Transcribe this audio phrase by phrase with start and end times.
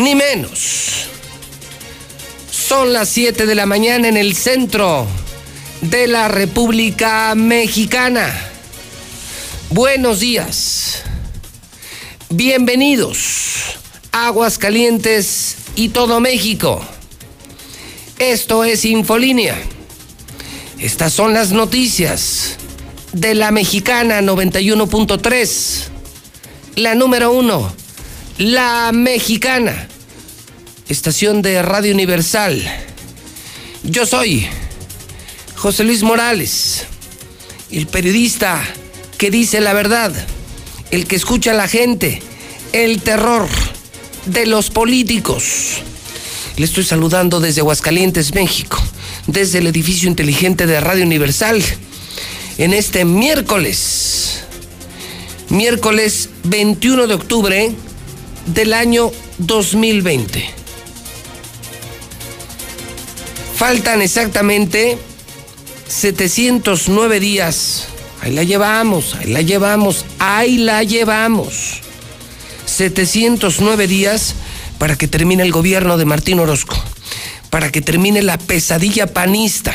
[0.00, 1.06] ni menos.
[2.50, 5.06] Son las 7 de la mañana en el centro
[5.82, 8.32] de la República Mexicana.
[9.70, 11.02] Buenos días.
[12.30, 13.76] Bienvenidos.
[14.12, 16.84] Aguas Calientes y todo México.
[18.18, 19.56] Esto es Infolínea.
[20.78, 22.56] Estas son las noticias
[23.12, 25.88] de la Mexicana 91.3.
[26.76, 27.72] La número uno,
[28.38, 29.89] la Mexicana,
[30.90, 32.60] estación de Radio Universal.
[33.84, 34.46] Yo soy
[35.54, 36.84] José Luis Morales,
[37.70, 38.60] el periodista
[39.16, 40.12] que dice la verdad,
[40.90, 42.20] el que escucha a la gente,
[42.72, 43.46] el terror
[44.26, 45.76] de los políticos.
[46.56, 48.76] Le estoy saludando desde Aguascalientes, México,
[49.28, 51.62] desde el edificio inteligente de Radio Universal,
[52.58, 54.40] en este miércoles,
[55.50, 57.72] miércoles 21 de octubre
[58.46, 60.59] del año 2020.
[63.60, 64.96] Faltan exactamente
[65.86, 67.88] 709 días.
[68.22, 71.82] Ahí la llevamos, ahí la llevamos, ahí la llevamos.
[72.64, 74.34] 709 días
[74.78, 76.74] para que termine el gobierno de Martín Orozco,
[77.50, 79.74] para que termine la pesadilla panista.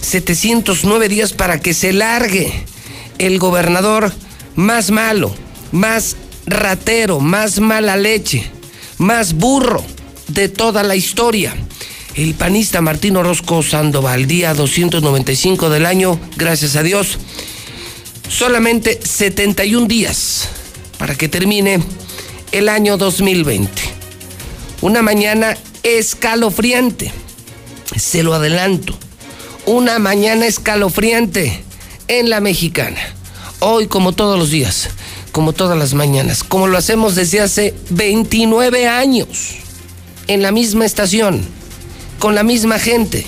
[0.00, 2.64] 709 días para que se largue
[3.18, 4.12] el gobernador
[4.56, 5.32] más malo,
[5.70, 8.50] más ratero, más mala leche,
[8.98, 9.84] más burro
[10.26, 11.54] de toda la historia.
[12.16, 17.18] El panista Martín Orozco Sandoval, día 295 del año, gracias a Dios.
[18.26, 20.48] Solamente 71 días
[20.96, 21.78] para que termine
[22.52, 23.70] el año 2020.
[24.80, 27.12] Una mañana escalofriante,
[27.96, 28.96] se lo adelanto.
[29.66, 31.62] Una mañana escalofriante
[32.08, 33.14] en la mexicana.
[33.60, 34.88] Hoy, como todos los días,
[35.32, 39.56] como todas las mañanas, como lo hacemos desde hace 29 años,
[40.28, 41.55] en la misma estación,
[42.18, 43.26] con la misma gente,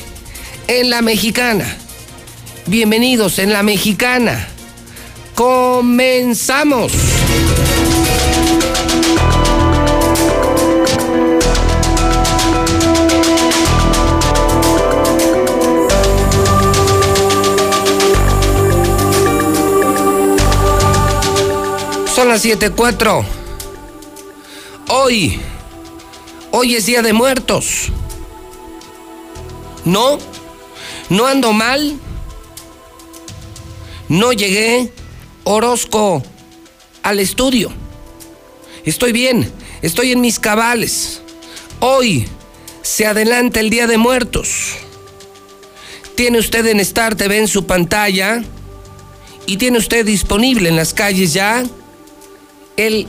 [0.67, 1.77] en la mexicana.
[2.67, 4.49] Bienvenidos en la mexicana.
[5.35, 6.93] Comenzamos.
[22.15, 23.25] Son las 7.4.
[24.89, 25.41] Hoy,
[26.51, 27.93] hoy es Día de Muertos.
[29.89, 30.19] No,
[31.09, 31.99] no ando mal.
[34.11, 34.93] No llegué,
[35.45, 36.23] Orozco,
[37.03, 37.73] al estudio.
[38.85, 39.51] Estoy bien,
[39.81, 41.23] estoy en mis cabales.
[41.81, 42.29] Hoy
[42.83, 44.75] se adelanta el Día de Muertos.
[46.17, 48.43] Tiene usted en Star TV en su pantalla
[49.47, 51.65] y tiene usted disponible en las calles ya
[52.77, 53.07] el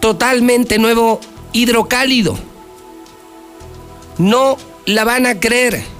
[0.00, 1.20] totalmente nuevo
[1.52, 2.38] hidrocálido.
[4.16, 5.97] No la van a creer.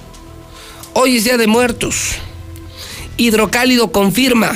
[0.93, 2.15] Hoy es Día de Muertos.
[3.15, 4.51] Hidrocálido confirma.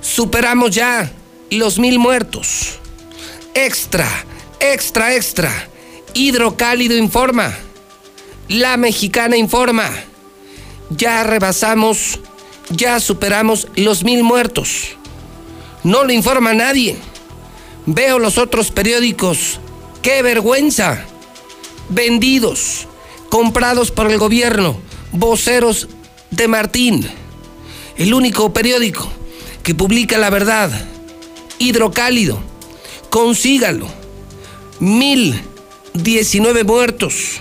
[0.00, 1.12] Superamos ya
[1.50, 2.78] los mil muertos.
[3.54, 4.08] Extra,
[4.60, 5.68] extra, extra.
[6.14, 7.52] Hidrocálido informa.
[8.48, 9.90] La mexicana informa.
[10.90, 12.20] Ya rebasamos,
[12.70, 14.96] ya superamos los mil muertos.
[15.82, 16.96] No lo informa nadie.
[17.86, 19.58] Veo los otros periódicos.
[20.00, 21.06] ¡Qué vergüenza!
[21.88, 22.86] Vendidos,
[23.30, 24.80] comprados por el gobierno,
[25.12, 25.88] voceros
[26.30, 27.06] de Martín.
[27.96, 29.08] El único periódico
[29.62, 30.70] que publica la verdad.
[31.58, 32.38] Hidrocálido.
[33.10, 33.86] Consígalo.
[34.80, 35.40] Mil
[35.94, 37.40] diecinueve muertos.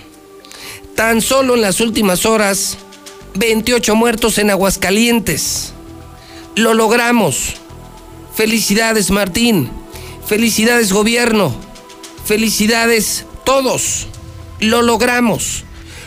[0.95, 2.77] Tan solo en las últimas horas,
[3.35, 5.73] 28 muertos en Aguascalientes.
[6.55, 7.55] Lo logramos.
[8.35, 9.69] Felicidades Martín,
[10.25, 11.53] felicidades gobierno,
[12.25, 14.07] felicidades todos.
[14.59, 15.63] Lo logramos,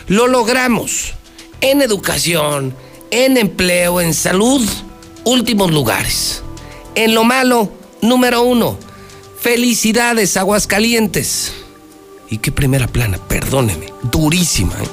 [0.07, 1.13] lo logramos.
[1.61, 2.75] En educación,
[3.11, 4.67] en empleo, en salud,
[5.23, 6.43] últimos lugares.
[6.95, 7.71] En lo malo,
[8.01, 8.77] número uno.
[9.39, 11.53] Felicidades Aguascalientes.
[12.29, 14.73] Y qué primera plana, perdóneme, durísima.
[14.81, 14.87] ¿eh?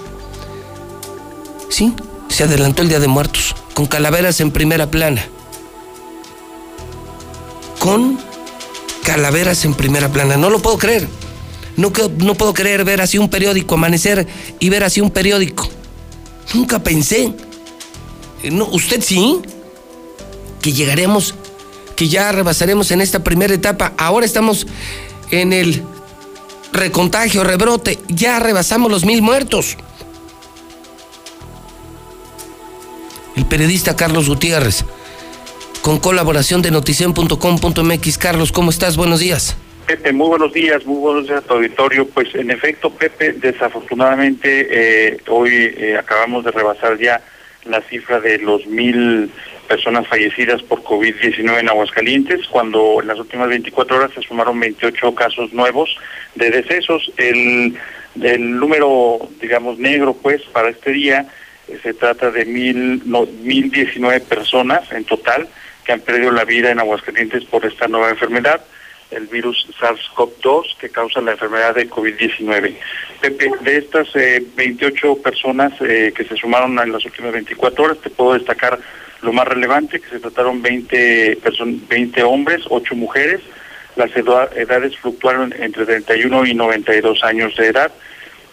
[1.71, 1.95] Sí,
[2.29, 5.27] se adelantó el Día de Muertos, con calaveras en primera plana
[7.83, 8.17] con
[9.03, 10.37] calaveras en primera plana.
[10.37, 11.09] No lo puedo creer.
[11.77, 14.29] No, no puedo creer ver así un periódico, amanecer
[14.61, 15.69] y ver así un periódico.
[16.55, 17.33] Nunca pensé.
[18.51, 19.41] No, ¿Usted sí?
[20.61, 21.35] Que llegaremos,
[21.97, 23.93] que ya rebasaremos en esta primera etapa.
[23.97, 24.67] Ahora estamos
[25.31, 25.83] en el
[26.73, 27.99] recontagio, rebrote.
[28.09, 29.77] Ya rebasamos los mil muertos.
[33.37, 34.85] El periodista Carlos Gutiérrez,
[35.81, 38.19] con colaboración de noticien.com.mx.
[38.19, 38.97] Carlos, ¿cómo estás?
[38.97, 39.57] Buenos días.
[39.93, 42.09] Pepe, muy buenos días, muy buenos días a tu auditorio.
[42.09, 47.21] Pues en efecto, Pepe, desafortunadamente eh, hoy eh, acabamos de rebasar ya
[47.67, 49.31] la cifra de los mil
[49.69, 55.15] personas fallecidas por COVID-19 en Aguascalientes, cuando en las últimas 24 horas se sumaron 28
[55.15, 55.95] casos nuevos
[56.37, 57.13] de decesos.
[57.19, 57.77] El,
[58.59, 61.27] número, digamos, negro, pues, para este día
[61.69, 65.49] eh, se trata de mil, no, 1.019 personas en total
[65.85, 68.65] que han perdido la vida en Aguascalientes por esta nueva enfermedad
[69.13, 72.77] el virus SARS-CoV-2 que causa la enfermedad de COVID-19.
[73.63, 78.11] De estas 28 eh, personas eh, que se sumaron en las últimas 24 horas, te
[78.11, 78.79] puedo destacar
[79.23, 81.39] lo más relevante, que se trataron 20,
[81.89, 83.41] 20 hombres, 8 mujeres.
[83.95, 87.93] Las edades fluctuaron entre 31 y 92 años de edad.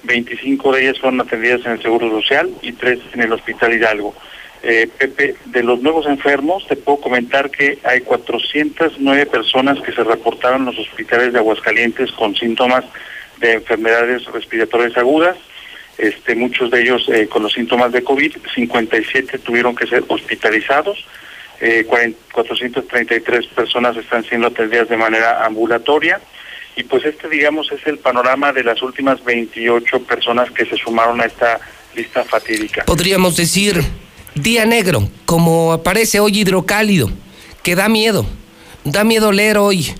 [0.03, 4.15] 25 de ellas fueron atendidas en el Seguro Social y 3 en el Hospital Hidalgo.
[4.61, 10.03] Eh, Pepe, de los nuevos enfermos, te puedo comentar que hay 409 personas que se
[10.03, 12.83] reportaron en los hospitales de Aguascalientes con síntomas
[13.39, 15.37] de enfermedades respiratorias agudas,
[15.97, 21.05] este, muchos de ellos eh, con los síntomas de COVID, 57 tuvieron que ser hospitalizados,
[21.61, 26.19] eh, 433 personas están siendo atendidas de manera ambulatoria,
[26.75, 31.19] y pues este, digamos, es el panorama de las últimas 28 personas que se sumaron
[31.21, 31.59] a esta
[31.95, 32.85] lista fatídica.
[32.85, 33.83] Podríamos decir
[34.41, 37.11] Día negro, como aparece hoy hidrocálido,
[37.61, 38.25] que da miedo.
[38.85, 39.93] Da miedo leer hoy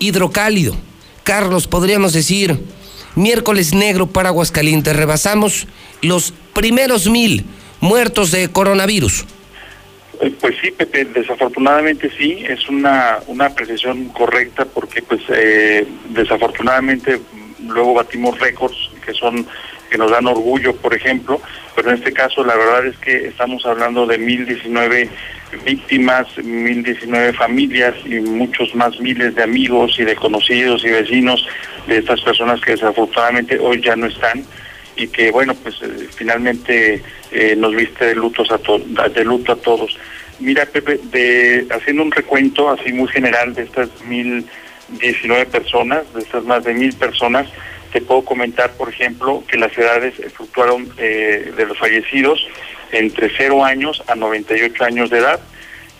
[0.00, 0.74] hidrocálido.
[1.22, 2.58] Carlos, podríamos decir,
[3.14, 4.96] miércoles negro para Aguascalientes.
[4.96, 5.68] Rebasamos
[6.02, 7.44] los primeros mil
[7.80, 9.26] muertos de coronavirus.
[10.20, 17.20] Eh, pues sí, Pepe, desafortunadamente sí, es una, una precisión correcta porque pues eh, desafortunadamente
[17.64, 18.76] luego batimos récords
[19.06, 19.46] que son
[19.90, 21.40] que nos dan orgullo, por ejemplo,
[21.74, 25.08] pero en este caso la verdad es que estamos hablando de 1019
[25.64, 31.46] víctimas, 1019 familias y muchos más miles de amigos y de conocidos y vecinos
[31.86, 34.44] de estas personas que desafortunadamente hoy ya no están
[34.96, 37.02] y que bueno, pues eh, finalmente
[37.32, 38.58] eh, nos viste de lutos a
[39.08, 39.96] de luto a todos.
[40.40, 46.44] Mira, Pepe, de, haciendo un recuento así muy general de estas 1019 personas, de estas
[46.44, 47.48] más de mil personas,
[47.94, 52.44] te puedo comentar, por ejemplo, que las edades fluctuaron eh, de los fallecidos
[52.90, 55.38] entre 0 años a 98 años de edad.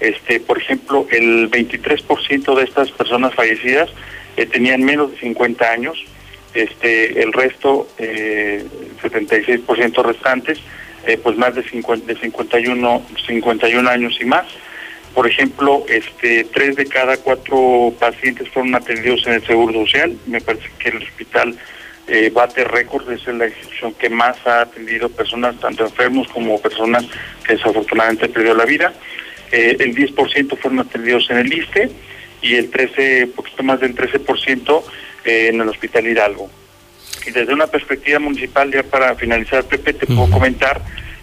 [0.00, 3.90] Este, por ejemplo, el 23% de estas personas fallecidas
[4.36, 6.04] eh, tenían menos de 50 años.
[6.52, 8.64] Este, el resto, eh,
[9.00, 10.58] 76% restantes,
[11.06, 14.46] eh, pues más de, 50, de 51, 51 años y más.
[15.14, 20.18] Por ejemplo, este, tres de cada cuatro pacientes fueron atendidos en el Seguro Social.
[20.26, 21.56] Me parece que el hospital
[22.06, 27.04] eh, bate récords, es la institución que más ha atendido personas, tanto enfermos como personas
[27.46, 28.92] que desafortunadamente perdió la vida.
[29.50, 31.90] Eh, el 10% fueron atendidos en el ISTE
[32.42, 34.82] y el 13, poquito más del 13%
[35.24, 36.50] eh, en el Hospital Hidalgo.
[37.26, 40.82] Y desde una perspectiva municipal, ya para finalizar, Pepe, te puedo comentar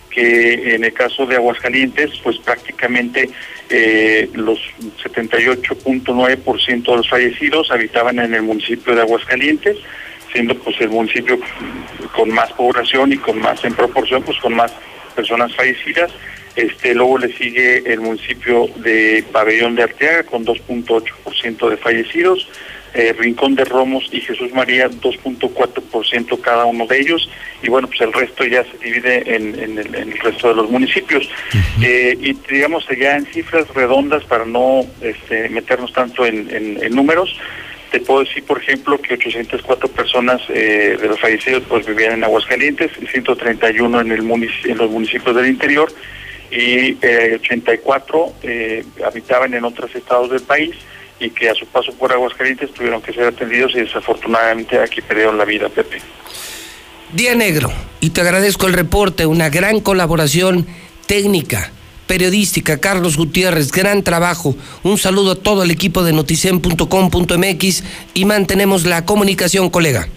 [0.09, 3.29] que en el caso de Aguascalientes, pues prácticamente
[3.69, 4.59] eh, los
[5.03, 9.77] 78.9% de los fallecidos habitaban en el municipio de Aguascalientes,
[10.31, 11.39] siendo pues el municipio
[12.15, 14.73] con más población y con más en proporción pues con más
[15.15, 16.11] personas fallecidas.
[16.55, 22.49] Este, luego le sigue el municipio de Pabellón de Arteaga con 2.8% de fallecidos,
[22.93, 27.29] eh, Rincón de Romos y Jesús María 2.4% cada uno de ellos.
[27.63, 31.29] Y bueno pues el resto ya se divide en, el, resto de los municipios.
[31.81, 37.33] Eh, y digamos ya en cifras redondas para no este, meternos tanto en números
[37.91, 42.23] te puedo decir, por ejemplo, que 804 personas eh, de los fallecidos pues vivían en
[42.23, 45.91] Aguascalientes, 131 en, el en los municipios del interior
[46.49, 46.97] y
[47.35, 50.71] 84 eh, eh, habitaban en otros estados del país
[51.19, 55.37] y que a su paso por Aguascalientes tuvieron que ser atendidos y desafortunadamente aquí perdieron
[55.37, 56.01] la vida, Pepe.
[57.11, 60.65] Día Negro, y te agradezco el reporte, una gran colaboración
[61.07, 61.71] técnica
[62.11, 64.53] periodística, Carlos Gutiérrez, gran trabajo.
[64.83, 70.09] Un saludo a todo el equipo de noticen.com.mx y mantenemos la comunicación, colega.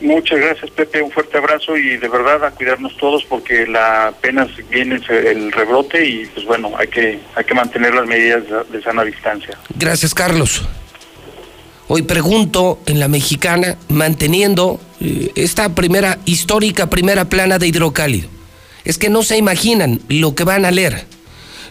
[0.00, 1.02] Muchas gracias, Pepe.
[1.02, 6.08] Un fuerte abrazo y de verdad a cuidarnos todos porque la apenas viene el rebrote
[6.08, 9.58] y pues bueno, hay que, hay que mantener las medidas de sana distancia.
[9.78, 10.62] Gracias, Carlos.
[11.88, 18.30] Hoy pregunto en la mexicana, manteniendo eh, esta primera histórica primera plana de hidrocálido.
[18.86, 21.12] Es que no se imaginan lo que van a leer.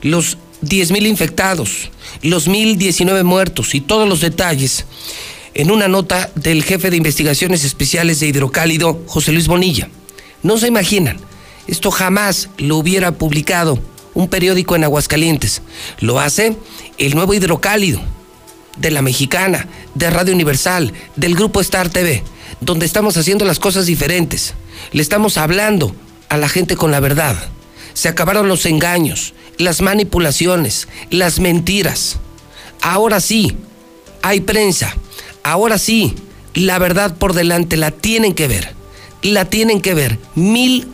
[0.04, 1.90] Los 10.000 infectados,
[2.22, 4.86] los 1.019 muertos y todos los detalles
[5.56, 9.90] en una nota del jefe de investigaciones especiales de hidrocálido, José Luis Bonilla.
[10.42, 11.18] No se imaginan,
[11.68, 13.80] esto jamás lo hubiera publicado
[14.14, 15.62] un periódico en Aguascalientes.
[16.00, 16.56] Lo hace
[16.98, 18.02] el nuevo hidrocálido
[18.78, 22.24] de la mexicana, de Radio Universal, del grupo Star TV,
[22.62, 24.54] donde estamos haciendo las cosas diferentes.
[24.92, 25.96] Le estamos hablando
[26.30, 27.36] a la gente con la verdad.
[27.94, 32.18] Se acabaron los engaños, las manipulaciones, las mentiras.
[32.82, 33.56] Ahora sí,
[34.22, 34.96] hay prensa.
[35.44, 36.16] Ahora sí,
[36.54, 38.74] la verdad por delante la tienen que ver.
[39.22, 40.20] La tienen que ver.
[40.36, 40.88] Mil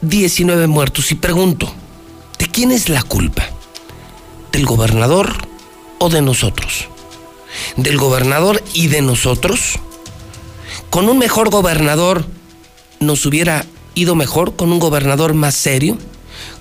[0.00, 1.12] diecinueve muertos.
[1.12, 1.72] Y pregunto,
[2.38, 3.44] ¿de quién es la culpa?
[4.52, 5.32] ¿Del gobernador
[5.98, 6.88] o de nosotros?
[7.76, 9.78] ¿Del gobernador y de nosotros?
[10.90, 12.24] Con un mejor gobernador
[13.00, 15.98] nos hubiera ido mejor, con un gobernador más serio,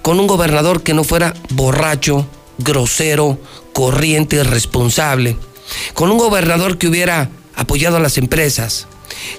[0.02, 3.40] con un gobernador que no fuera borracho, grosero,
[3.74, 5.38] corriente, irresponsable,
[5.94, 8.88] con un gobernador que hubiera apoyado a las empresas,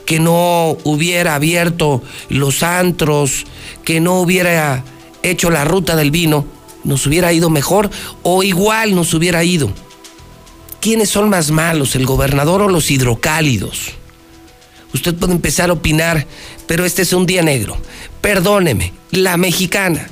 [0.07, 3.45] que no hubiera abierto los antros,
[3.85, 4.85] que no hubiera
[5.23, 6.47] hecho la ruta del vino,
[6.85, 7.91] nos hubiera ido mejor
[8.23, 9.71] o igual nos hubiera ido.
[10.81, 13.93] ¿Quiénes son más malos, el gobernador o los hidrocálidos?
[14.93, 16.27] Usted puede empezar a opinar,
[16.67, 17.77] pero este es un día negro.
[18.21, 20.09] Perdóneme, la mexicana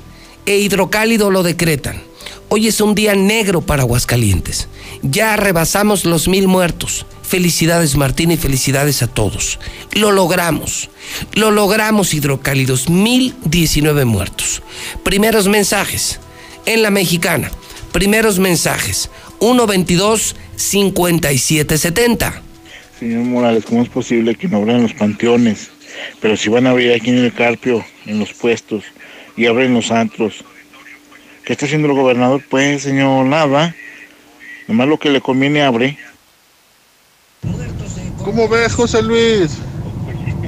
[0.46, 2.02] e hidrocálido lo decretan.
[2.48, 4.68] Hoy es un día negro para Aguascalientes.
[5.02, 7.06] Ya rebasamos los mil muertos.
[7.22, 9.58] Felicidades Martín y felicidades a todos.
[9.92, 10.90] Lo logramos.
[11.32, 12.90] Lo logramos hidrocálidos.
[12.90, 14.62] Mil diecinueve muertos.
[15.02, 16.20] Primeros mensajes
[16.66, 17.50] en la mexicana.
[17.92, 19.08] Primeros mensajes.
[19.40, 22.42] 122 5770.
[22.98, 25.70] Señor Morales, ¿cómo es posible que no abran los panteones?
[26.20, 28.84] Pero si van a abrir aquí en el Carpio, en los puestos,
[29.36, 30.44] y abren los antros.
[31.44, 32.42] ¿Qué está haciendo el gobernador?
[32.48, 33.74] Pues, señor, nada.
[34.68, 35.98] Nomás lo que le conviene abre.
[38.24, 39.58] ¿Cómo ves, José Luis?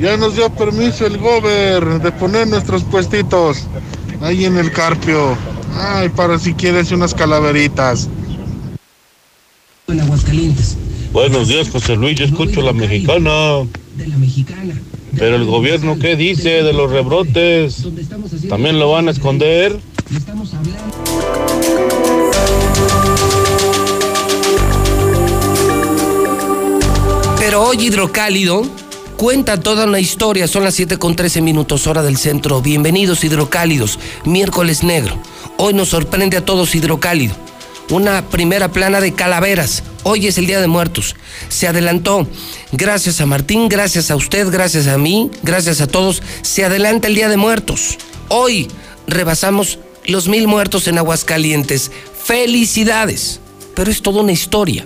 [0.00, 3.66] Ya nos dio permiso el gober de poner nuestros puestitos
[4.20, 5.36] ahí en el Carpio.
[5.76, 8.08] Ay, para si quieres unas calaveritas.
[9.88, 10.76] En Aguascalientes.
[11.12, 12.18] Buenos días, José Luis.
[12.18, 13.64] Yo escucho la mexicana.
[13.96, 14.74] De la mexicana.
[15.18, 17.86] Pero el gobierno, ¿qué dice de los rebrotes?
[18.48, 19.78] ¿También lo van a esconder?
[27.38, 28.62] Pero hoy Hidrocálido
[29.16, 30.48] cuenta toda una historia.
[30.48, 32.60] Son las 7 con 13 minutos, hora del centro.
[32.60, 33.98] Bienvenidos, Hidrocálidos.
[34.24, 35.18] Miércoles negro.
[35.58, 37.34] Hoy nos sorprende a todos Hidrocálido.
[37.90, 39.82] Una primera plana de calaveras.
[40.04, 41.16] Hoy es el Día de Muertos.
[41.48, 42.26] Se adelantó.
[42.72, 46.22] Gracias a Martín, gracias a usted, gracias a mí, gracias a todos.
[46.40, 47.98] Se adelanta el Día de Muertos.
[48.28, 48.68] Hoy
[49.06, 51.90] rebasamos los mil muertos en Aguascalientes.
[52.24, 53.40] Felicidades.
[53.74, 54.84] Pero es toda una historia.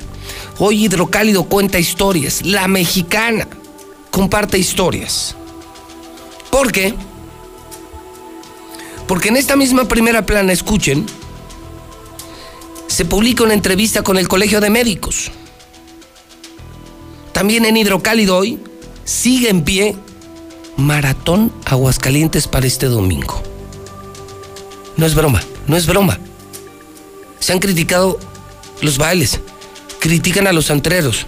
[0.58, 2.44] Hoy Hidrocálido cuenta historias.
[2.44, 3.46] La mexicana
[4.10, 5.36] comparte historias.
[6.50, 6.94] ¿Por qué?
[9.06, 11.06] Porque en esta misma primera plana, escuchen,
[12.88, 15.30] se publica una entrevista con el Colegio de Médicos.
[17.32, 18.58] También en Hidrocálido hoy
[19.04, 19.94] sigue en pie
[20.76, 23.40] Maratón Aguascalientes para este domingo.
[24.96, 26.18] No es broma, no es broma.
[27.38, 28.18] Se han criticado
[28.80, 29.38] los bailes,
[30.00, 31.26] critican a los antreros.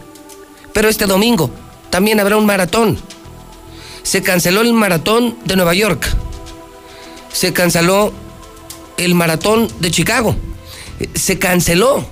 [0.72, 1.50] Pero este domingo
[1.90, 2.98] también habrá un maratón.
[4.02, 6.06] Se canceló el maratón de Nueva York.
[7.32, 8.12] Se canceló
[8.96, 10.34] el maratón de Chicago.
[11.14, 12.06] Se canceló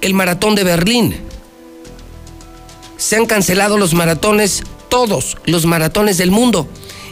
[0.00, 1.16] el maratón de Berlín.
[2.96, 6.68] Se han cancelado los maratones, todos los maratones del mundo.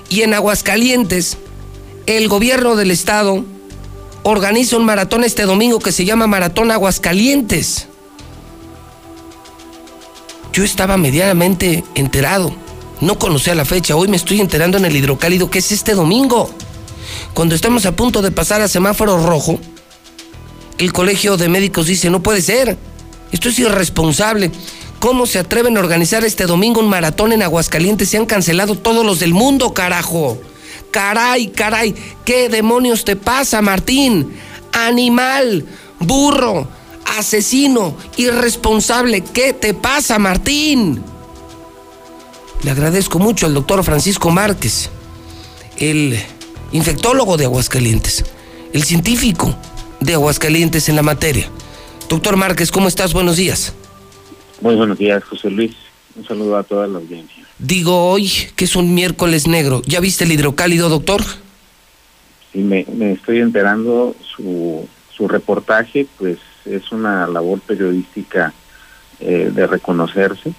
[0.09, 1.39] Y en Aguascalientes,
[2.07, 3.45] el gobierno del estado
[4.23, 7.87] organiza un maratón este domingo que se llama Maratón Aguascalientes.
[10.53, 12.53] Yo estaba medianamente enterado.
[13.01, 13.97] No conocía la fecha.
[13.97, 16.51] Hoy me estoy enterando en el hidrocálido que es este domingo.
[17.33, 19.61] Cuando estamos a punto de pasar a semáforo rojo,
[20.79, 22.77] el colegio de médicos dice, no puede ser.
[23.33, 24.51] Esto es irresponsable.
[25.01, 28.09] ¿Cómo se atreven a organizar este domingo un maratón en Aguascalientes?
[28.09, 30.39] Se han cancelado todos los del mundo, carajo.
[30.91, 31.95] Caray, caray,
[32.25, 34.33] ¿qué demonios te pasa, Martín?
[34.73, 35.67] Animal,
[36.01, 36.67] burro,
[37.19, 41.03] asesino, irresponsable, ¿qué te pasa, Martín?
[42.63, 44.89] Le agradezco mucho al doctor Francisco Márquez,
[45.77, 46.19] el
[46.73, 48.25] infectólogo de Aguascalientes,
[48.73, 49.55] el científico
[50.01, 51.49] de Aguascalientes en la materia.
[52.09, 53.13] Doctor Márquez, ¿cómo estás?
[53.13, 53.75] Buenos días.
[54.61, 55.73] Muy buenos días, José Luis.
[56.17, 57.45] Un saludo a toda la audiencia.
[57.59, 59.83] Digo hoy que es un miércoles negro.
[59.87, 61.23] ¿Ya viste el hidrocálido, doctor?
[62.53, 68.53] Sí, me, me estoy enterando su, su reportaje, pues es una labor periodística
[69.21, 70.53] eh, de reconocerse.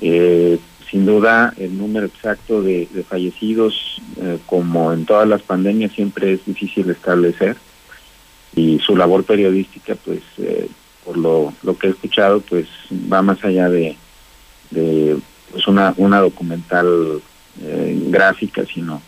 [0.00, 0.58] Eh,
[0.90, 6.34] sin duda, el número exacto de, de fallecidos, eh, como en todas las pandemias, siempre
[6.34, 7.56] es difícil establecer.
[8.56, 10.68] Y su labor periodística, pues, eh,
[11.04, 13.96] por lo, lo que he escuchado, pues va más allá de,
[14.70, 15.16] de
[15.52, 17.22] pues una, una documental
[17.62, 19.00] eh, gráfica, sino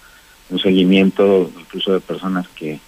[0.50, 2.78] un seguimiento incluso de personas que,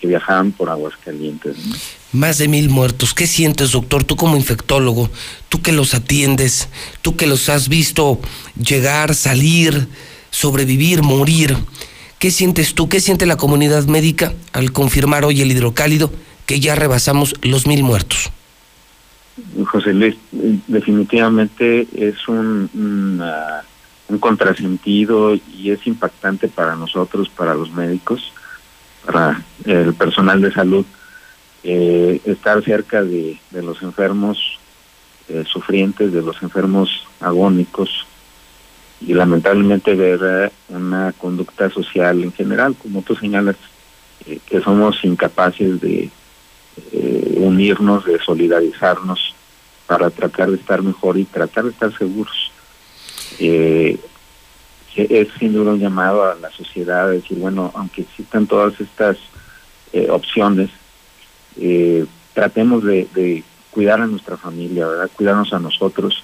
[0.00, 1.56] que viajaban por Aguascalientes.
[1.66, 1.76] ¿no?
[2.12, 3.14] Más de mil muertos.
[3.14, 4.04] ¿Qué sientes, doctor?
[4.04, 5.10] Tú como infectólogo,
[5.48, 6.68] tú que los atiendes,
[7.02, 8.18] tú que los has visto
[8.60, 9.88] llegar, salir,
[10.30, 11.56] sobrevivir, morir.
[12.20, 12.86] ¿Qué sientes tú?
[12.86, 16.12] ¿Qué siente la comunidad médica al confirmar hoy el hidrocálido
[16.44, 18.30] que ya rebasamos los mil muertos?
[19.64, 22.68] José Luis, definitivamente es un,
[24.06, 28.34] un, contrasentido y es impactante para nosotros, para los médicos,
[29.06, 30.84] para el personal de salud,
[31.64, 34.58] eh, estar cerca de, de los enfermos
[35.30, 38.04] eh, sufrientes, de los enfermos agónicos
[39.00, 43.56] y lamentablemente ver una conducta social en general, como tú señalas,
[44.26, 46.10] eh, que somos incapaces de
[46.92, 49.34] eh, unirnos, de solidarizarnos
[49.86, 52.52] para tratar de estar mejor y tratar de estar seguros.
[53.38, 53.98] Eh,
[54.94, 59.16] es sin duda un llamado a la sociedad a decir, bueno, aunque existan todas estas
[59.92, 60.70] eh, opciones,
[61.58, 64.86] eh, tratemos de, cuidar a nuestra familia.
[65.14, 66.22] Cuidarnos a nosotros.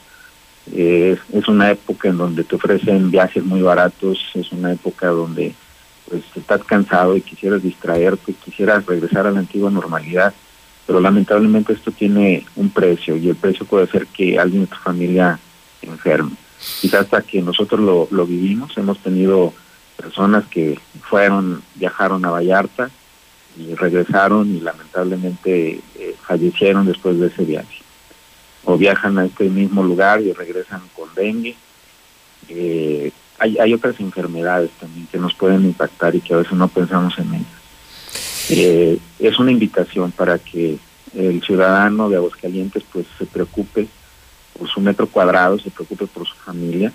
[0.74, 5.54] Es, es una época en donde te ofrecen viajes muy baratos, es una época donde
[6.08, 10.32] pues estás cansado y quisieras distraerte, quisieras regresar a la antigua normalidad,
[10.86, 14.76] pero lamentablemente esto tiene un precio y el precio puede ser que alguien de tu
[14.76, 15.38] familia
[15.82, 16.32] enferme.
[16.80, 19.52] Quizás hasta que nosotros lo, lo vivimos, hemos tenido
[19.96, 22.90] personas que fueron, viajaron a Vallarta
[23.58, 27.75] y regresaron y lamentablemente eh, fallecieron después de ese viaje.
[28.66, 31.56] O viajan a este mismo lugar y regresan con dengue.
[32.48, 36.68] Eh, hay, hay otras enfermedades también que nos pueden impactar y que a veces no
[36.68, 37.66] pensamos en ellas.
[38.50, 40.78] Eh, es una invitación para que
[41.14, 43.88] el ciudadano de Aguascalientes pues se preocupe
[44.58, 46.92] por su metro cuadrado, se preocupe por su familia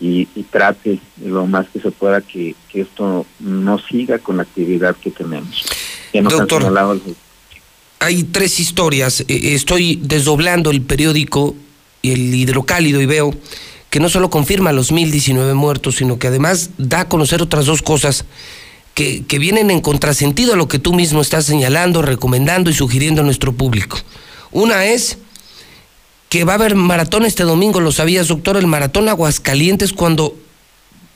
[0.00, 4.42] y, y trate lo más que se pueda que, que, esto no siga con la
[4.42, 5.64] actividad que tenemos.
[6.12, 6.62] Que nos Doctor,
[8.04, 9.24] hay tres historias.
[9.28, 11.54] Estoy desdoblando el periódico
[12.02, 13.34] El Hidrocálido y veo
[13.88, 17.80] que no solo confirma los 1019 muertos, sino que además da a conocer otras dos
[17.80, 18.26] cosas
[18.92, 23.22] que, que, vienen en contrasentido a lo que tú mismo estás señalando, recomendando y sugiriendo
[23.22, 23.98] a nuestro público.
[24.52, 25.18] Una es
[26.28, 30.36] que va a haber maratón este domingo, lo sabías, doctor, el maratón Aguascalientes, cuando,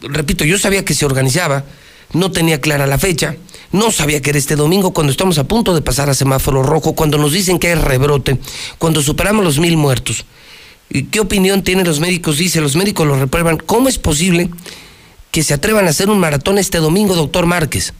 [0.00, 1.64] repito, yo sabía que se organizaba,
[2.12, 3.36] no tenía clara la fecha,
[3.72, 6.94] no sabía que era este domingo, cuando estamos a punto de pasar a semáforo rojo,
[6.94, 8.38] cuando nos dicen que hay rebrote,
[8.78, 10.24] cuando superamos los mil muertos.
[11.10, 12.38] ¿Qué opinión tienen los médicos?
[12.38, 13.58] Dice, los médicos lo reprueban.
[13.58, 14.48] ¿Cómo es posible
[15.30, 17.92] que se atrevan a hacer un maratón este domingo, doctor Márquez?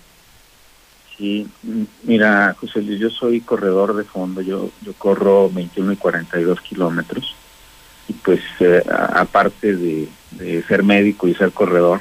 [1.19, 1.47] Sí,
[2.05, 7.35] mira, José Luis, yo soy corredor de fondo, yo, yo corro 21 y 42 kilómetros
[8.09, 10.09] y pues eh, aparte de,
[10.67, 12.01] ser médico y ser corredor,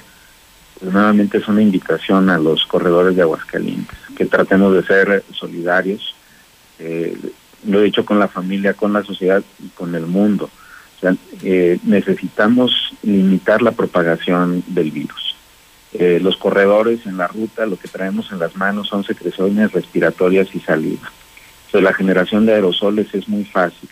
[0.81, 6.15] nuevamente es una invitación a los corredores de Aguascalientes, que tratemos de ser solidarios,
[6.79, 7.17] eh,
[7.65, 10.49] lo he dicho con la familia, con la sociedad y con el mundo.
[10.97, 15.35] O sea, eh, necesitamos limitar la propagación del virus.
[15.93, 20.53] Eh, los corredores en la ruta, lo que traemos en las manos son secreciones respiratorias
[20.53, 21.11] y saliva.
[21.73, 23.87] La generación de aerosoles es muy fácil.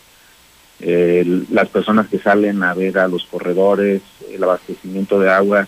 [1.51, 5.67] Las personas que salen a ver a los corredores, el abastecimiento de agua,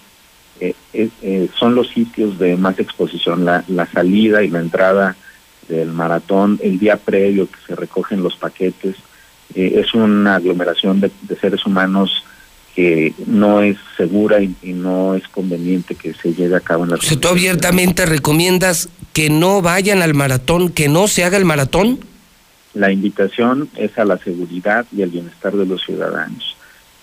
[1.59, 3.45] son los sitios de más exposición.
[3.45, 5.15] La, la salida y la entrada
[5.67, 8.95] del maratón, el día previo que se recogen los paquetes,
[9.55, 12.23] eh, es una aglomeración de, de, seres humanos
[12.75, 16.91] que no es segura y, y, no es conveniente que se lleve a cabo en
[16.91, 21.37] la o sea, ¿Tú abiertamente recomiendas que no vayan al maratón, que no se haga
[21.37, 21.99] el maratón?
[22.73, 26.55] La invitación es a la seguridad y al bienestar de los ciudadanos.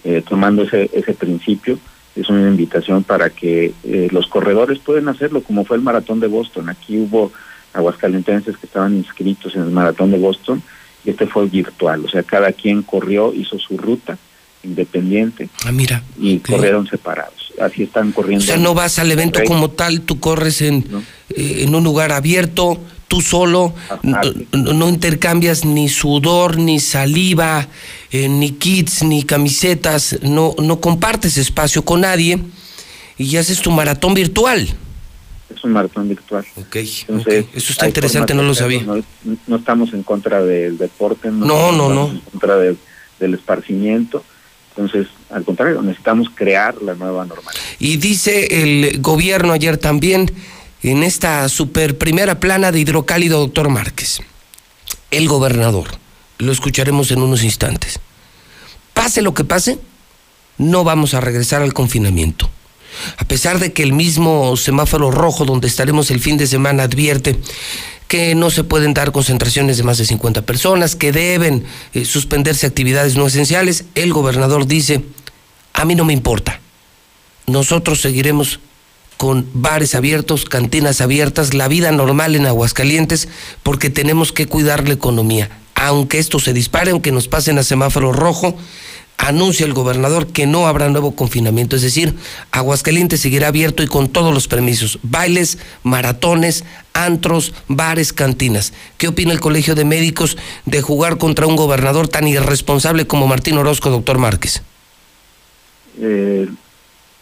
[0.05, 1.79] Eh, tomando ese, ese principio,
[2.17, 6.29] es una invitación para que eh, los corredores pueden hacerlo, como fue el maratón de
[6.29, 6.69] Boston.
[6.69, 7.33] Aquí hubo
[7.73, 10.63] aguascalentenses que estaban inscritos en el maratón de Boston
[11.05, 14.17] y este fue virtual, o sea, cada quien corrió, hizo su ruta
[14.63, 16.55] independiente ah, mira, y okay.
[16.55, 17.44] corrieron separados.
[17.61, 18.43] Así están corriendo.
[18.43, 21.03] O sea, no vas al evento como tal, tú corres en, ¿no?
[21.31, 27.69] eh, en un lugar abierto, tú solo, no, intercambias ni sudor, ni saliva,
[28.11, 32.41] eh, ni kits, ni camisetas, no, no compartes espacio con nadie
[33.19, 34.69] y haces tu maratón virtual.
[35.55, 36.45] Es un maratón virtual.
[36.57, 37.45] Ok, Entonces.
[37.55, 38.83] Eso está interesante, no lo sabía.
[38.83, 38.97] No,
[39.47, 42.09] no estamos en contra del deporte, No, estamos no, no.
[42.11, 42.77] en contra de-
[43.21, 44.25] del esparcimiento.
[44.77, 47.63] Entonces, al contrario, necesitamos crear la nueva normalidad.
[47.79, 50.33] Y dice el gobierno ayer también
[50.83, 54.21] en esta super primera plana de hidrocálido, doctor Márquez,
[55.11, 55.87] el gobernador,
[56.39, 58.01] lo escucharemos en unos instantes.
[58.93, 59.79] Pase lo que pase,
[60.59, 62.51] no vamos a regresar al confinamiento.
[63.17, 67.37] A pesar de que el mismo semáforo rojo donde estaremos el fin de semana advierte
[68.09, 72.67] que no se pueden dar concentraciones de más de 50 personas, que deben eh, suspenderse
[72.67, 75.05] actividades no esenciales, el gobernador dice,
[75.73, 76.61] a mí no me importa.
[77.47, 78.61] Nosotros seguiremos
[79.17, 83.29] con bares abiertos, cantinas abiertas, la vida normal en Aguascalientes,
[83.63, 85.51] porque tenemos que cuidar la economía.
[85.75, 88.57] Aunque esto se dispare, aunque nos pasen a semáforo rojo,
[89.19, 91.77] anuncia el gobernador que no habrá nuevo confinamiento.
[91.77, 92.15] Es decir,
[92.51, 94.99] Aguascalientes seguirá abierto y con todos los permisos.
[95.03, 98.73] Bailes, maratones, antros, bares, cantinas.
[98.99, 103.59] ¿Qué opina el Colegio de Médicos de jugar contra un gobernador tan irresponsable como Martín
[103.59, 104.63] Orozco, doctor Márquez?
[105.99, 106.49] Eh,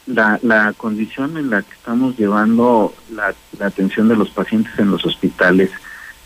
[0.06, 4.90] la, la condición en la que estamos llevando la, la atención de los pacientes en
[4.90, 5.70] los hospitales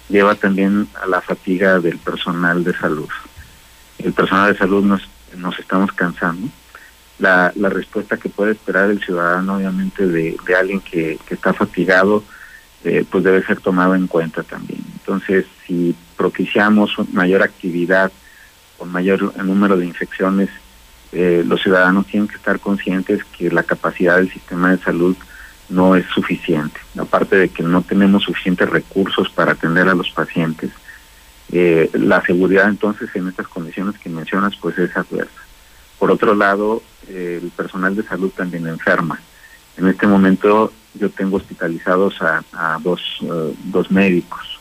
[0.08, 3.08] lleva también a la fatiga del personal de salud.
[3.98, 5.02] El personal de salud nos,
[5.36, 6.48] nos estamos cansando.
[7.18, 12.22] La, respuesta que puede esperar el ciudadano, obviamente, de, alguien que, que está fatigado,
[12.84, 14.80] eh, pues debe ser tomado en cuenta también.
[14.92, 18.12] Entonces, si propiciamos mayor actividad
[18.76, 20.50] con mayor número de infecciones,
[21.12, 25.16] eh, los ciudadanos tienen que estar conscientes que la capacidad del sistema de salud
[25.68, 26.78] no es suficiente.
[26.98, 30.70] Aparte de que no tenemos suficientes recursos para atender a los pacientes,
[31.52, 35.40] eh, la seguridad entonces en estas condiciones que mencionas pues es adversa.
[35.98, 39.20] Por otro lado, eh, el personal de salud también enferma.
[39.76, 44.58] En este momento yo tengo hospitalizados a, dos, eh, dos médicos.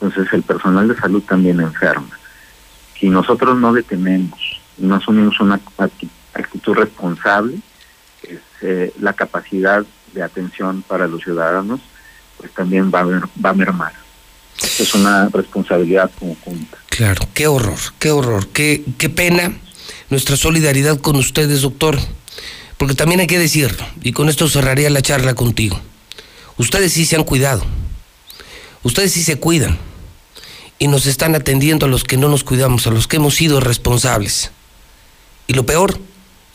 [0.00, 2.18] Entonces el personal de salud también enferma.
[2.98, 4.38] Si nosotros no detenemos,
[4.78, 7.58] no asumimos una acti- actitud responsable,
[8.22, 11.80] es, eh, la capacidad de atención para los ciudadanos,
[12.38, 13.92] pues también va a, ver- va a mermar.
[14.62, 16.78] Es una responsabilidad conjunta.
[16.88, 19.52] Claro, qué horror, qué horror, qué, qué pena.
[20.08, 21.98] Nuestra solidaridad con ustedes, doctor.
[22.76, 25.80] Porque también hay que decirlo, y con esto cerraría la charla contigo.
[26.58, 27.64] Ustedes sí se han cuidado.
[28.82, 29.78] Ustedes sí se cuidan.
[30.78, 33.60] Y nos están atendiendo a los que no nos cuidamos, a los que hemos sido
[33.60, 34.50] responsables.
[35.46, 35.98] Y lo peor,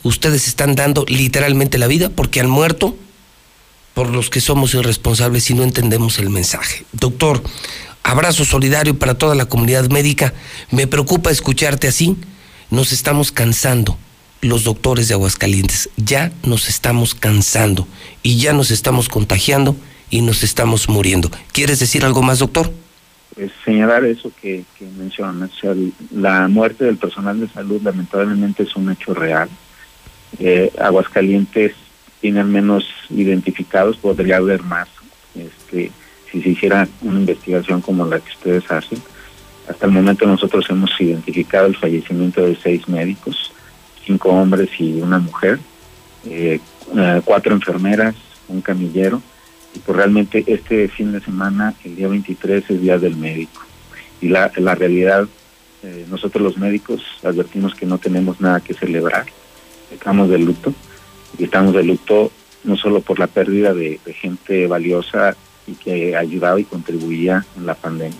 [0.02, 2.96] ustedes están dando literalmente la vida porque han muerto
[3.94, 6.84] por los que somos irresponsables y no entendemos el mensaje.
[6.92, 7.42] Doctor,
[8.02, 10.34] abrazo solidario para toda la comunidad médica.
[10.70, 12.16] Me preocupa escucharte así.
[12.70, 13.98] Nos estamos cansando,
[14.40, 15.90] los doctores de Aguascalientes.
[15.96, 17.86] Ya nos estamos cansando
[18.22, 19.76] y ya nos estamos contagiando
[20.10, 21.30] y nos estamos muriendo.
[21.52, 22.72] ¿Quieres decir algo más, doctor?
[23.34, 25.50] Pues, señalar eso que, que mencionas,
[26.10, 29.48] la muerte del personal de salud lamentablemente es un hecho real.
[30.38, 31.72] Eh, Aguascalientes
[32.20, 34.88] tiene al menos identificados, podría haber más,
[35.34, 35.90] este,
[36.32, 39.00] si se hiciera una investigación como la que ustedes hacen.
[39.68, 43.52] Hasta el momento nosotros hemos identificado el fallecimiento de seis médicos,
[44.04, 45.60] cinco hombres y una mujer,
[46.24, 46.58] eh,
[46.96, 48.14] eh, cuatro enfermeras,
[48.48, 49.22] un camillero,
[49.74, 53.62] y pues realmente este fin de semana, el día 23, es Día del Médico.
[54.20, 55.28] Y la, la realidad,
[55.82, 59.26] eh, nosotros los médicos advertimos que no tenemos nada que celebrar,
[59.90, 60.74] estamos de luto,
[61.38, 62.32] y estamos de luto
[62.64, 67.66] no solo por la pérdida de, de gente valiosa y que ayudaba y contribuía en
[67.66, 68.18] la pandemia.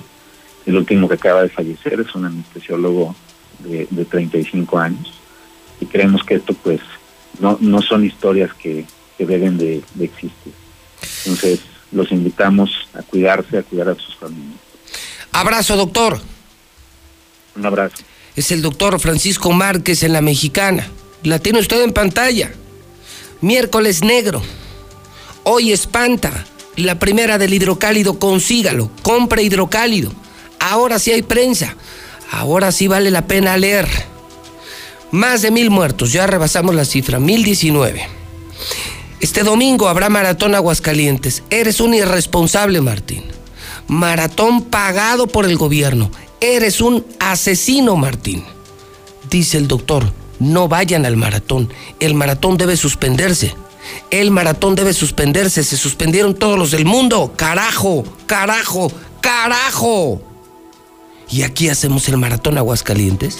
[0.66, 3.14] El último que acaba de fallecer es un anestesiólogo
[3.60, 5.12] de, de 35 años
[5.80, 6.80] y creemos que esto pues
[7.40, 8.84] no, no son historias que,
[9.18, 10.52] que deben de, de existir.
[11.24, 14.58] Entonces, los invitamos a cuidarse, a cuidar a sus familias.
[15.32, 16.20] Abrazo, doctor.
[17.56, 17.96] Un abrazo.
[18.36, 20.88] Es el doctor Francisco Márquez en la mexicana.
[21.22, 22.52] La tiene usted en pantalla.
[23.40, 24.42] Miércoles negro.
[25.44, 26.46] Hoy espanta.
[26.76, 28.90] La primera del hidrocálido, consígalo.
[29.02, 30.12] Compre hidrocálido.
[30.58, 31.76] Ahora sí hay prensa.
[32.30, 33.88] Ahora sí vale la pena leer.
[35.10, 36.12] Más de mil muertos.
[36.12, 37.18] Ya rebasamos la cifra.
[37.18, 38.06] Mil diecinueve.
[39.20, 41.42] Este domingo habrá maratón Aguascalientes.
[41.50, 43.22] Eres un irresponsable, Martín.
[43.86, 46.10] Maratón pagado por el gobierno.
[46.40, 48.44] Eres un asesino, Martín.
[49.30, 51.72] Dice el doctor, no vayan al maratón.
[52.00, 53.54] El maratón debe suspenderse.
[54.10, 55.64] El maratón debe suspenderse.
[55.64, 57.32] Se suspendieron todos los del mundo.
[57.36, 58.90] Carajo, carajo,
[59.20, 60.22] carajo.
[61.30, 63.38] Y aquí hacemos el maratón Aguascalientes.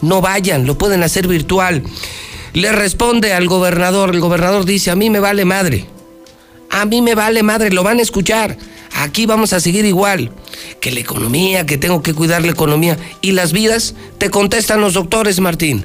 [0.00, 1.82] No vayan, lo pueden hacer virtual.
[2.52, 5.86] Le responde al gobernador, el gobernador dice, a mí me vale madre.
[6.70, 8.56] A mí me vale madre, lo van a escuchar.
[8.94, 10.32] Aquí vamos a seguir igual.
[10.80, 12.98] Que la economía, que tengo que cuidar la economía.
[13.20, 15.84] Y las vidas, te contestan los doctores, Martín.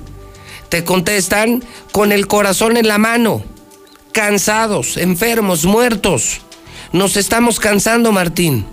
[0.69, 3.43] Te contestan con el corazón en la mano.
[4.13, 6.41] Cansados, enfermos, muertos.
[6.91, 8.65] Nos estamos cansando, Martín.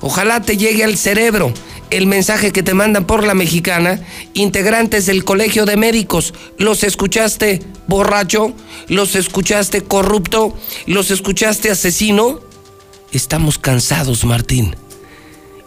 [0.00, 1.52] Ojalá te llegue al cerebro
[1.90, 4.00] el mensaje que te mandan por la mexicana,
[4.34, 6.34] integrantes del Colegio de Médicos.
[6.58, 8.52] ¿Los escuchaste borracho?
[8.88, 10.56] ¿Los escuchaste corrupto?
[10.86, 12.40] ¿Los escuchaste asesino?
[13.12, 14.74] Estamos cansados, Martín.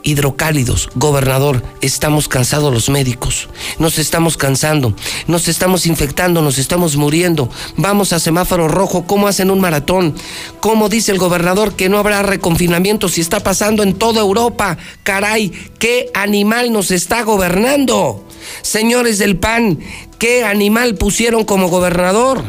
[0.01, 4.93] Hidrocálidos, gobernador, estamos cansados los médicos, nos estamos cansando,
[5.27, 10.15] nos estamos infectando, nos estamos muriendo, vamos a semáforo rojo, ¿cómo hacen un maratón?
[10.61, 14.77] ¿Cómo dice el gobernador que no habrá reconfinamiento si está pasando en toda Europa?
[15.03, 18.25] Caray, ¿qué animal nos está gobernando?
[18.61, 19.79] Señores del PAN,
[20.17, 22.41] ¿qué animal pusieron como gobernador?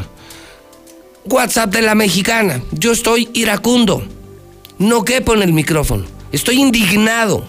[1.25, 4.03] WhatsApp de la mexicana, yo estoy iracundo,
[4.79, 6.20] no quepo en el micrófono.
[6.31, 7.43] Estoy indignado.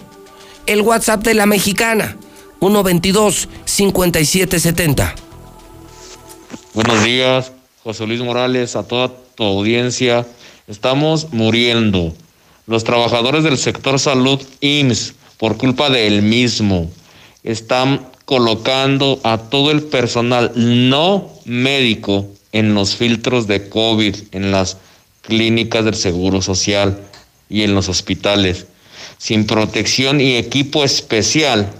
[0.65, 2.17] El WhatsApp de la mexicana,
[2.59, 5.13] 122-5770.
[6.73, 10.27] Buenos días, José Luis Morales, a toda tu audiencia.
[10.67, 12.13] Estamos muriendo.
[12.67, 16.91] Los trabajadores del sector salud IMSS, por culpa del mismo,
[17.43, 24.75] están colocando a todo el personal no médico en los filtros de COVID, en las
[25.21, 26.99] clínicas del Seguro Social
[27.49, 28.67] y en los hospitales
[29.23, 31.71] sin protección y equipo especial,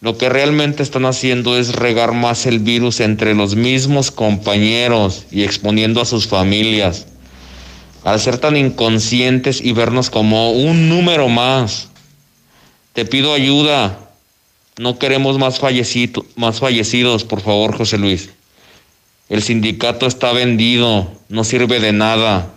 [0.00, 5.42] lo que realmente están haciendo es regar más el virus entre los mismos compañeros y
[5.42, 7.06] exponiendo a sus familias.
[8.02, 11.90] Al ser tan inconscientes y vernos como un número más,
[12.94, 13.98] te pido ayuda.
[14.78, 15.60] No queremos más,
[16.36, 18.30] más fallecidos, por favor, José Luis.
[19.28, 22.53] El sindicato está vendido, no sirve de nada.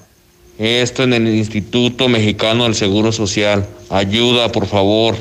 [0.58, 3.67] Esto en el Instituto Mexicano del Seguro Social.
[3.89, 5.15] Ayuda, por favor.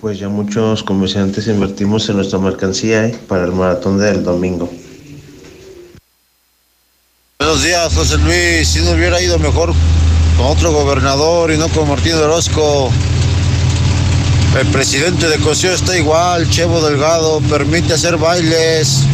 [0.00, 3.18] Pues ya muchos comerciantes invertimos en nuestra mercancía ¿eh?
[3.26, 4.70] para el maratón del domingo.
[7.38, 8.68] Buenos días, José Luis.
[8.68, 9.74] Si no hubiera ido mejor
[10.36, 12.90] con otro gobernador y no con Martín Orozco.
[14.60, 19.06] El presidente de Cosío está igual, Chevo Delgado, permite hacer bailes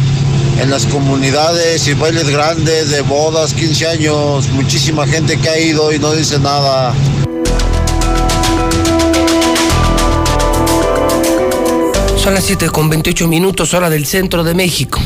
[0.59, 5.93] en las comunidades y bailes grandes de bodas, 15 años, muchísima gente que ha ido
[5.93, 6.93] y no dice nada.
[12.17, 14.99] Son las 7 con 28 minutos, hora del centro de México.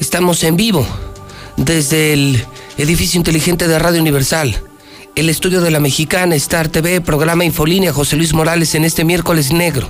[0.00, 0.84] Estamos en vivo
[1.56, 2.44] desde el
[2.76, 4.60] edificio inteligente de Radio Universal,
[5.16, 9.52] el estudio de la mexicana Star TV, programa Infolínea José Luis Morales en este miércoles
[9.52, 9.88] negro.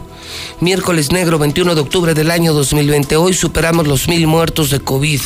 [0.60, 3.16] Miércoles negro 21 de octubre del año 2020.
[3.16, 5.20] Hoy superamos los mil muertos de COVID.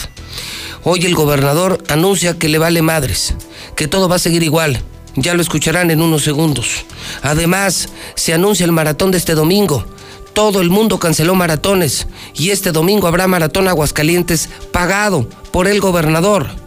[0.83, 3.35] Hoy el gobernador anuncia que le vale madres,
[3.77, 4.83] que todo va a seguir igual.
[5.17, 6.85] Ya lo escucharán en unos segundos.
[7.23, 9.85] Además, se anuncia el maratón de este domingo.
[10.33, 16.64] Todo el mundo canceló maratones y este domingo habrá maratón Aguascalientes pagado por el gobernador.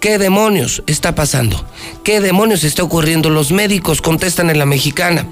[0.00, 1.64] ¿Qué demonios está pasando?
[2.04, 3.30] ¿Qué demonios está ocurriendo?
[3.30, 5.26] Los médicos contestan en la mexicana.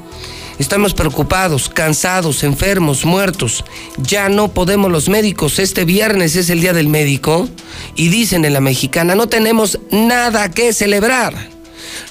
[0.58, 3.64] Estamos preocupados, cansados, enfermos, muertos.
[3.96, 5.60] Ya no podemos los médicos.
[5.60, 7.48] Este viernes es el día del médico.
[7.94, 11.50] Y dicen en la mexicana, no tenemos nada que celebrar.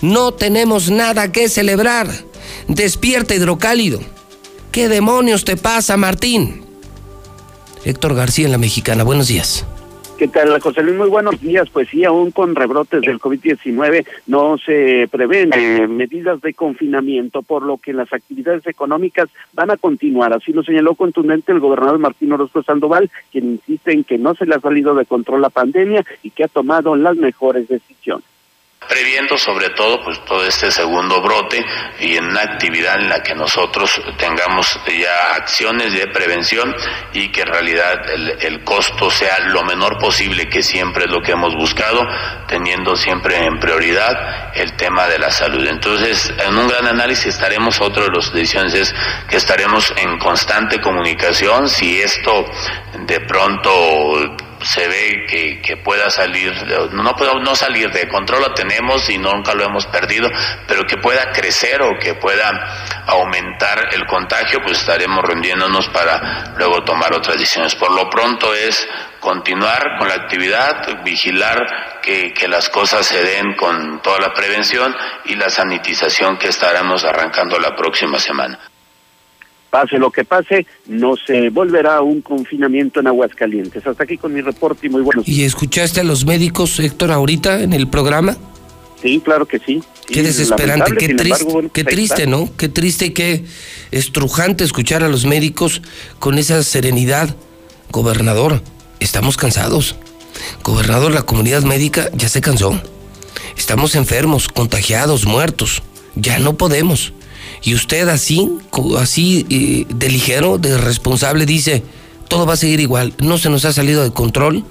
[0.02, 2.08] No tenemos nada que celebrar.
[2.70, 4.00] Despierta hidrocálido.
[4.72, 6.64] ¿Qué demonios te pasa, Martín?
[7.84, 9.04] Héctor García en la mexicana.
[9.04, 9.66] Buenos días.
[10.18, 10.96] ¿Qué tal, José Luis?
[10.96, 11.70] Muy buenos días.
[11.70, 17.64] Pues sí, aún con rebrotes del COVID-19 no se prevén eh, medidas de confinamiento, por
[17.64, 20.32] lo que las actividades económicas van a continuar.
[20.32, 24.46] Así lo señaló contundente el gobernador Martín Orozco Sandoval, quien insiste en que no se
[24.46, 28.35] le ha salido de control la pandemia y que ha tomado las mejores decisiones
[28.88, 31.64] previendo sobre todo pues todo este segundo brote
[32.00, 36.76] y en una actividad en la que nosotros tengamos ya acciones de prevención
[37.14, 41.22] y que en realidad el, el, costo sea lo menor posible que siempre es lo
[41.22, 42.06] que hemos buscado
[42.48, 45.68] teniendo siempre en prioridad el tema de la salud.
[45.68, 48.96] Entonces en un gran análisis estaremos otro de las decisiones es
[49.30, 51.70] que estaremos en constante comunicación.
[51.70, 52.46] Si esto
[53.00, 54.36] de pronto
[54.66, 56.52] se ve que, que pueda salir,
[56.92, 60.30] no puedo no salir de control lo tenemos y nunca lo hemos perdido,
[60.68, 66.84] pero que pueda crecer o que pueda aumentar el contagio, pues estaremos rendiéndonos para luego
[66.84, 67.76] tomar otras decisiones.
[67.76, 68.88] Por lo pronto es
[69.20, 74.96] continuar con la actividad, vigilar que, que las cosas se den con toda la prevención
[75.26, 78.60] y la sanitización que estaremos arrancando la próxima semana
[79.76, 83.86] pase lo que pase, no se volverá a un confinamiento en Aguascalientes.
[83.86, 87.62] Hasta aquí con mi reporte y muy buenos ¿Y escuchaste a los médicos, Héctor, ahorita
[87.62, 88.38] en el programa?
[89.02, 89.84] Sí, claro que sí.
[90.08, 92.50] Qué desesperante, qué triste, qué triste, ¿no?
[92.56, 93.44] Qué triste y qué
[93.92, 95.82] estrujante escuchar a los médicos
[96.20, 97.36] con esa serenidad.
[97.92, 98.62] Gobernador,
[99.02, 99.98] estamos cansados.
[100.64, 102.80] Gobernador, la comunidad médica ya se cansó.
[103.58, 105.84] Estamos enfermos, contagiados, muertos.
[106.16, 107.12] Ya no podemos.
[107.66, 108.60] Y usted así,
[109.00, 111.84] así eh, de ligero, de responsable, dice,
[112.28, 114.64] todo va a seguir igual, no se nos ha salido de control.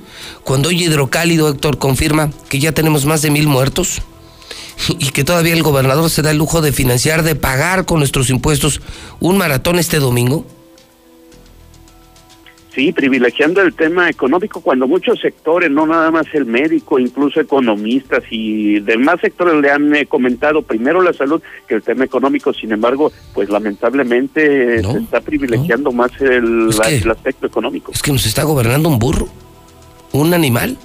[0.45, 4.01] Cuando hoy Hidrocálido, Héctor, confirma que ya tenemos más de mil muertos
[5.01, 8.31] y que todavía el gobernador se da el lujo de financiar, de pagar con nuestros
[8.31, 8.81] impuestos
[9.19, 10.47] un maratón este domingo.
[12.75, 18.25] Sí, privilegiando el tema económico cuando muchos sectores, no nada más el médico, incluso economistas
[18.31, 22.73] y demás sectores le han eh, comentado primero la salud que el tema económico, sin
[22.73, 27.93] embargo, pues lamentablemente se está privilegiando más el, el aspecto económico.
[27.93, 29.29] Es que nos está gobernando un burro,
[30.11, 30.77] un animal,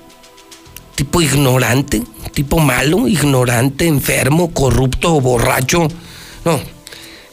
[0.93, 2.03] tipo ignorante,
[2.35, 5.87] tipo malo, ignorante, enfermo, corrupto, borracho.
[6.45, 6.59] No,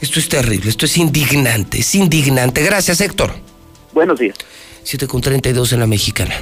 [0.01, 2.63] esto es terrible, esto es indignante, es indignante.
[2.63, 3.46] Gracias, Héctor.
[3.97, 4.37] Buenos días.
[4.83, 6.35] 7 con 32 en la mexicana.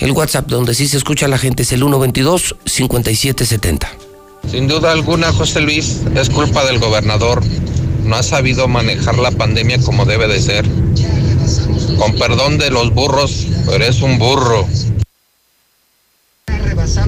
[0.00, 3.86] El WhatsApp donde sí se escucha a la gente es el 122-5770.
[4.50, 7.44] Sin duda alguna, José Luis, es culpa del gobernador.
[8.02, 10.64] No ha sabido manejar la pandemia como debe de ser.
[11.96, 14.66] Con perdón de los burros, pero es un burro.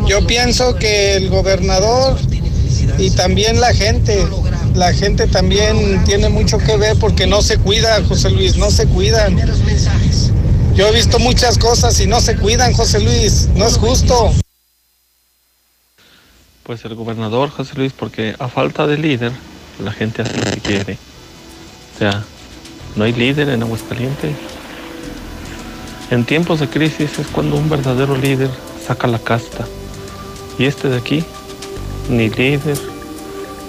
[0.07, 2.17] Yo pienso que el gobernador
[2.99, 4.27] y también la gente,
[4.75, 8.87] la gente también tiene mucho que ver porque no se cuida, José Luis, no se
[8.87, 9.37] cuidan.
[10.75, 14.33] Yo he visto muchas cosas y no se cuidan, José Luis, no es justo.
[16.63, 19.33] Pues el gobernador, José Luis, porque a falta de líder,
[19.83, 20.99] la gente hace lo que quiere.
[21.95, 22.25] O sea,
[22.95, 24.37] no hay líder en Aguascalientes.
[26.11, 28.51] En tiempos de crisis es cuando un verdadero líder
[28.87, 29.67] saca la casta.
[30.59, 31.25] Y este de aquí,
[32.09, 32.79] ni líder,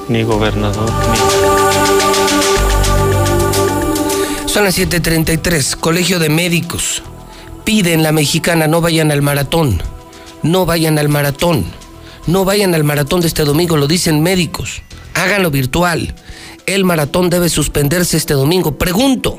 [0.08, 1.60] ni gobernador, ni...
[4.50, 5.76] Son las 7:33.
[5.76, 7.04] Colegio de Médicos.
[7.66, 9.82] Piden la mexicana, no vayan al maratón.
[10.42, 11.66] No vayan al maratón.
[12.26, 14.82] No vayan al maratón de este domingo, lo dicen médicos.
[15.14, 16.16] Háganlo virtual.
[16.66, 18.76] El maratón debe suspenderse este domingo.
[18.76, 19.38] Pregunto.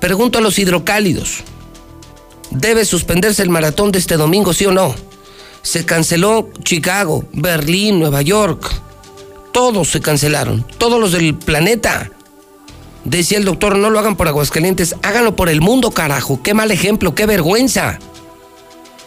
[0.00, 1.42] Pregunto a los hidrocálidos.
[2.50, 4.94] ¿Debe suspenderse el maratón de este domingo, sí o no?
[5.62, 8.70] Se canceló Chicago, Berlín, Nueva York.
[9.52, 10.66] Todos se cancelaron.
[10.78, 12.10] Todos los del planeta.
[13.04, 16.40] Decía el doctor, no lo hagan por Aguascalientes, háganlo por el mundo, carajo.
[16.42, 17.98] Qué mal ejemplo, qué vergüenza.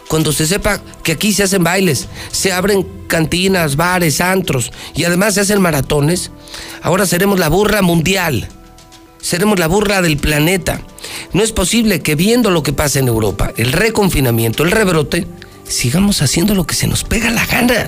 [0.08, 5.34] Cuando se sepa que aquí se hacen bailes, se abren cantinas, bares, antros y además
[5.34, 6.32] se hacen maratones,
[6.82, 8.48] ahora seremos la burra mundial.
[9.20, 10.82] Seremos la burra del planeta.
[11.34, 15.26] No es posible que viendo lo que pasa en Europa, el reconfinamiento, el rebrote,
[15.68, 17.88] sigamos haciendo lo que se nos pega la gana.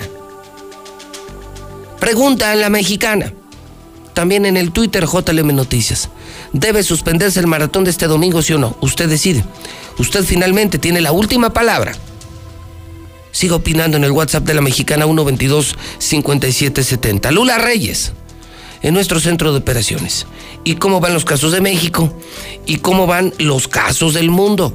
[1.99, 3.33] Pregunta en la mexicana.
[4.13, 6.09] También en el Twitter JLM Noticias.
[6.53, 8.77] ¿Debe suspenderse el maratón de este domingo, sí o no?
[8.81, 9.43] Usted decide.
[9.99, 11.93] Usted finalmente tiene la última palabra.
[13.31, 17.31] Sigo opinando en el WhatsApp de la mexicana 122-5770.
[17.31, 18.13] Lula Reyes,
[18.81, 20.25] en nuestro centro de operaciones.
[20.63, 22.11] ¿Y cómo van los casos de México?
[22.65, 24.73] ¿Y cómo van los casos del mundo?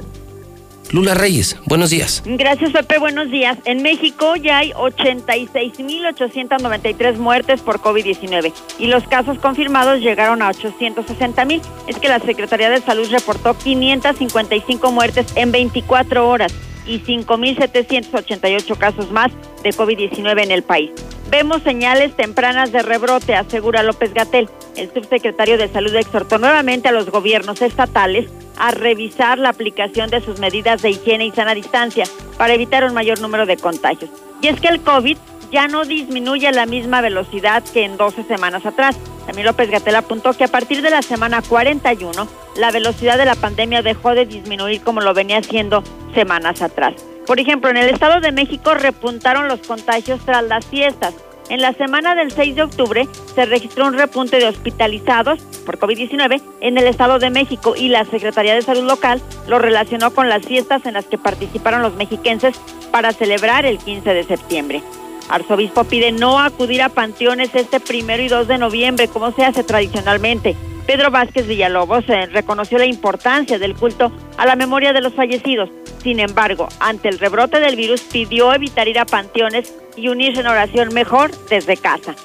[0.93, 2.21] Lula Reyes, buenos días.
[2.23, 3.57] Gracias, Pepe, buenos días.
[3.65, 11.61] En México ya hay 86.893 muertes por COVID-19 y los casos confirmados llegaron a 860.000.
[11.87, 16.53] Es que la Secretaría de Salud reportó 555 muertes en 24 horas
[16.85, 19.31] y 5.788 casos más
[19.63, 20.91] de COVID-19 en el país.
[21.33, 24.51] Vemos señales tempranas de rebrote, asegura López Gatel.
[24.75, 30.21] El subsecretario de Salud exhortó nuevamente a los gobiernos estatales a revisar la aplicación de
[30.21, 32.03] sus medidas de higiene y sana distancia
[32.37, 34.11] para evitar un mayor número de contagios.
[34.43, 35.17] Y es que el COVID
[35.51, 38.95] ya no disminuye a la misma velocidad que en 12 semanas atrás.
[39.25, 42.27] También López Gatel apuntó que a partir de la semana 41,
[42.57, 46.93] la velocidad de la pandemia dejó de disminuir como lo venía haciendo semanas atrás.
[47.25, 51.13] Por ejemplo, en el Estado de México repuntaron los contagios tras las fiestas.
[51.49, 56.41] En la semana del 6 de octubre se registró un repunte de hospitalizados por COVID-19
[56.61, 60.45] en el Estado de México y la Secretaría de Salud local lo relacionó con las
[60.45, 62.57] fiestas en las que participaron los mexiquenses
[62.91, 64.83] para celebrar el 15 de septiembre.
[65.29, 69.63] Arzobispo pide no acudir a panteones este primero y 2 de noviembre, como se hace
[69.63, 70.55] tradicionalmente.
[70.85, 75.69] Pedro Vázquez Villalobos eh, reconoció la importancia del culto a la memoria de los fallecidos.
[76.03, 80.47] Sin embargo, ante el rebrote del virus, pidió evitar ir a panteones y unirse en
[80.47, 82.15] oración mejor desde casa.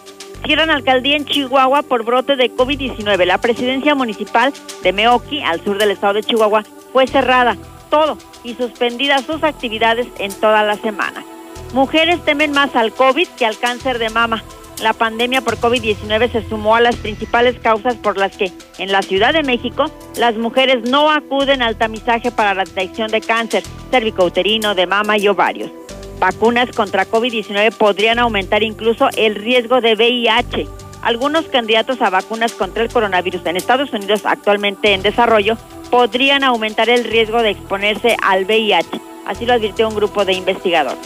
[0.45, 3.25] Cierran alcaldía en Chihuahua por brote de COVID-19.
[3.25, 4.53] La presidencia municipal
[4.83, 7.57] de Meoki, al sur del estado de Chihuahua, fue cerrada
[7.91, 11.25] todo y suspendidas sus actividades en toda la semana.
[11.73, 14.43] Mujeres temen más al COVID que al cáncer de mama.
[14.81, 19.03] La pandemia por COVID-19 se sumó a las principales causas por las que en la
[19.03, 24.77] Ciudad de México las mujeres no acuden al tamizaje para la detección de cáncer cervicouterino,
[24.77, 25.73] de mama y ovarios.
[26.21, 30.69] Vacunas contra COVID-19 podrían aumentar incluso el riesgo de VIH.
[31.03, 35.57] Algunos candidatos a vacunas contra el coronavirus en Estados Unidos actualmente en desarrollo
[35.91, 39.01] podrían aumentar el riesgo de exponerse al VIH.
[39.27, 40.99] Así lo advirtió un grupo de investigadores.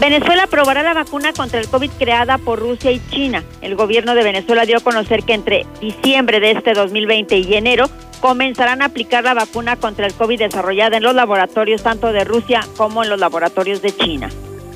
[0.00, 3.42] Venezuela aprobará la vacuna contra el COVID creada por Rusia y China.
[3.62, 7.88] El gobierno de Venezuela dio a conocer que entre diciembre de este 2020 y enero
[8.20, 12.60] comenzarán a aplicar la vacuna contra el COVID desarrollada en los laboratorios tanto de Rusia
[12.76, 14.28] como en los laboratorios de China.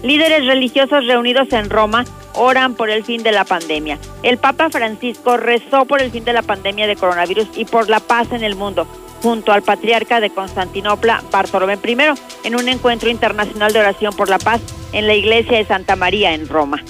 [0.02, 3.98] Líderes religiosos reunidos en Roma oran por el fin de la pandemia.
[4.22, 8.00] El Papa Francisco rezó por el fin de la pandemia de coronavirus y por la
[8.00, 8.86] paz en el mundo
[9.22, 11.96] junto al patriarca de Constantinopla, Bartolomé I,
[12.44, 14.60] en un encuentro internacional de oración por la paz
[14.92, 16.82] en la iglesia de Santa María en Roma.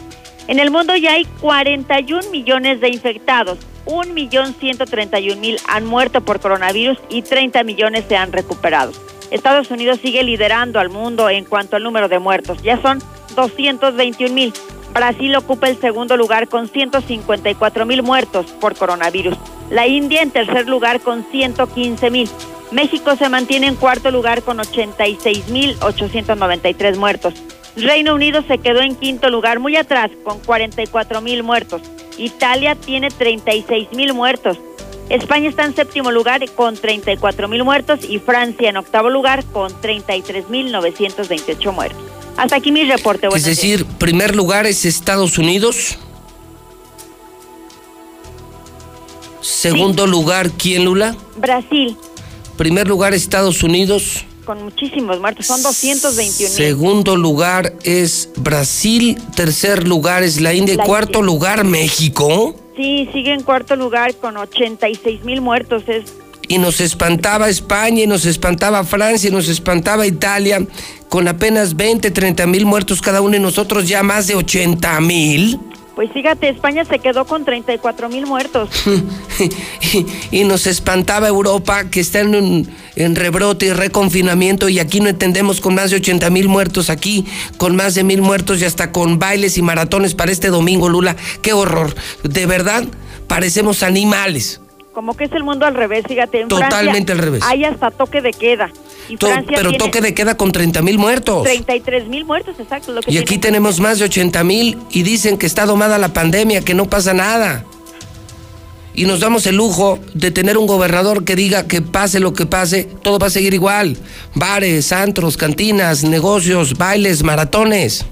[0.49, 7.23] En el mundo ya hay 41 millones de infectados, 1.131.000 han muerto por coronavirus y
[7.23, 8.93] 30 millones se han recuperado.
[9.31, 12.99] Estados Unidos sigue liderando al mundo en cuanto al número de muertos, ya son
[13.35, 14.53] 221 mil.
[14.93, 19.37] Brasil ocupa el segundo lugar con 154 mil muertos por coronavirus.
[19.71, 22.29] La India en tercer lugar con 115 mil.
[22.73, 27.35] México se mantiene en cuarto lugar con 86 mil 893 muertos.
[27.77, 31.83] Reino Unido se quedó en quinto lugar muy atrás con 44 mil muertos.
[32.19, 34.59] Italia tiene 36 mil muertos.
[35.09, 39.73] España está en séptimo lugar con 34 mil muertos y Francia en octavo lugar con
[39.81, 42.20] 33 mil 928 muertos.
[42.37, 43.29] Hasta aquí mi reporte.
[43.35, 45.99] Es decir, primer lugar es Estados Unidos.
[49.41, 51.17] Segundo lugar, ¿quién, Lula?
[51.37, 51.97] Brasil.
[52.57, 54.25] Primer lugar, Estados Unidos.
[54.45, 59.19] Con muchísimos muertos, son 221 Segundo lugar es Brasil.
[59.35, 60.77] Tercer lugar es la India.
[60.79, 62.55] Cuarto lugar, México.
[62.77, 65.85] Sí, sigue en cuarto lugar con 86 mil muertos.
[65.87, 66.05] Es
[66.51, 70.61] y nos espantaba España, y nos espantaba Francia, y nos espantaba Italia,
[71.09, 75.61] con apenas 20, 30 mil muertos cada uno y nosotros ya más de 80 mil.
[75.95, 78.69] Pues fíjate, España se quedó con 34 mil muertos.
[80.33, 85.61] y, nos espantaba Europa, que está en, en rebrote y reconfinamiento, y aquí no entendemos
[85.61, 87.27] con más de 80 mil muertos, aquí
[87.59, 91.15] con más de mil muertos y hasta con bailes y maratones para este domingo, Lula.
[91.43, 91.95] ¡Qué horror!
[92.25, 92.83] De verdad,
[93.29, 94.61] parecemos animales
[94.93, 96.43] como que es el mundo al revés, fíjate.
[96.43, 97.43] En Totalmente al revés.
[97.45, 98.71] Hay hasta toque de queda.
[99.09, 101.45] Y pero toque de queda con 30 mil muertos.
[101.45, 102.93] 33 mil muertos, exacto.
[103.07, 106.75] y aquí tenemos más de 80 mil y dicen que está domada la pandemia, que
[106.75, 107.65] no pasa nada.
[108.93, 112.47] Y nos damos el lujo de tener un gobernador que diga que pase lo que
[112.47, 113.97] pase, todo va a seguir igual.
[114.35, 118.05] Bares, antros, cantinas, negocios, bailes, maratones.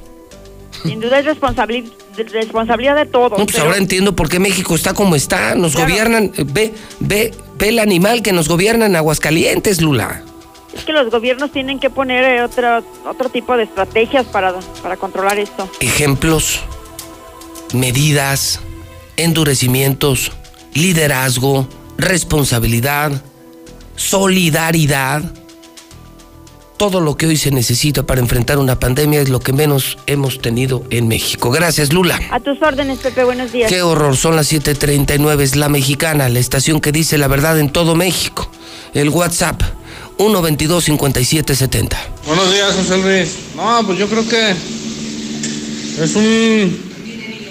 [0.83, 1.93] Sin duda es responsabilidad
[2.25, 3.41] responsabilidad de todos.
[3.41, 5.55] pues ahora entiendo por qué México está como está.
[5.55, 10.23] Nos gobiernan, ve, ve, ve el animal que nos gobierna en Aguascalientes, Lula.
[10.75, 14.97] Es que los gobiernos tienen que poner eh, otro, otro tipo de estrategias para, para
[14.97, 15.69] controlar esto.
[15.81, 16.61] Ejemplos,
[17.73, 18.61] medidas,
[19.17, 20.33] endurecimientos,
[20.75, 23.23] liderazgo, responsabilidad,
[23.97, 25.23] solidaridad
[26.79, 30.41] todo lo que hoy se necesita para enfrentar una pandemia es lo que menos hemos
[30.41, 31.51] tenido en México.
[31.51, 32.19] Gracias, Lula.
[32.31, 33.69] A tus órdenes, Pepe, buenos días.
[33.69, 37.71] Qué horror, son las 7:39, es la mexicana, la estación que dice la verdad en
[37.71, 38.51] todo México.
[38.95, 39.61] El WhatsApp,
[40.19, 41.97] 122-5770.
[42.27, 43.35] Buenos días, José Luis.
[43.57, 44.51] No, pues yo creo que
[46.03, 46.79] es un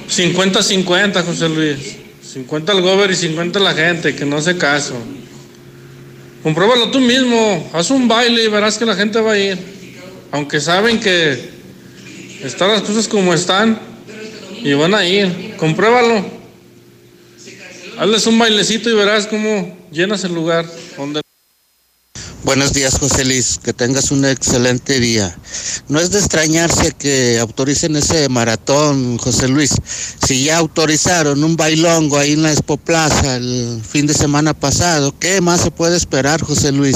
[0.09, 1.97] 50-50, José Luis.
[2.33, 4.95] 50 el gober y 50 la gente, que no hace caso.
[6.47, 9.57] Compruébalo tú mismo, haz un baile y verás que la gente va a ir.
[10.31, 11.49] Aunque saben que
[12.41, 13.77] están las cosas como están
[14.63, 15.55] y van a ir.
[15.57, 16.25] Compruébalo.
[17.99, 20.65] Hazles un bailecito y verás cómo llenas el lugar.
[20.95, 21.26] Donde...
[22.47, 23.59] Buenos días, José Luis.
[23.61, 25.37] Que tengas un excelente día.
[25.89, 29.75] No es de extrañarse que autoricen ese maratón, José Luis.
[30.25, 35.13] Si ya autorizaron un bailongo ahí en la Expo Plaza el fin de semana pasado,
[35.19, 36.95] ¿qué más se puede esperar, José Luis?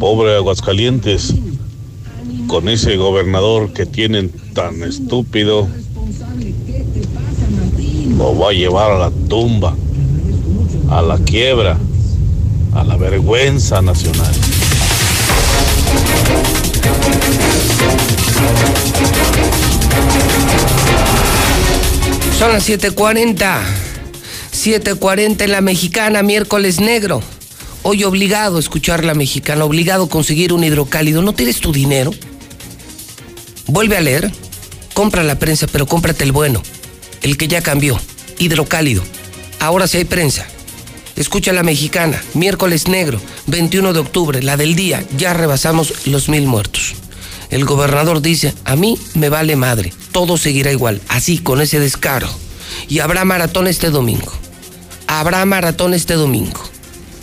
[0.00, 1.34] Pobre Aguascalientes,
[2.48, 5.68] con ese gobernador que tienen tan estúpido,
[8.18, 9.76] lo va a llevar a la tumba,
[10.90, 11.78] a la quiebra,
[12.74, 14.34] a la vergüenza nacional.
[22.38, 23.62] Son las 7:40.
[24.52, 27.22] 7:40 en la mexicana, miércoles negro.
[27.82, 31.22] Hoy obligado a escuchar la mexicana, obligado a conseguir un hidrocálido.
[31.22, 32.12] ¿No tienes tu dinero?
[33.66, 34.32] Vuelve a leer.
[34.94, 36.62] Compra la prensa, pero cómprate el bueno.
[37.22, 38.00] El que ya cambió.
[38.38, 39.02] Hidrocálido.
[39.60, 40.46] Ahora sí hay prensa.
[41.16, 45.04] Escucha la mexicana, miércoles negro, 21 de octubre, la del día.
[45.16, 46.94] Ya rebasamos los mil muertos.
[47.50, 52.28] El gobernador dice, a mí me vale madre, todo seguirá igual, así, con ese descaro.
[52.88, 54.32] Y habrá maratón este domingo.
[55.06, 56.60] Habrá maratón este domingo.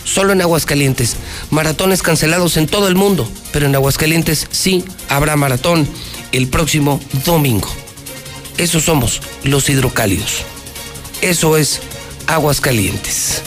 [0.06, 1.18] Solo en Aguascalientes.
[1.50, 5.86] Maratones cancelados en todo el mundo, pero en Aguascalientes sí habrá maratón
[6.32, 7.68] el próximo domingo.
[8.58, 10.44] Esos somos los hidrocálidos.
[11.22, 11.82] Eso es
[12.28, 13.44] Aguascalientes.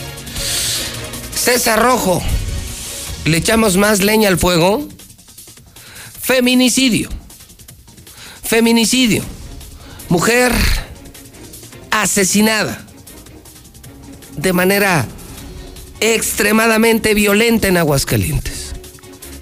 [1.45, 2.23] César Rojo,
[3.27, 4.89] ¿le echamos más leña al fuego?
[6.19, 7.11] Feminicidio.
[8.43, 9.23] Feminicidio.
[10.09, 10.53] Mujer
[11.91, 12.83] asesinada
[14.39, 15.07] de manera
[16.01, 18.75] extremadamente violenta en Aguascalientes.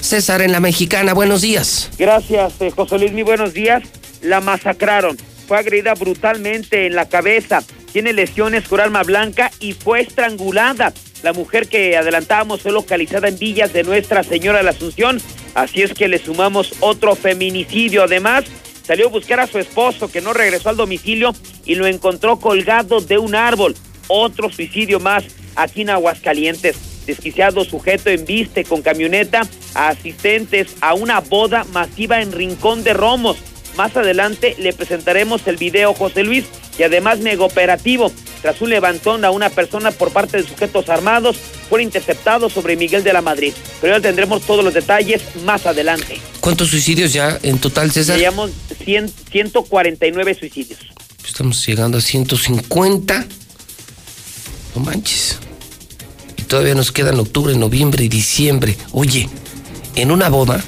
[0.01, 1.89] César en la Mexicana, buenos días.
[2.01, 3.85] Gracias, eh, José Luis, muy buenos días.
[4.23, 5.17] La masacraron.
[5.47, 7.63] Fue agredida brutalmente en la cabeza.
[7.93, 10.93] Tiene lesiones con arma blanca y fue estrangulada.
[11.23, 15.21] La mujer que adelantábamos fue localizada en Villas de Nuestra Señora de la Asunción.
[15.55, 18.03] Así es que le sumamos otro feminicidio.
[18.03, 18.45] Además,
[18.85, 21.33] salió a buscar a su esposo que no regresó al domicilio
[21.65, 23.77] y lo encontró colgado de un árbol.
[24.09, 27.05] Otro suicidio más aquí en Aguascalientes.
[27.07, 29.43] Desquiciado sujeto en viste con camioneta
[29.75, 33.37] a asistentes a una boda masiva en Rincón de Romos.
[33.77, 36.45] Más adelante le presentaremos el video José Luis
[36.79, 38.13] y además mega operativo.
[38.43, 41.37] Tras un levantón a una persona por parte de sujetos armados,
[41.69, 43.53] fueron interceptados sobre Miguel de la Madrid.
[43.81, 46.21] Pero ya tendremos todos los detalles más adelante.
[46.41, 48.19] ¿Cuántos suicidios ya en total, César?
[48.19, 48.51] Llevamos
[48.85, 50.81] 100, 149 suicidios.
[51.25, 53.27] Estamos llegando a 150.
[54.75, 55.39] No manches.
[56.37, 58.77] Y todavía nos quedan octubre, noviembre y diciembre.
[58.91, 59.29] Oye,
[59.95, 60.63] en una boda,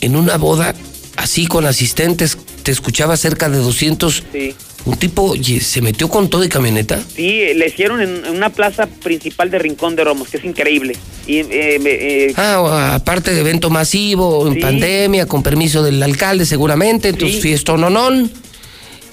[0.00, 0.74] en una boda,
[1.16, 4.22] así con asistentes, te escuchaba cerca de 200.
[4.32, 4.54] Sí.
[4.86, 7.02] Un tipo se metió con todo y camioneta.
[7.16, 10.94] Sí, le hicieron en, una plaza principal de Rincón de Romos, que es increíble.
[11.26, 14.60] Y, eh, eh, Ah, aparte de evento masivo, en Sí.
[14.60, 17.42] pandemia, con permiso del alcalde seguramente, entonces Sí.
[17.42, 17.88] fiesta no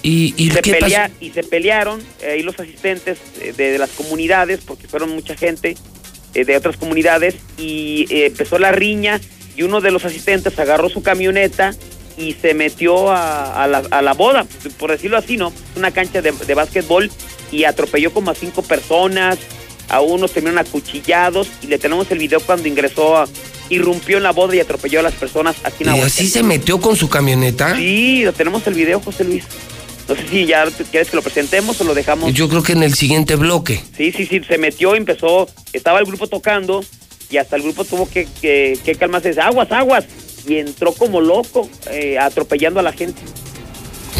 [0.04, 1.14] Y, y se ¿qué pelea- pasó?
[1.22, 5.38] y se pelearon eh, ahí los asistentes eh, de, de las comunidades, porque fueron mucha
[5.38, 5.78] gente
[6.34, 9.22] de otras comunidades, y eh, empezó la riña,
[9.56, 11.76] y uno de los asistentes agarró su camioneta
[12.18, 14.45] y se metió a, a la, a la boda,
[14.78, 15.52] por decirlo así, ¿no?
[15.76, 17.10] Una cancha de, de básquetbol
[17.52, 19.38] y atropelló como a cinco personas,
[19.89, 23.28] a unos terminaron acuchillados, y le tenemos el video cuando ingresó, a-
[23.70, 26.34] irrumpió en la boda y atropelló a las personas aquí en ¿Y así Aguascalientes.
[26.34, 27.76] se metió con su camioneta?
[27.76, 29.43] Sí, lo tenemos el video, José Luis.
[30.10, 32.34] No sé si ya quieres que lo presentemos o lo dejamos.
[32.34, 33.82] Yo creo que en el siguiente bloque.
[33.95, 36.84] Sí, sí, sí, se metió, empezó, estaba el grupo tocando
[37.32, 40.06] y hasta el grupo tuvo que, que, que calmarse, dice, aguas, aguas,
[40.48, 43.22] y entró como loco, eh, atropellando a la gente.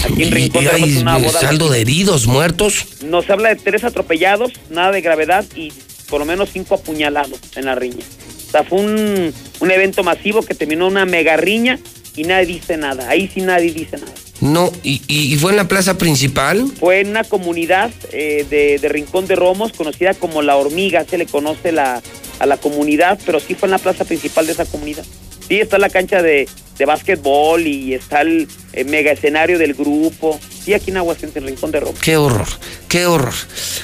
[0.04, 1.40] Aquí en Rincón hay una boda.
[1.40, 3.04] saldo de heridos, muertos.
[3.04, 5.72] Nos habla de tres atropellados, nada de gravedad y
[6.10, 8.04] por lo menos cinco apuñalados en la riña.
[8.48, 11.80] O sea, fue un, un evento masivo que terminó una mega riña
[12.16, 13.10] y nadie dice nada.
[13.10, 14.12] Ahí sí nadie dice nada.
[14.42, 16.66] No, y, y- fue en la plaza principal.
[16.80, 21.18] Fue en una comunidad eh, de, de Rincón de Romos, conocida como La Hormiga, se
[21.20, 22.02] le conoce la,
[22.40, 25.06] a la comunidad, pero sí fue en la plaza principal de esa comunidad.
[25.48, 28.48] Sí, está la cancha de, de básquetbol y está el
[28.88, 30.40] mega escenario del grupo.
[30.64, 32.00] Sí, aquí en Aguascalientes, en Rincón de Romos.
[32.00, 32.48] Qué horror,
[32.88, 33.34] qué horror.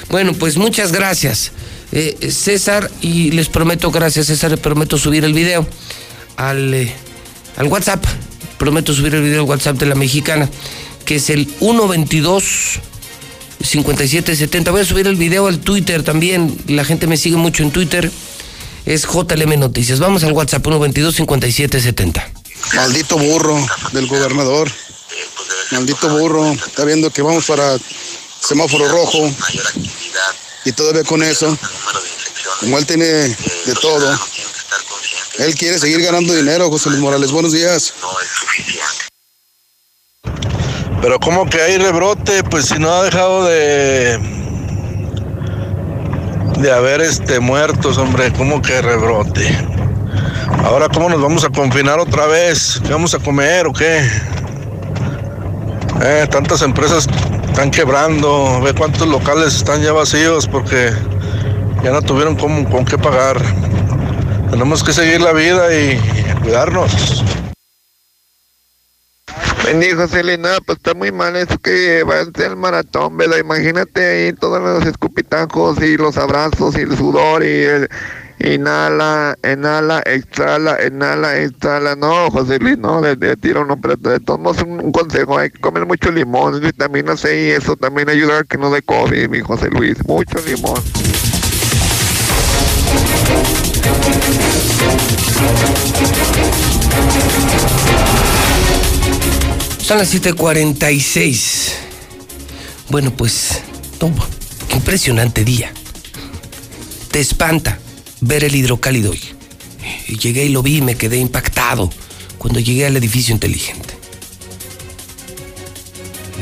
[0.08, 1.52] Bueno, pues muchas gracias,
[1.92, 5.66] eh, César, y les prometo, gracias César, les prometo subir el video
[6.36, 6.92] al, eh,
[7.56, 8.04] al WhatsApp.
[8.58, 10.50] Prometo subir el video al WhatsApp de la mexicana,
[11.04, 12.80] que es el 122
[13.60, 14.70] 5770.
[14.70, 16.56] Voy a subir el video al Twitter también.
[16.66, 18.10] La gente me sigue mucho en Twitter.
[18.84, 20.00] Es JLM Noticias.
[20.00, 22.28] Vamos al WhatsApp 122 5770.
[22.74, 24.70] Maldito burro del gobernador.
[25.70, 26.52] Maldito burro.
[26.52, 27.76] Está viendo que vamos para
[28.40, 29.30] semáforo rojo.
[30.64, 31.56] Y todavía con eso
[32.60, 34.18] Como él tiene de todo.
[35.38, 37.30] Él quiere seguir ganando dinero, José Luis Morales.
[37.30, 37.94] Buenos días.
[41.00, 44.18] Pero como que hay rebrote, pues si no ha dejado de
[46.58, 49.56] de haber este muertos, hombre, como que rebrote.
[50.64, 52.80] Ahora cómo nos vamos a confinar otra vez?
[52.84, 54.04] ¿Qué vamos a comer o qué?
[56.02, 57.06] Eh, tantas empresas
[57.46, 60.92] están quebrando, ve cuántos locales están ya vacíos porque
[61.84, 63.40] ya no tuvieron con, con qué pagar.
[64.50, 65.98] Tenemos que seguir la vida y
[66.42, 67.24] cuidarnos.
[69.64, 73.36] Bendijo Selena, pues está muy mal eso que va a ser el maratón, ¿verdad?
[73.38, 77.88] Imagínate ahí todos los escupitajos y los abrazos y el sudor y el
[78.38, 81.96] inhala, inhala, exhala, inhala, exhala.
[81.96, 85.50] No, José Luis, no, de, de tiro no, pero de todos un, un consejo, hay
[85.50, 89.28] que comer mucho limón, vitamina C y eso también ayuda a que no dé COVID,
[89.28, 90.82] mi José Luis, mucho limón.
[99.88, 101.72] Son las 7:46.
[102.90, 103.62] Bueno, pues,
[104.68, 105.72] qué impresionante día.
[107.10, 107.78] Te espanta
[108.20, 109.20] ver el hidrocálido hoy.
[110.20, 111.90] Llegué y lo vi y me quedé impactado
[112.36, 113.94] cuando llegué al edificio inteligente.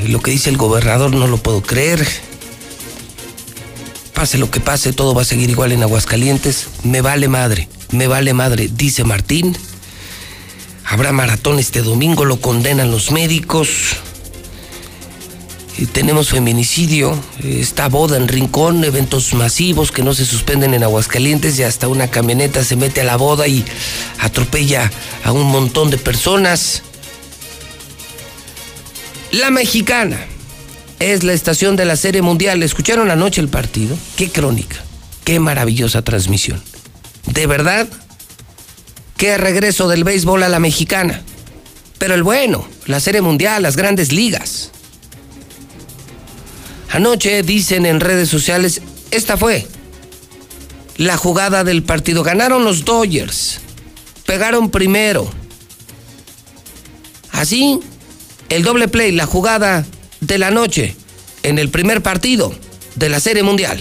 [0.09, 2.07] Lo que dice el gobernador no lo puedo creer.
[4.17, 6.69] Pase lo que pase, todo va a seguir igual en Aguascalientes.
[6.85, 9.55] Me vale madre, me vale madre, dice Martín.
[10.87, 13.69] Habrá maratón este domingo, lo condenan los médicos.
[15.77, 21.59] Y tenemos feminicidio, está boda en Rincón, eventos masivos que no se suspenden en Aguascalientes
[21.59, 23.67] y hasta una camioneta se mete a la boda y
[24.19, 24.91] atropella
[25.25, 26.83] a un montón de personas.
[29.31, 30.27] La mexicana
[30.99, 32.63] es la estación de la Serie Mundial.
[32.63, 33.97] ¿Escucharon anoche el partido?
[34.17, 34.77] Qué crónica,
[35.25, 36.63] qué maravillosa transmisión.
[37.27, 37.89] De verdad,
[39.17, 41.23] qué regreso del béisbol a la mexicana.
[41.99, 44.71] Pero el bueno, la Serie Mundial, las grandes ligas.
[46.91, 48.81] Anoche dicen en redes sociales,
[49.11, 49.67] esta fue
[50.97, 52.23] la jugada del partido.
[52.23, 53.61] Ganaron los Dodgers,
[54.25, 55.31] pegaron primero.
[57.33, 57.81] Así,
[58.49, 59.85] el doble play, la jugada
[60.27, 60.97] de la noche
[61.43, 62.53] en el primer partido
[62.97, 63.79] de la Serie Mundial.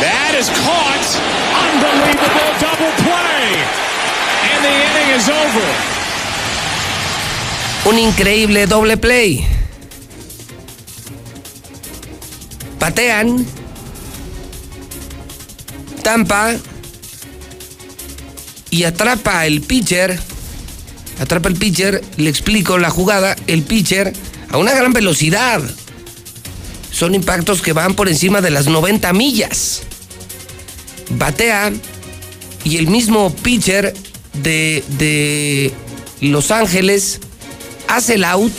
[0.00, 1.06] That is caught.
[1.66, 3.48] Unbelievable double play.
[4.52, 5.68] And the inning is over.
[7.86, 9.46] Un increíble doble play.
[12.78, 13.44] Patean.
[16.02, 16.54] Tampa.
[18.70, 20.20] Y atrapa el pitcher.
[21.20, 22.02] Atrapa el pitcher.
[22.16, 23.36] Le explico la jugada.
[23.46, 24.12] El pitcher
[24.50, 25.62] a una gran velocidad.
[26.90, 29.82] Son impactos que van por encima de las 90 millas.
[31.10, 31.72] Batea.
[32.64, 33.94] Y el mismo pitcher
[34.42, 35.72] de, de
[36.20, 37.20] Los Ángeles
[37.88, 38.52] hace el out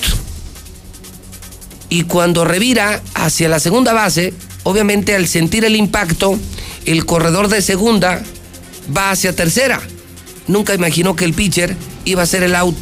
[1.90, 4.34] y cuando revira hacia la segunda base,
[4.64, 6.38] obviamente al sentir el impacto,
[6.86, 8.24] el corredor de segunda
[8.96, 9.82] va hacia tercera.
[10.48, 11.76] Nunca imaginó que el pitcher
[12.06, 12.78] iba a hacer el out.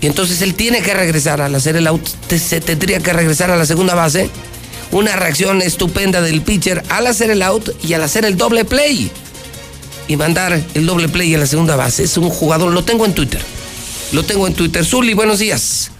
[0.00, 3.56] Y entonces él tiene que regresar al hacer el out, se tendría que regresar a
[3.56, 4.30] la segunda base.
[4.92, 9.10] Una reacción estupenda del pitcher al hacer el out y al hacer el doble play.
[10.08, 12.04] Y mandar el doble play a la segunda base.
[12.04, 13.40] Es un jugador, lo tengo en Twitter.
[14.12, 14.84] Lo tengo en Twitter.
[14.84, 15.90] Zuli, buenos días.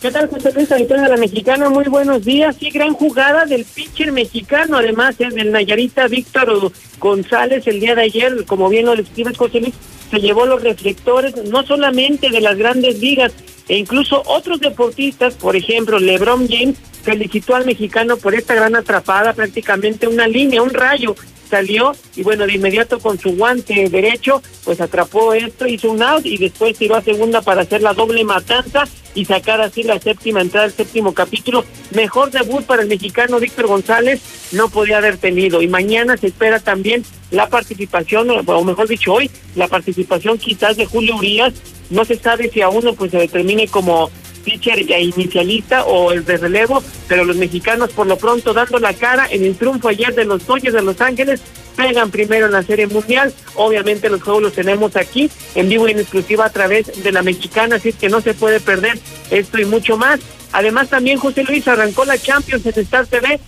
[0.00, 1.68] ¿Qué tal, José Luis Auditorio de la Mexicana?
[1.68, 2.56] Muy buenos días.
[2.58, 8.04] Sí, gran jugada del pitcher mexicano, además es del Nayarita Víctor González el día de
[8.04, 9.74] ayer, como bien lo describes, José Luis,
[10.10, 13.32] se llevó los reflectores no solamente de las grandes ligas,
[13.68, 19.34] e incluso otros deportistas, por ejemplo, LeBron James, felicitó al mexicano por esta gran atrapada,
[19.34, 21.14] prácticamente una línea, un rayo
[21.50, 26.24] salió y bueno, de inmediato con su guante derecho, pues atrapó esto, hizo un out
[26.24, 28.84] y después tiró a segunda para hacer la doble matanza
[29.14, 31.64] y sacar así la séptima entrada del séptimo capítulo.
[31.94, 34.20] Mejor debut para el mexicano Víctor González
[34.52, 39.30] no podía haber tenido y mañana se espera también la participación, o mejor dicho hoy,
[39.56, 41.54] la participación quizás de Julio Urias.
[41.90, 46.24] No se sabe si a uno pues se determine como pitcher ya inicialista o el
[46.24, 50.14] de relevo, pero los mexicanos por lo pronto dando la cara en el triunfo ayer
[50.14, 51.40] de los Dodgers de Los Ángeles,
[51.76, 55.92] pegan primero en la Serie Mundial, obviamente los juegos los tenemos aquí en vivo y
[55.92, 58.98] en exclusiva a través de la mexicana, así que no se puede perder
[59.30, 60.20] esto y mucho más.
[60.52, 63.40] Además también José Luis arrancó la Champions en Star TV,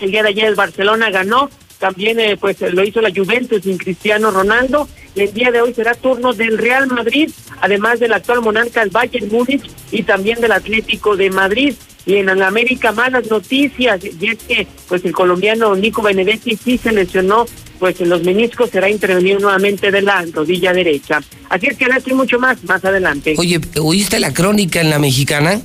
[0.00, 3.78] el día de ayer el Barcelona ganó, también eh, pues lo hizo la Juventus sin
[3.78, 4.88] Cristiano Ronaldo.
[5.14, 8.90] Y el día de hoy será turno del Real Madrid, además del actual monarca el
[8.90, 11.74] Bayern Múnich y también del Atlético de Madrid.
[12.06, 16.90] Y en América malas noticias, y es que pues el colombiano Nico Benedetti sí se
[16.92, 17.44] lesionó,
[17.78, 21.20] pues en los meniscos será intervenido nuevamente de la rodilla derecha.
[21.50, 23.34] Así es que ahora estoy mucho más, más adelante.
[23.36, 25.60] Oye, ¿oíste la crónica en la mexicana?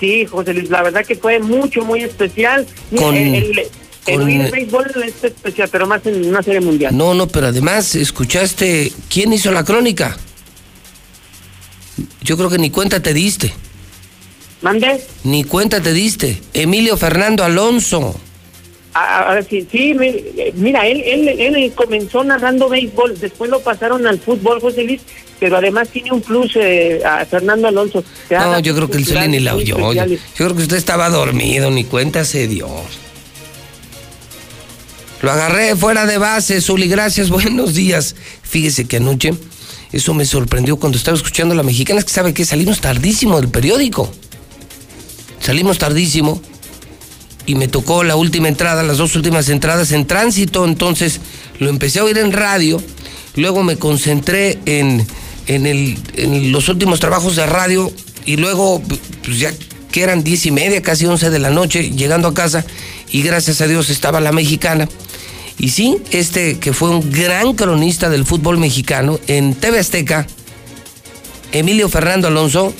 [0.00, 2.66] Sí, José Luis, la verdad que fue mucho, muy especial.
[2.96, 3.66] Con- el, el-
[4.06, 6.96] el con- el béisbol es especial, pero más en una serie mundial.
[6.96, 10.16] No, no, pero además, ¿escuchaste quién hizo la crónica?
[12.22, 13.52] Yo creo que ni cuenta te diste.
[14.62, 15.00] ¿Mande?
[15.24, 16.40] Ni cuenta te diste.
[16.54, 18.18] Emilio Fernando Alonso.
[18.94, 20.22] A, a ver, sí, sí, mi-
[20.54, 25.00] mira, él, él, él comenzó narrando béisbol, después lo pasaron al fútbol, José Luis,
[25.40, 28.04] pero además tiene un plus eh, a Fernando Alonso.
[28.30, 29.92] No, yo creo que el Zuli ni la oyó.
[29.92, 32.68] Yo creo que usted estaba dormido, ni cuenta se dio.
[35.24, 38.14] Lo agarré fuera de base, Zuli, gracias, buenos días.
[38.42, 39.32] Fíjese que anoche,
[39.90, 43.40] eso me sorprendió cuando estaba escuchando a la mexicana, es que sabe que salimos tardísimo
[43.40, 44.12] del periódico.
[45.40, 46.42] Salimos tardísimo
[47.46, 51.20] y me tocó la última entrada, las dos últimas entradas en tránsito, entonces
[51.58, 52.82] lo empecé a oír en radio,
[53.36, 55.06] luego me concentré en,
[55.46, 57.90] en, el- en los últimos trabajos de radio
[58.26, 58.82] y luego,
[59.24, 59.54] pues ya
[59.90, 62.62] que eran diez y media, casi once de la noche, llegando a casa
[63.10, 64.86] y gracias a Dios estaba la mexicana.
[65.58, 70.26] Y sí, este que fue un gran cronista del fútbol mexicano en TV Azteca,
[71.52, 72.74] Emilio Fernando Alonso,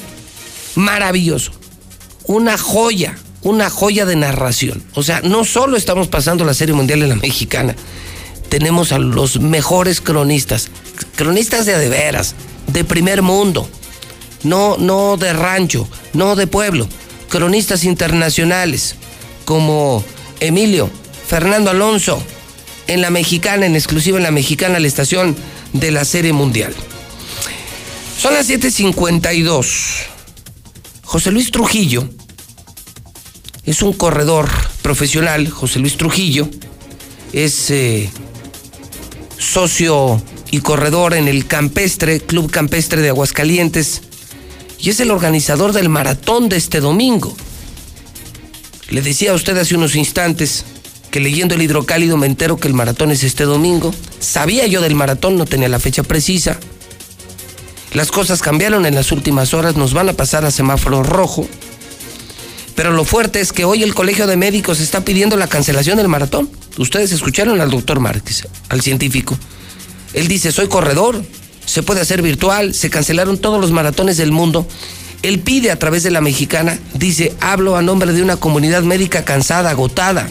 [0.74, 1.52] maravilloso
[2.26, 4.82] una joya, una joya de narración.
[4.94, 7.76] O sea, no solo estamos pasando la Serie Mundial en la mexicana,
[8.48, 10.68] tenemos a los mejores cronistas,
[11.16, 12.34] cronistas de a de veras,
[12.66, 13.68] de primer mundo,
[14.42, 16.88] no, no de rancho, no de pueblo,
[17.28, 18.96] cronistas internacionales,
[19.44, 20.04] como
[20.40, 20.88] Emilio,
[21.26, 22.22] Fernando Alonso,
[22.86, 25.36] en la mexicana, en exclusiva en la mexicana, la estación
[25.72, 26.74] de la Serie Mundial.
[28.18, 30.06] Son las 7:52.
[31.02, 32.08] José Luis Trujillo
[33.64, 34.48] es un corredor
[34.82, 36.48] profesional, José Luis Trujillo,
[37.32, 38.10] es eh,
[39.38, 44.02] socio y corredor en el Campestre, Club Campestre de Aguascalientes,
[44.78, 47.34] y es el organizador del maratón de este domingo.
[48.90, 50.64] Le decía a usted hace unos instantes
[51.14, 53.94] que leyendo el hidrocálido me entero que el maratón es este domingo.
[54.18, 56.58] Sabía yo del maratón, no tenía la fecha precisa.
[57.92, 61.46] Las cosas cambiaron en las últimas horas, nos van a pasar a semáforo rojo.
[62.74, 66.08] Pero lo fuerte es que hoy el Colegio de Médicos está pidiendo la cancelación del
[66.08, 66.50] maratón.
[66.78, 69.38] Ustedes escucharon al doctor Márquez, al científico.
[70.14, 71.24] Él dice, soy corredor,
[71.64, 74.66] se puede hacer virtual, se cancelaron todos los maratones del mundo.
[75.22, 79.24] Él pide a través de la mexicana, dice, hablo a nombre de una comunidad médica
[79.24, 80.28] cansada, agotada.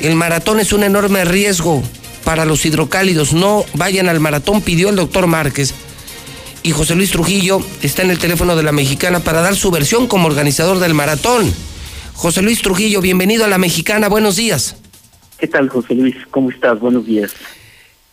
[0.00, 1.82] El maratón es un enorme riesgo
[2.24, 3.32] para los hidrocálidos.
[3.32, 5.74] No vayan al maratón, pidió el doctor Márquez.
[6.62, 10.06] Y José Luis Trujillo está en el teléfono de la mexicana para dar su versión
[10.08, 11.52] como organizador del maratón.
[12.14, 14.76] José Luis Trujillo, bienvenido a la mexicana, buenos días.
[15.38, 16.16] ¿Qué tal, José Luis?
[16.30, 16.80] ¿Cómo estás?
[16.80, 17.32] Buenos días.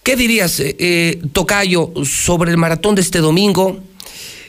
[0.03, 3.79] ¿Qué dirías, eh, eh, Tocayo, sobre el maratón de este domingo?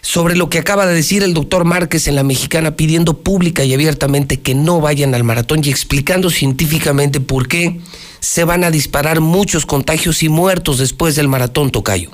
[0.04, 3.72] Sobre lo que acaba de decir el doctor Márquez en la mexicana, pidiendo pública y
[3.72, 7.80] abiertamente que no vayan al maratón y explicando científicamente por qué
[8.20, 12.10] se van a disparar muchos contagios y muertos después del maratón, Tocayo.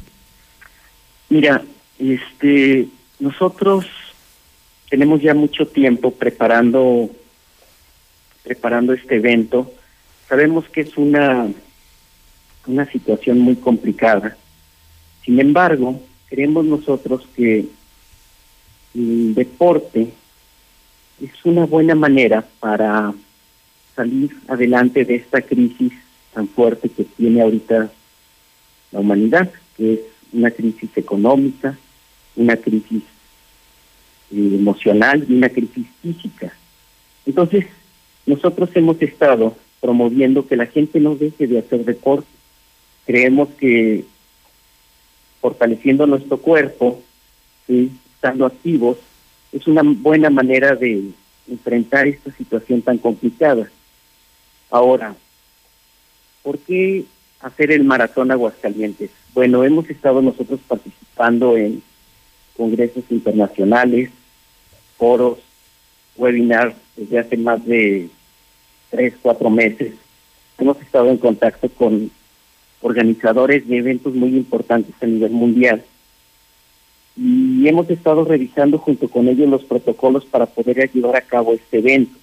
[1.31, 1.65] Mira,
[1.99, 2.87] este,
[3.19, 3.87] nosotros
[4.89, 7.11] tenemos ya mucho tiempo preparando,
[8.45, 9.69] preparando este evento.
[10.29, 11.49] Sabemos que es una,
[12.69, 14.37] una situación muy complicada.
[15.25, 17.67] Sin embargo, creemos nosotros que
[18.95, 20.09] el deporte
[21.23, 23.13] es una buena manera para
[23.95, 25.93] salir adelante de esta crisis
[26.33, 27.91] tan fuerte que tiene ahorita
[28.93, 30.01] la humanidad, que es
[30.33, 31.77] una crisis económica,
[32.37, 33.03] una crisis
[34.31, 36.53] eh, emocional y una crisis física.
[37.27, 37.67] Entonces,
[38.27, 42.29] nosotros hemos estado promoviendo que la gente no deje de hacer deporte.
[43.07, 44.05] Creemos que
[45.41, 47.03] fortaleciendo nuestro cuerpo,
[47.67, 47.91] ¿sí?
[48.21, 48.99] Estando activos,
[49.51, 51.05] es una buena manera de
[51.49, 53.71] enfrentar esta situación tan complicada.
[54.71, 55.15] Ahora,
[56.43, 57.07] ¿por qué
[57.41, 59.11] hacer el maratón Aguascalientes?
[59.33, 61.83] Bueno, hemos estado nosotros participando en
[62.59, 64.11] congresos internacionales,
[64.99, 65.39] foros,
[66.17, 68.11] webinars desde hace más de
[68.91, 69.95] tres, cuatro meses.
[70.59, 72.11] Hemos estado en contacto con
[72.83, 75.83] organizadores de eventos muy importantes a nivel mundial
[77.23, 81.79] y hemos estado revisando junto con ellos los protocolos para poder llevar a cabo este
[81.79, 82.17] evento.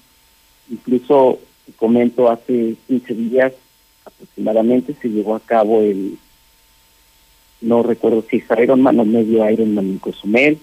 [0.71, 1.37] Incluso,
[1.75, 3.53] comento, hace 15 días
[4.03, 6.17] aproximadamente se llevó a cabo el,
[7.61, 10.57] no recuerdo si es Ironman o medio Ironman en Cozumel,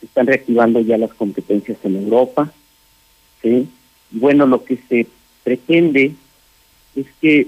[0.00, 2.52] se están reactivando ya las competencias en Europa
[3.42, 3.68] ¿sí?
[4.10, 5.06] Bueno, lo que se
[5.44, 6.14] pretende
[6.96, 7.46] es que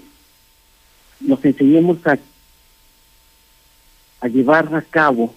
[1.20, 2.18] nos enseñemos a,
[4.20, 5.34] a llevar a cabo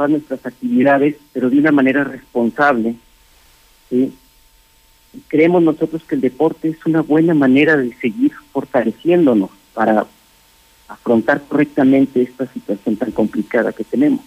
[0.00, 2.94] todas nuestras actividades, pero de una manera responsable.
[3.90, 4.14] ¿sí?
[5.28, 10.06] Creemos nosotros que el deporte es una buena manera de seguir fortaleciéndonos para
[10.88, 14.20] afrontar correctamente esta situación tan complicada que tenemos.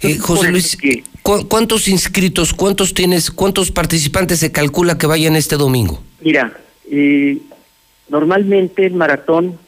[0.00, 0.78] Eh, José Luis,
[1.22, 6.02] ¿cu- ¿cuántos inscritos, cuántos tienes, cuántos participantes se calcula que vayan este domingo?
[6.22, 6.58] Mira,
[6.90, 7.38] eh,
[8.08, 9.58] normalmente el maratón,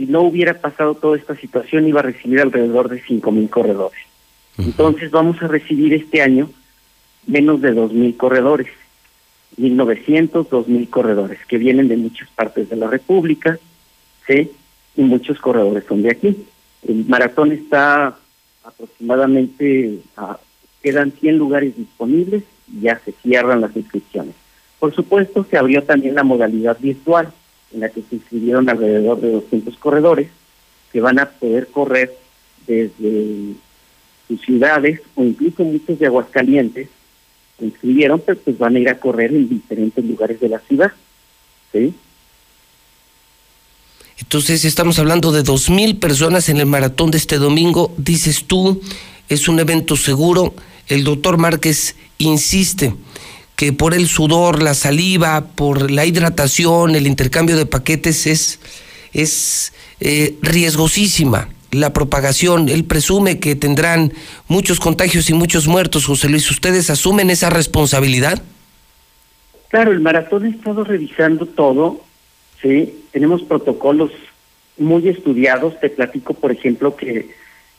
[0.00, 4.00] si no hubiera pasado toda esta situación, iba a recibir alrededor de cinco mil corredores.
[4.56, 6.48] Entonces vamos a recibir este año
[7.26, 8.68] menos de dos mil corredores,
[9.58, 13.58] 1.900, 2.000 corredores que vienen de muchas partes de la República,
[14.26, 14.50] ¿sí?
[14.96, 16.46] Y muchos corredores son de aquí.
[16.88, 18.16] El maratón está
[18.64, 20.38] aproximadamente, a-
[20.82, 22.42] quedan 100 lugares disponibles
[22.72, 24.34] y ya se cierran las inscripciones.
[24.78, 27.30] Por supuesto, se abrió también la modalidad virtual,
[27.72, 30.28] en la que se inscribieron alrededor de 200 corredores
[30.92, 32.16] que van a poder correr
[32.66, 33.54] desde
[34.26, 36.88] sus ciudades o incluso muchos de Aguascalientes
[37.58, 40.92] se inscribieron, pero pues van a ir a correr en diferentes lugares de la ciudad.
[41.72, 41.94] ¿sí?
[44.18, 47.92] Entonces estamos hablando de dos mil personas en el maratón de este domingo.
[47.96, 48.80] Dices tú,
[49.28, 50.54] es un evento seguro.
[50.88, 52.94] El doctor Márquez insiste
[53.60, 58.58] que por el sudor, la saliva, por la hidratación, el intercambio de paquetes es,
[59.12, 62.70] es eh, riesgosísima la propagación.
[62.70, 64.14] Él presume que tendrán
[64.48, 66.06] muchos contagios y muchos muertos.
[66.06, 68.42] José Luis, ¿ustedes asumen esa responsabilidad?
[69.68, 72.00] Claro, el maratón ha estado revisando todo,
[72.62, 72.94] ¿sí?
[73.12, 74.10] Tenemos protocolos
[74.78, 75.78] muy estudiados.
[75.80, 77.28] Te platico, por ejemplo, que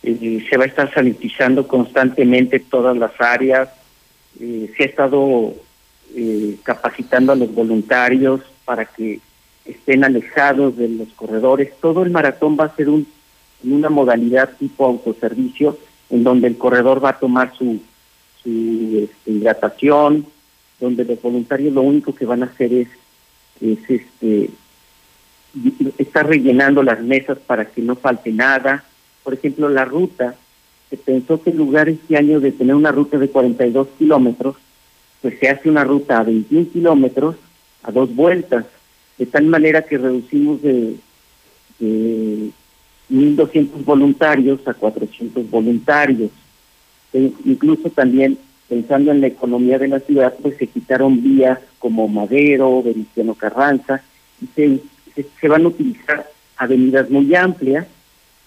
[0.04, 3.70] eh, se va a estar sanitizando constantemente todas las áreas.
[4.40, 5.56] Eh, se ha estado
[6.16, 9.20] eh, capacitando a los voluntarios para que
[9.66, 11.74] estén alejados de los corredores.
[11.80, 13.08] Todo el maratón va a ser un,
[13.64, 15.78] una modalidad tipo autoservicio,
[16.10, 17.80] en donde el corredor va a tomar su,
[18.44, 20.26] este, hidratación,
[20.80, 22.88] donde los voluntarios lo único que van a hacer es,
[23.62, 24.50] es este
[25.98, 28.84] estar rellenando las mesas para que no falte nada.
[29.24, 30.36] Por ejemplo, la ruta,
[30.90, 34.56] se pensó que en lugar este año de tener una ruta de 42 kilómetros,
[35.22, 37.36] pues se hace una ruta a 21 kilómetros
[37.84, 38.66] a dos vueltas,
[39.18, 40.96] de tal manera que reducimos de,
[41.80, 42.50] de
[43.12, 46.32] 1.200 voluntarios a 400 voluntarios.
[47.14, 48.38] E incluso también
[48.72, 54.02] pensando en la economía de la ciudad, pues se quitaron vías como Madero, Venustiano Carranza,
[54.42, 54.80] y
[55.42, 57.86] se, van a utilizar avenidas muy amplias,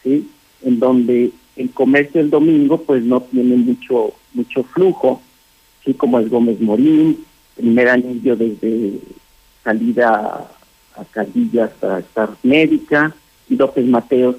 [0.02, 5.22] en donde el comercio el domingo pues no tiene mucho mucho flujo,
[5.84, 7.24] así como el Gómez Morín,
[7.56, 9.00] primer anillo desde
[9.62, 10.50] salida
[10.96, 13.14] a Caldilla hasta Star Médica
[13.48, 14.36] y López Mateos.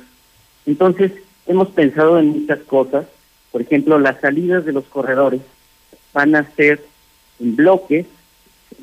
[0.66, 1.12] Entonces,
[1.46, 3.06] hemos pensado en muchas cosas,
[3.52, 5.42] por ejemplo, las salidas de los corredores
[6.14, 6.84] van a ser
[7.40, 8.06] en bloques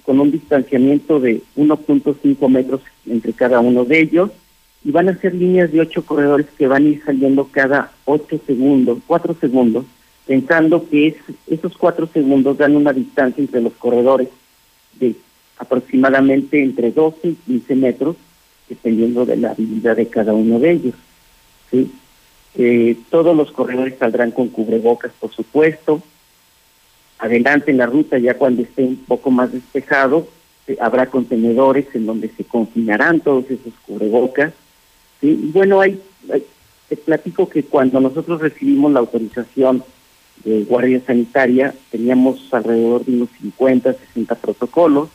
[0.04, 4.30] con un distanciamiento de 1.5 metros entre cada uno de ellos
[4.84, 8.40] y van a ser líneas de ocho corredores que van a ir saliendo cada ocho
[8.46, 9.84] segundos, cuatro segundos,
[10.26, 11.14] pensando que es,
[11.46, 14.28] esos cuatro segundos dan una distancia entre los corredores
[14.98, 15.16] de
[15.58, 18.16] aproximadamente entre 12 y 15 metros,
[18.68, 20.94] dependiendo de la habilidad de cada uno de ellos.
[21.70, 21.90] ¿sí?
[22.54, 26.02] Eh, todos los corredores saldrán con cubrebocas, por supuesto.
[27.18, 30.26] Adelante en la ruta, ya cuando esté un poco más despejado,
[30.66, 34.52] eh, habrá contenedores en donde se confinarán todos esos cubrebocas.
[35.20, 35.50] ¿sí?
[35.52, 36.00] Bueno, hay,
[36.88, 39.84] te platico que cuando nosotros recibimos la autorización
[40.44, 45.08] de Guardia Sanitaria, teníamos alrededor de unos 50, 60 protocolos.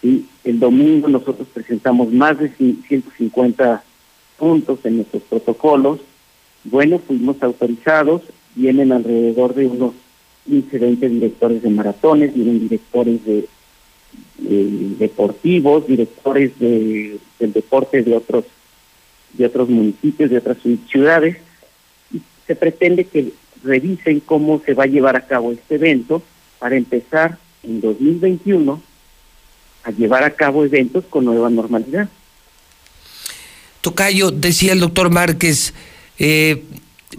[0.00, 0.26] ¿sí?
[0.44, 3.84] El domingo nosotros presentamos más de 150
[4.38, 6.00] puntos en nuestros protocolos.
[6.64, 8.22] Bueno, fuimos autorizados,
[8.54, 9.94] vienen alrededor de unos
[10.46, 13.48] 15, 20 directores de maratones, vienen directores de,
[14.38, 18.44] de deportivos, directores de, del deporte de otros
[19.32, 20.58] de otros municipios, de otras
[20.90, 21.38] ciudades,
[22.12, 23.32] y se pretende que
[23.64, 26.22] revisen cómo se va a llevar a cabo este evento
[26.58, 28.82] para empezar en 2021
[29.84, 32.08] a llevar a cabo eventos con nueva normalidad.
[33.80, 35.74] Tocayo, decía el doctor Márquez,
[36.18, 36.62] eh,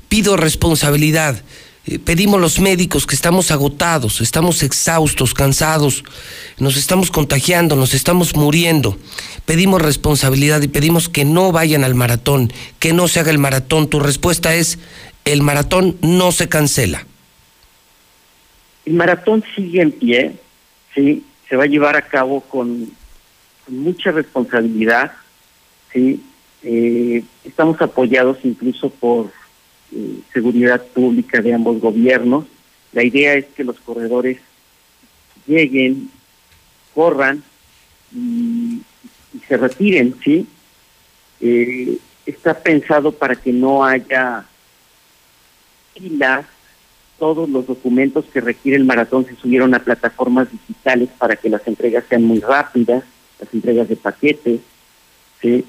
[0.08, 1.44] pido responsabilidad.
[1.86, 6.06] Eh, pedimos los médicos que estamos agotados, estamos exhaustos, cansados,
[6.58, 8.98] nos estamos contagiando, nos estamos muriendo.
[9.46, 13.90] Pedimos responsabilidad y pedimos que no vayan al maratón, que no se haga el maratón.
[13.90, 14.80] Tu respuesta es,
[15.26, 17.06] el maratón no se cancela.
[18.86, 20.36] El maratón sigue en pie,
[20.94, 22.92] sí, se va a llevar a cabo con,
[23.68, 25.14] mucha responsabilidad,
[25.94, 26.22] sí,
[26.64, 29.32] eh, estamos apoyados incluso por
[29.96, 32.46] eh, seguridad pública de ambos gobiernos.
[32.92, 34.40] La idea es que los corredores
[35.48, 36.10] lleguen,
[36.94, 37.42] corran
[38.14, 38.82] y,
[39.34, 40.46] y se retiren, ¿sí?
[41.40, 44.46] Eh, está pensado para que no haya
[45.94, 46.46] filas,
[47.20, 51.66] todos los documentos que requiere el maratón se subieron a plataformas digitales para que las
[51.68, 53.04] entregas sean muy rápidas,
[53.40, 54.62] las entregas de paquetes,
[55.42, 55.66] ¿sí?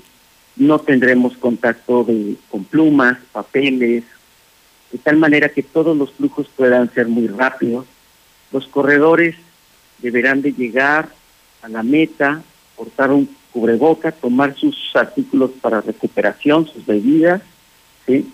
[0.56, 4.04] no tendremos contacto de, con plumas, papeles,
[4.90, 7.86] de tal manera que todos los flujos puedan ser muy rápidos.
[8.52, 9.34] Los corredores
[9.98, 11.08] deberán de llegar
[11.62, 12.42] a la meta,
[12.76, 17.42] portar un cubreboca, tomar sus artículos para recuperación, sus bebidas,
[18.06, 18.28] ¿sí?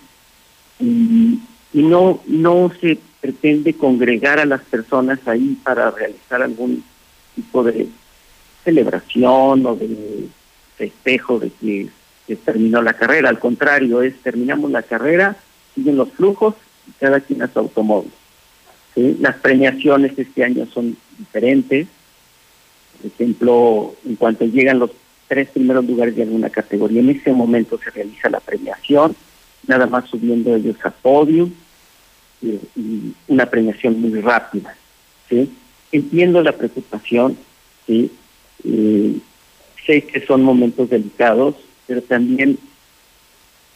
[0.79, 1.39] y,
[1.73, 6.83] y no, no se pretende congregar a las personas ahí para realizar algún
[7.35, 7.87] tipo de
[8.63, 10.27] celebración o de
[10.75, 11.87] festejo de que,
[12.27, 13.29] que terminó la carrera.
[13.29, 15.37] Al contrario, es terminamos la carrera,
[15.75, 16.55] siguen los flujos
[16.87, 18.11] y cada quien a su automóvil.
[18.95, 21.87] Las premiaciones este año son diferentes.
[22.97, 24.91] Por ejemplo, en cuanto llegan los
[25.27, 29.15] tres primeros lugares de alguna categoría, en ese momento se realiza la premiación,
[29.65, 31.51] nada más subiendo ellos a podium
[32.41, 34.75] y, una premiación muy rápida.
[35.29, 35.51] ¿sí?
[35.91, 37.37] Entiendo la preocupación,
[37.87, 38.11] ¿sí?
[38.63, 39.17] Eh,
[39.85, 41.55] sé que son momentos delicados,
[41.87, 42.57] pero también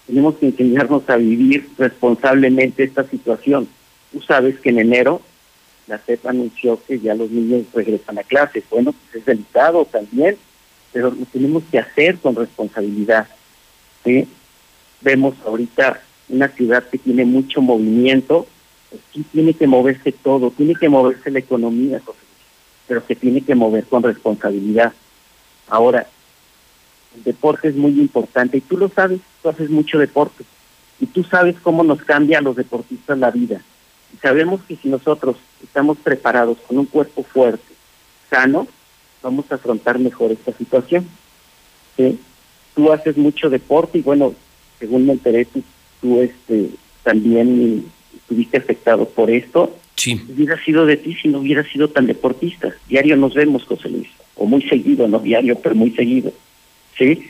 [0.07, 3.67] tenemos que enseñarnos a vivir responsablemente esta situación.
[4.11, 5.21] Tú sabes que en enero
[5.87, 8.63] la CEP anunció que ya los niños regresan a clases.
[8.69, 10.37] Bueno, pues es delicado también,
[10.91, 13.27] pero lo tenemos que hacer con responsabilidad.
[14.03, 14.27] ¿sí?
[15.01, 18.47] Vemos ahorita una ciudad que tiene mucho movimiento,
[19.31, 22.25] tiene que moverse todo, tiene que moverse la economía, José
[22.87, 24.93] pero se tiene que mover con responsabilidad.
[25.67, 26.07] Ahora,
[27.15, 30.43] el deporte es muy importante y tú lo sabes, tú haces mucho deporte
[30.99, 33.61] y tú sabes cómo nos cambia a los deportistas la vida.
[34.13, 37.73] Y sabemos que si nosotros estamos preparados con un cuerpo fuerte,
[38.29, 38.67] sano,
[39.21, 41.07] vamos a afrontar mejor esta situación.
[41.97, 42.19] ¿sí?
[42.75, 44.33] Tú haces mucho deporte y bueno,
[44.79, 45.63] según me enteré, tú,
[46.01, 46.69] tú este,
[47.03, 49.75] también estuviste afectado por esto.
[49.95, 50.21] Sí.
[50.33, 52.73] Hubiera sido de ti si no hubiera sido tan deportista.
[52.87, 56.33] Diario nos vemos, José Luis, o muy seguido, no diario, pero muy seguido.
[56.97, 57.27] ¿sí?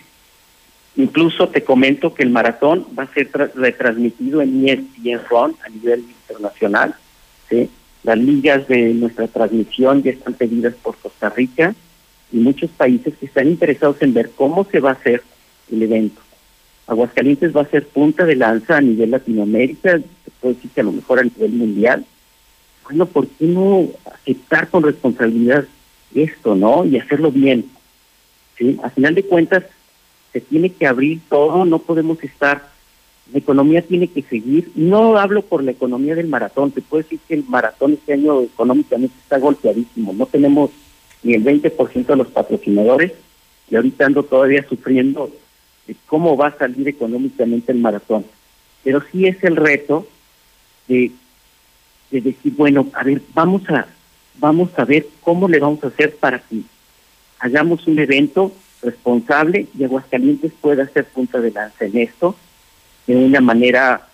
[0.98, 5.70] Incluso te comento que el maratón va a ser tra- retransmitido en ESPN Run a
[5.70, 6.96] nivel internacional,
[7.50, 7.70] ¿sí?
[8.04, 11.74] Las ligas de nuestra transmisión ya están pedidas por Costa Rica
[12.32, 15.24] y muchos países que están interesados en ver cómo se va a hacer
[15.72, 16.22] el evento.
[16.88, 20.00] Aguascalientes va a ser punta de lanza a nivel Latinoamérica,
[20.36, 22.06] se puede decir que a lo mejor a nivel mundial.
[22.84, 25.66] Bueno, ¿por qué no aceptar con responsabilidad
[26.14, 26.86] esto, no?
[26.86, 27.66] Y hacerlo bien.
[28.58, 28.78] ¿sí?
[28.84, 29.64] A final de cuentas,
[30.34, 32.70] se tiene que abrir todo, no podemos estar,
[33.32, 34.72] la economía tiene que seguir.
[34.76, 38.42] No hablo por la economía del maratón, te puedo decir que el maratón este año
[38.42, 40.72] económicamente está golpeadísimo, no tenemos
[41.24, 43.14] ni el 20% de los patrocinadores
[43.70, 45.32] y ahorita ando todavía sufriendo
[45.88, 48.26] de cómo va a salir económicamente el maratón.
[48.84, 50.08] Pero sí es el reto
[50.88, 51.12] de,
[52.12, 53.88] de decir, bueno, a ver, vamos a,
[54.40, 56.62] vamos a ver cómo le vamos a hacer para que
[57.40, 62.36] hagamos un evento responsable y Aguascalientes pueda ser punta de lanza en esto
[63.08, 64.08] de una manera,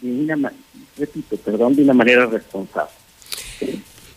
[0.00, 0.52] de una,
[0.96, 2.90] repito, perdón, de una manera responsable.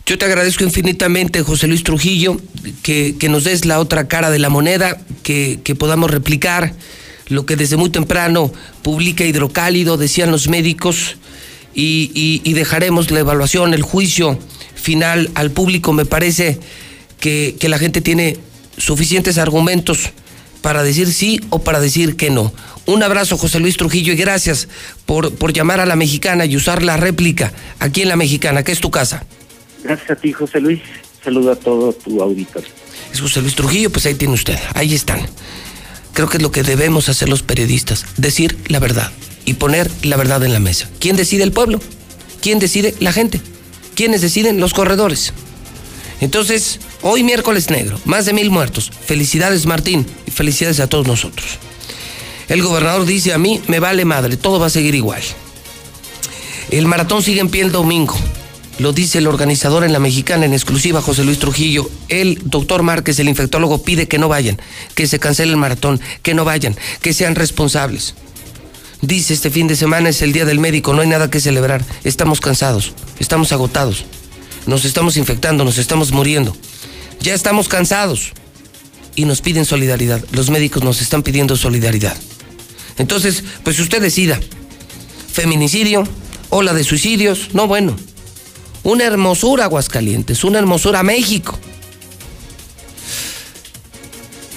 [0.04, 2.36] Yo te agradezco infinitamente, José Luis Trujillo,
[2.82, 6.74] que, que nos des la otra cara de la moneda, que, que podamos replicar
[7.28, 8.52] lo que desde muy temprano
[8.82, 11.16] publica Hidrocálido, decían los médicos,
[11.74, 14.38] y, y- y dejaremos la evaluación, el juicio
[14.74, 15.92] final al público.
[15.92, 16.58] Me parece
[17.20, 18.38] que, que la gente tiene
[18.78, 20.10] suficientes argumentos
[20.62, 22.52] para decir sí o para decir que no.
[22.86, 24.68] Un abrazo, José Luis Trujillo, y gracias
[25.04, 28.72] por, por llamar a la mexicana y usar la réplica aquí en la mexicana, que
[28.72, 29.24] es tu casa.
[29.82, 30.80] Gracias a ti, José Luis.
[31.22, 32.68] Saludo a todo tu auditorio.
[33.12, 35.20] Es José Luis Trujillo, pues ahí tiene usted, ahí están.
[36.16, 39.12] Creo que es lo que debemos hacer los periodistas, decir la verdad
[39.44, 40.88] y poner la verdad en la mesa.
[40.98, 41.78] ¿Quién decide el pueblo?
[42.40, 43.38] ¿Quién decide la gente?
[43.94, 45.34] ¿Quiénes deciden los corredores?
[46.22, 48.90] Entonces, hoy miércoles negro, más de mil muertos.
[49.04, 51.58] Felicidades Martín y felicidades a todos nosotros.
[52.48, 55.20] El gobernador dice a mí, me vale madre, todo va a seguir igual.
[56.70, 58.16] El maratón sigue en pie el domingo.
[58.78, 61.90] Lo dice el organizador en la mexicana en exclusiva, José Luis Trujillo.
[62.08, 64.60] El doctor Márquez, el infectólogo, pide que no vayan,
[64.94, 68.14] que se cancele el maratón, que no vayan, que sean responsables.
[69.00, 71.84] Dice este fin de semana es el día del médico, no hay nada que celebrar.
[72.04, 74.04] Estamos cansados, estamos agotados.
[74.66, 76.54] nos estamos infectando, nos estamos muriendo.
[77.20, 78.32] Ya estamos cansados
[79.14, 80.22] y nos piden solidaridad.
[80.32, 82.16] Los médicos nos están pidiendo solidaridad.
[82.98, 84.38] Entonces, pues usted decida.
[85.32, 86.04] Feminicidio,
[86.50, 87.96] ola de suicidios, no bueno.
[88.86, 91.58] Una hermosura Aguascalientes, una hermosura México.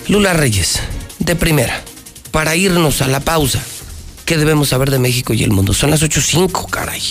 [0.07, 0.79] Lula Reyes,
[1.17, 1.81] de primera,
[2.29, 3.59] para irnos a la pausa.
[4.25, 5.73] ¿Qué debemos saber de México y el mundo?
[5.73, 7.01] Son las 8.05, caray.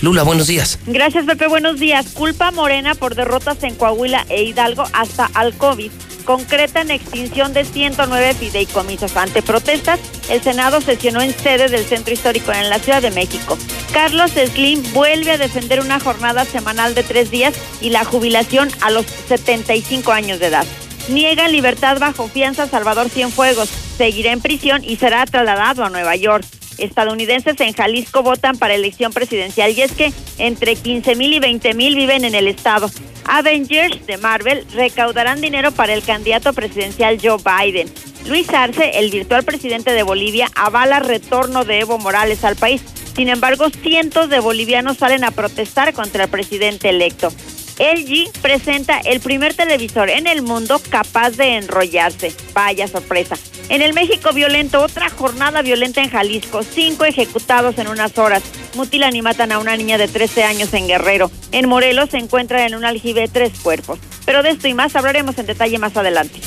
[0.00, 0.80] Lula, buenos días.
[0.88, 1.46] Gracias, Pepe.
[1.46, 2.06] Buenos días.
[2.14, 5.92] Culpa Morena por derrotas en Coahuila e Hidalgo hasta al COVID.
[6.20, 9.16] Concreta en extinción de 109 fideicomisos.
[9.16, 13.58] Ante protestas, el Senado sesionó en sede del Centro Histórico en la Ciudad de México.
[13.92, 18.90] Carlos Slim vuelve a defender una jornada semanal de tres días y la jubilación a
[18.90, 20.66] los 75 años de edad.
[21.08, 23.68] Niega libertad bajo fianza Salvador Cienfuegos.
[23.68, 26.44] Seguirá en prisión y será trasladado a Nueva York
[26.80, 31.74] estadounidenses en Jalisco votan para elección presidencial y es que entre 15 mil y 20
[31.74, 32.90] mil viven en el estado.
[33.24, 37.88] Avengers de Marvel recaudarán dinero para el candidato presidencial Joe Biden.
[38.26, 42.82] Luis Arce, el virtual presidente de Bolivia, avala retorno de Evo Morales al país.
[43.14, 47.32] Sin embargo, cientos de bolivianos salen a protestar contra el presidente electo.
[47.80, 52.34] LG presenta el primer televisor en el mundo capaz de enrollarse.
[52.52, 53.36] Vaya sorpresa.
[53.70, 56.62] En el México violento, otra jornada violenta en Jalisco.
[56.62, 58.42] Cinco ejecutados en unas horas.
[58.74, 61.30] Mutilan y matan a una niña de 13 años en Guerrero.
[61.52, 63.98] En Morelos se encuentran en un aljibe tres cuerpos.
[64.26, 66.38] Pero de esto y más hablaremos en detalle más adelante.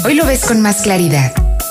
[0.04, 1.32] Hoy lo ves con más claridad.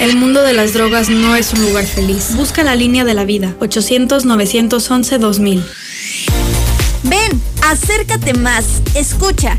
[0.00, 2.34] El mundo de las drogas no es un lugar feliz.
[2.36, 3.54] Busca la línea de la vida.
[3.60, 5.62] 800-911-2000.
[7.04, 8.82] Ven, acércate más.
[8.94, 9.58] Escucha.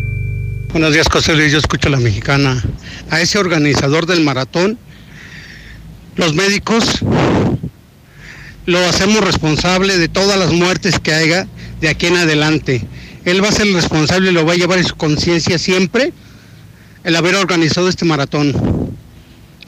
[0.71, 1.51] Buenos días, José Luis.
[1.51, 2.63] Yo escucho a la mexicana.
[3.09, 4.79] A ese organizador del maratón,
[6.15, 6.99] los médicos
[8.65, 11.45] lo hacemos responsable de todas las muertes que haya
[11.81, 12.87] de aquí en adelante.
[13.25, 16.13] Él va a ser el responsable y lo va a llevar en su conciencia siempre
[17.03, 18.95] el haber organizado este maratón.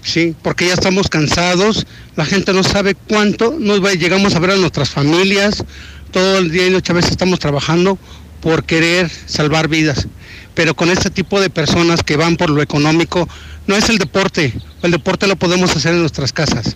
[0.03, 1.85] Sí, porque ya estamos cansados,
[2.15, 5.65] la gente no sabe cuánto, nos va, llegamos a ver a nuestras familias,
[6.11, 7.99] todo el día y noche a veces estamos trabajando
[8.43, 10.07] por querer salvar vidas
[10.53, 13.27] pero con este tipo de personas que van por lo económico,
[13.67, 16.75] no es el deporte, el deporte lo podemos hacer en nuestras casas.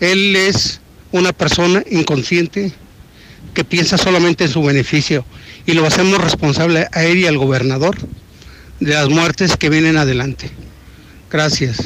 [0.00, 2.72] Él es una persona inconsciente
[3.54, 5.24] que piensa solamente en su beneficio
[5.66, 7.96] y lo hacemos responsable a él y al gobernador
[8.80, 10.50] de las muertes que vienen adelante.
[11.30, 11.78] Gracias.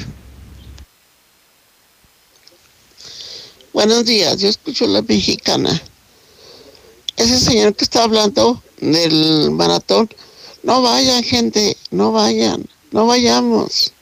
[3.72, 5.82] Buenos días, yo escucho la mexicana.
[7.16, 10.08] ese señor que está hablando del maratón,
[10.62, 13.92] no vayan gente, no vayan, no vayamos.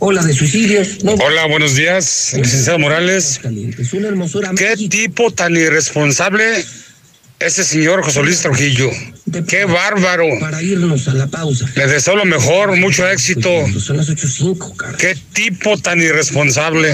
[0.00, 0.98] Ola de suicidios.
[1.04, 3.40] Hola, buenos días, licenciado Morales.
[4.56, 6.64] ¿Qué tipo tan irresponsable
[7.38, 8.90] ese señor José Luis Trujillo?
[9.46, 10.24] ¡Qué bárbaro!
[10.40, 11.66] Para irnos a la pausa.
[11.76, 13.48] Le deseo lo mejor, mucho éxito.
[13.78, 14.98] Son las 8.05, cara.
[14.98, 16.92] ¡Qué tipo tan irresponsable!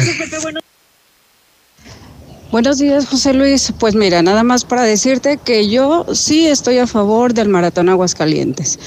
[2.50, 3.74] Buenos días, José Luis.
[3.78, 8.78] Pues mira, nada más para decirte que yo sí estoy a favor del Maratón Aguascalientes.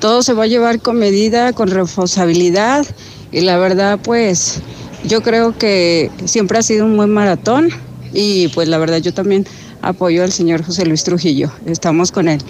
[0.00, 2.86] Todo se va a llevar con medida, con responsabilidad
[3.30, 4.62] y la verdad, pues
[5.04, 7.68] yo creo que siempre ha sido un buen maratón
[8.14, 9.46] y pues la verdad yo también
[9.82, 11.52] apoyo al señor José Luis Trujillo.
[11.66, 12.40] Estamos con él.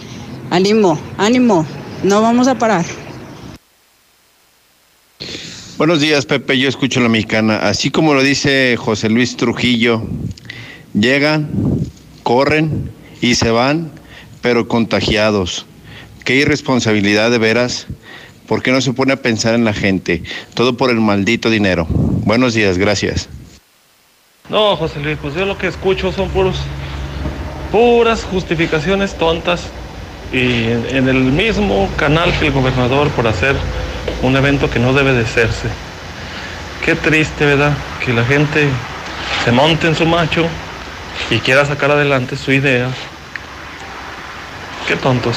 [0.51, 1.67] Ánimo, ánimo,
[2.05, 2.85] no vamos a parar.
[5.77, 6.57] Buenos días, Pepe.
[6.57, 7.57] Yo escucho la mexicana.
[7.57, 10.07] Así como lo dice José Luis Trujillo,
[10.95, 11.51] llegan,
[12.23, 12.91] corren
[13.21, 13.91] y se van,
[14.41, 15.67] pero contagiados.
[16.25, 17.87] Qué irresponsabilidad de veras.
[18.47, 20.23] ¿Por qué no se pone a pensar en la gente?
[20.55, 21.87] Todo por el maldito dinero.
[21.89, 23.29] Buenos días, gracias.
[24.49, 26.57] No, José Luis, pues yo lo que escucho son puros,
[27.71, 29.69] puras justificaciones tontas
[30.33, 33.55] y en, el mismo canal que el gobernador por hacer
[34.23, 35.69] un evento que no debe de hacerse.
[36.85, 37.73] Qué triste, ¿verdad?
[38.05, 38.69] Que la gente
[39.45, 40.47] se monte en su macho
[41.31, 42.91] y quiera sacar adelante su idea.
[44.87, 45.37] Qué tontos.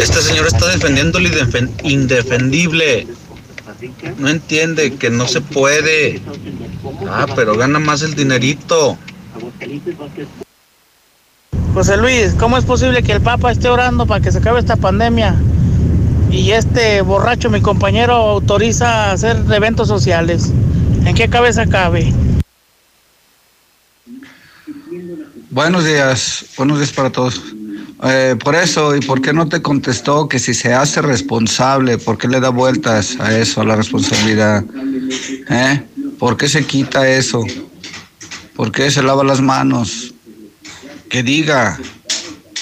[0.00, 3.06] Este señor está defendiendo lo indefen- indefendible.
[4.18, 6.20] No entiende que no se puede.
[7.08, 8.96] Ah, pero gana más el dinerito.
[11.74, 14.76] José Luis, ¿cómo es posible que el Papa esté orando para que se acabe esta
[14.76, 15.34] pandemia?
[16.30, 20.52] Y este borracho, mi compañero, autoriza hacer eventos sociales.
[21.04, 22.12] ¿En qué cabeza cabe?
[25.56, 27.40] Buenos días, buenos días para todos.
[28.04, 32.18] Eh, por eso, ¿y por qué no te contestó que si se hace responsable, por
[32.18, 34.62] qué le da vueltas a eso, a la responsabilidad?
[35.48, 35.82] ¿Eh?
[36.18, 37.42] ¿Por qué se quita eso?
[38.54, 40.12] ¿Por qué se lava las manos?
[41.08, 41.80] Que diga,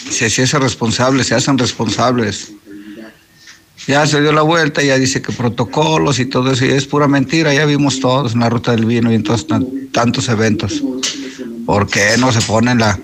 [0.08, 2.52] si se hace responsable, se hacen responsables.
[3.88, 7.08] Ya se dio la vuelta, ya dice que protocolos y todo eso, y es pura
[7.08, 10.80] mentira, ya vimos todos en la ruta del vino y en todos tan- tantos eventos.
[11.66, 12.98] ¿Por qué no se ponen la,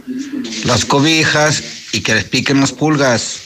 [0.65, 1.63] las cobijas
[1.93, 3.41] y que les piquen las pulgas?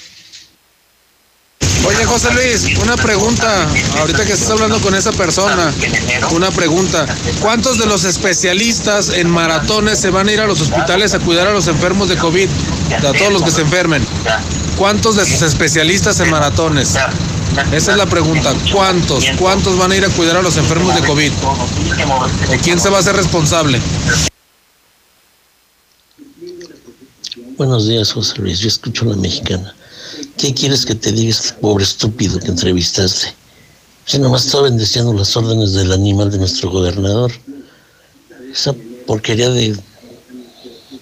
[1.87, 3.69] Oye, José Luis, una pregunta.
[3.99, 5.73] Ahorita que estás hablando con esa persona,
[6.31, 7.07] una pregunta.
[7.41, 11.47] ¿Cuántos de los especialistas en maratones se van a ir a los hospitales a cuidar
[11.47, 12.49] a los enfermos de COVID?
[12.97, 14.05] A todos los que se enfermen.
[14.77, 16.97] ¿Cuántos de sus especialistas en maratones?
[17.71, 18.53] Esa es la pregunta.
[18.73, 19.25] ¿Cuántos?
[19.39, 21.33] ¿Cuántos van a ir a cuidar a los enfermos de COVID?
[21.45, 23.81] ¿O quién se va a hacer responsable?
[27.57, 28.59] Buenos días, José Luis.
[28.59, 29.73] Yo escucho a la mexicana.
[30.37, 33.33] ¿Qué quieres que te diga este pobre estúpido que entrevistaste?
[34.07, 37.31] Si nomás está bendeciendo las órdenes del animal de nuestro gobernador.
[38.53, 38.75] Esa
[39.07, 39.79] porquería de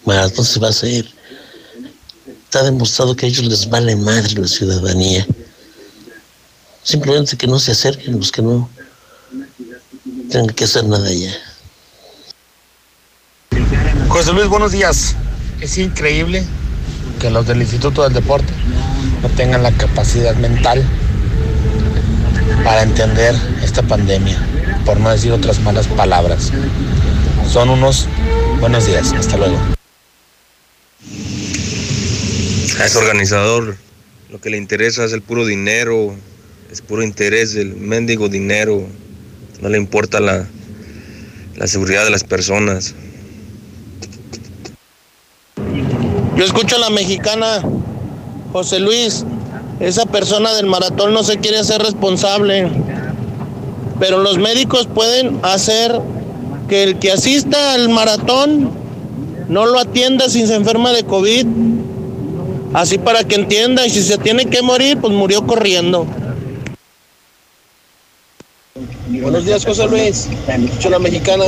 [0.04, 1.10] maratón se va a hacer.
[2.44, 5.26] Está demostrado que a ellos les vale madre la ciudadanía.
[6.82, 8.68] Simplemente que no se acerquen los que no
[10.30, 11.32] tengan que hacer nada ya.
[14.08, 15.16] José Luis, buenos días.
[15.62, 16.42] Es increíble
[17.20, 18.52] que los del Instituto del Deporte
[19.22, 20.84] no tengan la capacidad mental
[22.64, 24.44] para entender esta pandemia,
[24.84, 26.50] por no decir otras malas palabras.
[27.48, 28.08] Son unos
[28.58, 29.12] buenos días.
[29.12, 29.56] Hasta luego.
[32.80, 33.76] A ese organizador
[34.30, 36.16] lo que le interesa es el puro dinero,
[36.72, 38.84] es puro interés del mendigo dinero,
[39.60, 40.44] no le importa la,
[41.54, 42.96] la seguridad de las personas.
[46.36, 47.62] Yo escucho a la mexicana,
[48.52, 49.24] José Luis,
[49.80, 52.70] esa persona del maratón no se quiere hacer responsable,
[54.00, 56.00] pero los médicos pueden hacer
[56.68, 58.70] que el que asista al maratón
[59.48, 61.46] no lo atienda si se enferma de COVID,
[62.72, 66.06] así para que entienda, y si se tiene que morir, pues murió corriendo.
[69.08, 70.28] Buenos días, José Luis.
[70.48, 71.44] Escucho la mexicana.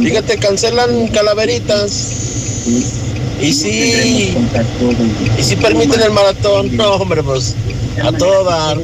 [0.00, 3.11] Fíjate, cancelan calaveritas.
[3.42, 4.34] Y sí,
[5.38, 6.76] y sí permiten el maratón.
[6.76, 7.54] No, hombre, pues
[8.02, 8.78] a todo dar.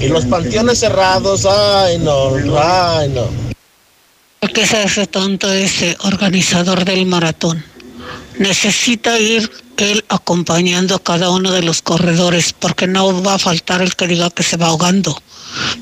[0.00, 1.44] Y los panteones cerrados.
[1.44, 3.26] Ay, no, ay, no.
[4.40, 7.64] ¿Por qué se hace tonto ese organizador del maratón?
[8.38, 13.80] necesita ir él acompañando a cada uno de los corredores, porque no va a faltar
[13.80, 15.16] el que diga que se va ahogando.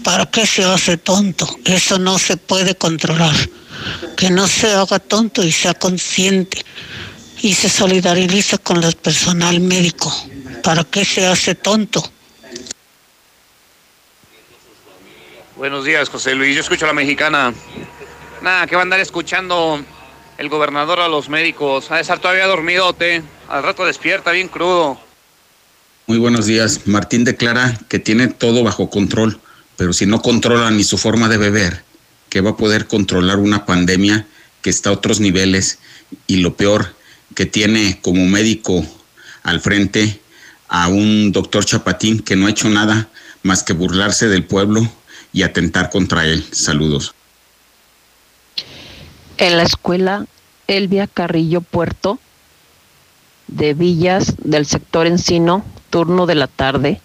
[0.05, 1.49] ¿Para qué se hace tonto?
[1.65, 3.35] Eso no se puede controlar.
[4.17, 6.65] Que no se haga tonto y sea consciente
[7.43, 10.13] y se solidarice con el personal médico.
[10.63, 12.03] ¿Para qué se hace tonto?
[15.57, 16.55] Buenos días, José Luis.
[16.55, 17.55] Yo escucho a la mexicana.
[18.43, 19.83] Nada, que va a andar escuchando
[20.39, 21.91] el gobernador a los médicos.
[21.91, 23.23] Ha de estar todavía dormidote.
[23.49, 25.01] Al rato despierta, bien crudo.
[26.07, 26.83] Muy buenos días.
[26.87, 29.41] Martín declara que tiene todo bajo control,
[29.77, 31.83] pero si no controla ni su forma de beber,
[32.29, 34.27] que va a poder controlar una pandemia
[34.63, 35.79] que está a otros niveles
[36.27, 36.96] y lo peor,
[37.35, 38.85] que tiene como médico
[39.43, 40.21] al frente
[40.69, 43.09] a un doctor Chapatín que no ha hecho nada
[43.43, 44.89] más que burlarse del pueblo
[45.33, 46.45] y atentar contra él.
[46.51, 47.15] Saludos.
[49.39, 50.27] En la escuela
[50.67, 52.19] Elvia Carrillo Puerto
[53.47, 57.01] de Villas del sector Encino, turno de la tarde,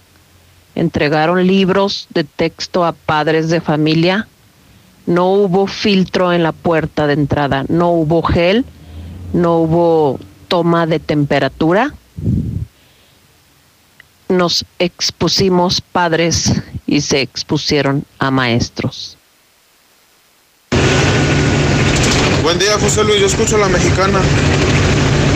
[0.76, 4.28] entregaron libros de texto a padres de familia.
[5.06, 8.66] No hubo filtro en la puerta de entrada, no hubo gel,
[9.34, 11.94] no hubo toma de temperatura.
[14.30, 16.54] Nos expusimos padres
[16.88, 19.18] y se expusieron a maestros.
[22.44, 23.20] Buen día, José Luis.
[23.20, 24.20] Yo escucho a la mexicana.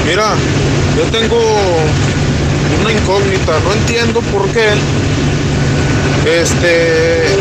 [0.08, 0.34] Mira,
[0.98, 1.38] yo tengo
[2.82, 3.60] una incógnita.
[3.60, 4.74] No entiendo por qué.
[6.26, 7.38] Este.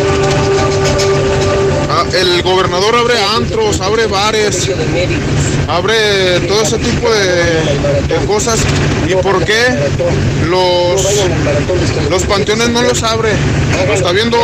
[2.12, 4.68] El gobernador abre antros, abre bares,
[5.68, 8.60] abre todo ese tipo de, de cosas.
[9.09, 9.60] ¿Y por qué
[10.48, 11.02] los,
[12.10, 13.32] los panteones no los abre?
[13.86, 14.39] Lo está viendo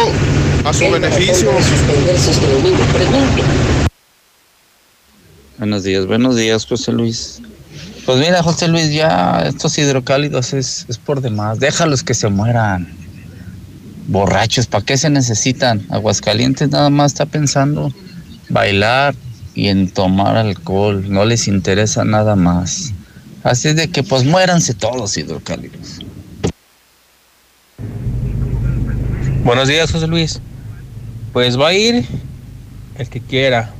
[0.64, 1.50] a su beneficio.
[5.58, 7.42] Buenos días, buenos días, José Luis.
[8.06, 11.60] Pues mira, José Luis, ya estos hidrocálidos es, es por demás.
[11.60, 12.92] Déjalos que se mueran.
[14.08, 15.86] Borrachos, ¿para qué se necesitan?
[15.90, 17.92] Aguascalientes nada más está pensando
[18.48, 19.14] bailar
[19.54, 21.04] y en tomar alcohol.
[21.08, 22.92] No les interesa nada más.
[23.42, 26.00] Así es de que pues muéranse todos hidrocálidos.
[29.44, 30.40] Buenos días, José Luis.
[31.32, 32.04] Pues va a ir
[32.98, 33.72] el que quiera.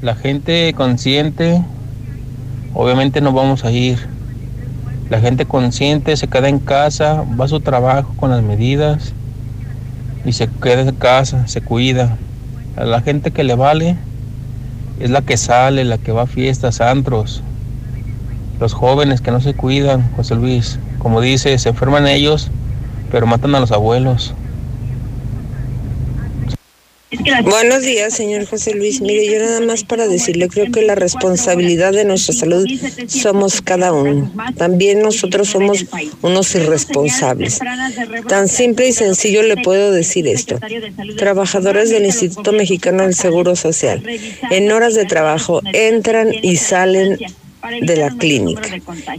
[0.00, 1.64] La gente consciente,
[2.74, 4.11] obviamente no vamos a ir.
[5.12, 9.12] La gente consciente se queda en casa, va a su trabajo con las medidas
[10.24, 12.16] y se queda en casa, se cuida.
[12.76, 13.98] A la gente que le vale
[15.00, 17.42] es la que sale, la que va a fiestas, antros.
[18.58, 22.50] Los jóvenes que no se cuidan, José Luis, como dice, se enferman ellos,
[23.10, 24.32] pero matan a los abuelos.
[27.44, 29.02] Buenos días, señor José Luis.
[29.02, 32.66] Mire, yo nada más para decirle, creo que la responsabilidad de nuestra salud
[33.06, 34.32] somos cada uno.
[34.56, 35.84] También nosotros somos
[36.22, 37.60] unos irresponsables.
[38.28, 40.58] Tan simple y sencillo le puedo decir esto.
[41.18, 44.02] Trabajadores del Instituto Mexicano del Seguro Social,
[44.50, 47.18] en horas de trabajo entran y salen
[47.80, 48.68] de la clínica.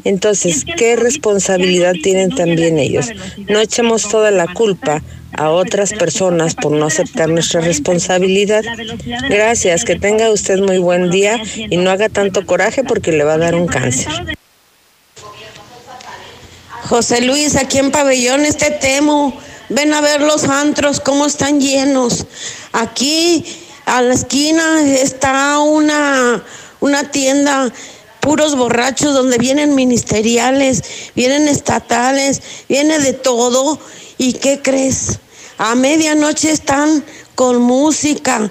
[0.04, 3.08] Entonces, ¿qué responsabilidad tienen también ellos?
[3.48, 5.02] No echemos toda la culpa
[5.36, 8.64] a otras personas por no aceptar nuestra responsabilidad.
[9.30, 13.34] Gracias, que tenga usted muy buen día y no haga tanto coraje porque le va
[13.34, 14.12] a dar un cáncer.
[16.84, 19.34] José Luis, aquí en Pabellones te temo.
[19.70, 22.26] Ven a ver los antros, cómo están llenos.
[22.74, 23.46] Aquí
[23.86, 26.44] a la esquina está una,
[26.80, 27.72] una tienda,
[28.24, 30.82] puros borrachos, donde vienen ministeriales,
[31.14, 33.78] vienen estatales, viene de todo.
[34.18, 35.20] ¿Y qué crees?
[35.58, 37.04] A medianoche están
[37.36, 38.50] con música,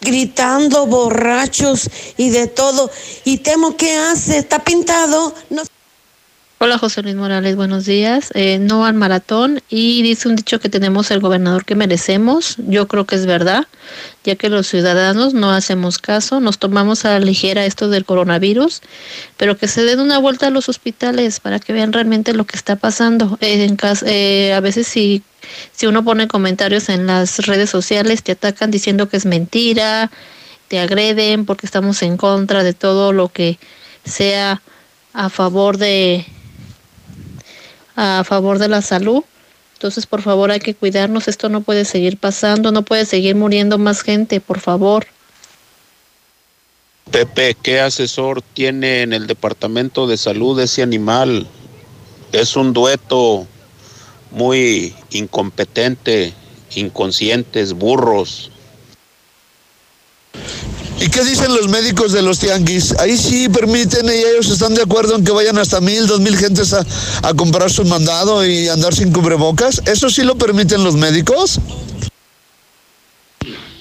[0.00, 2.90] gritando borrachos y de todo.
[3.24, 5.34] Y temo que hace, está pintado.
[5.50, 5.62] No
[6.58, 8.30] Hola José Luis Morales, buenos días.
[8.34, 12.56] Eh, no al maratón y dice un dicho que tenemos el gobernador que merecemos.
[12.66, 13.66] Yo creo que es verdad,
[14.24, 18.80] ya que los ciudadanos no hacemos caso, nos tomamos a la ligera esto del coronavirus,
[19.36, 22.56] pero que se den una vuelta a los hospitales para que vean realmente lo que
[22.56, 23.36] está pasando.
[23.42, 25.22] Eh, en cas- eh, a veces si,
[25.72, 30.10] si uno pone comentarios en las redes sociales te atacan diciendo que es mentira,
[30.68, 33.58] te agreden porque estamos en contra de todo lo que
[34.06, 34.62] sea
[35.12, 36.24] a favor de
[37.96, 39.24] a favor de la salud.
[39.74, 41.28] Entonces, por favor, hay que cuidarnos.
[41.28, 45.06] Esto no puede seguir pasando, no puede seguir muriendo más gente, por favor.
[47.10, 51.46] Pepe, ¿qué asesor tiene en el departamento de salud ese animal?
[52.32, 53.46] Es un dueto
[54.30, 56.34] muy incompetente,
[56.74, 58.50] inconscientes, burros.
[60.98, 62.94] ¿Y qué dicen los médicos de los tianguis?
[62.98, 66.36] Ahí sí permiten y ellos están de acuerdo en que vayan hasta mil, dos mil
[66.36, 66.84] gentes a,
[67.22, 69.82] a comprar su mandado y andar sin cubrebocas.
[69.86, 71.60] ¿Eso sí lo permiten los médicos?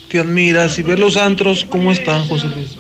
[0.10, 2.78] Te admiras y ves los antros, ¿cómo están, José Luis?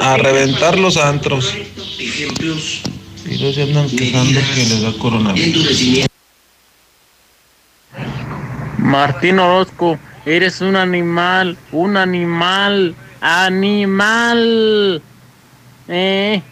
[0.00, 1.54] A reventar los antros.
[1.98, 6.06] Y los andan quejando que les da coronavirus.
[8.78, 15.00] Martín Orozco, eres un animal, un animal, animal.
[15.88, 16.42] Eh.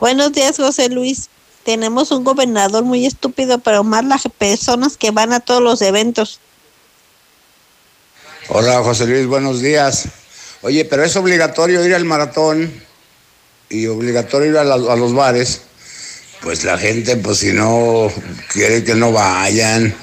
[0.00, 1.28] Buenos días, José Luis.
[1.64, 6.40] Tenemos un gobernador muy estúpido, pero más las personas que van a todos los eventos.
[8.48, 10.06] Hola, José Luis, buenos días.
[10.62, 12.72] Oye, pero es obligatorio ir al maratón
[13.68, 15.62] y obligatorio ir a, la- a los bares.
[16.42, 18.10] Pues la gente, pues si no
[18.52, 19.94] quiere que no vayan.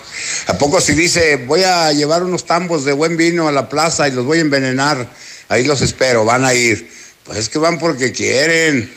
[0.48, 4.07] ¿A poco si dice, voy a llevar unos tambos de buen vino a la plaza
[4.07, 5.10] y los voy a envenenar?
[5.49, 6.90] Ahí los espero, van a ir.
[7.23, 8.94] Pues es que van porque quieren.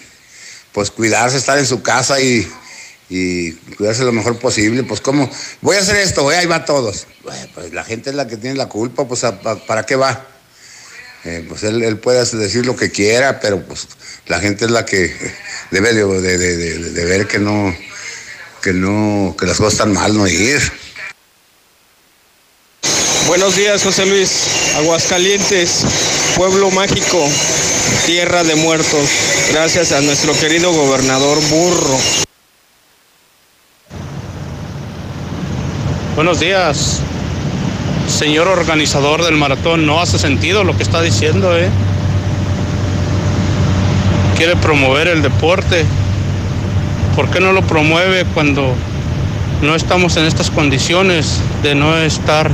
[0.72, 2.47] Pues cuidarse, estar en su casa y,
[3.09, 4.82] y cuidarse lo mejor posible.
[4.82, 5.30] Pues cómo,
[5.62, 7.06] voy a hacer esto, eh, ahí va todos.
[7.55, 10.26] Pues la gente es la que tiene la culpa, pues ¿a- pa- ¿para qué va?
[11.24, 13.88] Eh, pues él, él puede decir lo que quiera, pero pues
[14.26, 15.12] la gente es la que
[15.70, 17.74] debe de, de- de- de- de ver que no,
[18.62, 20.60] que no, que las cosas están mal, no ir.
[23.27, 24.47] Buenos días, José Luis.
[24.77, 25.85] Aguascalientes,
[26.36, 27.27] pueblo mágico,
[28.07, 29.09] tierra de muertos.
[29.53, 31.98] Gracias a nuestro querido gobernador Burro.
[36.15, 37.01] Buenos días,
[38.09, 39.86] señor organizador del maratón.
[39.86, 41.69] No hace sentido lo que está diciendo, ¿eh?
[44.36, 45.85] Quiere promover el deporte.
[47.16, 48.73] ¿Por qué no lo promueve cuando
[49.62, 52.53] no estamos en estas condiciones de no estar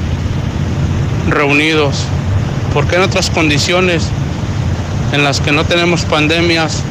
[1.28, 2.04] reunidos?
[2.72, 4.04] ¿Por qué en otras condiciones
[5.12, 6.82] en las que no tenemos pandemias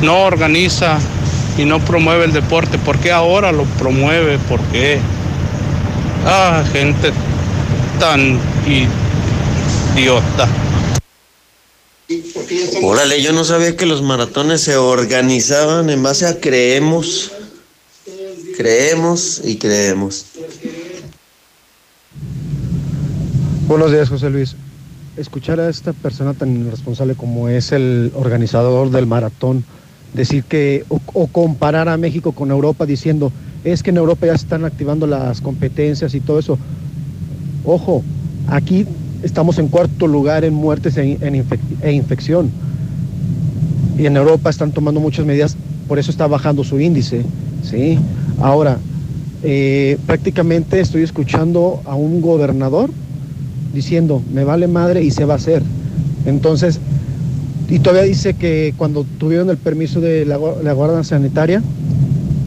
[0.00, 0.98] no organiza
[1.58, 2.78] y no promueve el deporte?
[2.78, 4.38] ¿Por qué ahora lo promueve?
[4.38, 4.98] ¿Por qué?
[6.26, 7.12] Ah, gente
[7.98, 8.38] tan
[9.96, 10.48] idiota.
[12.82, 17.32] Órale, yo no sabía que los maratones se organizaban en base a creemos,
[18.56, 20.26] creemos y creemos.
[23.72, 24.54] Buenos días, José Luis.
[25.16, 29.64] Escuchar a esta persona tan irresponsable como es el organizador del maratón
[30.12, 33.32] decir que o, o comparar a México con Europa diciendo
[33.64, 36.58] es que en Europa ya se están activando las competencias y todo eso.
[37.64, 38.02] Ojo,
[38.46, 38.84] aquí
[39.22, 41.46] estamos en cuarto lugar en muertes e, en
[41.80, 42.50] e infección.
[43.96, 45.56] Y en Europa están tomando muchas medidas,
[45.88, 47.24] por eso está bajando su índice.
[47.62, 47.98] ¿sí?
[48.38, 48.76] Ahora,
[49.42, 52.90] eh, prácticamente estoy escuchando a un gobernador
[53.72, 55.62] diciendo, me vale madre y se va a hacer.
[56.26, 56.78] Entonces,
[57.68, 61.62] y todavía dice que cuando tuvieron el permiso de la, gua- la Guardia Sanitaria,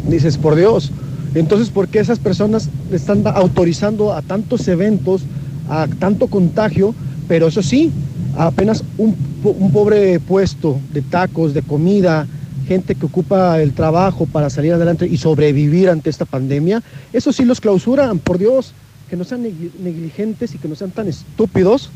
[0.07, 0.91] dices, por Dios,
[1.33, 5.23] entonces, ¿por qué esas personas están autorizando a tantos eventos,
[5.69, 6.93] a tanto contagio,
[7.27, 7.91] pero eso sí,
[8.37, 12.27] apenas un, un pobre puesto de tacos, de comida,
[12.67, 16.81] gente que ocupa el trabajo para salir adelante y sobrevivir ante esta pandemia,
[17.13, 18.73] eso sí los clausuran, por Dios,
[19.09, 21.89] que no sean negli- negligentes y que no sean tan estúpidos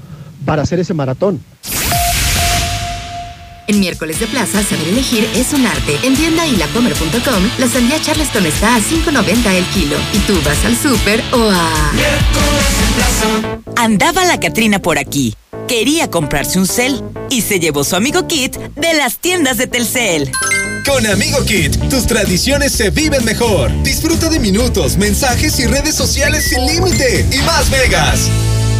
[0.45, 1.41] para hacer ese maratón.
[3.67, 5.99] En miércoles de plaza, saber elegir es un arte.
[6.03, 9.95] En tienda y lacomer.com, la sandía Charleston está a 5.90 el kilo.
[10.13, 11.91] Y tú vas al súper o a...
[13.75, 15.35] Andaba la Catrina por aquí.
[15.69, 20.31] Quería comprarse un cel y se llevó su amigo Kit de las tiendas de Telcel.
[20.83, 23.71] Con Amigo Kit, tus tradiciones se viven mejor.
[23.83, 28.31] Disfruta de minutos, mensajes y redes sociales sin límite y más megas.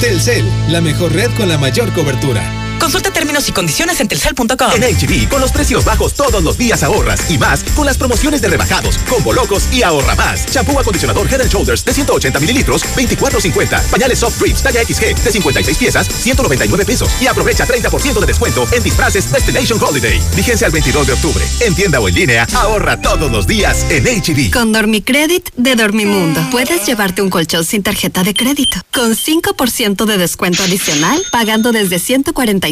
[0.02, 2.59] Telcel, la mejor red con la mayor cobertura.
[2.80, 4.72] Consulta términos y condiciones en telcel.com.
[4.74, 8.42] En HB, con los precios bajos todos los días ahorras y más con las promociones
[8.42, 10.46] de rebajados, combo locos y ahorra más.
[10.52, 13.82] Shampoo acondicionador Head and Shoulders de 180 mililitros, 24.50.
[13.90, 17.10] Pañales Soft Drips talla XG de 56 piezas, 199 pesos.
[17.22, 20.22] Y aprovecha 30% de descuento en disfraces Destination Holiday.
[20.36, 21.46] Vigencia al 22 de octubre.
[21.62, 24.52] En tienda o en línea, ahorra todos los días en HB.
[24.52, 30.18] Con Dormicredit de Dormimundo puedes llevarte un colchón sin tarjeta de crédito con 5% de
[30.18, 32.00] descuento adicional pagando desde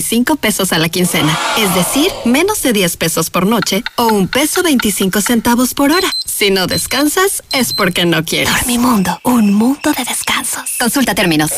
[0.01, 1.37] 145 pesos a la quincena.
[1.57, 6.07] Es decir, menos de 10 pesos por noche o un peso 25 centavos por hora.
[6.25, 8.53] Si no descansas es porque no quieres.
[8.53, 10.63] Dormimundo, un mundo de descansos.
[10.79, 11.51] Consulta términos.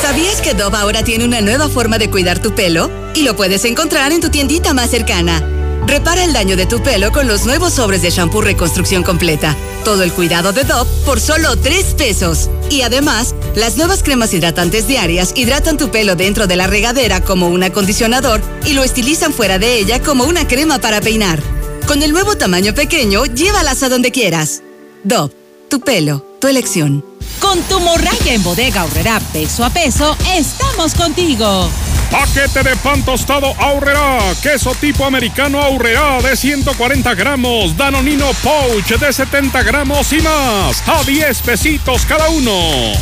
[0.00, 2.90] ¿Sabías que Dove ahora tiene una nueva forma de cuidar tu pelo?
[3.14, 5.55] Y lo puedes encontrar en tu tiendita más cercana.
[5.86, 9.56] Repara el daño de tu pelo con los nuevos sobres de shampoo Reconstrucción Completa.
[9.84, 12.50] Todo el cuidado de Dove por solo 3 pesos.
[12.70, 17.46] Y además, las nuevas cremas hidratantes diarias hidratan tu pelo dentro de la regadera como
[17.48, 21.40] un acondicionador y lo estilizan fuera de ella como una crema para peinar.
[21.86, 24.62] Con el nuevo tamaño pequeño, llévalas a donde quieras.
[25.04, 25.34] Dove,
[25.70, 27.04] tu pelo, tu elección.
[27.38, 31.70] Con tu morralla en bodega ahorrará peso a peso, estamos contigo.
[32.10, 34.18] Paquete de pan tostado ahorrará.
[34.42, 37.76] Queso tipo americano ahorrará de 140 gramos.
[37.76, 40.82] Danonino Pouch de 70 gramos y más.
[40.86, 42.52] A 10 pesitos cada uno.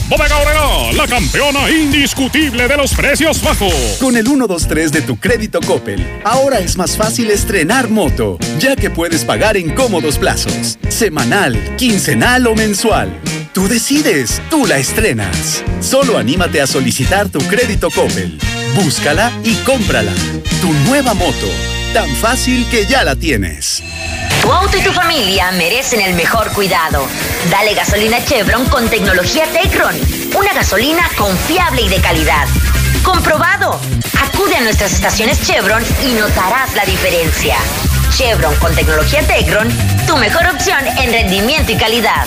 [0.09, 3.75] Bodega ahorrará, la campeona indiscutible de los precios bajos.
[4.01, 8.91] Con el 123 de tu crédito Coppel, ahora es más fácil estrenar moto, ya que
[8.91, 10.79] puedes pagar en cómodos plazos.
[10.89, 13.11] Semanal, quincenal o mensual.
[13.55, 15.63] Tú decides, tú la estrenas.
[15.79, 18.37] Solo anímate a solicitar tu crédito Coppel.
[18.75, 20.13] Búscala y cómprala.
[20.61, 21.47] Tu nueva moto.
[21.93, 23.81] Tan fácil que ya la tienes.
[24.43, 27.07] Tu auto y tu familia merecen el mejor cuidado.
[27.49, 29.95] Dale gasolina Chevron con tecnología Tecron.
[30.37, 32.49] Una gasolina confiable y de calidad.
[33.05, 33.79] Comprobado.
[34.21, 37.55] Acude a nuestras estaciones Chevron y notarás la diferencia.
[38.11, 39.69] Chevron con tecnología Tecron,
[40.09, 42.27] tu mejor opción en rendimiento y calidad.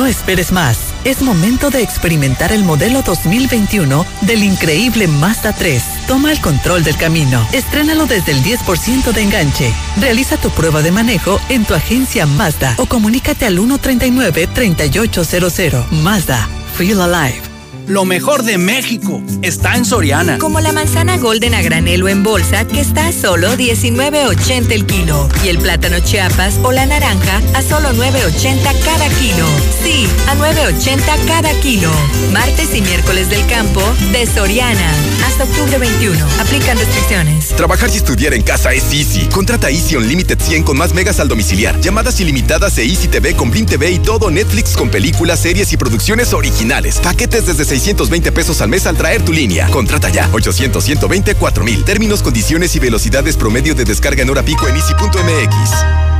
[0.00, 0.78] No esperes más.
[1.04, 6.06] Es momento de experimentar el modelo 2021 del increíble Mazda 3.
[6.06, 7.46] Toma el control del camino.
[7.52, 9.74] Estrénalo desde el 10% de enganche.
[10.00, 15.90] Realiza tu prueba de manejo en tu agencia Mazda o comunícate al 139-3800.
[15.90, 16.48] Mazda.
[16.78, 17.49] Feel Alive.
[17.90, 20.38] Lo mejor de México está en Soriana.
[20.38, 25.28] Como la manzana golden a granelo en bolsa que está a solo 19.80 el kilo.
[25.42, 29.44] Y el plátano chiapas o la naranja a solo 9.80 cada kilo.
[29.82, 31.90] Sí, a 9.80 cada kilo.
[32.32, 34.88] Martes y miércoles del campo de Soriana.
[35.26, 36.16] Hasta octubre 21.
[36.38, 37.48] Aplican restricciones.
[37.56, 39.26] Trabajar y estudiar en casa es easy.
[39.26, 41.80] Contrata Easy Unlimited 100 con más megas al domiciliar.
[41.80, 45.76] Llamadas ilimitadas e Easy TV con Blim TV y todo Netflix con películas, series y
[45.76, 47.00] producciones originales.
[47.00, 49.68] Paquetes desde 620 pesos al mes al traer tu línea.
[49.70, 50.28] Contrata ya.
[50.32, 51.84] 800 120 4000.
[51.84, 56.19] Términos, condiciones y velocidades promedio de descarga en hora pico en easy.mx.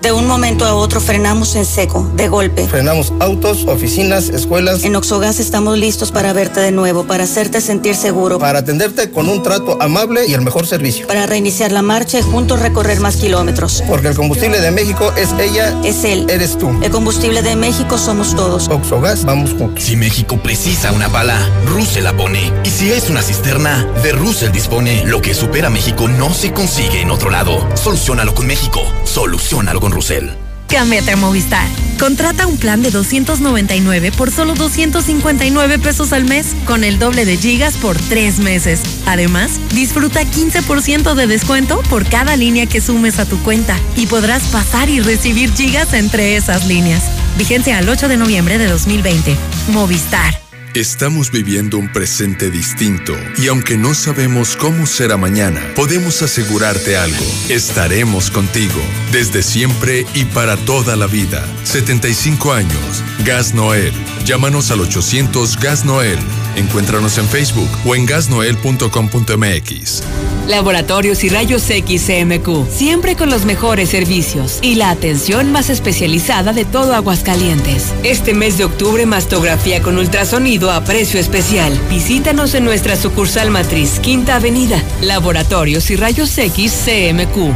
[0.00, 2.68] De un momento a otro frenamos en seco, de golpe.
[2.68, 4.84] Frenamos autos, oficinas, escuelas.
[4.84, 8.38] En Oxogas estamos listos para verte de nuevo, para hacerte sentir seguro.
[8.38, 11.08] Para atenderte con un trato amable y el mejor servicio.
[11.08, 13.82] Para reiniciar la marcha y juntos recorrer más kilómetros.
[13.88, 15.76] Porque el combustible de México es ella.
[15.82, 16.26] Es él.
[16.30, 16.70] Eres tú.
[16.80, 18.68] El combustible de México somos todos.
[18.68, 19.82] Oxogas, vamos juntos.
[19.82, 22.52] Si México precisa una bala, Russell la pone.
[22.62, 25.04] Y si es una cisterna, de Russell dispone.
[25.06, 27.66] Lo que supera México no se consigue en otro lado.
[27.74, 28.80] Solucionalo con México.
[29.02, 30.28] Solucionalo con Russell.
[30.68, 31.66] Cámbiate a Movistar.
[31.98, 37.36] Contrata un plan de 299 por solo 259 pesos al mes, con el doble de
[37.36, 38.82] gigas por tres meses.
[39.06, 44.44] Además, disfruta 15% de descuento por cada línea que sumes a tu cuenta y podrás
[44.44, 47.02] pasar y recibir gigas entre esas líneas.
[47.36, 49.36] Vigencia al 8 de noviembre de 2020.
[49.72, 50.47] Movistar.
[50.74, 57.24] Estamos viviendo un presente distinto y aunque no sabemos cómo será mañana, podemos asegurarte algo.
[57.48, 58.80] Estaremos contigo
[59.10, 61.46] desde siempre y para toda la vida.
[61.64, 63.02] 75 años.
[63.24, 63.94] Gas Noel.
[64.28, 66.18] Llámanos al 800 Gas Noel.
[66.54, 70.02] Encuéntranos en Facebook o en gasnoel.com.mx.
[70.46, 76.52] Laboratorios y Rayos X CMQ, siempre con los mejores servicios y la atención más especializada
[76.52, 77.94] de todo Aguascalientes.
[78.02, 81.72] Este mes de octubre, mastografía con ultrasonido a precio especial.
[81.88, 84.82] Visítanos en nuestra sucursal matriz, Quinta Avenida.
[85.00, 87.54] Laboratorios y Rayos X CMQ.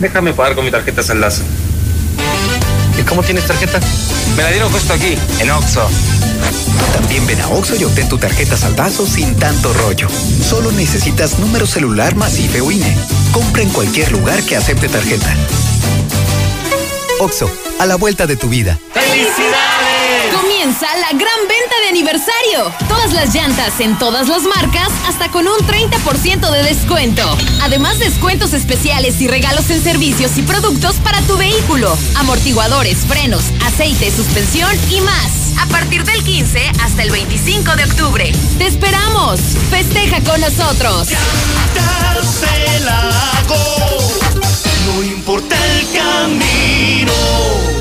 [0.00, 1.44] Déjame pagar con mi tarjeta Saldazo.
[3.08, 3.80] ¿Y cómo tienes tarjeta?
[4.36, 5.88] Me la dieron justo aquí, en Oxxo.
[6.92, 10.08] También ven a Oxxo y obtén tu tarjeta saldazo sin tanto rollo.
[10.46, 12.94] Solo necesitas número celular más IFE o INE.
[13.32, 15.34] Compra en cualquier lugar que acepte tarjeta.
[17.18, 18.78] Oxxo, a la vuelta de tu vida.
[18.92, 20.34] ¡Felicidades!
[20.38, 21.57] Comienza la gran venta
[21.98, 22.72] aniversario.
[22.88, 27.22] Todas las llantas en todas las marcas hasta con un 30% de descuento.
[27.60, 31.98] Además, descuentos especiales y regalos en servicios y productos para tu vehículo.
[32.14, 35.58] Amortiguadores, frenos, aceite, suspensión y más.
[35.60, 38.32] A partir del 15 hasta el 25 de octubre.
[38.58, 39.40] ¡Te esperamos!
[39.68, 41.08] ¡Festeja con nosotros!
[41.08, 43.98] se la hago,
[44.86, 47.77] no importa el camino.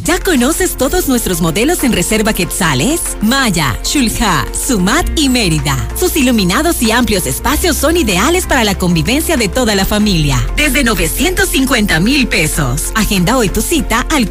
[0.04, 3.00] ¿Ya conoces todos nuestros modelos en Reserva Quetzales?
[3.20, 5.76] Maya, Shulha, Sumat y Mérida.
[5.96, 10.42] Sus iluminados y amplios espacios son ideales para la convivencia de toda la familia.
[10.56, 12.84] Desde 950 mil pesos.
[12.94, 14.30] Agenda hoy tu cita al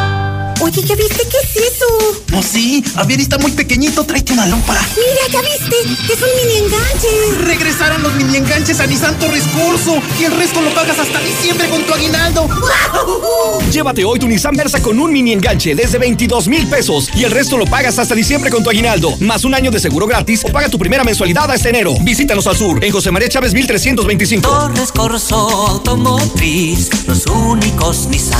[0.61, 1.85] Oye, ¿ya viste qué es eso?
[2.35, 4.79] Oh, sí, Javier está muy pequeñito, tráete una lámpara.
[4.95, 5.75] Mira, ¿ya viste?
[6.13, 7.07] Es un mini enganche.
[7.45, 11.67] Regresaron los mini enganches a Nissan Torres Curso y el resto lo pagas hasta diciembre
[11.67, 12.47] con tu aguinaldo.
[13.71, 17.31] Llévate hoy tu Nissan Versa con un mini enganche desde 22 mil pesos y el
[17.31, 20.49] resto lo pagas hasta diciembre con tu aguinaldo, más un año de seguro gratis o
[20.49, 21.95] paga tu primera mensualidad hasta enero.
[22.01, 24.47] Visítanos al sur, en José María Chávez 1325.
[24.47, 28.39] Torres Corso Automotriz, los únicos Nissan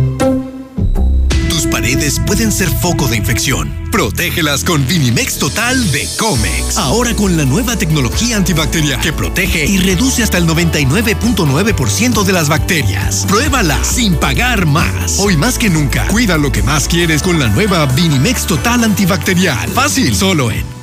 [1.61, 3.71] Tus paredes pueden ser foco de infección.
[3.91, 6.75] Protégelas con Vinimex Total de Comex.
[6.79, 12.49] Ahora con la nueva tecnología antibacterial que protege y reduce hasta el 99.9% de las
[12.49, 13.27] bacterias.
[13.27, 15.19] Pruébala sin pagar más.
[15.19, 19.69] Hoy más que nunca, cuida lo que más quieres con la nueva Vinimex Total antibacterial.
[19.69, 20.80] Fácil, solo en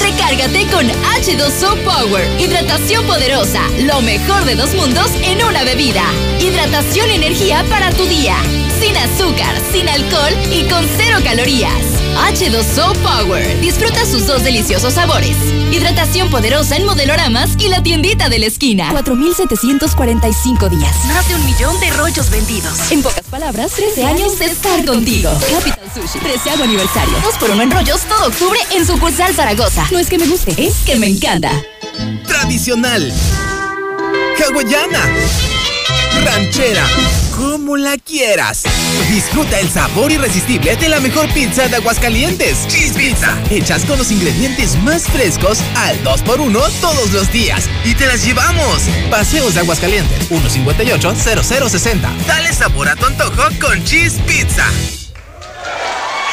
[0.00, 2.40] Recárgate con H2O Power.
[2.40, 3.60] Hidratación poderosa.
[3.80, 6.04] Lo mejor de dos mundos en una bebida.
[6.40, 8.36] Hidratación y energía para tu día.
[8.78, 11.74] Sin azúcar, sin alcohol y con cero calorías.
[12.16, 13.60] H2O Power.
[13.60, 15.36] Disfruta sus dos deliciosos sabores.
[15.70, 18.88] Hidratación poderosa en modeloramas y la tiendita de la esquina.
[18.92, 21.04] 4,745 días.
[21.06, 22.90] Más de un millón de rollos vendidos.
[22.90, 25.30] En pocas palabras, 13 años de estar contigo.
[25.50, 26.18] Capital Sushi.
[26.18, 27.14] 13 aniversario.
[27.22, 29.86] Dos por uno en rollos todo octubre en sucursal Zaragoza.
[29.90, 31.50] No es que me guste, es que me encanta.
[32.26, 33.12] Tradicional.
[34.38, 35.10] Hawaiana.
[36.24, 36.86] Ranchera.
[37.36, 38.62] Como la quieras.
[39.10, 42.66] Disfruta el sabor irresistible de la mejor pizza de Aguascalientes.
[42.68, 43.36] Cheese Pizza.
[43.50, 47.68] Hechas con los ingredientes más frescos al 2x1 todos los días.
[47.84, 48.82] Y te las llevamos.
[49.10, 50.30] Paseos de Aguascalientes.
[50.30, 52.26] 158-0060.
[52.26, 54.66] Dale sabor a tu antojo con Cheese Pizza.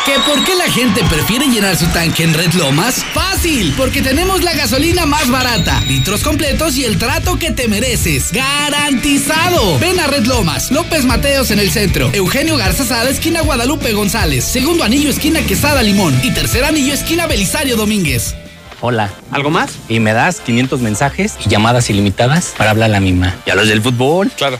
[0.09, 3.05] ¿Que por qué la gente prefiere llenar su tanque en Red Lomas?
[3.13, 3.75] ¡Fácil!
[3.77, 8.31] Porque tenemos la gasolina más barata, litros completos y el trato que te mereces.
[8.31, 9.77] ¡Garantizado!
[9.77, 14.45] Ven a Red Lomas, López Mateos en el centro, Eugenio Garza Sada, esquina Guadalupe González,
[14.45, 18.33] segundo anillo, esquina Quesada Limón y tercer anillo, esquina Belisario Domínguez.
[18.81, 19.11] Hola.
[19.29, 19.73] ¿Algo más?
[19.89, 23.35] Y me das 500 mensajes y llamadas ilimitadas para hablar a la misma.
[23.45, 24.31] ¿Y a los del fútbol?
[24.35, 24.59] Claro.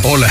[0.05, 0.31] Hola,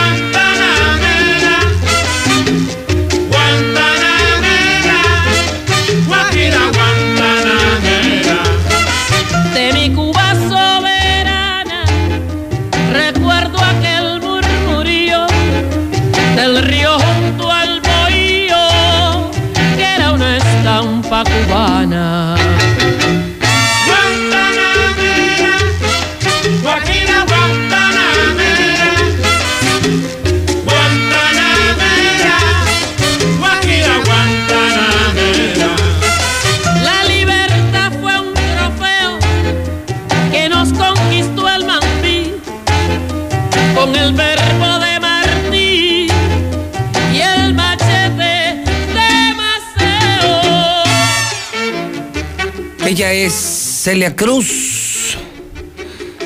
[53.09, 55.17] Es Celia Cruz.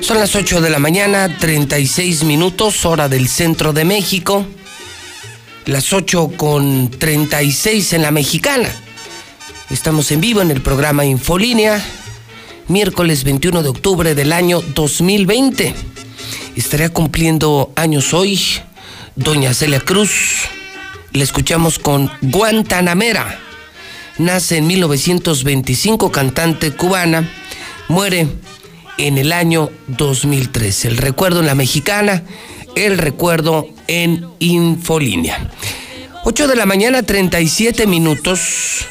[0.02, 4.46] Son las 8 de la mañana, 36 minutos, hora del centro de México.
[5.66, 8.70] Las 8 con 36 en la mexicana.
[9.70, 11.84] Estamos en vivo en el programa Infolínea,
[12.68, 15.74] miércoles 21 de octubre del año 2020.
[16.58, 18.38] Estaría cumpliendo años hoy
[19.16, 20.42] doña Celia Cruz.
[21.14, 23.45] La escuchamos con Guantanamera.
[24.18, 27.30] Nace en 1925, cantante cubana.
[27.88, 28.28] Muere
[28.98, 30.86] en el año 2003.
[30.86, 32.24] El recuerdo en la mexicana,
[32.76, 35.52] el recuerdo en Infolínea.
[36.24, 38.86] 8 de la mañana, 37 minutos.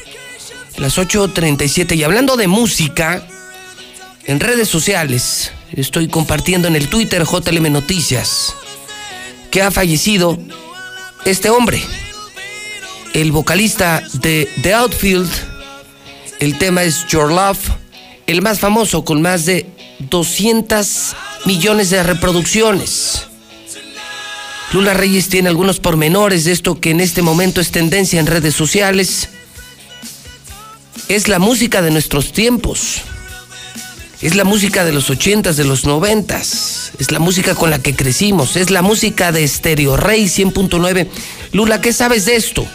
[0.77, 1.97] Las 8.37.
[1.97, 3.27] Y hablando de música,
[4.25, 8.55] en redes sociales, estoy compartiendo en el Twitter JLM Noticias
[9.51, 10.37] que ha fallecido
[11.25, 11.81] este hombre,
[13.15, 15.31] el vocalista de The Outfield.
[16.41, 17.71] El tema es Your Love,
[18.27, 19.67] el más famoso con más de
[20.11, 21.15] 200
[21.47, 23.29] millones de reproducciones.
[24.73, 28.55] Lula Reyes tiene algunos pormenores de esto que en este momento es tendencia en redes
[28.55, 29.29] sociales.
[31.09, 33.03] Es la música de nuestros tiempos.
[34.23, 36.91] Es la música de los ochentas, de los noventas.
[36.99, 38.57] Es la música con la que crecimos.
[38.57, 41.09] Es la música de Stereo Rey 100.9.
[41.53, 42.67] Lula, ¿qué sabes de esto?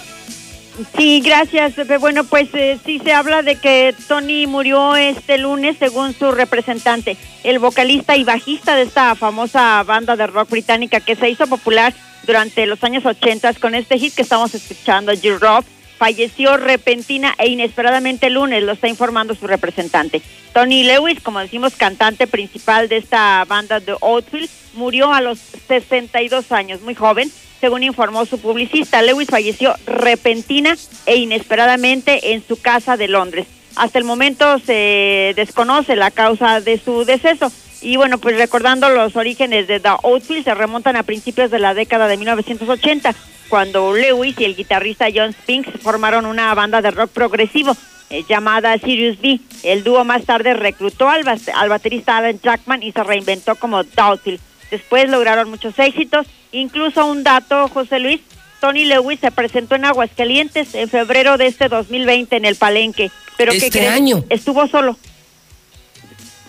[0.95, 1.73] Sí, gracias.
[1.99, 7.17] Bueno, pues eh, sí se habla de que Tony murió este lunes, según su representante,
[7.43, 11.93] el vocalista y bajista de esta famosa banda de rock británica que se hizo popular
[12.25, 15.65] durante los años 80 con este hit que estamos escuchando, You Rock,
[15.97, 20.21] falleció repentina e inesperadamente el lunes, lo está informando su representante.
[20.53, 26.51] Tony Lewis, como decimos, cantante principal de esta banda de Outfield, murió a los 62
[26.51, 29.01] años, muy joven, según informó su publicista.
[29.01, 30.75] Lewis falleció repentina
[31.05, 33.47] e inesperadamente en su casa de Londres.
[33.75, 37.51] Hasta el momento se desconoce la causa de su deceso.
[37.81, 41.73] Y bueno, pues recordando los orígenes de The Outfield, se remontan a principios de la
[41.73, 43.15] década de 1980,
[43.47, 47.75] cuando Lewis y el guitarrista John Spinks formaron una banda de rock progresivo
[48.09, 49.39] eh, llamada Sirius B.
[49.63, 54.01] El dúo más tarde reclutó al, al baterista Alan Jackman y se reinventó como The
[54.01, 54.48] Outfield.
[54.71, 58.21] Después lograron muchos éxitos, incluso un dato, José Luis,
[58.61, 63.09] Tony Lewis se presentó en Aguascalientes en febrero de este 2020 en el Palenque.
[63.37, 64.23] Pero ¿qué Este año.
[64.29, 64.97] Estuvo solo.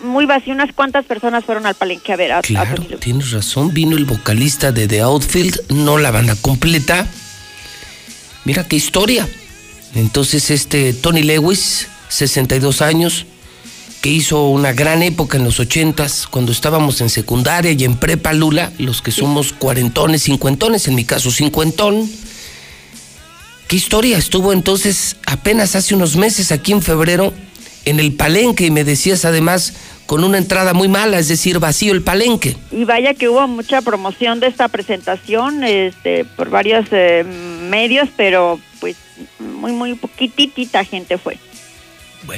[0.03, 2.99] Muy vacío, unas cuantas personas fueron al Palenque a ver a, a Claro, Tony Lewis.
[3.01, 3.73] tienes razón.
[3.73, 7.07] Vino el vocalista de The Outfield, no la banda completa.
[8.45, 9.27] Mira qué historia.
[9.93, 13.25] Entonces, este Tony Lewis, 62 años,
[14.01, 18.33] que hizo una gran época en los 80s, cuando estábamos en secundaria y en prepa
[18.33, 22.09] Lula, los que somos cuarentones, cincuentones, en mi caso cincuentón,
[23.71, 24.17] ¿Qué historia?
[24.17, 27.31] Estuvo entonces apenas hace unos meses aquí en febrero
[27.85, 29.73] en el palenque y me decías además
[30.07, 32.57] con una entrada muy mala, es decir, vacío el palenque.
[32.69, 37.23] Y vaya que hubo mucha promoción de esta presentación este, por varios eh,
[37.69, 38.97] medios, pero pues
[39.39, 41.37] muy, muy poquitita gente fue.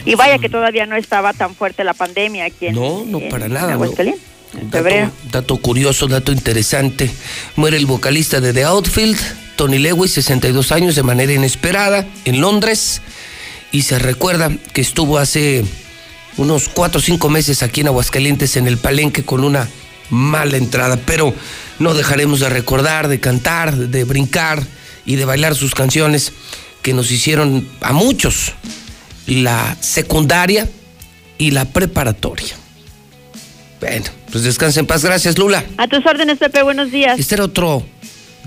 [0.06, 3.30] Y vaya que todavía no estaba tan fuerte la pandemia aquí en No, no, en-
[3.30, 3.68] para nada.
[3.68, 3.74] ¿no?
[3.74, 4.24] Aguascalientes,
[4.54, 5.12] en Dato, febrero.
[5.32, 7.10] dato curioso, dato interesante.
[7.56, 9.18] Muere el vocalista de The Outfield,
[9.56, 13.02] Tony Lewis, 62 años, de manera inesperada, en Londres.
[13.72, 15.64] Y se recuerda que estuvo hace
[16.38, 19.68] unos 4 o 5 meses aquí en Aguascalientes, en el Palenque, con una
[20.10, 20.98] mala entrada.
[21.06, 21.34] Pero
[21.80, 24.64] no dejaremos de recordar, de cantar, de brincar
[25.06, 26.32] y de bailar sus canciones
[26.84, 28.54] que nos hicieron a muchos
[29.28, 30.68] la secundaria
[31.38, 32.56] y la preparatoria.
[33.80, 35.04] Bueno, pues descansa en paz.
[35.04, 35.64] Gracias, Lula.
[35.78, 37.20] A tus órdenes, Pepe, buenos días.
[37.20, 37.86] Este era otro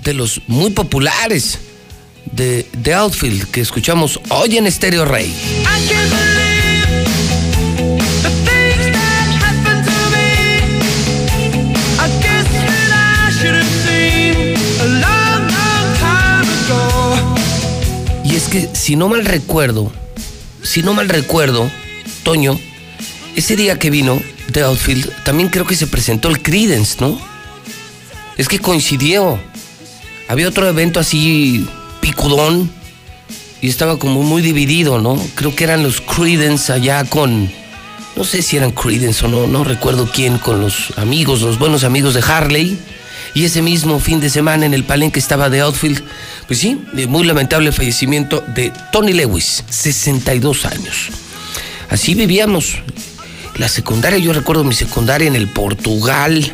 [0.03, 1.59] de los muy populares
[2.31, 5.33] de The Outfield que escuchamos hoy en Estéreo Rey.
[18.23, 19.91] Y es que, si no mal recuerdo,
[20.67, 21.71] si no mal recuerdo,
[22.23, 22.59] Toño,
[23.35, 24.21] ese día que vino
[24.51, 27.19] The Outfield, también creo que se presentó el Credence, ¿no?
[28.37, 29.39] Es que coincidió.
[30.27, 31.65] Había otro evento así
[32.01, 32.69] picudón
[33.61, 35.17] y estaba como muy dividido, ¿no?
[35.35, 37.49] Creo que eran los Credence allá con.
[38.17, 41.85] No sé si eran Credence o no, no recuerdo quién, con los amigos, los buenos
[41.85, 42.77] amigos de Harley.
[43.37, 46.03] Y ese mismo fin de semana en el palenque estaba de Outfield.
[46.47, 51.09] Pues sí, muy lamentable fallecimiento de Tony Lewis, 62 años.
[51.87, 52.79] Así vivíamos.
[53.59, 56.51] La secundaria, yo recuerdo mi secundaria en el Portugal.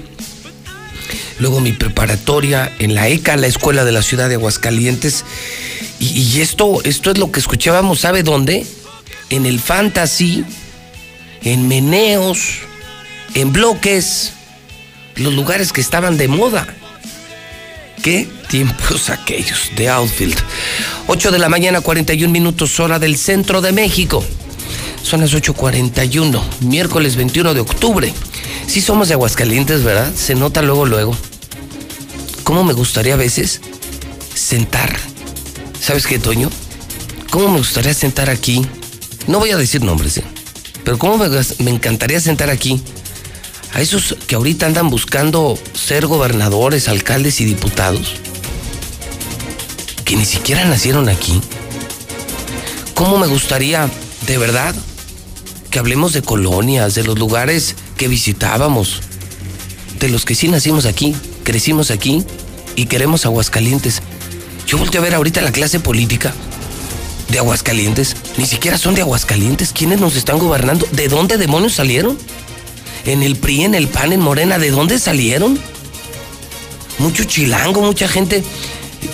[1.40, 5.24] Luego mi preparatoria en la ECA, la escuela de la ciudad de Aguascalientes.
[6.02, 8.68] Y, y esto, esto es lo que escuchábamos, ¿sabe dónde?
[9.30, 10.44] En el Fantasy,
[11.44, 12.58] en Meneos,
[13.36, 14.34] en Bloques,
[15.16, 16.68] los lugares que estaban de moda.
[18.02, 20.38] ¿Qué tiempos aquellos de Outfield?
[21.08, 24.24] 8 de la mañana, 41 minutos, hora del centro de México.
[25.02, 28.14] Son las 8.41, miércoles 21 de octubre.
[28.68, 30.14] Sí somos de Aguascalientes, ¿verdad?
[30.16, 31.16] Se nota luego, luego.
[32.44, 33.62] ¿Cómo me gustaría a veces
[34.34, 34.98] sentar?
[35.80, 36.50] ¿Sabes qué, Toño?
[37.30, 38.66] ¿Cómo me gustaría sentar aquí?
[39.28, 40.24] No voy a decir nombres, ¿eh?
[40.84, 41.30] Pero ¿cómo me,
[41.60, 42.82] me encantaría sentar aquí
[43.74, 48.16] a esos que ahorita andan buscando ser gobernadores, alcaldes y diputados?
[50.06, 51.42] Que ni siquiera nacieron aquí.
[52.94, 53.90] ¿Cómo me gustaría,
[54.28, 54.76] de verdad,
[55.72, 59.02] que hablemos de colonias, de los lugares que visitábamos,
[60.00, 62.24] de los que sí nacimos aquí, crecimos aquí
[62.76, 64.02] y queremos Aguascalientes?
[64.68, 66.34] Yo volteo a ver ahorita la clase política
[67.30, 68.16] de Aguascalientes.
[68.38, 69.74] Ni siquiera son de Aguascalientes.
[69.74, 70.88] ¿Quiénes nos están gobernando?
[70.92, 72.18] ¿De dónde demonios salieron?
[73.06, 75.60] En el PRI, en el PAN, en Morena, ¿de dónde salieron?
[77.00, 78.44] Mucho chilango, mucha gente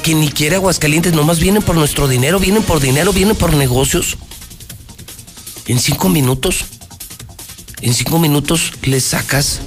[0.04, 4.18] que ni quiere Aguascalientes, nomás vienen por nuestro dinero, vienen por dinero, vienen por negocios.
[5.66, 6.66] En cinco minutos,
[7.82, 9.62] en cinco minutos les sacas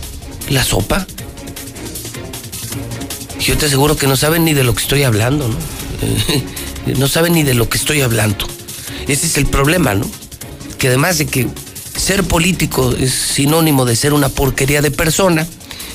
[0.49, 1.07] la sopa.
[3.41, 5.57] Yo te aseguro que no saben ni de lo que estoy hablando, ¿no?
[6.99, 8.47] no saben ni de lo que estoy hablando.
[9.09, 10.09] Ese es el problema, ¿no?
[10.79, 11.49] Que además de que
[12.03, 15.47] ser político es sinónimo de ser una porquería de persona,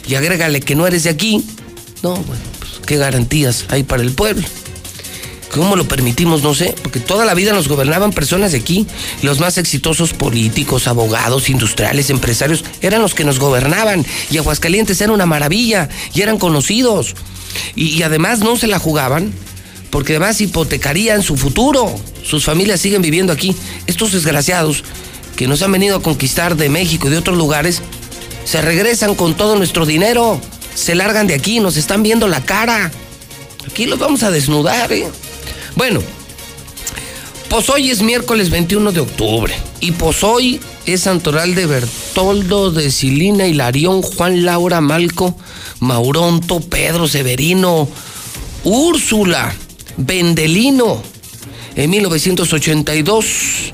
[0.08, 1.44] y agrégale que no eres de aquí,
[2.02, 4.48] no, bueno, pues qué garantías hay para el pueblo.
[5.52, 6.44] ¿Cómo lo permitimos?
[6.44, 8.86] No sé, porque toda la vida nos gobernaban personas de aquí.
[9.22, 14.06] Los más exitosos políticos, abogados, industriales, empresarios, eran los que nos gobernaban.
[14.30, 17.16] Y Aguascalientes era una maravilla y eran conocidos.
[17.76, 19.34] Y, y además no se la jugaban
[19.90, 21.96] porque además hipotecarían su futuro.
[22.24, 23.56] Sus familias siguen viviendo aquí.
[23.88, 24.84] Estos desgraciados
[25.38, 27.82] que nos han venido a conquistar de México y de otros lugares,
[28.44, 30.42] se regresan con todo nuestro dinero,
[30.76, 32.92] se largan de aquí, nos están viendo la cara.
[33.70, 35.08] Aquí los vamos a desnudar, ¿eh?
[35.76, 36.02] Bueno,
[37.50, 42.92] pues hoy es miércoles 21 de octubre y pues hoy es santoral de Bertoldo, de
[42.92, 45.38] Silina, Hilarión, Juan, Laura, Malco,
[45.80, 47.88] Mauronto, Pedro, Severino,
[48.64, 49.54] Úrsula,
[49.98, 51.02] Vendelino.
[51.76, 53.72] En 1982,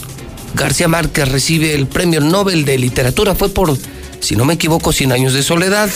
[0.53, 3.35] García Márquez recibe el Premio Nobel de Literatura.
[3.35, 3.77] Fue por,
[4.19, 5.89] si no me equivoco, 100 años de soledad.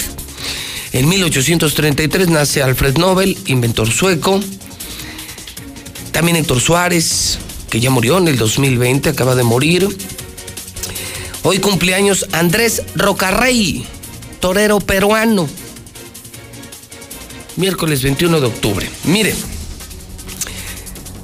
[0.94, 4.40] En 1833 nace Alfred Nobel, inventor sueco.
[6.12, 7.38] También Héctor Suárez,
[7.70, 9.88] que ya murió en el 2020, acaba de morir.
[11.44, 13.86] Hoy cumpleaños Andrés Rocarrey,
[14.40, 15.48] torero peruano.
[17.56, 18.90] Miércoles 21 de octubre.
[19.04, 19.34] Mire,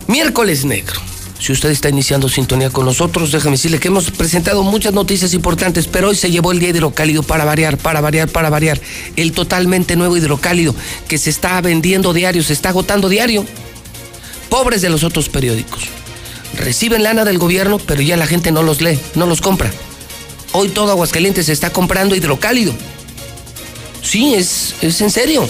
[0.08, 1.13] Miércoles negro.
[1.44, 5.88] Si usted está iniciando sintonía con nosotros, déjame decirle que hemos presentado muchas noticias importantes,
[5.88, 8.80] pero hoy se llevó el día hidrocálido para variar, para variar, para variar.
[9.18, 10.74] El totalmente nuevo hidrocálido
[11.10, 13.46] que se está vendiendo diario, se está agotando diario.
[14.48, 15.82] Pobres de los otros periódicos.
[16.56, 19.70] Reciben lana del gobierno, pero ya la gente no los lee, no los compra.
[20.54, 22.74] Hoy todo Aguascalientes se está comprando hidrocálido.
[24.02, 25.46] Sí, es, es en serio.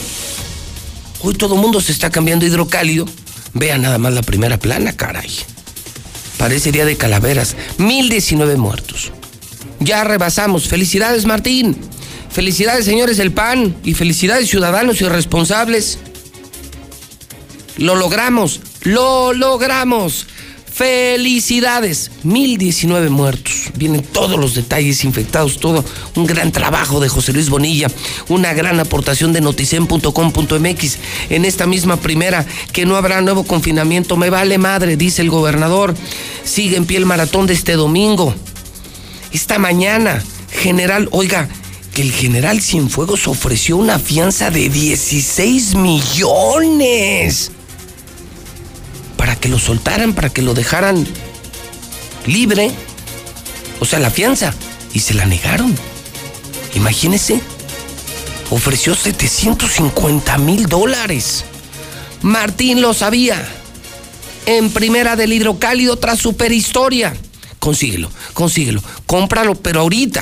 [1.21, 3.05] Hoy todo el mundo se está cambiando hidrocálido.
[3.53, 5.52] Vea nada más la primera plana, caray.
[6.37, 7.55] Parece día de calaveras.
[7.77, 9.11] 1019 muertos.
[9.79, 10.67] Ya rebasamos.
[10.67, 11.77] Felicidades, Martín.
[12.31, 13.75] Felicidades, señores del PAN.
[13.83, 15.99] Y felicidades, ciudadanos y responsables.
[17.77, 18.61] Lo logramos.
[18.83, 20.27] Lo logramos.
[20.73, 22.09] Felicidades.
[22.23, 23.53] 1019 muertos.
[23.75, 25.85] Vienen todos los detalles infectados, todo
[26.15, 27.89] un gran trabajo de José Luis Bonilla,
[28.27, 30.97] una gran aportación de noticen.com.mx.
[31.29, 35.93] En esta misma primera, que no habrá nuevo confinamiento, me vale madre, dice el gobernador.
[36.43, 38.33] Sigue en pie el maratón de este domingo.
[39.31, 41.49] Esta mañana, general, oiga,
[41.93, 47.51] que el general Cienfuegos ofreció una fianza de 16 millones
[49.23, 51.07] para que lo soltaran, para que lo dejaran
[52.25, 52.73] libre.
[53.79, 54.53] O sea, la fianza.
[54.93, 55.73] Y se la negaron.
[56.75, 57.39] Imagínese.
[58.49, 61.45] Ofreció 750 mil dólares.
[62.21, 63.41] Martín lo sabía.
[64.45, 67.15] En primera del hidrocálido tras superhistoria.
[67.59, 68.83] Consíguelo, consíguelo.
[69.05, 70.21] Cómpralo, pero ahorita.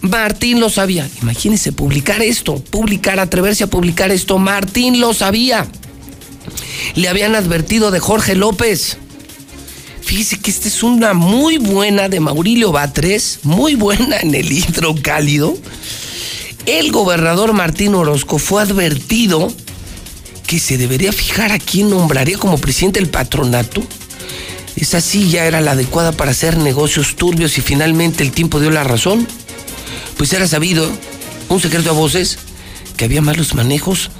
[0.00, 1.06] Martín lo sabía.
[1.20, 4.38] Imagínese publicar esto, publicar, atreverse a publicar esto.
[4.38, 5.70] Martín lo sabía
[6.94, 8.98] le habían advertido de Jorge López.
[10.02, 15.56] Fíjese que esta es una muy buena de Maurilio Batres, muy buena en el hidrocálido.
[16.66, 19.52] El gobernador Martín Orozco fue advertido
[20.46, 23.82] que se debería fijar a quién nombraría como presidente del patronato.
[24.76, 28.82] Esa silla era la adecuada para hacer negocios turbios y finalmente el tiempo dio la
[28.82, 29.26] razón.
[30.16, 30.90] Pues era sabido,
[31.48, 32.38] un secreto a voces,
[32.96, 34.10] que había malos manejos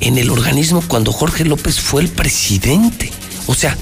[0.00, 3.10] en el organismo cuando Jorge López fue el presidente.
[3.46, 3.76] O sea,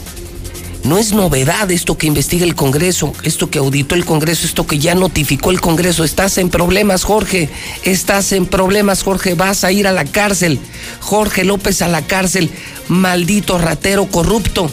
[0.85, 4.79] no es novedad esto que investiga el Congreso, esto que auditó el Congreso, esto que
[4.79, 6.05] ya notificó el Congreso.
[6.05, 7.49] Estás en problemas, Jorge.
[7.85, 9.35] Estás en problemas, Jorge.
[9.35, 10.59] Vas a ir a la cárcel.
[11.01, 12.51] Jorge López a la cárcel.
[12.89, 14.71] Maldito ratero corrupto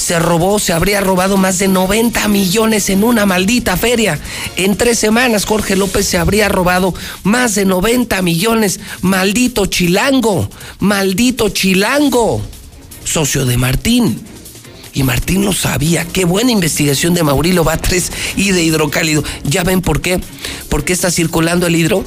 [0.00, 4.18] se robó, se habría robado más de 90 millones en una maldita feria.
[4.56, 8.80] En tres semanas Jorge López se habría robado más de 90 millones.
[9.02, 12.42] Maldito chilango, maldito chilango,
[13.04, 14.20] socio de Martín.
[14.92, 16.04] Y Martín lo sabía.
[16.04, 19.22] Qué buena investigación de Maurilo Batres y de Hidrocálido.
[19.44, 20.20] ¿Ya ven por qué?
[20.68, 22.04] ¿Por qué está circulando el hidro?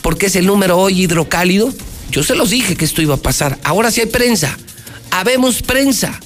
[0.00, 1.72] ¿Por qué es el número hoy Hidrocálido?
[2.10, 3.58] Yo se los dije que esto iba a pasar.
[3.62, 4.56] Ahora sí hay prensa.
[5.10, 6.18] Habemos prensa.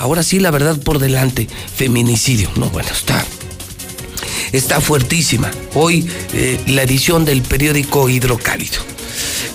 [0.00, 1.46] Ahora sí, la verdad por delante.
[1.76, 2.50] Feminicidio.
[2.56, 3.22] No, bueno, está.
[4.50, 5.50] Está fuertísima.
[5.74, 8.80] Hoy eh, la edición del periódico Hidrocálido.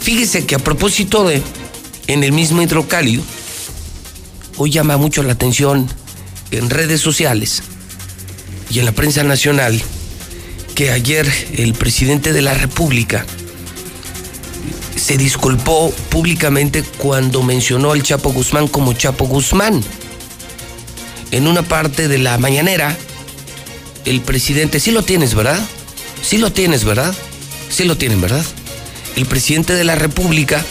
[0.01, 1.41] Fíjese que a propósito de,
[2.05, 3.23] en el mismo Hidrocálido,
[4.57, 5.87] hoy llama mucho la atención
[6.51, 7.63] en redes sociales
[8.69, 9.81] y en la prensa nacional
[10.75, 11.27] que ayer
[11.57, 13.25] el presidente de la República
[14.95, 19.83] se disculpó públicamente cuando mencionó al Chapo Guzmán como Chapo Guzmán
[21.31, 22.95] en una parte de la mañanera,
[24.05, 25.59] el presidente, sí lo tienes, ¿verdad?
[26.21, 27.13] Sí lo tienes, ¿verdad?
[27.69, 28.45] Sí lo tienen, ¿verdad?
[29.15, 30.63] El presidente de la República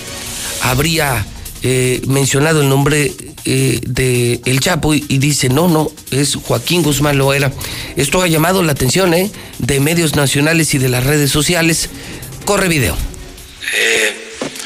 [0.63, 1.27] habría
[1.63, 3.13] eh, mencionado el nombre
[3.45, 7.53] eh, de El Chapo y, dice, no, no, es Joaquín Guzmán Loera.
[7.97, 9.31] Esto ha llamado la atención ¿eh?
[9.59, 11.89] de medios nacionales y de las redes sociales.
[12.45, 12.97] Corre video.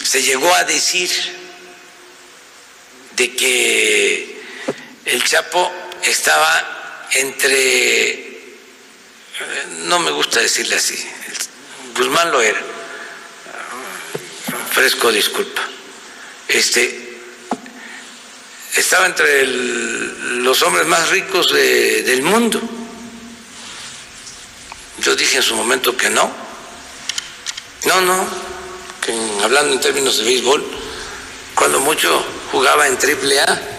[0.05, 1.09] se llegó a decir
[3.17, 4.38] de que
[5.09, 5.73] el Chapo
[6.03, 8.57] estaba entre,
[9.87, 11.03] no me gusta decirle así,
[11.97, 12.61] Guzmán lo era,
[14.71, 15.63] fresco disculpa,
[16.47, 17.21] este,
[18.77, 22.61] estaba entre los hombres más ricos del mundo.
[25.01, 26.31] Yo dije en su momento que no,
[27.87, 28.29] no, no,
[29.01, 29.13] que
[29.43, 30.65] hablando en términos de béisbol,
[31.55, 33.78] cuando mucho jugaba en triple A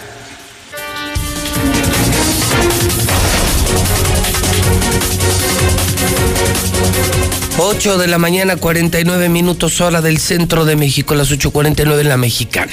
[7.61, 12.15] 8 de la mañana, 49 minutos hora del centro de México, las 8.49 en la
[12.15, 12.71] mexicana.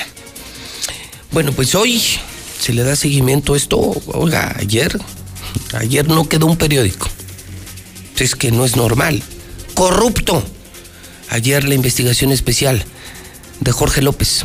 [1.32, 2.00] Bueno, pues hoy
[2.60, 3.80] se le da seguimiento a esto.
[4.06, 4.96] Oiga, ayer,
[5.74, 7.08] ayer no quedó un periódico.
[8.16, 9.24] Es que no es normal.
[9.74, 10.40] Corrupto.
[11.30, 12.84] Ayer la investigación especial
[13.58, 14.44] de Jorge López.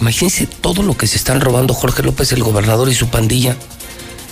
[0.00, 3.54] Imagínense todo lo que se están robando Jorge López, el gobernador y su pandilla.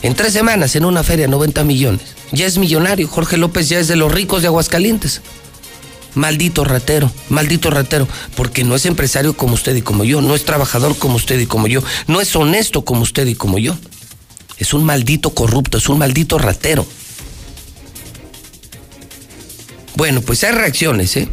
[0.00, 2.14] En tres semanas, en una feria, 90 millones.
[2.32, 3.06] Ya es millonario.
[3.06, 5.20] Jorge López ya es de los ricos de Aguascalientes.
[6.14, 8.06] Maldito ratero, maldito ratero,
[8.36, 11.46] porque no es empresario como usted y como yo, no es trabajador como usted y
[11.46, 13.76] como yo, no es honesto como usted y como yo.
[14.58, 16.86] Es un maldito corrupto, es un maldito ratero.
[19.94, 21.28] Bueno, pues hay reacciones, ¿eh?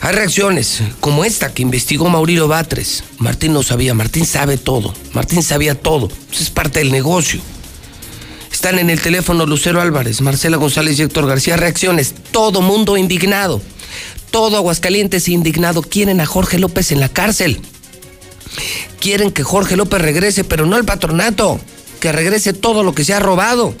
[0.00, 3.04] Hay reacciones como esta que investigó Mauricio Batres.
[3.18, 7.40] Martín no sabía, Martín sabe todo, Martín sabía todo, Eso es parte del negocio.
[8.52, 11.56] Están en el teléfono Lucero Álvarez, Marcela González y Héctor García.
[11.56, 13.60] Reacciones, todo mundo indignado.
[14.30, 15.82] Todo Aguascalientes indignado.
[15.82, 17.60] Quieren a Jorge López en la cárcel.
[19.00, 21.60] Quieren que Jorge López regrese, pero no el patronato.
[22.00, 23.74] Que regrese todo lo que se ha robado.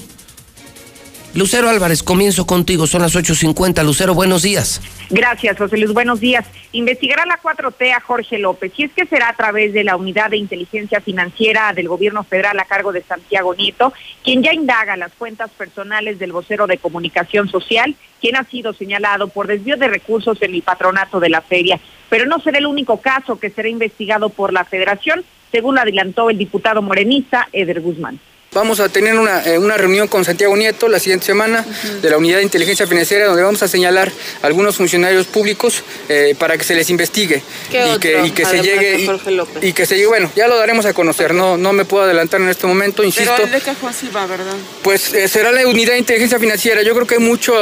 [1.34, 2.86] Lucero Álvarez, comienzo contigo.
[2.86, 3.84] Son las 8.50.
[3.84, 4.80] Lucero, buenos días.
[5.10, 5.92] Gracias, José Luis.
[5.92, 6.46] Buenos días.
[6.72, 8.72] Investigará la 4T a Jorge López.
[8.76, 12.58] Y es que será a través de la Unidad de Inteligencia Financiera del Gobierno Federal
[12.58, 13.92] a cargo de Santiago Nieto,
[14.24, 19.28] quien ya indaga las cuentas personales del vocero de comunicación social, quien ha sido señalado
[19.28, 21.78] por desvío de recursos en el patronato de la feria.
[22.08, 26.38] Pero no será el único caso que será investigado por la Federación, según adelantó el
[26.38, 28.18] diputado morenista Eder Guzmán.
[28.52, 31.66] Vamos a tener una, eh, una, reunión con Santiago Nieto la siguiente semana
[32.00, 34.10] de la Unidad de Inteligencia Financiera donde vamos a señalar
[34.40, 39.00] algunos funcionarios públicos eh, para que se les investigue y, que, y que se llegue
[39.00, 42.04] y, y, que se llegue, bueno, ya lo daremos a conocer, no, no me puedo
[42.04, 43.30] adelantar en este momento, insisto.
[43.36, 44.54] Pero el de Cajón sí va, ¿verdad?
[44.82, 47.54] Pues eh, será la Unidad de Inteligencia Financiera, yo creo que hay mucho,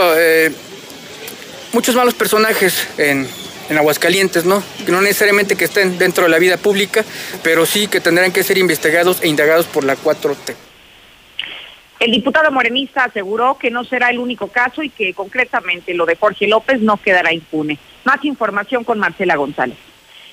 [1.72, 3.26] muchos malos personajes en,
[3.68, 4.62] en Aguascalientes, ¿no?
[4.84, 7.04] Que no necesariamente que estén dentro de la vida pública,
[7.42, 10.65] pero sí que tendrán que ser investigados e indagados por la 4T.
[11.98, 16.16] El diputado morenista aseguró que no será el único caso y que concretamente lo de
[16.16, 17.78] Jorge López no quedará impune.
[18.04, 19.78] Más información con Marcela González.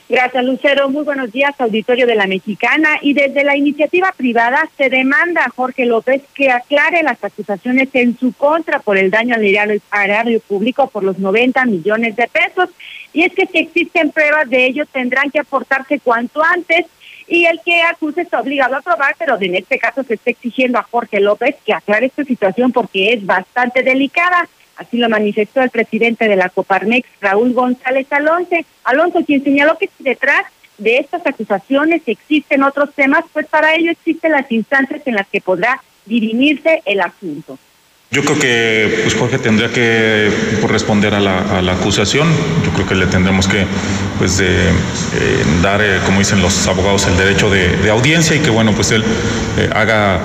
[0.10, 0.90] Gracias, Lucero.
[0.90, 3.00] Muy buenos días, auditorio de la Mexicana.
[3.02, 8.18] Y desde la iniciativa privada se demanda a Jorge López que aclare las acusaciones en
[8.20, 12.70] su contra por el daño al erario público por los 90 millones de pesos.
[13.14, 16.86] Y es que si existen pruebas de ello, tendrán que aportarse cuanto antes
[17.34, 20.78] y el que acuse está obligado a probar, pero en este caso se está exigiendo
[20.78, 24.48] a Jorge López que aclare esta situación porque es bastante delicada.
[24.76, 29.90] Así lo manifestó el presidente de la Coparmex, Raúl González Alonso, Alonso, quien señaló que
[29.98, 30.46] detrás
[30.78, 35.42] de estas acusaciones existen otros temas, pues para ello existen las instancias en las que
[35.42, 37.58] podrá dirimirse el asunto.
[38.14, 40.30] Yo creo que pues Jorge tendría que
[40.68, 42.28] responder a la, acusación.
[42.64, 43.66] Yo creo que le tendremos que
[44.20, 44.72] pues de, eh,
[45.64, 49.04] dar, eh, como dicen los abogados, el derecho de, audiencia y que bueno pues él
[49.58, 50.20] eh, haga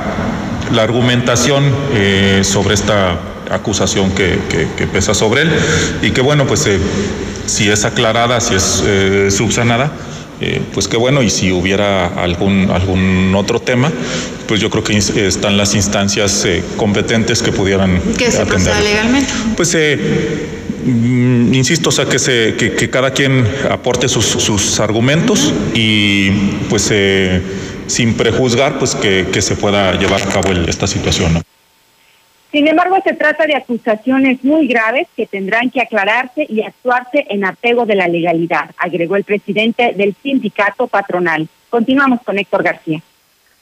[0.70, 1.64] la argumentación
[2.42, 3.20] sobre esta
[3.50, 5.50] acusación que, que, que, pesa sobre él
[6.02, 6.68] y que bueno pues
[7.46, 8.84] si es aclarada, si es
[9.34, 9.92] subsanada,
[10.40, 13.92] eh, pues qué bueno, y si hubiera algún, algún otro tema,
[14.46, 19.32] pues yo creo que están las instancias eh, competentes que pudieran ¿Qué se proceda legalmente?
[19.56, 19.98] Pues eh,
[20.84, 26.30] mm, insisto, o sea, que, se, que, que cada quien aporte sus, sus argumentos y
[26.70, 26.92] pues
[27.88, 31.34] sin prejuzgar, pues que, que, se pueda llevar a cabo el, esta situación.
[31.34, 31.42] ¿no?
[32.50, 37.44] Sin embargo, se trata de acusaciones muy graves que tendrán que aclararse y actuarse en
[37.44, 41.46] apego de la legalidad, agregó el presidente del sindicato patronal.
[41.68, 43.02] Continuamos con Héctor García.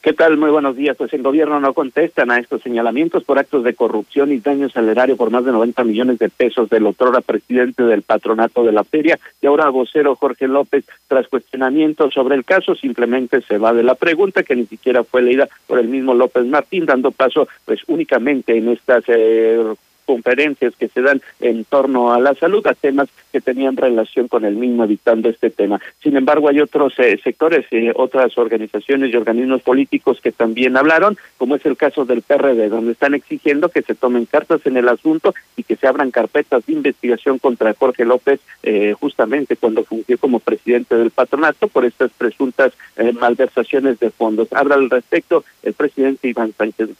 [0.06, 0.36] ¿Qué tal?
[0.36, 0.96] Muy buenos días.
[0.96, 4.88] Pues el gobierno no contestan a estos señalamientos por actos de corrupción y daños al
[4.88, 8.84] erario por más de 90 millones de pesos del otrora presidente del patronato de la
[8.84, 13.82] feria y ahora vocero Jorge López, tras cuestionamientos sobre el caso, simplemente se va de
[13.82, 17.80] la pregunta que ni siquiera fue leída por el mismo López Martín, dando paso pues
[17.88, 19.74] únicamente en estas eh,
[20.06, 24.44] conferencias que se dan en torno a la salud, a temas que tenían relación con
[24.44, 25.80] el mismo evitando este tema.
[26.02, 31.18] Sin embargo, hay otros eh, sectores, eh, otras organizaciones y organismos políticos que también hablaron,
[31.36, 34.88] como es el caso del PRD, donde están exigiendo que se tomen cartas en el
[34.88, 40.18] asunto y que se abran carpetas de investigación contra Jorge López, eh, justamente cuando fungió
[40.18, 44.48] como presidente del patronato por estas presuntas eh, malversaciones de fondos.
[44.52, 46.90] Habla al respecto el presidente Iván Sánchez.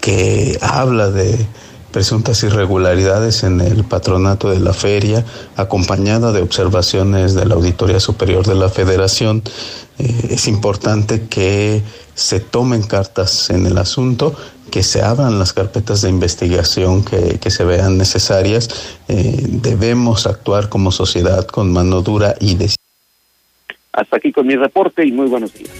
[0.00, 1.46] Que habla de
[1.92, 5.24] presuntas irregularidades en el patronato de la feria,
[5.56, 9.42] acompañada de observaciones de la Auditoría Superior de la Federación.
[9.98, 11.82] Eh, es importante que
[12.14, 14.34] se tomen cartas en el asunto,
[14.70, 18.68] que se abran las carpetas de investigación que, que se vean necesarias.
[19.08, 22.70] Eh, debemos actuar como sociedad con mano dura y de...
[23.92, 25.70] Hasta aquí con mi reporte y muy buenos días.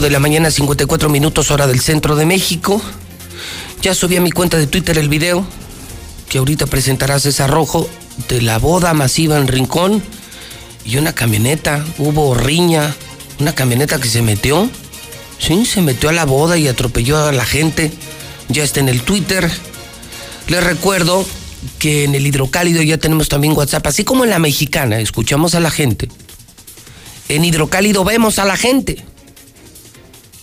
[0.00, 2.82] De la mañana, 54 minutos hora del centro de México.
[3.80, 5.46] Ya subí a mi cuenta de Twitter el video
[6.28, 7.88] que ahorita presentará César Rojo
[8.28, 10.02] de la boda masiva en Rincón
[10.84, 11.84] y una camioneta.
[11.98, 12.94] Hubo riña,
[13.38, 14.68] una camioneta que se metió.
[15.38, 17.90] Sí, se metió a la boda y atropelló a la gente.
[18.48, 19.50] Ya está en el Twitter.
[20.48, 21.24] Les recuerdo
[21.78, 25.60] que en el hidrocálido ya tenemos también WhatsApp, así como en la mexicana, escuchamos a
[25.60, 26.08] la gente.
[27.28, 29.04] En hidrocálido vemos a la gente.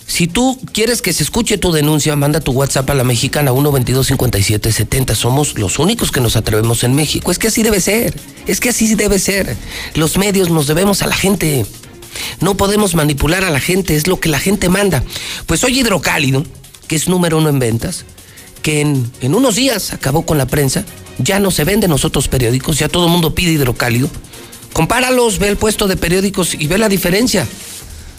[0.06, 5.14] Si tú quieres que se escuche tu denuncia, manda tu WhatsApp a la mexicana 1225770.
[5.14, 7.32] Somos los únicos que nos atrevemos en México.
[7.32, 8.14] Es que así debe ser.
[8.46, 9.56] Es que así debe ser.
[9.94, 11.66] Los medios nos debemos a la gente.
[12.40, 15.02] No podemos manipular a la gente, es lo que la gente manda.
[15.46, 16.44] Pues hoy Hidrocálido,
[16.86, 18.04] que es número uno en ventas,
[18.62, 20.84] que en, en unos días acabó con la prensa,
[21.18, 24.08] ya no se venden los otros periódicos, ya todo el mundo pide Hidrocálido.
[24.72, 27.46] Compáralos, ve el puesto de periódicos y ve la diferencia.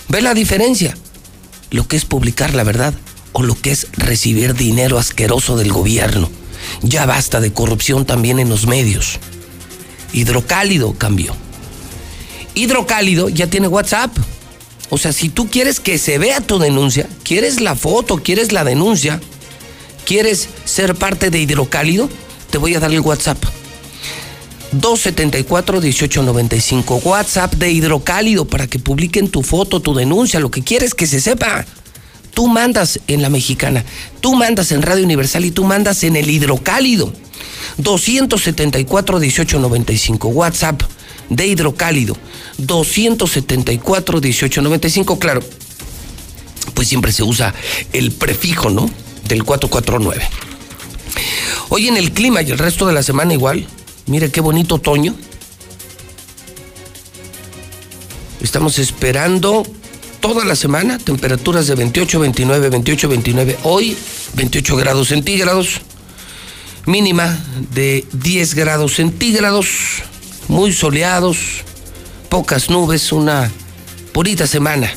[0.08, 0.96] Ve la diferencia
[1.72, 2.94] lo que es publicar la verdad
[3.34, 6.30] o lo que es recibir dinero asqueroso del gobierno.
[6.82, 9.20] Ya basta de corrupción también en los medios.
[10.14, 11.36] Hidrocálido cambió.
[12.54, 14.16] Hidrocálido ya tiene WhatsApp.
[14.90, 18.64] O sea, si tú quieres que se vea tu denuncia, quieres la foto, quieres la
[18.64, 19.20] denuncia,
[20.06, 22.10] quieres ser parte de Hidrocálido,
[22.56, 23.44] te voy a dar el WhatsApp.
[24.80, 27.02] 274-1895.
[27.04, 31.20] WhatsApp de Hidrocálido para que publiquen tu foto, tu denuncia, lo que quieres que se
[31.20, 31.66] sepa.
[32.34, 33.84] Tú mandas en la mexicana,
[34.22, 37.12] tú mandas en Radio Universal y tú mandas en el Hidrocálido.
[37.80, 40.34] 274-1895.
[40.34, 40.82] WhatsApp
[41.30, 42.16] de Hidrocálido.
[42.60, 45.20] 274-1895.
[45.20, 45.44] Claro,
[46.74, 47.54] pues siempre se usa
[47.92, 48.90] el prefijo, ¿no?
[49.28, 50.55] Del 449.
[51.70, 53.68] Hoy en el clima y el resto de la semana igual.
[54.06, 55.16] Mire qué bonito otoño.
[58.42, 59.64] Estamos esperando
[60.20, 63.58] toda la semana temperaturas de 28, 29, 28, 29.
[63.64, 63.98] Hoy
[64.36, 65.82] 28 grados centígrados.
[66.86, 67.38] Mínima
[67.74, 69.68] de 10 grados centígrados.
[70.48, 71.38] Muy soleados.
[72.30, 73.12] Pocas nubes.
[73.12, 73.52] Una
[74.14, 74.94] bonita semana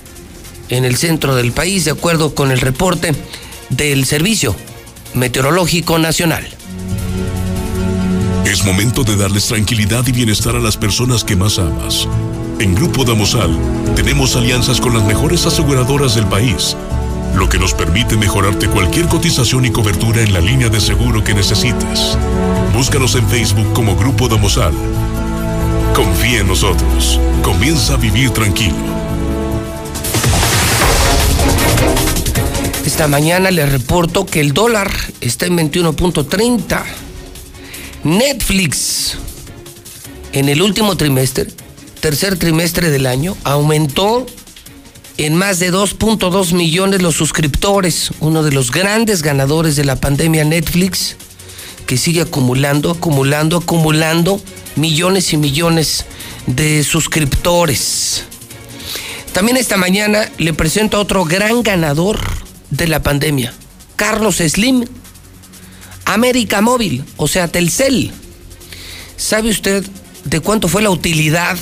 [0.68, 3.14] en el centro del país, de acuerdo con el reporte
[3.70, 4.54] del Servicio
[5.14, 6.46] Meteorológico Nacional.
[8.44, 12.08] Es momento de darles tranquilidad y bienestar a las personas que más amas.
[12.60, 13.56] En Grupo Damosal
[13.94, 16.76] tenemos alianzas con las mejores aseguradoras del país,
[17.34, 21.34] lo que nos permite mejorarte cualquier cotización y cobertura en la línea de seguro que
[21.34, 22.18] necesites.
[22.74, 24.74] Búscanos en Facebook como Grupo Damosal.
[25.94, 27.20] Confía en nosotros.
[27.42, 28.97] Comienza a vivir tranquilo.
[32.88, 34.90] Esta mañana les reporto que el dólar
[35.20, 36.84] está en 21.30.
[38.02, 39.18] Netflix
[40.32, 41.48] en el último trimestre,
[42.00, 44.24] tercer trimestre del año, aumentó
[45.18, 50.46] en más de 2.2 millones los suscriptores, uno de los grandes ganadores de la pandemia
[50.46, 51.16] Netflix,
[51.86, 54.40] que sigue acumulando, acumulando, acumulando
[54.76, 56.06] millones y millones
[56.46, 58.24] de suscriptores.
[59.34, 63.52] También esta mañana le presento a otro gran ganador de la pandemia,
[63.96, 64.84] Carlos Slim,
[66.04, 68.12] América Móvil, o sea, Telcel.
[69.16, 69.84] ¿Sabe usted
[70.24, 71.58] de cuánto fue la utilidad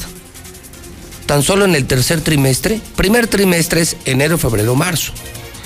[1.26, 2.80] tan solo en el tercer trimestre?
[2.96, 5.12] Primer trimestre es enero, febrero, marzo.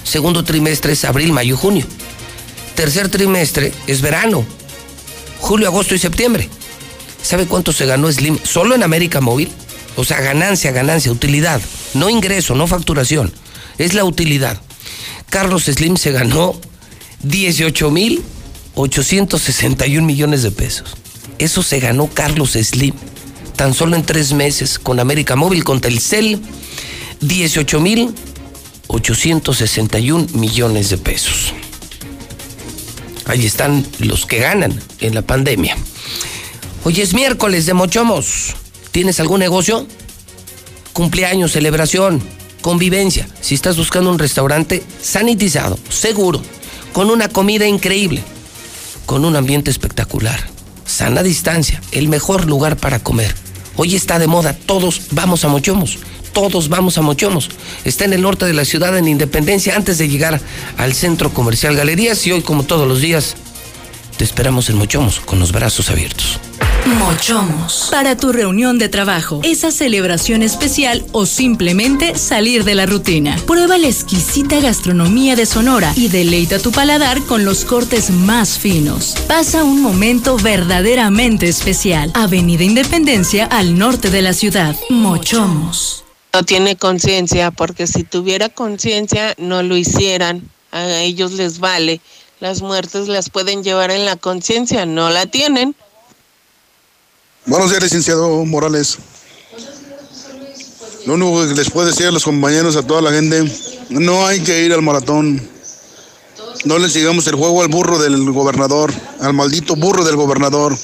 [0.02, 1.86] Segundo trimestre es abril, mayo, junio.
[2.74, 4.44] Tercer trimestre es verano,
[5.40, 6.48] julio, agosto y septiembre.
[7.22, 9.50] ¿Sabe cuánto se ganó Slim solo en América Móvil?
[9.96, 11.60] O sea, ganancia, ganancia, utilidad.
[11.94, 13.32] No ingreso, no facturación.
[13.76, 14.60] Es la utilidad.
[15.30, 16.60] Carlos Slim se ganó
[17.22, 18.22] 18 mil
[18.74, 20.96] 861 millones de pesos.
[21.38, 22.94] Eso se ganó Carlos Slim
[23.56, 26.40] tan solo en tres meses con América Móvil, con Telcel,
[27.20, 28.14] 18 mil
[28.88, 31.52] 861 millones de pesos.
[33.26, 35.76] Ahí están los que ganan en la pandemia.
[36.84, 38.56] Hoy es miércoles de Mochomos.
[38.90, 39.86] ¿Tienes algún negocio?
[40.92, 42.20] Cumpleaños, celebración,
[42.60, 43.28] convivencia.
[43.40, 46.42] Si estás buscando un restaurante sanitizado, seguro,
[46.92, 48.22] con una comida increíble,
[49.06, 50.40] con un ambiente espectacular,
[50.84, 53.34] sana distancia, el mejor lugar para comer.
[53.76, 55.98] Hoy está de moda, todos vamos a Mochomos,
[56.32, 57.50] todos vamos a Mochomos.
[57.84, 60.40] Está en el norte de la ciudad, en Independencia, antes de llegar
[60.76, 63.36] al centro comercial Galerías y hoy, como todos los días,
[64.16, 66.38] te esperamos en Mochomos con los brazos abiertos.
[66.98, 67.88] Mochomos.
[67.90, 73.36] Para tu reunión de trabajo, esa celebración especial o simplemente salir de la rutina.
[73.46, 79.14] Prueba la exquisita gastronomía de Sonora y deleita tu paladar con los cortes más finos.
[79.28, 82.10] Pasa un momento verdaderamente especial.
[82.14, 84.74] Avenida Independencia al norte de la ciudad.
[84.88, 86.04] Mochomos.
[86.32, 90.48] No tiene conciencia porque si tuviera conciencia no lo hicieran.
[90.72, 92.00] A ellos les vale
[92.40, 95.76] las muertes las pueden llevar en la conciencia, no la tienen.
[97.46, 98.98] Buenos días, licenciado Morales.
[101.06, 103.42] Lo único que les puedo decir a los compañeros, a toda la gente,
[103.88, 105.40] no hay que ir al maratón.
[106.66, 110.76] No le sigamos el juego al burro del gobernador, al maldito burro del gobernador,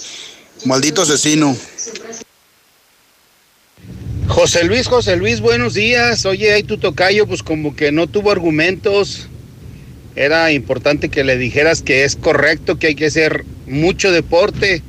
[0.64, 1.54] maldito asesino.
[4.26, 6.24] José Luis, José Luis, buenos días.
[6.24, 9.28] Oye, ahí tu tocayo, pues como que no tuvo argumentos.
[10.16, 14.82] Era importante que le dijeras que es correcto, que hay que hacer mucho deporte,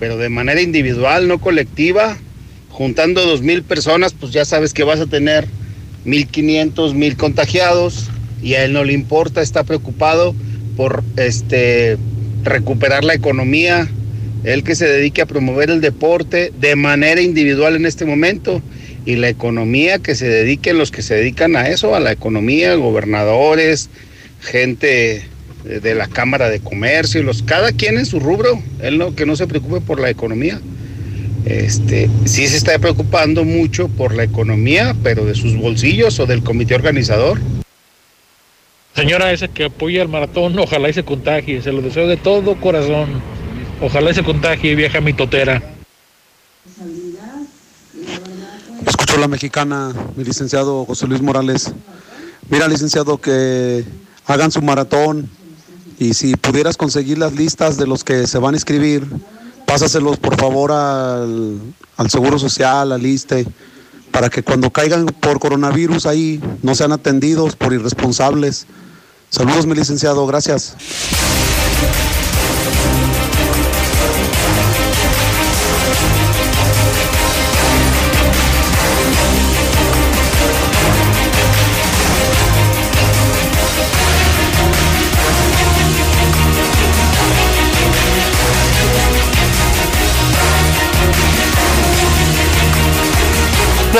[0.00, 2.16] pero de manera individual, no colectiva.
[2.70, 5.46] Juntando dos mil personas, pues ya sabes que vas a tener
[6.04, 8.08] mil quinientos, mil contagiados
[8.42, 10.34] y a él no le importa, está preocupado
[10.76, 11.98] por este
[12.42, 13.86] recuperar la economía,
[14.44, 18.62] él que se dedique a promover el deporte de manera individual en este momento
[19.04, 22.74] y la economía que se dediquen los que se dedican a eso, a la economía,
[22.76, 23.90] gobernadores,
[24.40, 25.22] gente
[25.64, 29.36] de la Cámara de Comercio, los, cada quien en su rubro, él no, que no
[29.36, 30.60] se preocupe por la economía.
[31.44, 36.42] Este, sí se está preocupando mucho por la economía, pero de sus bolsillos o del
[36.42, 37.40] comité organizador.
[38.94, 42.60] Señora esa que apoya el maratón, ojalá y se contagie, se lo deseo de todo
[42.60, 43.22] corazón.
[43.80, 45.62] Ojalá y se contagie y viaje mi totera.
[48.86, 51.72] Escucho la mexicana, mi licenciado José Luis Morales.
[52.50, 53.84] Mira, licenciado, que
[54.26, 55.30] hagan su maratón
[56.00, 59.06] y si pudieras conseguir las listas de los que se van a inscribir,
[59.66, 61.60] pásaselos por favor al,
[61.98, 63.46] al Seguro Social, al ISTE,
[64.10, 68.66] para que cuando caigan por coronavirus ahí no sean atendidos por irresponsables.
[69.28, 70.74] Saludos, mi licenciado, gracias.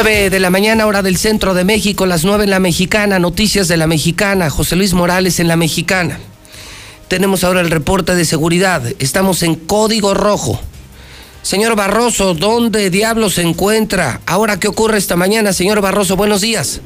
[0.02, 3.68] 9 de la mañana, hora del centro de México, las 9 en la mexicana, noticias
[3.68, 6.18] de la mexicana, José Luis Morales en la mexicana.
[7.08, 10.58] Tenemos ahora el reporte de seguridad, estamos en código rojo.
[11.42, 14.20] Señor Barroso, ¿dónde diablos se encuentra?
[14.26, 16.14] Ahora, ¿qué ocurre esta mañana, señor Barroso?
[16.14, 16.82] Buenos días.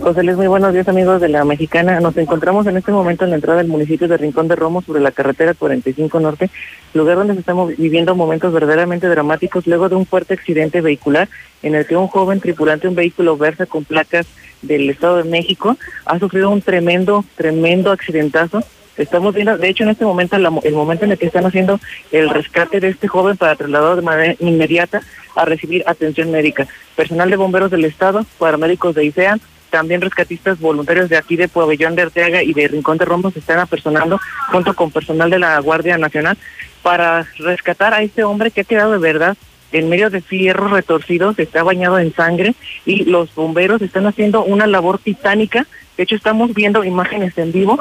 [0.00, 2.00] José Luis, muy buenos días, amigos de la Mexicana.
[2.00, 5.02] Nos encontramos en este momento en la entrada del municipio de Rincón de Romo sobre
[5.02, 6.50] la carretera 45 Norte,
[6.94, 11.28] lugar donde estamos viviendo momentos verdaderamente dramáticos luego de un fuerte accidente vehicular
[11.62, 14.26] en el que un joven tripulante de un vehículo versa con placas
[14.62, 15.76] del Estado de México
[16.06, 18.62] ha sufrido un tremendo, tremendo accidentazo
[18.98, 21.80] Estamos viendo, de hecho, en este momento, el momento en el que están haciendo
[22.12, 25.00] el rescate de este joven para trasladarlo de manera inmediata
[25.36, 26.66] a recibir atención médica.
[26.96, 29.38] Personal de bomberos del Estado, paramédicos de ICEA,
[29.70, 33.38] también rescatistas voluntarios de aquí de Pabellón de Arteaga y de Rincón de Rombo se
[33.38, 34.18] están apersonando
[34.50, 36.38] junto con personal de la Guardia Nacional
[36.82, 39.36] para rescatar a este hombre que ha quedado de verdad
[39.72, 42.54] en medio de fierros retorcidos, está bañado en sangre
[42.86, 45.66] y los bomberos están haciendo una labor titánica.
[45.98, 47.76] De hecho, estamos viendo imágenes en vivo.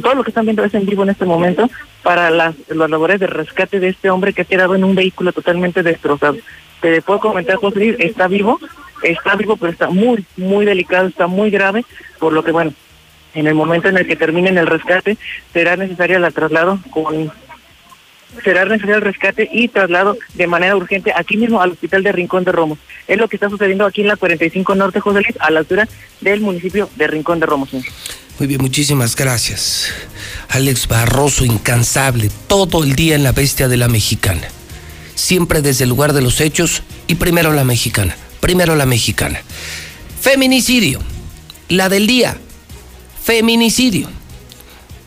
[0.00, 1.68] Todo lo que están viendo es en vivo en este momento
[2.04, 5.32] para las, las labores de rescate de este hombre que ha quedado en un vehículo
[5.32, 6.36] totalmente destrozado.
[6.80, 8.60] Te puedo comentar, José, está vivo,
[9.02, 11.84] está vivo, pero está muy, muy delicado, está muy grave,
[12.20, 12.72] por lo que, bueno,
[13.34, 15.18] en el momento en el que terminen el rescate,
[15.52, 17.32] será necesario la traslado con
[18.42, 22.44] será necesario el rescate y traslado de manera urgente aquí mismo al hospital de Rincón
[22.44, 22.78] de Romos.
[23.06, 25.88] Es lo que está sucediendo aquí en la 45 Norte, José Luis, a la altura
[26.20, 27.70] del municipio de Rincón de Romos.
[28.38, 29.92] Muy bien, muchísimas gracias.
[30.50, 34.48] Alex Barroso, incansable, todo el día en la bestia de la mexicana.
[35.14, 39.40] Siempre desde el lugar de los hechos y primero la mexicana, primero la mexicana.
[40.20, 41.00] Feminicidio,
[41.68, 42.36] la del día,
[43.24, 44.08] feminicidio.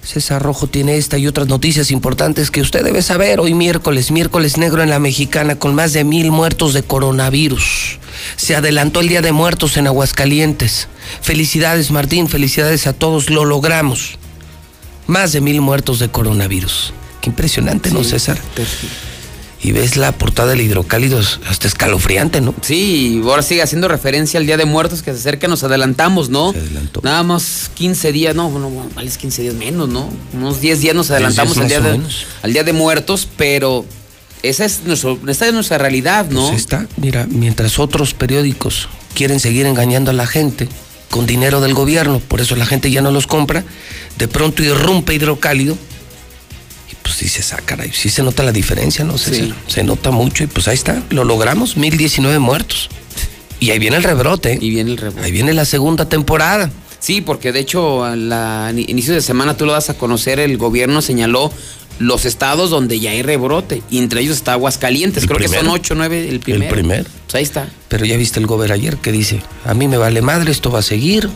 [0.04, 4.58] César Rojo tiene esta y otras noticias importantes que usted debe saber hoy miércoles, miércoles
[4.58, 8.00] negro en la mexicana con más de mil muertos de coronavirus.
[8.36, 10.88] Se adelantó el Día de Muertos en Aguascalientes.
[11.22, 14.18] Felicidades Martín, felicidades a todos, lo logramos.
[15.08, 16.94] Más de mil muertos de coronavirus.
[17.22, 18.40] Qué impresionante, ¿no, César?
[19.62, 22.56] Y ves la portada del hidrocálido, hasta escalofriante, ¿no?
[22.62, 26.54] Sí, ahora sigue haciendo referencia al Día de Muertos que se acerca, nos adelantamos, ¿no?
[26.54, 27.02] Se adelantó.
[27.04, 30.10] Nada más 15 días, no, bueno, vale, 15 días menos, ¿no?
[30.34, 32.00] Unos 10 días nos adelantamos al día, de,
[32.42, 33.86] al día de Muertos, pero
[34.44, 36.48] esa es, nuestro, esta es nuestra realidad, ¿no?
[36.48, 40.70] Pues está, mira, mientras otros periódicos quieren seguir engañando a la gente
[41.10, 43.66] con dinero del gobierno, por eso la gente ya no los compra,
[44.18, 45.78] de pronto irrumpe hidrocálido
[47.20, 49.18] pues sí se saca, sí se nota la diferencia, ¿no?
[49.18, 52.90] Se, se nota mucho y pues ahí está, lo logramos, 1019 muertos.
[53.60, 54.58] Y ahí viene el rebrote.
[54.62, 55.26] Y viene el rebrote.
[55.26, 56.72] Ahí viene la segunda temporada.
[57.00, 61.02] Sí, porque de hecho al inicio de semana tú lo das a conocer, el gobierno
[61.02, 61.52] señaló
[61.98, 65.96] los estados donde ya hay rebrote, y entre ellos está Aguascalientes, creo que son ocho,
[65.96, 66.64] nueve, el primero.
[66.64, 67.04] El primer.
[67.26, 67.68] Pues ahí está.
[67.90, 70.80] Pero ya viste el gobernador ayer que dice, a mí me vale madre, esto va
[70.80, 71.30] a seguir.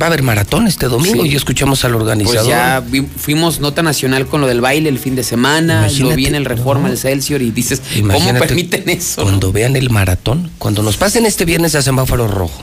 [0.00, 1.30] Va a haber maratón este domingo Sí.
[1.30, 2.36] y escuchamos al organizador.
[2.44, 5.86] Pues ya vi- fuimos nota nacional con lo del baile el fin de semana, lo
[5.86, 7.80] Imagínate, vi en el Reforma, el Celsior y dices,
[8.12, 9.22] ¿cómo permiten eso?
[9.22, 12.62] Cuando vean el maratón, cuando nos pasen este viernes a semáforo rojo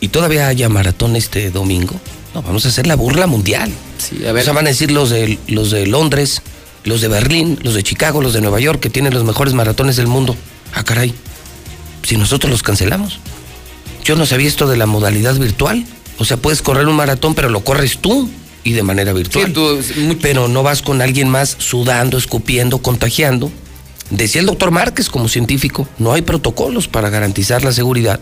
[0.00, 1.94] y todavía haya maratón este domingo,
[2.34, 3.70] no, vamos a hacer la burla mundial.
[3.98, 4.42] Sí, a ver.
[4.42, 6.42] O sea, van a decir los de, los de Londres,
[6.82, 9.94] los de Berlín, los de Chicago, los de Nueva York, que tienen los mejores maratones
[9.96, 10.34] del mundo.
[10.74, 11.14] Ah, caray.
[12.02, 13.20] Si nosotros los cancelamos.
[14.04, 15.86] Yo no sabía esto de la modalidad virtual.
[16.18, 18.28] O sea, puedes correr un maratón, pero lo corres tú
[18.62, 19.52] y de manera virtual.
[20.22, 23.50] Pero no vas con alguien más sudando, escupiendo, contagiando.
[24.10, 28.20] Decía el doctor Márquez como científico, no hay protocolos para garantizar la seguridad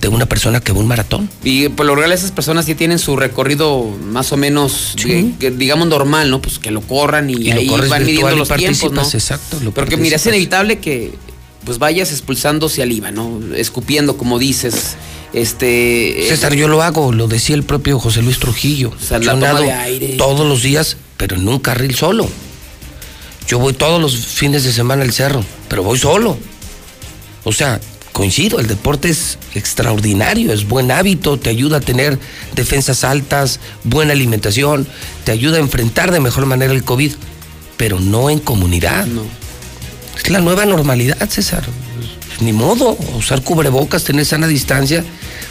[0.00, 1.28] de una persona que va un maratón.
[1.44, 5.88] Y por lo general esas personas sí tienen su recorrido más o menos, que- digamos,
[5.88, 6.40] normal, ¿no?
[6.40, 9.02] Pues que lo corran y, Y lo ahí corres van midiendo los tiempos, ¿no?
[9.02, 11.12] exacto, lo Pero que mira, es inevitable que
[11.64, 13.40] pues vayas expulsando saliva, ¿no?
[13.54, 14.96] Escupiendo, como dices.
[15.32, 16.26] Este.
[16.28, 18.92] César, yo lo hago, lo decía el propio José Luis Trujillo.
[19.00, 19.64] sea, yo nado
[20.18, 22.28] todos los días, pero en un carril solo.
[23.46, 26.38] Yo voy todos los fines de semana al cerro, pero voy solo.
[27.44, 27.80] O sea,
[28.12, 32.18] coincido, el deporte es extraordinario, es buen hábito, te ayuda a tener
[32.54, 34.86] defensas altas, buena alimentación,
[35.24, 37.12] te ayuda a enfrentar de mejor manera el COVID,
[37.76, 39.06] pero no en comunidad.
[40.16, 41.64] Es la nueva normalidad, César.
[42.40, 45.04] Ni modo, usar cubrebocas, tener sana distancia,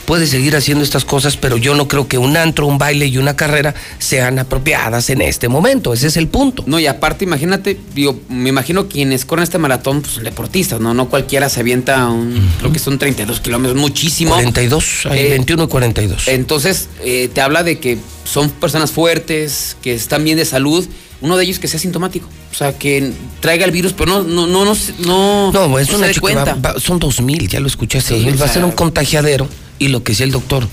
[0.05, 3.17] puedes seguir haciendo estas cosas, pero yo no creo que un antro, un baile y
[3.19, 5.93] una carrera sean apropiadas en este momento.
[5.93, 6.63] Ese es el punto.
[6.65, 10.93] No, y aparte, imagínate, digo, me imagino quienes corren este maratón, pues deportistas, ¿no?
[10.95, 14.31] No cualquiera se avienta un, creo que son 32 kilómetros, muchísimo.
[14.31, 16.27] 42, hay Eh, 21 y 42.
[16.27, 20.87] Entonces, eh, te habla de que son personas fuertes, que están bien de salud.
[21.21, 22.27] Uno de ellos que sea sintomático.
[22.51, 25.97] O sea, que traiga el virus, pero no, no, no, no, no, No, es no
[25.97, 26.53] un se va- cuenta.
[26.55, 28.09] va- son 2000, ya lo escuchaste.
[28.09, 29.47] Sí, 2000 va o a ser un contagiadero.
[29.79, 30.67] Y lo que decía el doctor,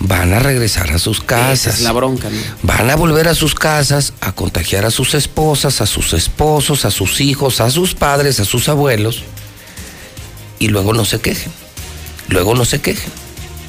[0.00, 1.66] van a regresar a sus casas.
[1.66, 2.36] Esa es la bronca, ¿no?
[2.62, 6.90] Van a volver a sus casas a contagiar a sus esposas, a sus esposos, a
[6.90, 9.22] sus hijos, a sus padres, a sus abuelos.
[10.58, 11.52] Y luego no se quejen.
[12.28, 13.10] Luego no se quejen.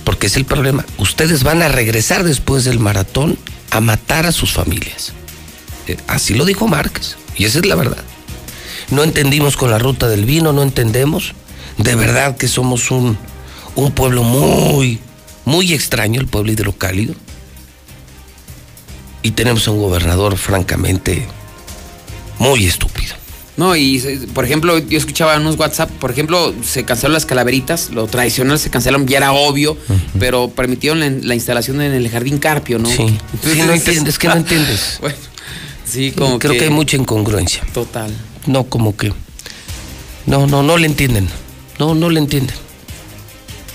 [0.03, 0.85] Porque es el problema.
[0.97, 3.37] Ustedes van a regresar después del maratón
[3.71, 5.13] a matar a sus familias.
[5.87, 7.15] Eh, Así lo dijo Márquez.
[7.37, 7.97] Y esa es la verdad.
[8.91, 11.33] No entendimos con la ruta del vino, no entendemos.
[11.77, 13.17] De verdad que somos un,
[13.75, 14.99] un pueblo muy,
[15.45, 17.13] muy extraño, el pueblo hidrocálido.
[19.23, 21.27] Y tenemos a un gobernador francamente
[22.39, 23.15] muy estúpido.
[23.57, 27.25] No, y se- por ejemplo, yo escuchaba en unos WhatsApp, por ejemplo, se cancelaron las
[27.25, 29.75] calaveritas, lo tradicional se cancelaron, ya era obvio,
[30.19, 32.87] pero permitieron la, la instalación en el jardín Carpio, ¿no?
[32.87, 34.97] Sí, sí, no entiendes, que no entiendes.
[35.01, 35.17] bueno,
[35.87, 36.65] sí, como Creo que...
[36.65, 37.63] hay mucha incongruencia.
[37.73, 38.11] Total.
[38.45, 39.13] No, como que.
[40.25, 41.29] No, no, no le entienden.
[41.79, 42.55] No, no le entienden.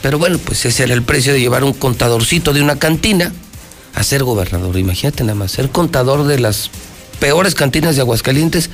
[0.02, 3.32] Pero bueno, pues ese era el precio de llevar un contadorcito de una cantina
[3.94, 4.76] a ser gobernador.
[4.78, 6.70] Imagínate nada más, ser contador de las
[7.20, 8.68] peores cantinas de Aguascalientes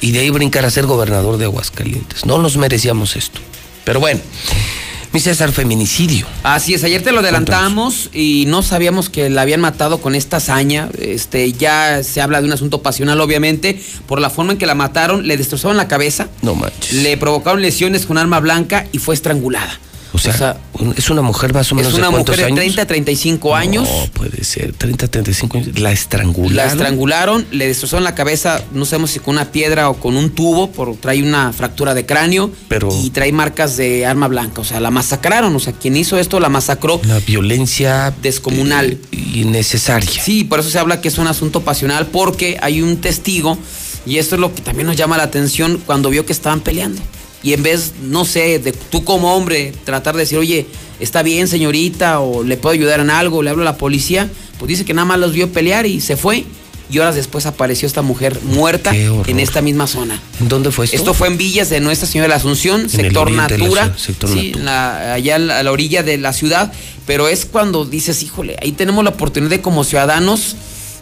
[0.00, 2.26] y de ahí brincar a ser gobernador de Aguascalientes.
[2.26, 3.40] No nos merecíamos esto.
[3.84, 4.20] Pero bueno,
[5.12, 6.26] mi César, feminicidio.
[6.42, 10.38] Así es, ayer te lo adelantamos y no sabíamos que la habían matado con esta
[10.38, 10.88] hazaña.
[10.98, 14.74] Este, ya se habla de un asunto pasional, obviamente, por la forma en que la
[14.74, 16.94] mataron, le destrozaron la cabeza, No manches.
[16.94, 19.78] le provocaron lesiones con arma blanca y fue estrangulada.
[20.14, 20.58] O sea,
[20.96, 22.74] es una mujer más o menos es de una cuántos mujer de años?
[22.74, 23.88] 30 a 35 años.
[23.88, 25.78] No, puede ser, 30, 35 años.
[25.80, 26.56] La estrangularon.
[26.56, 30.30] La estrangularon, le destrozaron la cabeza, no sabemos si con una piedra o con un
[30.30, 34.60] tubo, por, trae una fractura de cráneo Pero- y trae marcas de arma blanca.
[34.60, 35.54] O sea, la masacraron.
[35.56, 37.00] O sea, quien hizo esto la masacró.
[37.04, 38.98] Una violencia descomunal.
[39.12, 40.22] innecesaria.
[40.22, 43.56] Sí, por eso se habla que es un asunto pasional, porque hay un testigo,
[44.04, 47.00] y esto es lo que también nos llama la atención cuando vio que estaban peleando.
[47.42, 50.66] Y en vez, no sé, de tú como hombre tratar de decir, oye,
[51.00, 54.68] está bien señorita, o le puedo ayudar en algo, le hablo a la policía, pues
[54.68, 56.44] dice que nada más los vio pelear y se fue.
[56.90, 60.20] Y horas después apareció esta mujer muerta en esta misma zona.
[60.40, 60.96] ¿En dónde fue esto?
[60.98, 64.28] Esto fue en Villas de Nuestra Señora de la Asunción, sector la Natura, ciudad, sector
[64.28, 64.58] sí, Natura.
[64.58, 66.70] en la- allá a la, a la orilla de la ciudad,
[67.06, 70.54] pero es cuando dices, híjole, ahí tenemos la oportunidad de como ciudadanos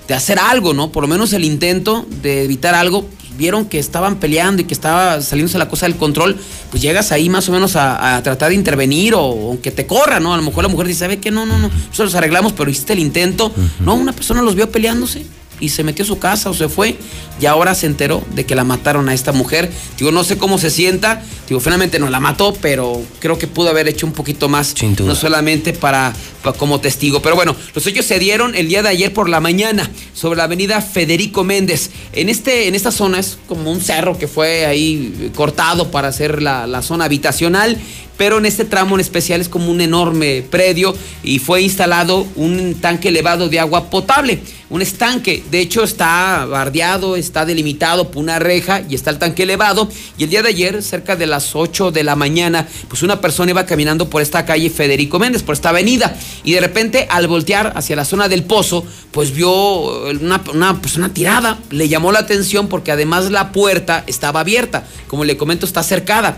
[0.06, 0.92] de hacer algo, ¿no?
[0.92, 3.08] Por lo menos el intento de evitar algo.
[3.36, 6.36] Vieron que estaban peleando y que estaba saliéndose la cosa del control,
[6.70, 10.20] pues llegas ahí más o menos a, a tratar de intervenir o aunque te corra,
[10.20, 10.34] ¿no?
[10.34, 11.30] A lo mejor la mujer dice, ¿sabe qué?
[11.30, 13.52] No, no, no, nosotros los arreglamos, pero hiciste el intento.
[13.80, 15.24] No, una persona los vio peleándose.
[15.60, 16.96] Y se metió a su casa o se fue
[17.40, 19.70] y ahora se enteró de que la mataron a esta mujer.
[19.98, 23.70] Digo, no sé cómo se sienta, digo, finalmente no la mató, pero creo que pudo
[23.70, 24.74] haber hecho un poquito más,
[25.04, 26.12] no solamente para,
[26.42, 27.22] para, como testigo.
[27.22, 30.44] Pero bueno, los hechos se dieron el día de ayer por la mañana sobre la
[30.44, 31.90] avenida Federico Méndez.
[32.12, 36.42] En, este, en esta zona es como un cerro que fue ahí cortado para hacer
[36.42, 37.78] la, la zona habitacional
[38.20, 42.74] pero en este tramo en especial es como un enorme predio y fue instalado un
[42.74, 45.42] tanque elevado de agua potable, un estanque.
[45.50, 49.88] De hecho está bardeado, está delimitado por una reja y está el tanque elevado.
[50.18, 53.52] Y el día de ayer, cerca de las 8 de la mañana, pues una persona
[53.52, 56.14] iba caminando por esta calle Federico Méndez, por esta avenida,
[56.44, 61.14] y de repente al voltear hacia la zona del pozo, pues vio una, una, una
[61.14, 61.58] tirada.
[61.70, 64.84] Le llamó la atención porque además la puerta estaba abierta.
[65.08, 66.36] Como le comento, está cercada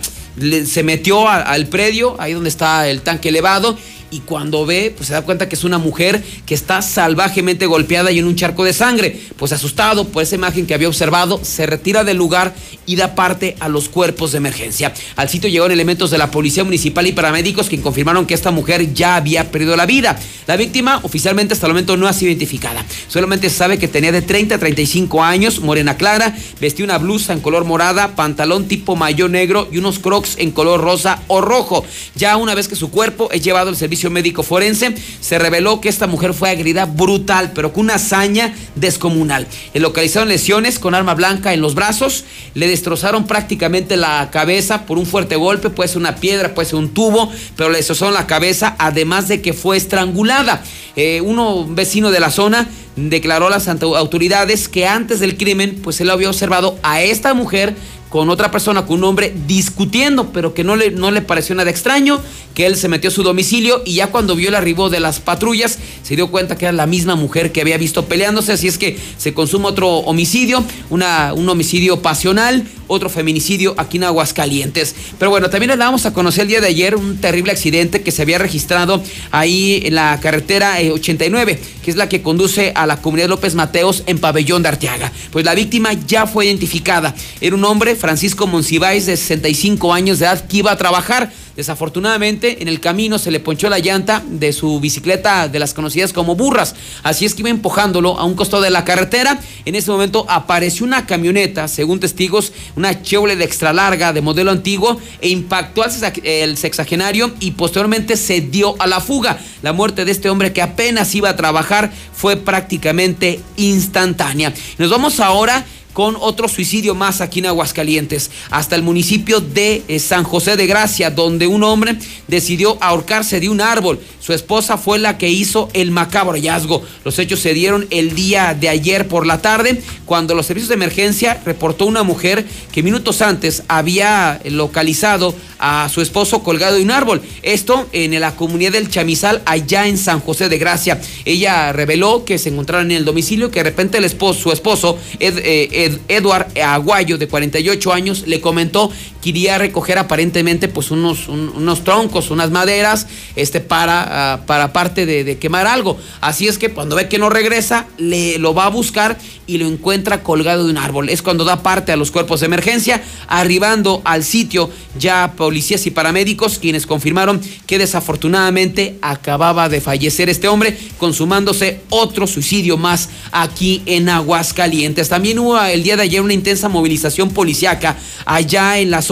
[0.64, 3.76] se metió al predio, ahí donde está el tanque elevado,
[4.12, 8.12] y cuando ve, pues se da cuenta que es una mujer que está salvajemente golpeada
[8.12, 9.18] y en un charco de sangre.
[9.36, 13.56] Pues asustado por esa imagen que había observado, se retira del lugar y da parte
[13.58, 14.92] a los cuerpos de emergencia.
[15.16, 18.92] Al sitio llegaron elementos de la Policía Municipal y paramédicos que confirmaron que esta mujer
[18.92, 20.18] ya había perdido la vida.
[20.46, 22.84] La víctima oficialmente hasta el momento no ha sido identificada.
[23.08, 27.32] Solamente se sabe que tenía de 30 a 35 años, morena clara, vestía una blusa
[27.32, 31.82] en color morada, pantalón tipo mayo negro y unos crocs en color rosa o rojo.
[32.14, 35.88] Ya una vez que su cuerpo es llevado al servicio médico forense, se reveló que
[35.88, 39.46] esta mujer fue agredida brutal, pero con una hazaña descomunal.
[39.74, 42.24] Le localizaron lesiones con arma blanca en los brazos,
[42.54, 46.78] le destrozaron prácticamente la cabeza por un fuerte golpe, puede ser una piedra, puede ser
[46.78, 50.62] un tubo, pero le destrozaron la cabeza, además de que fue estrangulada.
[50.96, 56.00] Eh, uno vecino de la zona declaró a las autoridades que antes del crimen, pues
[56.00, 57.74] él había observado a esta mujer
[58.12, 61.70] con otra persona, con un hombre, discutiendo, pero que no le, no le pareció nada
[61.70, 62.20] extraño,
[62.54, 65.18] que él se metió a su domicilio y ya cuando vio el arribo de las
[65.18, 68.76] patrullas, se dio cuenta que era la misma mujer que había visto peleándose, así es
[68.76, 74.94] que se consuma otro homicidio, una, un homicidio pasional, otro feminicidio aquí en Aguascalientes.
[75.18, 78.10] Pero bueno, también le damos a conocer el día de ayer un terrible accidente que
[78.10, 82.86] se había registrado ahí en la carretera 89, eh, que es la que conduce a
[82.86, 85.12] la comunidad López Mateos en Pabellón de Arteaga.
[85.30, 87.14] Pues la víctima ya fue identificada.
[87.40, 91.32] Era un hombre Francisco Monsiváis, de 65 años de edad, que iba a trabajar.
[91.54, 96.12] Desafortunadamente, en el camino se le ponchó la llanta de su bicicleta de las conocidas
[96.12, 96.74] como burras.
[97.04, 99.38] Así es que iba empujándolo a un costado de la carretera.
[99.64, 104.50] En ese momento apareció una camioneta, según testigos, una Chevrolet de extra larga de modelo
[104.50, 109.38] antiguo, e impactó al sexagenario y posteriormente se dio a la fuga.
[109.62, 114.52] La muerte de este hombre que apenas iba a trabajar fue prácticamente instantánea.
[114.78, 119.98] Nos vamos ahora con otro suicidio más aquí en Aguascalientes, hasta el municipio de eh,
[119.98, 121.96] San José de Gracia, donde un hombre
[122.28, 124.00] decidió ahorcarse de un árbol.
[124.20, 126.82] Su esposa fue la que hizo el macabro hallazgo.
[127.04, 130.74] Los hechos se dieron el día de ayer por la tarde, cuando los servicios de
[130.74, 136.90] emergencia reportó una mujer que minutos antes había localizado a su esposo colgado de un
[136.90, 137.22] árbol.
[137.42, 141.00] Esto en la comunidad del Chamizal, allá en San José de Gracia.
[141.24, 144.98] Ella reveló que se encontraron en el domicilio, que de repente el esposo, su esposo,
[145.20, 148.90] Ed, eh, Edward Aguayo, de 48 años, le comentó
[149.22, 154.72] que iría a recoger aparentemente pues unos, unos troncos, unas maderas, este, para, ah, para
[154.72, 155.96] parte de, quemar algo.
[156.20, 159.16] Así es que cuando ve que no regresa, le, lo va a buscar
[159.46, 161.08] y lo encuentra colgado de un árbol.
[161.08, 165.90] Es cuando da parte a los cuerpos de emergencia, arribando al sitio ya policías y
[165.90, 173.82] paramédicos, quienes confirmaron que desafortunadamente acababa de fallecer este hombre, consumándose otro suicidio más aquí
[173.86, 175.08] en Aguascalientes.
[175.08, 177.96] También hubo el día de ayer una intensa movilización policiaca
[178.26, 179.11] allá en la zona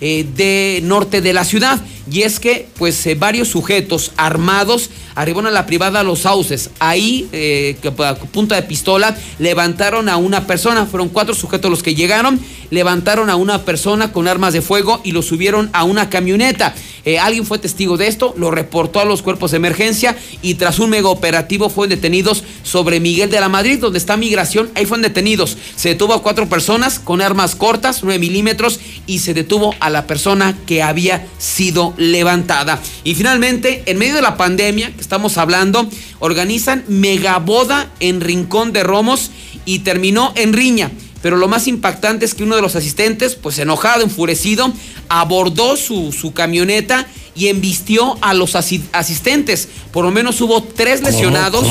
[0.00, 1.80] eh, de norte de la ciudad.
[2.10, 6.70] Y es que, pues, eh, varios sujetos armados arribaron a la privada Los Sauces.
[6.78, 10.86] Ahí, eh, a punta de pistola, levantaron a una persona.
[10.86, 12.40] Fueron cuatro sujetos los que llegaron,
[12.70, 16.74] levantaron a una persona con armas de fuego y lo subieron a una camioneta.
[17.22, 20.90] alguien fue testigo de esto, lo reportó a los cuerpos de emergencia y tras un
[20.90, 24.70] mega operativo fueron detenidos sobre Miguel de la Madrid, donde está migración.
[24.74, 25.56] Ahí fueron detenidos.
[25.74, 30.06] Se detuvo a cuatro personas con armas cortas, 9 milímetros, y se detuvo a la
[30.06, 32.80] persona que había sido levantada.
[33.04, 35.86] Y finalmente, en medio de la pandemia que estamos hablando,
[36.20, 39.30] organizan megaboda en Rincón de Romos
[39.66, 40.90] y terminó en riña.
[41.20, 44.72] Pero lo más impactante es que uno de los asistentes, pues enojado, enfurecido,
[45.08, 49.68] abordó su, su camioneta y embistió a los asistentes.
[49.92, 51.66] Por lo menos hubo tres lesionados.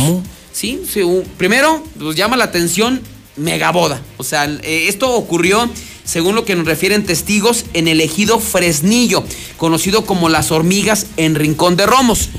[0.51, 1.01] Sí, sí,
[1.37, 3.01] primero, pues llama la atención
[3.35, 4.01] megaboda.
[4.17, 5.69] O sea, eh, esto ocurrió
[6.07, 9.23] según lo que nos refieren testigos, en el ejido Fresnillo,
[9.57, 12.29] conocido como Las Hormigas en Rincón de Romos.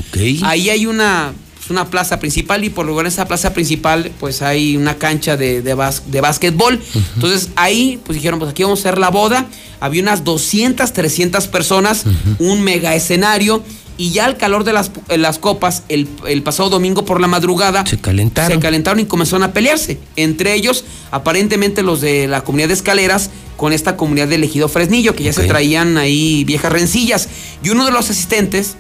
[0.43, 1.33] Ahí hay una
[1.63, 5.37] es una plaza principal y por lugar en esa plaza principal pues hay una cancha
[5.37, 6.81] de, de, bas- de básquetbol.
[7.17, 9.47] Entonces ahí pues dijeron pues aquí vamos a hacer la boda.
[9.79, 12.05] Había unas 200, 300 personas,
[12.39, 13.63] un mega escenario
[13.99, 17.27] y ya al calor de las, eh, las copas el, el pasado domingo por la
[17.27, 18.53] madrugada Se calentaron.
[18.53, 19.99] se calentaron y comenzaron a pelearse.
[20.17, 25.15] Entre ellos aparentemente los de la comunidad de escaleras con esta comunidad de elegido Fresnillo
[25.17, 27.29] que ya se traían ahí viejas rencillas.
[27.63, 28.77] Y uno de los asistentes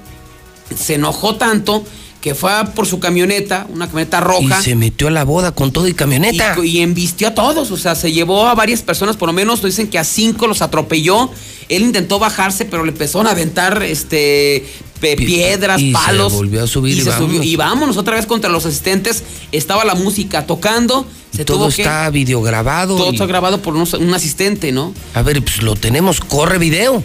[0.74, 1.84] se enojó tanto
[2.20, 4.58] que fue por su camioneta, una camioneta roja.
[4.60, 6.56] Y se metió a la boda con todo y camioneta.
[6.62, 9.62] Y, y embistió a todos, o sea, se llevó a varias personas, por lo menos
[9.62, 11.30] dicen que a cinco los atropelló.
[11.68, 14.64] Él intentó bajarse, pero le empezaron a aventar este
[15.00, 16.32] piedras, y se palos.
[16.32, 17.44] volvió a subir y se vámonos.
[17.46, 19.22] y vámonos otra vez contra los asistentes.
[19.52, 21.06] Estaba la música tocando.
[21.34, 22.96] Se todo tuvo que- está videograbado.
[22.96, 24.92] todo y- está grabado por un, un asistente, ¿no?
[25.14, 27.04] A ver, pues lo tenemos, corre video.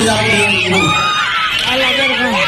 [0.00, 2.38] A la verga.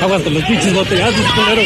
[0.00, 1.62] Aguanta los pinches botellazos, culero.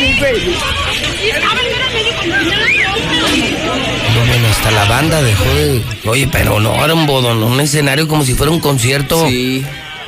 [4.15, 5.83] No, bueno, hasta la banda dejó de.
[6.05, 9.27] Oye, pero no era un bodón, un escenario como si fuera un concierto.
[9.27, 9.65] Sí.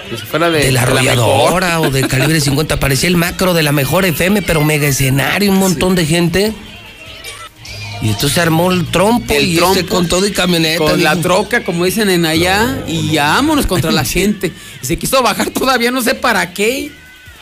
[0.09, 2.81] Como si fuera de, de la de la arrolladora o de calibre 50.
[2.81, 6.53] Parecía el macro de la mejor FM, pero mega escenario, un montón de gente.
[8.01, 10.79] Y entonces se armó el trompo El y trompo, este con todo y camioneta.
[10.79, 14.53] Con la troca, como dicen en allá, y ya vámonos contra la gente.
[14.83, 16.93] Y se quiso bajar todavía, no sé para qué.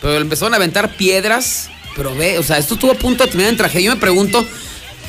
[0.00, 1.68] Pero empezaron a aventar piedras.
[1.94, 3.86] Pero ve, o sea, esto estuvo a punto de terminar en tragedia.
[3.86, 4.46] Yo me pregunto,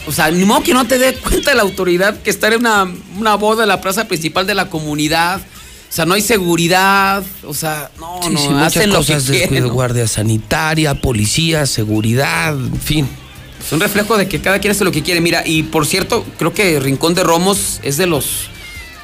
[0.06, 2.62] o sea, ni modo que no te dé cuenta de la autoridad que estar en
[2.62, 5.42] una, una boda en la plaza principal de la comunidad.
[5.90, 7.24] O sea, no hay seguridad.
[7.46, 9.68] O sea, no, Sí, no, sí, muchas hacen lo que cosas, descuido, quieren.
[9.68, 9.74] ¿no?
[9.74, 13.08] guardia sanitaria, policía, seguridad, en fin.
[13.66, 15.22] Es un reflejo de que cada quien hace lo que quiere.
[15.22, 18.50] Mira, y por cierto, creo que Rincón de Romos es de los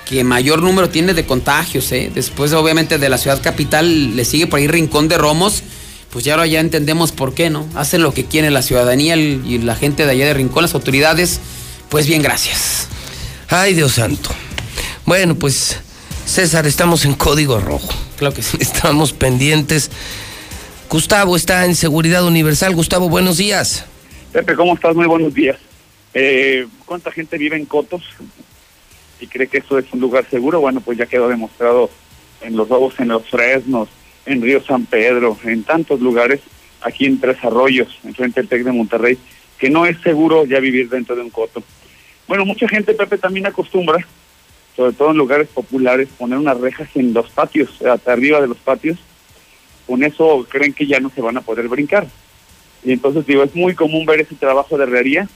[0.06, 2.12] que mayor número tiene de contagios, ¿eh?
[2.14, 5.64] Después, obviamente, de la ciudad capital, le sigue por ahí Rincón de Romos.
[6.12, 7.68] Pues ya ahora ya entendemos por qué, ¿no?
[7.74, 10.76] Hacen lo que quiere la ciudadanía el- y la gente de allá de Rincón, las
[10.76, 11.40] autoridades.
[11.90, 12.88] Pues bien, gracias.
[13.50, 14.30] Ay, Dios santo.
[15.06, 15.78] Bueno, pues,
[16.34, 17.90] César, estamos en código rojo.
[18.18, 18.58] Claro que sí.
[18.60, 19.92] Estamos pendientes.
[20.90, 22.74] Gustavo está en Seguridad Universal.
[22.74, 23.86] Gustavo, buenos días.
[24.32, 24.96] Pepe, ¿cómo estás?
[24.96, 25.60] Muy buenos días.
[26.16, 28.02] Eh, ¿Cuánta gente vive en Cotos
[29.20, 30.60] y cree que eso es un lugar seguro?
[30.60, 31.92] Bueno, pues ya quedó demostrado
[32.42, 33.90] en los robos en los Fresnos,
[34.26, 36.40] en Río San Pedro, en tantos lugares,
[36.82, 39.20] aquí en Tres Arroyos, en frente del TEC de Monterrey,
[39.60, 41.62] que no es seguro ya vivir dentro de un coto.
[42.28, 44.04] Bueno, mucha gente, Pepe, también acostumbra,
[44.76, 48.58] sobre todo en lugares populares, poner unas rejas en los patios, hasta arriba de los
[48.58, 48.98] patios.
[49.86, 52.08] Con eso creen que ya no se van a poder brincar.
[52.84, 55.28] Y entonces digo, es muy común ver ese trabajo de herrería,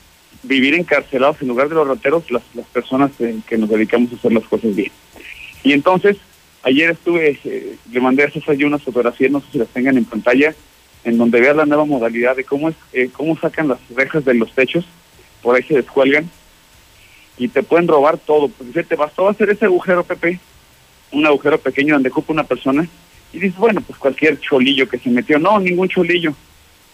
[0.43, 4.15] vivir encarcelados en lugar de los rateros, las, las personas eh, que nos dedicamos a
[4.15, 4.91] hacer las cosas bien.
[5.63, 6.17] Y entonces,
[6.63, 9.97] ayer estuve, eh, le mandé a César yo unas fotografías, no sé si las tengan
[9.97, 10.53] en pantalla,
[11.03, 14.33] en donde veas la nueva modalidad de cómo es, eh, cómo sacan las rejas de
[14.33, 14.85] los techos,
[15.41, 16.29] por ahí se descuelgan,
[17.37, 18.47] y te pueden robar todo.
[18.49, 20.39] Porque te bastó hacer ese agujero, Pepe,
[21.11, 22.87] un agujero pequeño donde ocupa una persona,
[23.33, 25.37] y dices, bueno, pues cualquier cholillo que se metió.
[25.39, 26.33] No, ningún cholillo.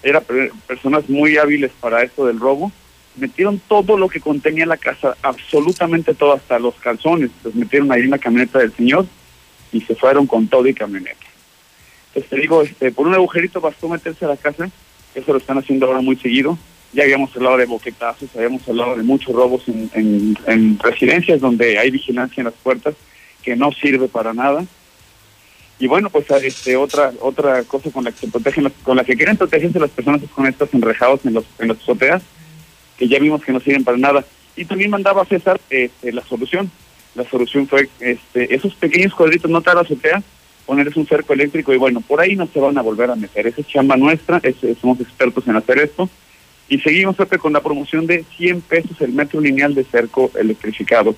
[0.01, 2.71] Era per- personas muy hábiles para esto del robo.
[3.15, 7.29] Metieron todo lo que contenía la casa, absolutamente todo, hasta los calzones.
[7.43, 9.05] Los metieron ahí en la camioneta del señor
[9.71, 11.25] y se fueron con todo y camioneta.
[12.07, 14.69] Entonces te digo, este, por un agujerito bastó meterse a la casa,
[15.15, 16.57] eso lo están haciendo ahora muy seguido.
[16.93, 21.77] Ya habíamos hablado de boquetazos, habíamos hablado de muchos robos en, en- en residencias donde
[21.79, 22.93] hay vigilancia en las puertas,
[23.43, 24.63] que no sirve para nada.
[25.79, 29.15] Y bueno, pues este otra otra cosa con la que se protegen, con la que
[29.15, 32.21] quieren protegerse las personas es con estos enrejados en los en las azoteas,
[32.97, 34.23] que ya vimos que no sirven para nada.
[34.55, 36.69] Y también mandaba a César este, la solución.
[37.15, 40.21] La solución fue este, esos pequeños cuadritos, no te la azotea,
[40.65, 43.47] ponerles un cerco eléctrico y bueno, por ahí no se van a volver a meter.
[43.47, 46.07] Esa es chamba nuestra, es- es- somos expertos en hacer esto.
[46.73, 51.15] Y seguimos, Pepe, con la promoción de 100 pesos el metro lineal de cerco electrificado.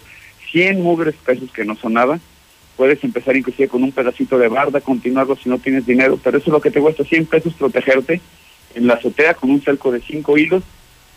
[0.51, 2.19] 100 mugres pesos que no son nada.
[2.75, 6.47] Puedes empezar inclusive con un pedacito de barda, continuarlo si no tienes dinero, pero eso
[6.47, 8.19] es lo que te cuesta 100 pesos protegerte
[8.73, 10.63] en la azotea con un cerco de 5 hilos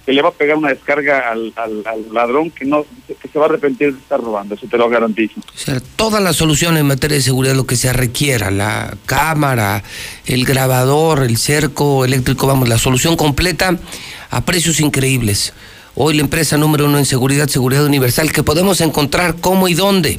[0.09, 3.39] que le va a pegar una descarga al, al- al ladrón que no que se
[3.39, 5.39] va a arrepentir de estar robando, eso te lo garantizo.
[5.41, 9.83] O sea, toda la solución en materia de seguridad, lo que se requiera, la cámara,
[10.25, 13.77] el grabador, el cerco eléctrico, vamos, la solución completa
[14.31, 15.53] a precios increíbles.
[15.95, 20.19] Hoy la empresa número uno en seguridad, seguridad universal, que podemos encontrar cómo y dónde.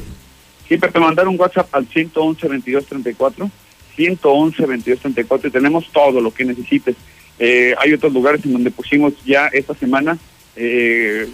[0.68, 3.50] Sí, Pepe, mandar un WhatsApp al 111 2234,
[3.96, 6.94] 111 2234 y tenemos todo lo que necesites.
[7.40, 10.18] Eh, hay otros lugares en donde pusimos ya esta semana
[10.56, 11.26] eh,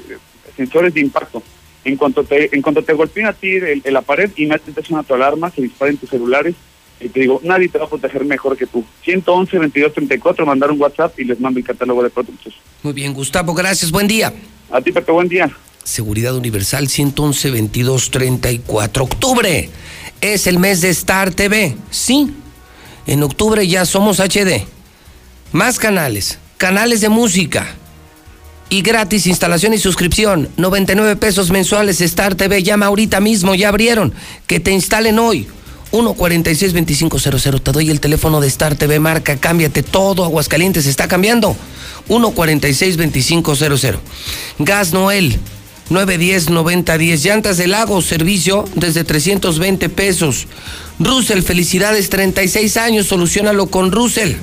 [0.56, 1.42] sensores de impacto.
[1.84, 5.14] En cuanto te, en cuanto te golpea a ti el, la pared, inmediatamente suena tu
[5.14, 6.54] alarma, se dispara en tus celulares
[7.00, 8.84] y te digo, nadie te va a proteger mejor que tú.
[9.04, 12.54] 111 22 34, mandar un WhatsApp y les mando el catálogo de productos.
[12.82, 14.32] Muy bien, Gustavo, gracias, buen día.
[14.70, 15.50] A ti, Pepe, buen día.
[15.82, 19.04] Seguridad Universal 111 22 34.
[19.04, 19.70] Octubre
[20.20, 21.76] es el mes de Star TV.
[21.90, 22.32] Sí,
[23.06, 24.75] en octubre ya somos HD.
[25.56, 27.66] Más canales, canales de música.
[28.68, 30.50] Y gratis instalación y suscripción.
[30.58, 32.62] 99 pesos mensuales Star TV.
[32.62, 34.12] Llama ahorita mismo, ya abrieron.
[34.46, 35.48] Que te instalen hoy.
[35.92, 37.62] 146-2500.
[37.62, 39.00] Te doy el teléfono de Star TV.
[39.00, 40.26] Marca, cámbiate todo.
[40.26, 41.56] Aguascalientes está cambiando.
[42.10, 43.98] 146-2500.
[44.58, 45.38] Gas Noel.
[45.88, 47.24] 910-9010.
[47.24, 50.48] Llantas del lago, servicio desde 320 pesos.
[50.98, 54.34] Russell, felicidades, 36 años, solucionalo con Russell.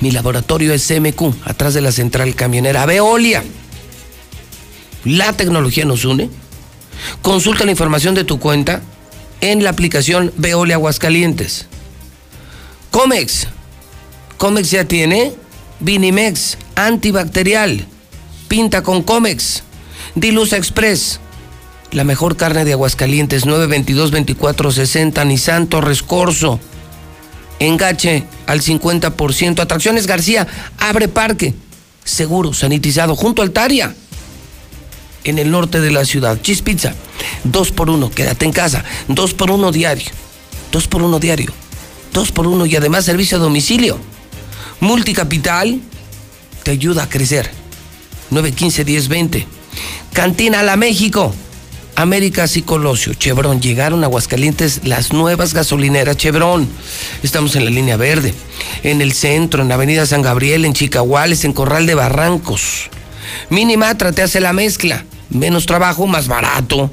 [0.00, 2.86] Mi laboratorio es CMQ, atrás de la central camionera.
[2.86, 3.44] Veolia.
[5.04, 6.30] La tecnología nos une.
[7.22, 8.82] Consulta la información de tu cuenta
[9.40, 11.66] en la aplicación Veolia Aguascalientes.
[12.90, 13.48] Comex.
[14.38, 15.32] Comex ya tiene
[15.80, 17.86] Vinimex antibacterial.
[18.48, 19.64] Pinta con Comex.
[20.14, 21.20] Dilusa Express.
[21.90, 26.60] La mejor carne de Aguascalientes 922-2460 Nissan Torres Corso.
[27.62, 29.60] Engache al 50%.
[29.60, 30.46] Atracciones García
[30.78, 31.54] abre parque.
[32.04, 33.94] Seguro, sanitizado, junto al Taria.
[35.24, 36.40] En el norte de la ciudad.
[36.42, 36.94] Cheese Pizza.
[37.44, 38.10] Dos por uno.
[38.10, 38.84] Quédate en casa.
[39.06, 40.10] Dos por uno diario.
[40.72, 41.52] Dos por uno diario.
[42.12, 44.00] Dos por uno y además servicio a domicilio.
[44.80, 45.80] Multicapital
[46.64, 47.48] te ayuda a crecer.
[48.32, 49.46] 915-1020.
[50.12, 51.32] Cantina La México.
[51.94, 56.66] Américas y Colosio, Chevron, llegaron a Aguascalientes las nuevas gasolineras Chevron.
[57.22, 58.32] Estamos en la línea verde,
[58.82, 62.88] en el centro, en la avenida San Gabriel, en Chicahuales, en Corral de Barrancos.
[63.50, 66.90] Minimatra te hace la mezcla, menos trabajo, más barato.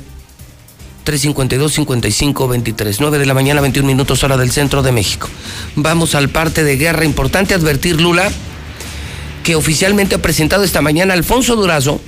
[1.05, 5.29] 352-55-23, 9 de la mañana, 21 minutos hora del centro de México.
[5.75, 7.05] Vamos al parte de guerra.
[7.05, 8.29] Importante advertir, Lula,
[9.43, 12.01] que oficialmente ha presentado esta mañana Alfonso Durazo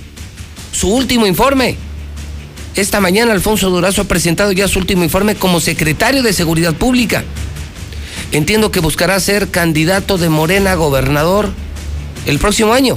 [0.74, 1.78] su último informe
[2.76, 7.24] esta mañana Alfonso Durazo ha presentado ya su último informe como secretario de Seguridad Pública.
[8.32, 11.52] Entiendo que buscará ser candidato de Morena a gobernador
[12.26, 12.96] el próximo año.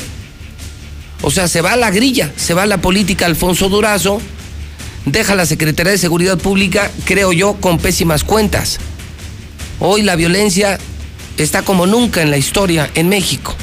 [1.22, 4.20] O sea, se va a la grilla, se va a la política Alfonso Durazo,
[5.06, 8.78] deja la Secretaría de Seguridad Pública, creo yo, con pésimas cuentas.
[9.80, 10.78] Hoy la violencia
[11.36, 13.56] está como nunca en la historia en México.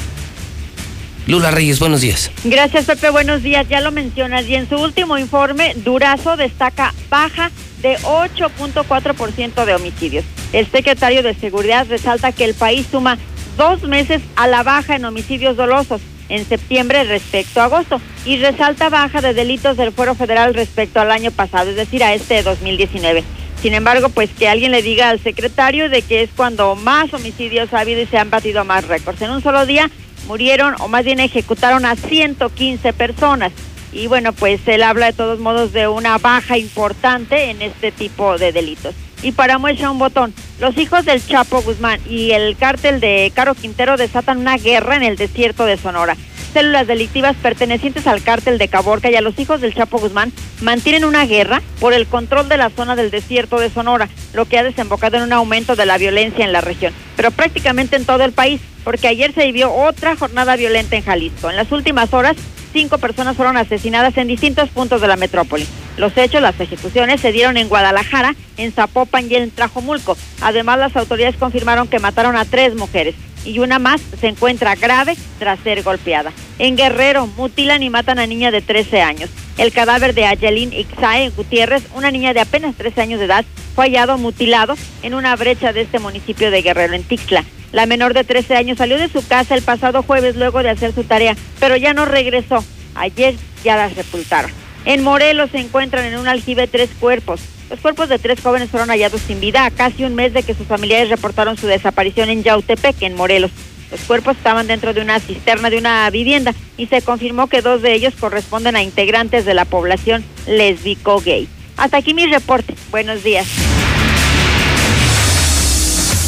[1.26, 2.30] Lula Reyes, buenos días.
[2.44, 3.68] Gracias, Pepe, buenos días.
[3.68, 4.46] Ya lo mencionas.
[4.46, 10.24] Y en su último informe, Durazo destaca baja de 8.4% de homicidios.
[10.52, 13.18] El secretario de Seguridad resalta que el país suma
[13.56, 18.88] dos meses a la baja en homicidios dolosos en septiembre respecto a agosto y resalta
[18.88, 23.22] baja de delitos del Fuero Federal respecto al año pasado, es decir, a este 2019.
[23.60, 27.72] Sin embargo, pues que alguien le diga al secretario de que es cuando más homicidios
[27.72, 29.22] ha habido y se han batido más récords.
[29.22, 29.90] En un solo día
[30.32, 33.52] murieron o más bien ejecutaron a 115 personas.
[33.92, 38.38] Y bueno, pues él habla de todos modos de una baja importante en este tipo
[38.38, 38.94] de delitos.
[39.22, 43.54] Y para muestra un botón, los hijos del Chapo Guzmán y el cártel de Caro
[43.54, 46.16] Quintero desatan una guerra en el desierto de Sonora.
[46.52, 51.04] Células delictivas pertenecientes al cártel de Caborca y a los hijos del Chapo Guzmán mantienen
[51.04, 54.62] una guerra por el control de la zona del desierto de Sonora, lo que ha
[54.62, 58.32] desembocado en un aumento de la violencia en la región, pero prácticamente en todo el
[58.32, 61.50] país porque ayer se vivió otra jornada violenta en Jalisco.
[61.50, 62.36] En las últimas horas,
[62.72, 65.66] cinco personas fueron asesinadas en distintos puntos de la metrópoli.
[65.96, 70.16] Los hechos, las ejecuciones, se dieron en Guadalajara, en Zapopan y en Trajomulco.
[70.40, 75.16] Además, las autoridades confirmaron que mataron a tres mujeres y una más se encuentra grave
[75.38, 76.32] tras ser golpeada.
[76.58, 79.30] En Guerrero, mutilan y matan a niña de 13 años.
[79.58, 83.86] El cadáver de Ayelín Ixae Gutiérrez, una niña de apenas 13 años de edad, fue
[83.86, 87.44] hallado mutilado en una brecha de este municipio de Guerrero, en Tixla.
[87.72, 90.94] La menor de 13 años salió de su casa el pasado jueves luego de hacer
[90.94, 92.62] su tarea, pero ya no regresó.
[92.94, 94.50] Ayer ya la sepultaron.
[94.84, 97.40] En Morelos se encuentran en un aljibe tres cuerpos.
[97.72, 100.52] Los cuerpos de tres jóvenes fueron hallados sin vida a casi un mes de que
[100.52, 103.50] sus familiares reportaron su desaparición en Yautepec, en Morelos.
[103.90, 107.80] Los cuerpos estaban dentro de una cisterna de una vivienda y se confirmó que dos
[107.80, 111.48] de ellos corresponden a integrantes de la población lésbico-gay.
[111.78, 112.74] Hasta aquí mi reporte.
[112.90, 113.46] Buenos días.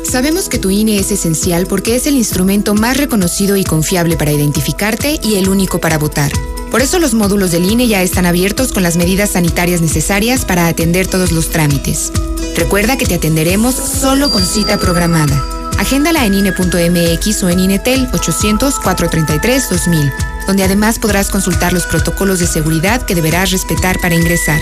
[0.03, 4.33] Sabemos que tu INE es esencial porque es el instrumento más reconocido y confiable para
[4.33, 6.33] identificarte y el único para votar.
[6.71, 10.69] Por eso los módulos del INE ya están abiertos con las medidas sanitarias necesarias para
[10.69, 12.11] atender todos los trámites.
[12.57, 15.45] Recuerda que te atenderemos solo con cita programada.
[15.79, 20.13] Agéndala en INE.mx o en INETEL 800-433-2000,
[20.47, 24.61] donde además podrás consultar los protocolos de seguridad que deberás respetar para ingresar.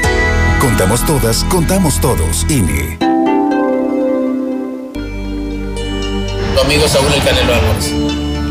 [0.61, 2.45] Contamos todas, contamos todos.
[2.49, 2.99] INE.
[6.69, 8.28] amigo Saúl El Canelo Álvarez.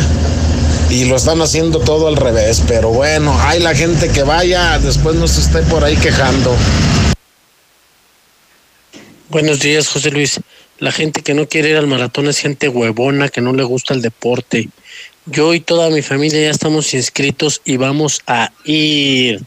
[0.89, 2.63] y lo están haciendo todo al revés.
[2.67, 6.57] Pero bueno, hay la gente que vaya, después no se esté por ahí quejando.
[9.29, 10.41] Buenos días, José Luis.
[10.79, 13.93] La gente que no quiere ir al maratón es gente huevona, que no le gusta
[13.93, 14.71] el deporte.
[15.27, 19.45] Yo y toda mi familia ya estamos inscritos y vamos a ir.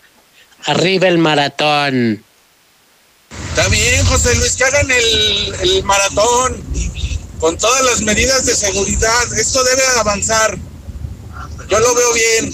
[0.68, 2.24] Arriba el maratón.
[3.50, 6.62] Está bien, José Luis, que hagan el, el maratón
[7.40, 9.34] con todas las medidas de seguridad.
[9.38, 10.58] Esto debe avanzar.
[11.70, 12.54] Yo lo veo bien.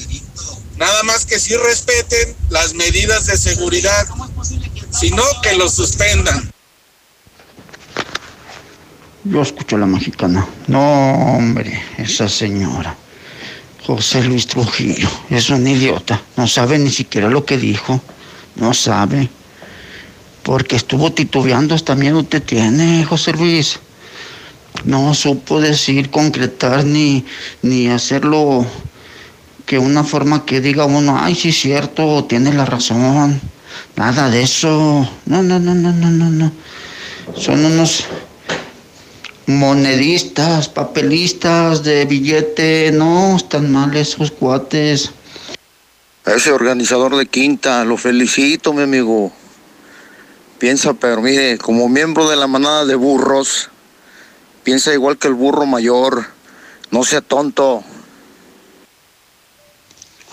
[0.77, 4.08] Nada más que si respeten las medidas de seguridad.
[4.92, 6.51] Si no, que lo suspendan.
[9.24, 10.48] Yo escucho a la mexicana.
[10.67, 12.95] No, hombre, esa señora.
[13.86, 16.22] José Luis Trujillo es un idiota.
[16.38, 18.02] No sabe ni siquiera lo que dijo.
[18.56, 19.30] No sabe.
[20.42, 23.80] Porque estuvo titubeando, hasta miedo te tiene, José Luis.
[24.86, 27.26] No supo decir, concretar, ni,
[27.62, 28.66] ni hacerlo
[29.66, 33.40] que una forma que diga uno, ay, sí es cierto, tiene la razón.
[33.95, 35.08] Nada de eso.
[35.26, 36.52] No, no, no, no, no, no, no.
[37.38, 38.06] Son unos
[39.47, 45.11] monedistas, papelistas de billete, no, están mal esos cuates.
[46.25, 49.31] A ese organizador de quinta, lo felicito, mi amigo.
[50.57, 53.69] Piensa, pero mire, como miembro de la manada de burros,
[54.63, 56.25] piensa igual que el burro mayor.
[56.91, 57.83] No sea tonto.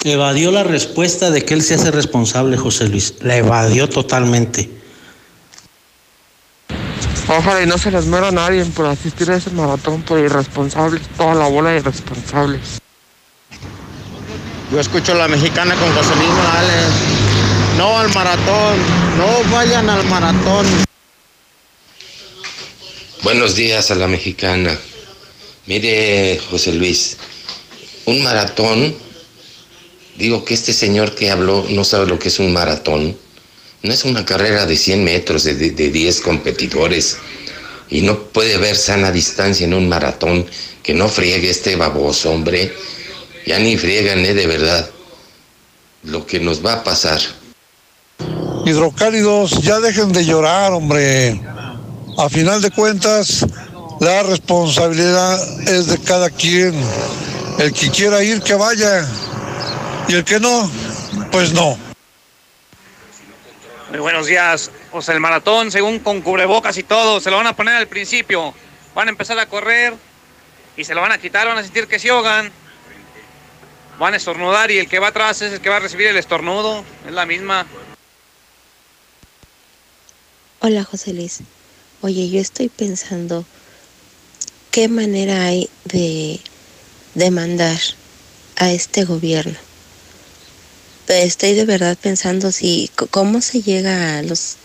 [0.05, 3.15] Evadió la respuesta de que él se hace responsable, José Luis.
[3.21, 4.80] La evadió totalmente.
[7.33, 11.03] Ojalá y no se les muera a nadie por asistir a ese maratón por irresponsables,
[11.17, 12.81] toda la bola de irresponsables.
[14.73, 16.87] Yo escucho la mexicana con José Luis Morales.
[17.79, 18.79] No al maratón,
[19.17, 20.67] no vayan al maratón.
[23.23, 24.77] Buenos días a la mexicana.
[25.67, 27.17] Mire, José Luis,
[28.07, 28.93] un maratón,
[30.17, 33.17] digo que este señor que habló no sabe lo que es un maratón.
[33.83, 37.17] No es una carrera de 100 metros, de, de 10 competidores.
[37.89, 40.47] Y no puede haber sana distancia en un maratón.
[40.83, 42.73] Que no friegue este baboso, hombre.
[43.47, 44.35] Ya ni friegan, ¿eh?
[44.35, 44.91] De verdad.
[46.05, 47.21] Lo que nos va a pasar.
[48.65, 51.41] Hidrocálidos, ya dejen de llorar, hombre.
[52.19, 53.47] A final de cuentas,
[54.01, 56.75] la responsabilidad es de cada quien.
[57.59, 59.07] El que quiera ir, que vaya.
[60.09, 60.71] Y el que no,
[61.31, 61.90] pues no.
[63.91, 64.71] Muy buenos días.
[64.93, 68.55] Pues el maratón, según con cubrebocas y todo, se lo van a poner al principio.
[68.95, 69.95] Van a empezar a correr
[70.77, 72.53] y se lo van a quitar, van a sentir que se ahogan.
[73.99, 76.17] Van a estornudar y el que va atrás es el que va a recibir el
[76.17, 76.85] estornudo.
[77.05, 77.67] Es la misma.
[80.61, 81.41] Hola José Luis.
[82.01, 83.45] Oye, yo estoy pensando
[84.71, 86.39] qué manera hay de
[87.15, 87.79] demandar
[88.55, 89.59] a este gobierno.
[91.11, 94.57] Estoy de verdad pensando si cómo se llega a los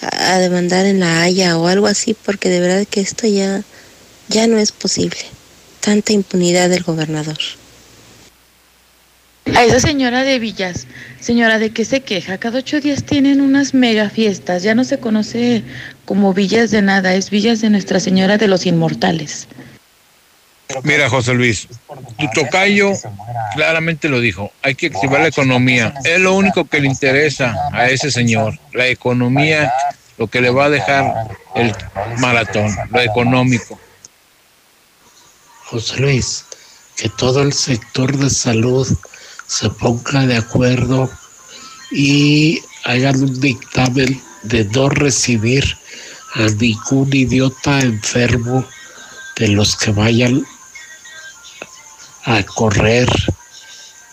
[0.00, 3.62] a demandar en la Haya o algo así, porque de verdad que esto ya
[4.28, 5.20] ya no es posible.
[5.80, 7.38] Tanta impunidad del gobernador.
[9.54, 10.86] A esa señora de Villas,
[11.20, 12.38] señora, ¿de qué se queja?
[12.38, 15.62] Cada ocho días tienen unas mega fiestas, ya no se conoce
[16.04, 19.48] como Villas de nada, es Villas de Nuestra Señora de los Inmortales.
[20.82, 21.68] Mira, José Luis,
[22.18, 22.92] tu tocayo
[23.54, 25.94] claramente lo dijo, hay que activar la economía.
[26.04, 29.72] Es lo único que le interesa a ese señor, la economía,
[30.18, 31.74] lo que le va a dejar el
[32.18, 33.78] maratón, lo económico.
[35.66, 36.44] José Luis,
[36.96, 38.86] que todo el sector de salud
[39.46, 41.10] se ponga de acuerdo
[41.90, 45.64] y hagan un dictamen de no recibir
[46.34, 48.64] a ningún idiota enfermo
[49.36, 50.44] de los que vayan
[52.24, 53.08] a correr,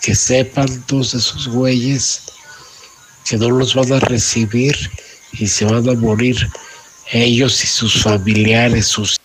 [0.02, 2.22] que sepan todos esos güeyes
[3.26, 4.76] que no los van a recibir
[5.34, 6.36] y se van a morir
[7.12, 9.20] ellos y sus familiares, sus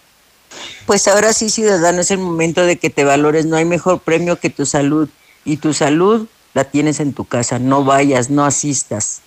[0.87, 3.47] Pues ahora sí, ciudadano, es el momento de que te valores.
[3.47, 5.09] No hay mejor premio que tu salud.
[5.47, 7.59] Y tu salud la tienes en tu casa.
[7.59, 9.21] No vayas, no asistas.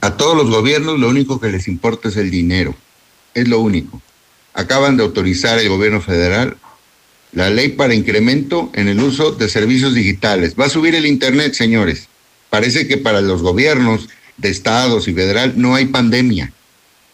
[0.00, 2.74] A todos los gobiernos lo único que les importa es el dinero.
[3.34, 4.00] Es lo único.
[4.54, 6.56] Acaban de autorizar el gobierno federal
[7.32, 10.54] la ley para incremento en el uso de servicios digitales.
[10.58, 12.08] Va a subir el Internet, señores.
[12.50, 16.52] Parece que para los gobiernos de estados y federal no hay pandemia.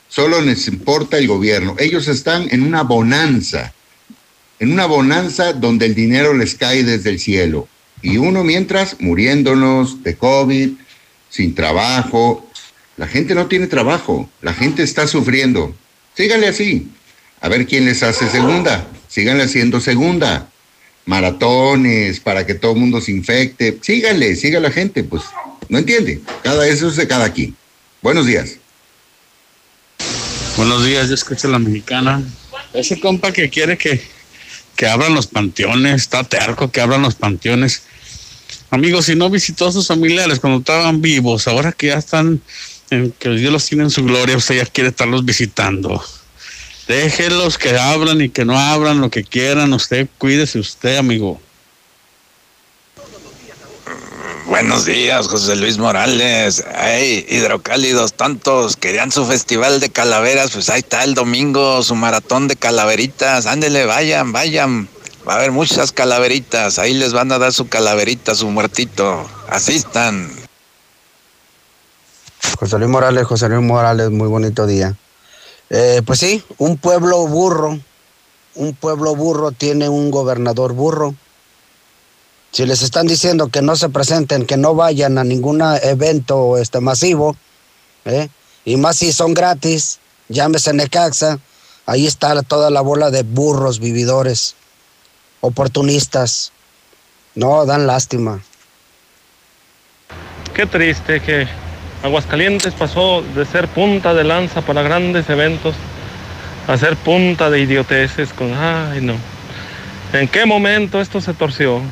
[0.09, 1.77] Solo les importa el gobierno.
[1.79, 3.73] Ellos están en una bonanza,
[4.59, 7.69] en una bonanza donde el dinero les cae desde el cielo.
[8.03, 10.71] Y uno mientras muriéndonos de COVID,
[11.29, 12.49] sin trabajo.
[12.97, 15.75] La gente no tiene trabajo, la gente está sufriendo.
[16.17, 16.89] Síganle así.
[17.41, 18.89] A ver quién les hace segunda.
[19.19, 20.49] Síganle haciendo segunda.
[21.05, 23.77] Maratones para que todo el mundo se infecte.
[23.83, 25.25] Síganle, siga la gente, pues.
[25.69, 26.21] No entiende.
[26.45, 27.57] Cada eso es de cada quien.
[28.01, 28.59] Buenos días.
[30.57, 32.23] Buenos días, yo escucho a la mexicana.
[32.73, 34.01] Ese compa que quiere que,
[34.77, 37.83] que abran los panteones, está terco que abran los panteones.
[38.71, 42.41] Amigos, si no visitó a sus familiares cuando estaban vivos, ahora que ya están,
[42.91, 46.01] en, que Dios los tiene en su gloria, usted ya quiere estarlos visitando.
[46.89, 49.75] Déjelos que abran y que no abran lo que quieran.
[49.75, 51.39] Usted cuídese usted, amigo.
[54.47, 56.65] Buenos días, José Luis Morales.
[56.75, 58.76] Ay, hidrocálidos tantos.
[58.76, 60.52] Querían su festival de calaveras.
[60.52, 63.44] Pues ahí está el domingo, su maratón de calaveritas.
[63.44, 64.89] Ándele, vayan, vayan.
[65.28, 66.78] Va a haber muchas calaveritas.
[66.78, 69.28] Ahí les van a dar su calaverita, su muertito.
[69.50, 70.33] Asistan.
[72.58, 74.97] José Luis Morales, José Luis Morales, muy bonito día.
[75.71, 77.79] Eh, pues sí, un pueblo burro,
[78.55, 81.15] un pueblo burro tiene un gobernador burro.
[82.53, 86.81] Si les están diciendo que no se presenten, que no vayan a ningún evento este,
[86.81, 87.37] masivo,
[88.07, 88.29] ¿eh?
[88.65, 91.39] y más si son gratis, llámese Necaxa,
[91.85, 94.55] ahí está toda la bola de burros vividores,
[95.41, 96.53] oportunistas.
[97.35, 98.43] No, dan lástima.
[100.55, 101.47] Qué triste que
[102.02, 105.75] Aguascalientes pasó de ser punta de lanza para grandes eventos
[106.67, 109.15] a ser punta de idioteces con, ay no.
[110.12, 111.83] ¿En qué momento esto se torció?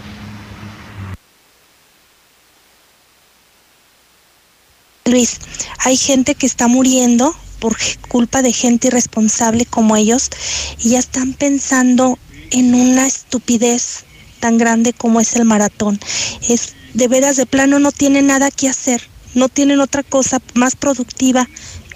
[5.06, 5.38] Luis,
[5.78, 7.76] hay gente que está muriendo por
[8.08, 10.30] culpa de gente irresponsable como ellos
[10.78, 12.18] y ya están pensando
[12.50, 14.04] en una estupidez
[14.40, 15.98] tan grande como es el maratón.
[16.48, 19.02] Es de veras de plano no tienen nada que hacer,
[19.36, 21.46] no tienen otra cosa más productiva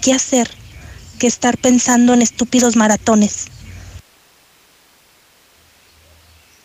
[0.01, 0.49] que hacer
[1.19, 3.47] que estar pensando en estúpidos maratones.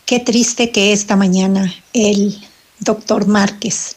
[0.07, 2.41] Qué triste que esta mañana el
[2.79, 3.97] doctor Márquez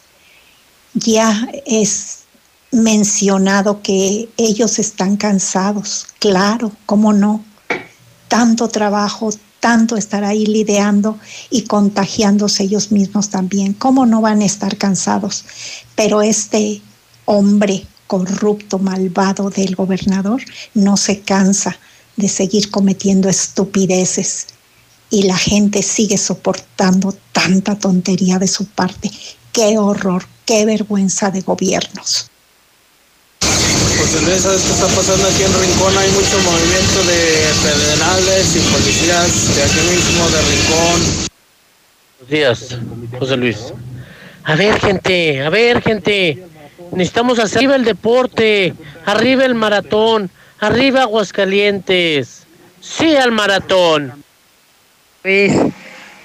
[0.92, 2.24] ya es
[2.72, 6.08] mencionado que ellos están cansados.
[6.18, 7.44] Claro, cómo no.
[8.28, 9.30] Tanto trabajo,
[9.60, 11.18] tanto estar ahí lidiando
[11.50, 13.74] y contagiándose ellos mismos también.
[13.74, 15.44] ¿Cómo no van a estar cansados?
[15.94, 16.82] Pero este
[17.26, 20.42] hombre corrupto, malvado del gobernador
[20.74, 21.78] no se cansa
[22.16, 24.48] de seguir cometiendo estupideces
[25.10, 29.10] y la gente sigue soportando tanta tontería de su parte.
[29.52, 32.30] Qué horror, qué vergüenza de gobiernos.
[34.10, 35.96] José Luis, ¿sabes qué está pasando aquí en Rincón?
[35.96, 41.28] Hay mucho movimiento de federales y policías de aquí mismo, de Rincón.
[42.18, 42.78] Buenos días,
[43.20, 43.72] José Luis.
[44.42, 46.44] A ver, gente, a ver, gente.
[46.90, 48.74] Necesitamos hacer arriba el deporte,
[49.06, 52.48] arriba el maratón, arriba Aguascalientes.
[52.80, 54.24] Sí al maratón.
[55.22, 55.52] Luis,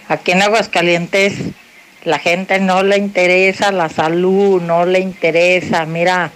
[0.08, 1.36] aquí en Aguascalientes
[2.04, 5.86] la gente no le interesa la salud, no le interesa.
[5.86, 6.32] Mira,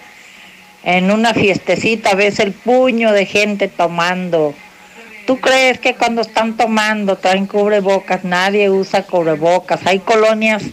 [0.83, 4.53] en una fiestecita ves el puño de gente tomando.
[5.25, 8.23] ¿Tú crees que cuando están tomando traen cubrebocas?
[8.23, 9.85] Nadie usa cubrebocas.
[9.85, 10.63] Hay colonias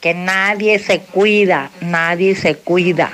[0.00, 3.12] que nadie se cuida, nadie se cuida.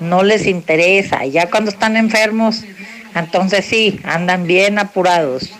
[0.00, 1.24] No les interesa.
[1.26, 2.64] Ya cuando están enfermos,
[3.14, 5.50] entonces sí, andan bien apurados.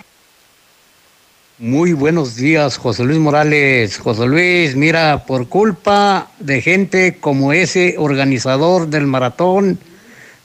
[1.59, 3.99] Muy buenos días, José Luis Morales.
[3.99, 9.79] José Luis, mira, por culpa de gente como ese organizador del maratón,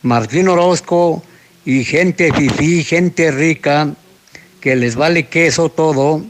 [0.06, 1.24] Martín Orozco,
[1.66, 3.92] y gente fifí, gente rica,
[4.61, 6.24] que les vale queso todo,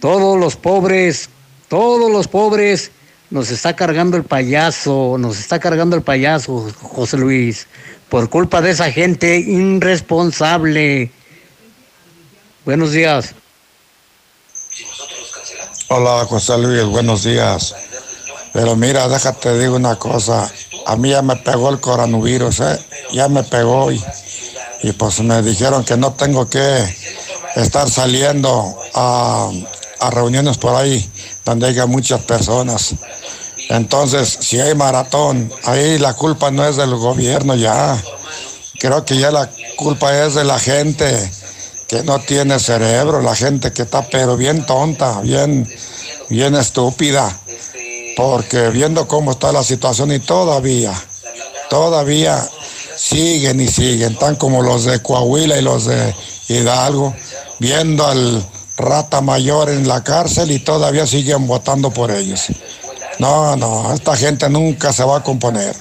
[0.00, 1.28] todos los pobres,
[1.66, 2.92] todos los pobres,
[3.30, 7.66] nos está cargando el payaso, nos está cargando el payaso, José Luis,
[8.08, 11.10] por culpa de esa gente irresponsable.
[12.64, 13.34] Buenos días.
[15.88, 17.74] Hola José Luis, buenos días.
[18.52, 20.48] Pero mira, déjate digo una cosa.
[20.86, 22.78] A mí ya me pegó el coronavirus, ¿eh?
[23.12, 24.02] ya me pegó y,
[24.82, 26.84] y pues me dijeron que no tengo que
[27.56, 29.50] estar saliendo a,
[30.00, 31.10] a reuniones por ahí
[31.44, 32.94] donde haya muchas personas.
[33.68, 38.00] Entonces, si hay maratón, ahí la culpa no es del gobierno ya.
[38.78, 41.30] Creo que ya la culpa es de la gente
[41.88, 45.68] que no tiene cerebro, la gente que está pero bien tonta, bien,
[46.28, 47.40] bien estúpida.
[48.16, 50.92] Porque viendo cómo está la situación y todavía,
[51.68, 52.42] todavía
[52.96, 56.14] siguen y siguen, tan como los de Coahuila y los de
[56.48, 57.14] Hidalgo,
[57.58, 58.44] viendo al
[58.76, 62.46] rata mayor en la cárcel y todavía siguen votando por ellos.
[63.18, 65.74] No, no, esta gente nunca se va a componer.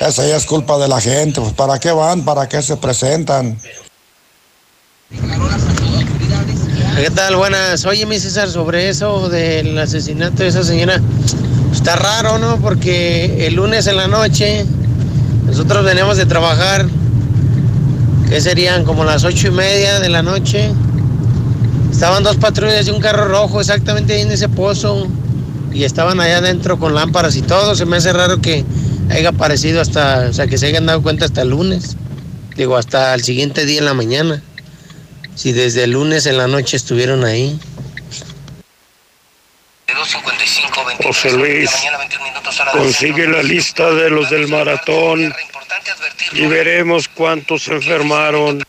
[0.00, 1.40] Esa ya es culpa de la gente.
[1.40, 2.24] Pues ¿para qué van?
[2.24, 3.58] ¿Para qué se presentan?
[6.96, 7.36] ¿Qué tal?
[7.36, 7.84] Buenas.
[7.84, 11.00] Oye, mi César, sobre eso del asesinato de esa señora,
[11.86, 12.56] está raro, ¿no?
[12.60, 14.66] Porque el lunes en la noche
[15.46, 16.84] nosotros veníamos de trabajar,
[18.28, 20.72] que serían como las ocho y media de la noche.
[21.92, 25.06] Estaban dos patrullas y un carro rojo exactamente ahí en ese pozo
[25.72, 27.76] y estaban allá adentro con lámparas y todo.
[27.76, 28.64] Se me hace raro que
[29.08, 31.96] haya aparecido hasta, o sea, que se hayan dado cuenta hasta el lunes.
[32.56, 34.42] Digo, hasta el siguiente día en la mañana.
[35.36, 37.56] Si desde el lunes en la noche estuvieron ahí.
[41.06, 41.70] José Luis,
[42.72, 45.32] consigue la lista de los del maratón
[46.32, 48.64] y veremos cuántos se enfermaron.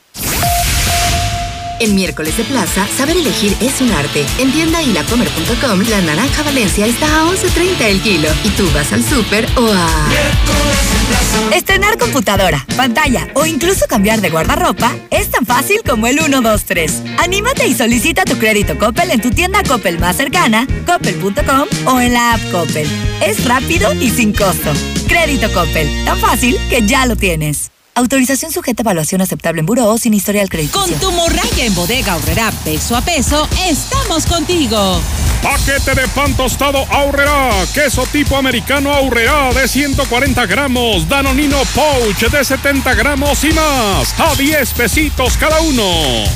[1.80, 4.24] En miércoles de plaza, saber elegir es un arte.
[4.38, 8.30] En tienda y lacomer.com, la naranja Valencia está a 11.30 el kilo.
[8.43, 10.86] Y tú vas al súper o a...
[11.53, 16.64] Estrenar computadora, pantalla o incluso cambiar de guardarropa es tan fácil como el 1, 2,
[16.66, 17.03] 3.
[17.19, 22.14] Anímate y solicita tu crédito Coppel en tu tienda Coppel más cercana, coppel.com o en
[22.14, 22.88] la app Coppel.
[23.22, 24.72] Es rápido y sin costo.
[25.08, 27.72] Crédito Coppel, tan fácil que ya lo tienes.
[27.95, 30.80] Autorización sujeta a evaluación aceptable en buró sin historial crediticio.
[30.82, 35.02] Con tu morraya en bodega ahorrará peso a peso, estamos contigo.
[35.41, 37.51] Paquete de pan tostado ahorrará.
[37.74, 41.07] Queso tipo americano ahorrará de 140 gramos.
[41.07, 44.14] Danonino Pouch de 70 gramos y más.
[44.19, 45.83] A 10 pesitos cada uno.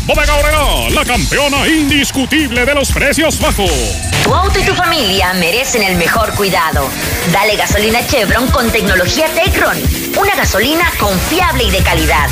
[0.06, 3.72] Bodega ahorrará, la campeona indiscutible de los precios bajos.
[4.24, 6.90] Tu auto y tu familia merecen el mejor cuidado.
[7.32, 9.78] Dale gasolina Chevron con tecnología Tecron.
[10.18, 12.30] Una gasolina confiable y de calidad.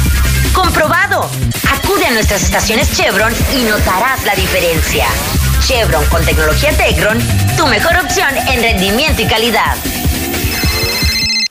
[0.53, 1.29] ¡Comprobado!
[1.71, 5.07] Acude a nuestras estaciones Chevron y notarás la diferencia.
[5.65, 7.19] Chevron con tecnología Tecron,
[7.57, 9.75] tu mejor opción en rendimiento y calidad.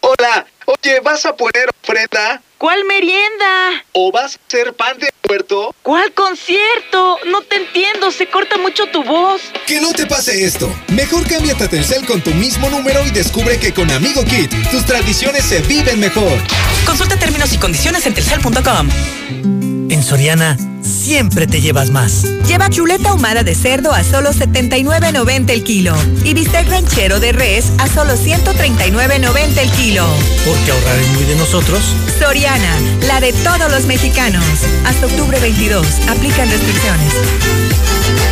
[0.01, 2.41] Hola, oye, ¿vas a poner ofrenda?
[2.57, 3.85] ¿Cuál merienda?
[3.93, 5.75] ¿O vas a ser pan de puerto?
[5.83, 7.19] ¿Cuál concierto?
[7.27, 9.41] No te entiendo, se corta mucho tu voz.
[9.67, 10.69] Que no te pase esto.
[10.89, 14.85] Mejor cámbiate a Telcel con tu mismo número y descubre que con Amigo Kit tus
[14.85, 16.39] tradiciones se viven mejor.
[16.85, 18.89] Consulta términos y condiciones en telcel.com.
[19.91, 22.25] En Soriana, siempre te llevas más.
[22.47, 25.95] Lleva chuleta ahumada de cerdo a solo 79.90 el kilo
[26.25, 30.07] y bistec ranchero de res a solo 139.90 el kilo.
[30.45, 31.81] Porque ahorrar es muy de nosotros.
[32.19, 32.77] Soriana,
[33.07, 34.45] la de todos los mexicanos.
[34.85, 35.87] Hasta octubre 22.
[36.09, 37.15] Aplican restricciones.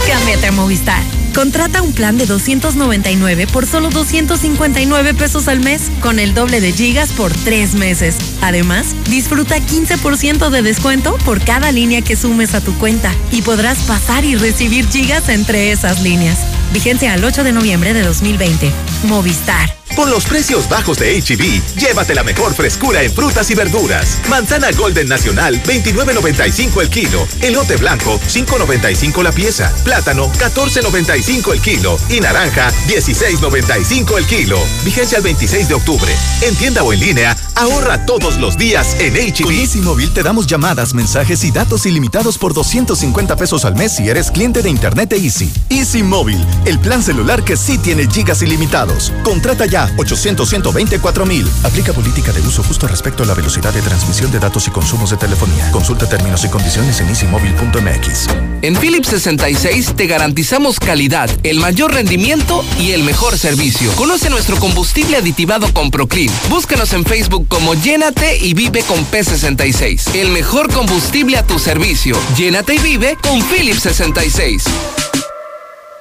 [0.06, 1.02] Cámbiate a Movistar.
[1.34, 6.72] Contrata un plan de 299 por solo 259 pesos al mes, con el doble de
[6.72, 8.16] gigas por tres meses.
[8.40, 13.80] Además, disfruta 15% de descuento por cada línea que sumes a tu cuenta y podrás
[13.82, 16.38] pasar y recibir gigas entre esas líneas.
[16.72, 18.72] Vigencia al 8 de noviembre de 2020.
[19.04, 19.85] Movistar.
[19.96, 24.20] Con los precios bajos de HB, llévate la mejor frescura en frutas y verduras.
[24.28, 27.26] Manzana Golden Nacional, 29.95 el kilo.
[27.40, 29.72] Elote blanco, 5.95 la pieza.
[29.84, 31.98] Plátano, 14.95 el kilo.
[32.10, 34.58] Y naranja, 16.95 el kilo.
[34.84, 36.14] Vigencia el 26 de octubre.
[36.42, 39.44] En tienda o en línea, ahorra todos los días en HB.
[39.44, 43.92] Con Easy Móvil te damos llamadas, mensajes y datos ilimitados por 250 pesos al mes
[43.92, 45.50] si eres cliente de Internet de Easy.
[45.70, 49.10] Easy Móvil, el plan celular que sí tiene gigas ilimitados.
[49.24, 51.46] Contrata ya 800 124 mil.
[51.64, 55.10] Aplica política de uso justo respecto a la velocidad de transmisión de datos y consumos
[55.10, 55.70] de telefonía.
[55.70, 58.28] Consulta términos y condiciones en easymóvil.mx.
[58.62, 63.90] En Philips 66 te garantizamos calidad, el mayor rendimiento y el mejor servicio.
[63.92, 66.32] Conoce nuestro combustible aditivado con Proclean.
[66.48, 70.14] Búscanos en Facebook como Llénate y Vive con P66.
[70.14, 72.16] El mejor combustible a tu servicio.
[72.36, 74.64] Llénate y vive con Philips 66.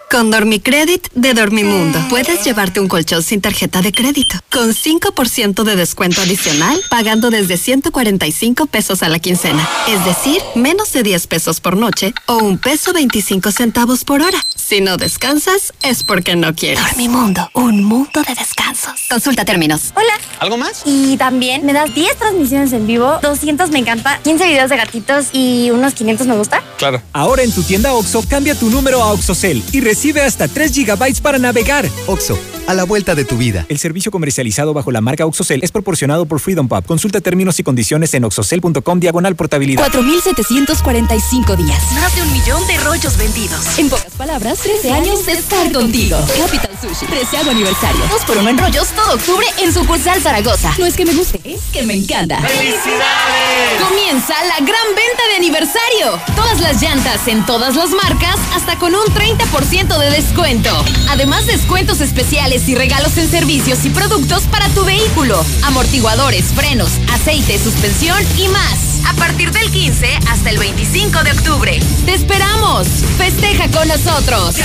[0.09, 5.75] Con Dormicredit de Dormimundo puedes llevarte un colchón sin tarjeta de crédito con 5% de
[5.75, 9.67] descuento adicional pagando desde 145 pesos a la quincena.
[9.87, 14.39] Es decir, menos de 10 pesos por noche o un peso 25 centavos por hora.
[14.55, 16.83] Si no descansas es porque no quieres.
[16.83, 18.93] Dormimundo, un mundo de descansos.
[19.09, 19.91] Consulta términos.
[19.95, 20.13] Hola.
[20.39, 20.83] ¿Algo más?
[20.85, 25.27] Y también me das 10 transmisiones en vivo, 200 me encanta, 15 videos de gatitos
[25.33, 26.63] y unos 500 me gusta.
[26.77, 27.01] Claro.
[27.13, 31.21] Ahora en tu tienda OXO, cambia tu número a OXOCEL y recibe hasta 3 GB
[31.21, 31.89] para navegar.
[32.07, 33.65] OXO, a la vuelta de tu vida.
[33.69, 36.83] El servicio comercializado bajo la marca OXOCEL es proporcionado por Freedom Pub.
[36.85, 39.89] Consulta términos y condiciones en oxocel.com diagonal portabilidad.
[39.89, 41.81] 4.745 días.
[41.93, 43.79] Más de un millón de rollos vendidos.
[43.79, 46.17] En pocas palabras, 13 años de estar contigo.
[46.37, 48.01] Capital Sushi, 13 aniversario.
[48.09, 50.73] Dos por uno en rollos todo octubre en sucursal Zaragoza.
[50.77, 52.41] No es que me guste, es que me encanta.
[52.41, 53.81] ¡Felicidades!
[53.81, 56.19] Comienza la gran venta de aniversario.
[56.35, 60.71] Todas las llantas en todas las marcas hasta con un 30% de descuento.
[61.09, 65.45] Además, descuentos especiales y regalos en servicios y productos para tu vehículo.
[65.63, 69.05] Amortiguadores, frenos, aceite, suspensión y más.
[69.07, 71.79] A partir del 15 hasta el 25 de octubre.
[72.05, 72.87] ¡Te esperamos!
[73.17, 74.55] Festeja con nosotros.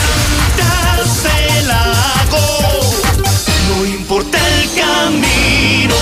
[3.69, 5.95] No importa el camino.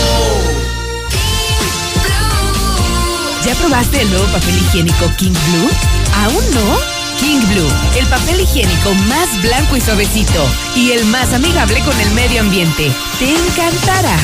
[3.44, 5.70] ¿Ya probaste el nuevo papel higiénico King Blue?
[6.14, 6.97] ¿Aún no?
[7.20, 12.10] King Blue, el papel higiénico más blanco y suavecito y el más amigable con el
[12.12, 12.92] medio ambiente.
[13.18, 14.16] Te encantará.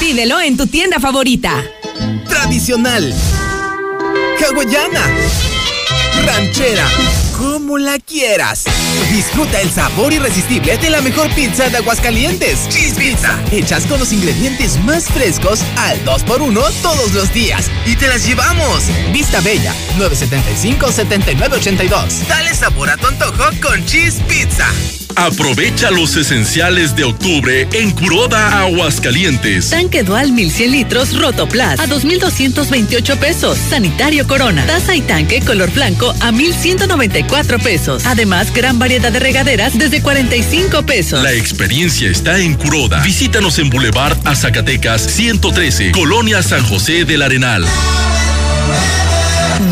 [0.00, 1.62] Pídelo en tu tienda favorita.
[2.28, 3.14] Tradicional.
[4.40, 5.02] Hawaiana.
[6.24, 6.86] Ranchera.
[7.36, 8.64] Como la quieras.
[9.10, 12.68] Disfruta el sabor irresistible de la mejor pizza de Aguascalientes.
[12.68, 13.42] Cheese Pizza.
[13.50, 17.70] Hechas con los ingredientes más frescos al 2x1 todos los días.
[17.86, 18.84] Y te las llevamos.
[19.12, 19.74] Vista Bella.
[19.98, 22.26] 975-7982.
[22.28, 24.66] Dale sabor a tu antojo con Cheese Pizza.
[25.18, 29.68] Aprovecha los esenciales de octubre en Curoda Aguascalientes.
[29.70, 33.58] Tanque Dual 1100 litros Rotoplas a 2,228 pesos.
[33.58, 34.64] Sanitario Corona.
[34.64, 38.06] Taza y tanque color blanco a 1,194 pesos.
[38.06, 41.20] Además, gran variedad de regaderas desde 45 pesos.
[41.24, 43.02] La experiencia está en Curoda.
[43.02, 47.66] Visítanos en Boulevard a Zacatecas 113, Colonia San José del Arenal.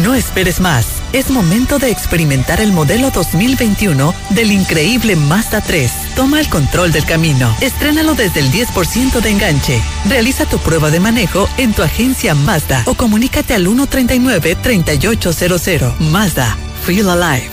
[0.02, 0.95] No esperes más.
[1.12, 5.90] Es momento de experimentar el modelo 2021 del increíble Mazda 3.
[6.14, 7.54] Toma el control del camino.
[7.60, 9.82] Estrénalo desde el 10% de enganche.
[10.08, 15.98] Realiza tu prueba de manejo en tu agencia Mazda o comunícate al 139-3800.
[15.98, 16.56] Mazda.
[16.84, 17.50] Feel alive.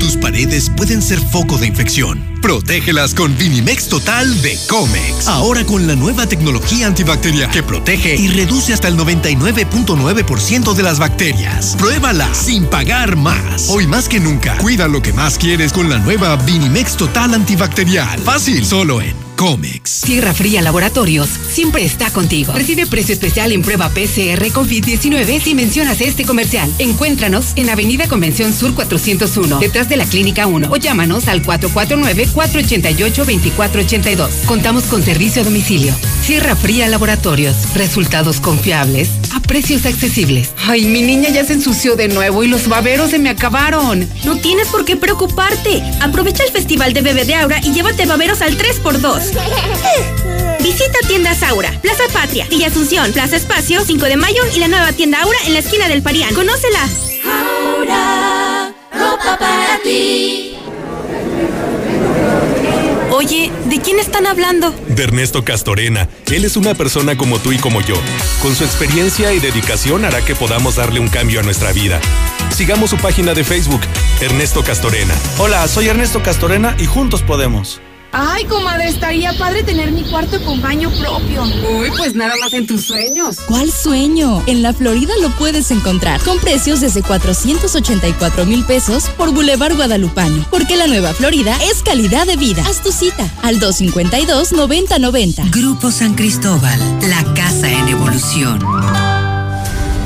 [0.00, 2.33] Tus paredes pueden ser foco de infección.
[2.44, 5.28] Protégelas con Vinimex Total de Comex.
[5.28, 10.98] Ahora con la nueva tecnología antibacterial que protege y reduce hasta el 99.9% de las
[10.98, 11.74] bacterias.
[11.78, 13.70] Pruébala sin pagar más.
[13.70, 18.20] Hoy más que nunca, cuida lo que más quieres con la nueva Vinimex Total antibacterial.
[18.20, 20.02] Fácil, solo en Comex.
[20.02, 22.52] Tierra Fría Laboratorios siempre está contigo.
[22.52, 26.72] Recibe precio especial en prueba PCR COVID-19 si mencionas este comercial.
[26.78, 31.42] Encuéntranos en Avenida Convención Sur 401, detrás de la Clínica 1 o llámanos al
[32.34, 34.44] 449-488-2482.
[34.46, 35.94] Contamos con servicio a domicilio.
[36.26, 37.74] Tierra Fría Laboratorios.
[37.74, 40.50] Resultados confiables a precios accesibles.
[40.66, 44.08] Ay, mi niña ya se ensució de nuevo y los baberos se me acabaron.
[44.24, 45.82] No tienes por qué preocuparte.
[46.00, 50.58] Aprovecha el Festival de Bebé de Aura y llévate baberos al 3x2.
[50.62, 54.92] Visita tiendas Aura, Plaza Patria, Villa Asunción, Plaza Espacio, 5 de mayo y la nueva
[54.92, 56.32] tienda Aura en la esquina del Parián.
[56.34, 56.88] ¡Conócela!
[57.26, 60.53] Aura, ropa para ti.
[63.14, 64.74] Oye, ¿de quién están hablando?
[64.88, 66.08] De Ernesto Castorena.
[66.32, 67.94] Él es una persona como tú y como yo.
[68.42, 72.00] Con su experiencia y dedicación hará que podamos darle un cambio a nuestra vida.
[72.50, 73.82] Sigamos su página de Facebook,
[74.20, 75.14] Ernesto Castorena.
[75.38, 77.80] Hola, soy Ernesto Castorena y juntos podemos.
[78.16, 81.42] Ay, comadre, estaría padre tener mi cuarto con baño propio.
[81.42, 83.38] Uy, pues nada más en tus sueños.
[83.48, 84.40] ¿Cuál sueño?
[84.46, 90.46] En la Florida lo puedes encontrar con precios desde 484 mil pesos por Boulevard Guadalupano.
[90.48, 92.62] Porque la nueva Florida es calidad de vida.
[92.64, 95.50] Haz tu cita al 252-9090.
[95.50, 96.78] Grupo San Cristóbal,
[97.08, 99.13] la casa en evolución.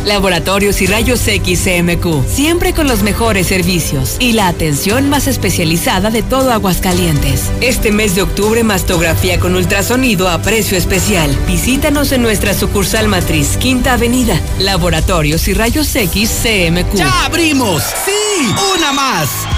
[0.09, 6.11] Laboratorios y Rayos X CMQ, siempre con los mejores servicios y la atención más especializada
[6.11, 7.51] de todo Aguascalientes.
[7.61, 11.31] Este mes de octubre, mastografía con ultrasonido a precio especial.
[11.47, 14.41] Visítanos en nuestra sucursal matriz, Quinta Avenida.
[14.59, 16.95] Laboratorios y Rayos X CMQ.
[16.95, 17.83] ¡Ya abrimos!
[18.05, 18.55] ¡Sí!
[18.77, 19.58] ¡Una más!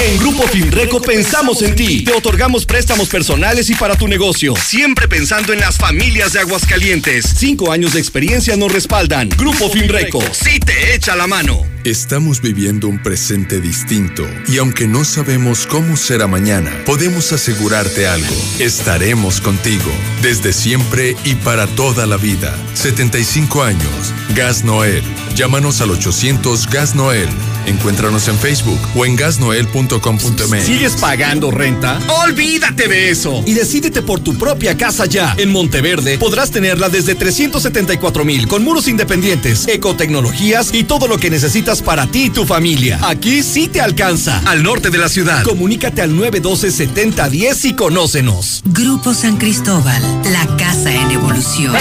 [0.00, 2.04] En Grupo Finreco pensamos en ti.
[2.04, 4.54] Te otorgamos préstamos personales y para tu negocio.
[4.54, 7.34] Siempre pensando en las familias de Aguascalientes.
[7.36, 9.28] Cinco años de experiencia nos respaldan.
[9.30, 11.77] Grupo Finreco, sí te echa la mano.
[11.84, 18.34] Estamos viviendo un presente distinto y aunque no sabemos cómo será mañana, podemos asegurarte algo.
[18.58, 19.90] Estaremos contigo
[20.20, 22.52] desde siempre y para toda la vida.
[22.74, 24.12] 75 años.
[24.34, 25.02] Gas Noel.
[25.36, 27.28] Llámanos al 800 Gas Noel.
[27.66, 30.64] Encuéntranos en Facebook o en gasnoel.com.mx.
[30.64, 32.00] ¿Sigues pagando renta?
[32.24, 35.34] Olvídate de eso y decídete por tu propia casa ya.
[35.36, 41.28] En Monteverde podrás tenerla desde 374 mil con muros independientes, ecotecnologías y todo lo que
[41.28, 42.98] necesitas para ti y tu familia.
[43.02, 44.40] Aquí sí te alcanza.
[44.46, 45.42] Al norte de la ciudad.
[45.42, 48.62] Comunícate al 912-7010 y conócenos.
[48.64, 51.74] Grupo San Cristóbal, la casa en evolución.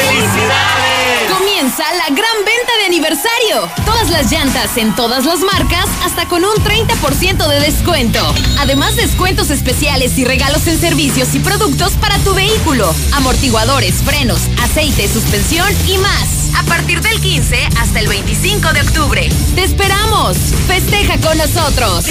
[1.26, 3.70] Comienza la gran venta de aniversario.
[3.86, 8.20] Todas las llantas en todas las marcas hasta con un 30% de descuento.
[8.60, 12.94] Además, descuentos especiales y regalos en servicios y productos para tu vehículo.
[13.14, 16.56] Amortiguadores, frenos, aceite, suspensión y más.
[16.56, 19.30] A partir del 15 hasta el 25 de octubre.
[19.56, 20.38] ¡Te esperamos!
[20.68, 22.06] Festeja con nosotros.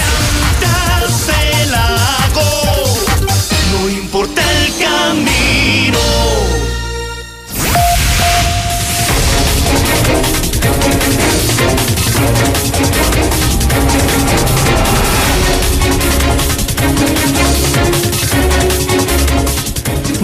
[3.72, 6.55] No importa el camino.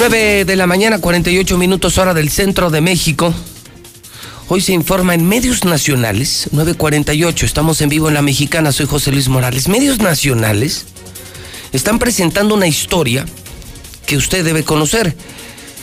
[0.04, 3.32] Nueve de la mañana, 48 minutos hora del centro de México.
[4.48, 9.12] Hoy se informa en medios nacionales, 9.48, estamos en vivo en La Mexicana, soy José
[9.12, 9.68] Luis Morales.
[9.68, 10.86] Medios nacionales
[11.72, 13.26] están presentando una historia
[14.04, 15.14] que usted debe conocer.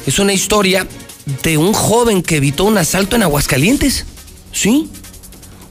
[0.06, 0.85] Es una historia
[1.41, 4.03] de un joven que evitó un asalto en Aguascalientes.
[4.51, 4.89] ¿Sí?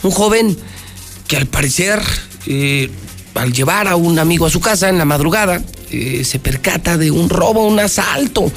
[0.03, 0.57] Un joven
[1.27, 2.01] que al parecer,
[2.47, 2.89] eh,
[3.35, 5.61] al llevar a un amigo a su casa en la madrugada,
[5.91, 8.51] eh, se percata de un robo, un asalto.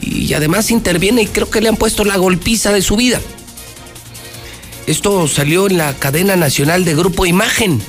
[0.00, 3.20] Y además interviene y creo que le han puesto la golpiza de su vida.
[4.86, 7.80] Esto salió en la cadena nacional de Grupo Imagen.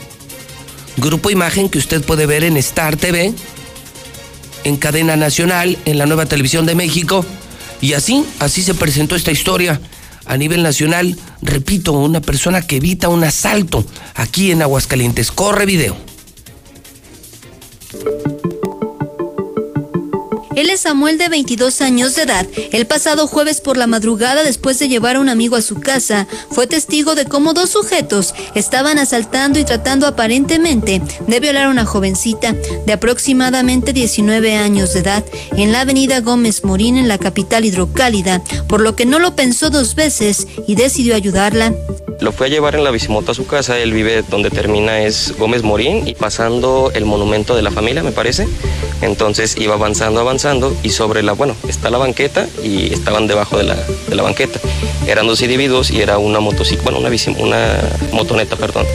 [0.97, 3.33] Grupo Imagen que usted puede ver en Star TV,
[4.63, 7.23] en cadena nacional, en la nueva televisión de México.
[7.81, 9.79] Y así, así se presentó esta historia
[10.25, 11.17] a nivel nacional.
[11.41, 13.85] Repito, una persona que evita un asalto
[14.15, 15.31] aquí en Aguascalientes.
[15.31, 15.95] Corre video.
[20.57, 22.47] Él es Samuel de 22 años de edad.
[22.71, 26.25] El pasado jueves por la madrugada, después de llevar a un amigo a su casa,
[26.49, 31.85] fue testigo de cómo dos sujetos estaban asaltando y tratando aparentemente de violar a una
[31.85, 32.53] jovencita
[32.87, 35.23] de aproximadamente 19 años de edad
[35.55, 39.69] en la avenida Gómez Morín en la capital hidrocálida, por lo que no lo pensó
[39.69, 41.71] dos veces y decidió ayudarla.
[42.19, 45.35] Lo fue a llevar en la bicimoto a su casa, él vive donde termina es
[45.37, 48.47] Gómez Morín y pasando el monumento de la familia, me parece.
[49.03, 50.46] Entonces iba avanzando, avanzando
[50.83, 54.59] y sobre la, bueno, está la banqueta y estaban debajo de la, de la banqueta.
[55.05, 57.09] Eran dos individuos y era una motocicleta, bueno, una,
[57.39, 57.81] una
[58.13, 58.85] motoneta, perdón,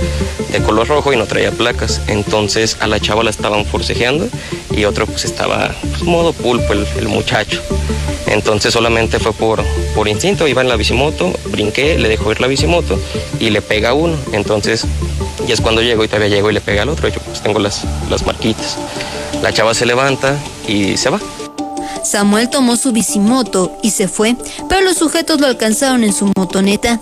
[0.51, 2.01] de color rojo y no traía placas.
[2.07, 4.29] Entonces a la chava la estaban forcejeando
[4.75, 7.61] y otro pues estaba pues, modo pulpo el, el muchacho.
[8.27, 9.63] Entonces solamente fue por,
[9.95, 12.99] por instinto, iba en la bicimoto, brinqué, le dejó ir la bicimoto
[13.39, 14.17] y le pega a uno.
[14.33, 14.87] Entonces
[15.47, 17.09] ya es cuando llego y todavía llego y le pega al otro.
[17.09, 18.79] Yo pues tengo las, las marquitas.
[19.43, 21.21] La chava se levanta y se va.
[22.05, 24.37] Samuel tomó su bicimoto y se fue,
[24.69, 27.01] pero los sujetos lo alcanzaron en su motoneta.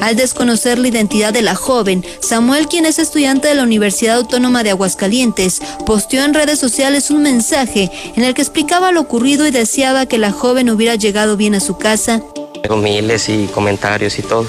[0.00, 4.64] Al desconocer la identidad de la joven, Samuel, quien es estudiante de la Universidad Autónoma
[4.64, 9.52] de Aguascalientes, posteó en redes sociales un mensaje en el que explicaba lo ocurrido y
[9.52, 12.20] deseaba que la joven hubiera llegado bien a su casa.
[12.68, 14.46] Miles y comentarios y todo.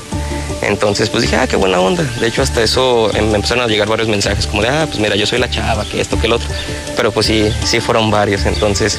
[0.64, 2.04] Entonces, pues dije, ah, qué buena onda.
[2.20, 5.00] De hecho, hasta eso em, me empezaron a llegar varios mensajes, como de, ah, pues
[5.00, 6.48] mira, yo soy la chava, que esto, que el otro.
[6.96, 8.46] Pero pues sí, sí fueron varios.
[8.46, 8.98] Entonces,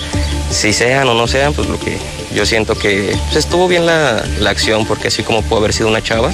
[0.50, 1.98] si sean o no sean, pues lo que
[2.34, 5.88] yo siento que pues, estuvo bien la, la acción, porque así como puede haber sido
[5.88, 6.30] una chava,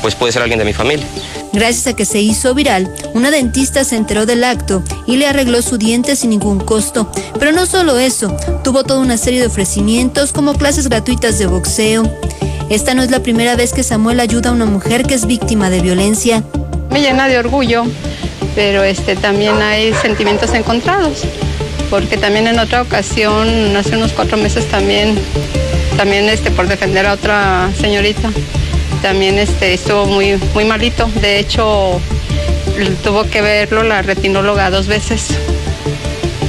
[0.00, 1.06] pues puede ser alguien de mi familia.
[1.52, 5.62] Gracias a que se hizo viral, una dentista se enteró del acto y le arregló
[5.62, 7.10] su diente sin ningún costo.
[7.38, 12.04] Pero no solo eso, tuvo toda una serie de ofrecimientos como clases gratuitas de boxeo.
[12.68, 15.70] Esta no es la primera vez que Samuel ayuda a una mujer que es víctima
[15.70, 16.44] de violencia.
[16.90, 17.84] Me llena de orgullo,
[18.54, 21.22] pero este, también hay sentimientos encontrados,
[21.90, 25.18] porque también en otra ocasión, hace unos cuatro meses también,
[25.96, 28.30] también este, por defender a otra señorita,
[29.02, 31.10] también este, estuvo muy, muy malito.
[31.20, 32.00] De hecho,
[33.02, 35.28] tuvo que verlo la retinóloga dos veces.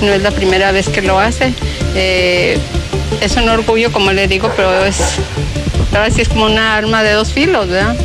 [0.02, 1.54] No es la primera vez que lo hace.
[1.96, 2.58] Eh,
[3.20, 4.98] es un orgullo, como le digo, pero es,
[5.92, 7.96] ahora sí es como una arma de dos filos, ¿verdad?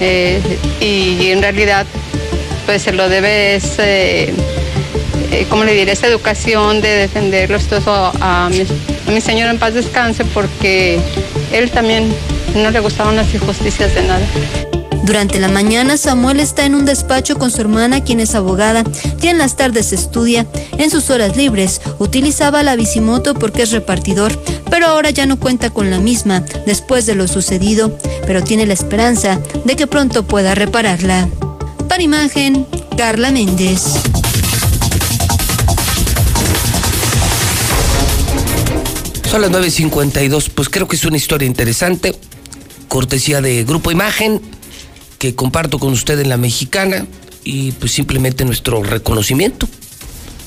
[0.00, 0.40] Eh,
[0.80, 1.86] y, en realidad,
[2.66, 3.78] pues se lo debe es,
[5.34, 5.92] eh, ¿cómo le diré?
[5.92, 10.98] Esa educación de defenderlo esto a, mi, a mi señor en paz descanse, porque
[11.52, 12.14] él también
[12.54, 14.26] no le gustaban las injusticias de nada.
[15.04, 18.84] Durante la mañana, Samuel está en un despacho con su hermana, quien es abogada,
[19.20, 20.46] y en las tardes estudia.
[20.78, 24.32] En sus horas libres, utilizaba la bicimoto porque es repartidor,
[24.70, 28.72] pero ahora ya no cuenta con la misma después de lo sucedido, pero tiene la
[28.72, 31.28] esperanza de que pronto pueda repararla.
[31.86, 34.13] Para imagen, Carla Méndez.
[39.34, 42.14] Son las 9.52, pues creo que es una historia interesante,
[42.86, 44.40] cortesía de Grupo Imagen,
[45.18, 47.04] que comparto con usted en la mexicana
[47.42, 49.68] y pues simplemente nuestro reconocimiento.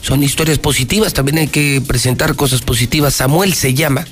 [0.01, 3.13] Son historias positivas, también hay que presentar cosas positivas.
[3.13, 4.07] Samuel se llama.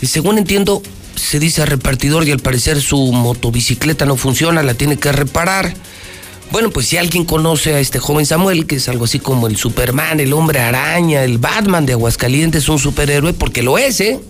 [0.00, 0.82] Y según entiendo,
[1.14, 5.74] se dice repartidor y al parecer su motobicicleta no funciona, la tiene que reparar.
[6.52, 9.56] Bueno, pues si alguien conoce a este joven Samuel, que es algo así como el
[9.56, 14.20] Superman, el hombre araña, el Batman de Aguascalientes, un superhéroe, porque lo es, ¿eh?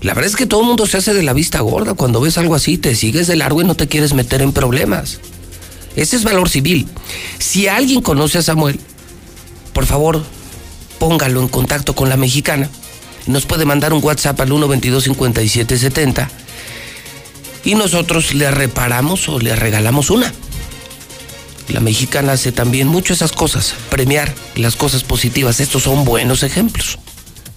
[0.00, 1.94] La verdad es que todo el mundo se hace de la vista gorda.
[1.94, 5.18] Cuando ves algo así, te sigues de largo y no te quieres meter en problemas.
[5.96, 6.86] Ese es valor civil.
[7.40, 8.78] Si alguien conoce a Samuel,
[9.72, 10.22] por favor,
[11.00, 12.70] póngalo en contacto con la mexicana.
[13.26, 16.28] Nos puede mandar un WhatsApp al 122-5770
[17.64, 20.32] y nosotros le reparamos o le regalamos una.
[21.68, 25.60] La mexicana hace también mucho esas cosas, premiar las cosas positivas.
[25.60, 26.98] Estos son buenos ejemplos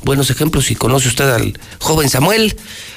[0.04, 0.66] buenos ejemplos.
[0.66, 2.56] Si conoce usted al joven Samuel,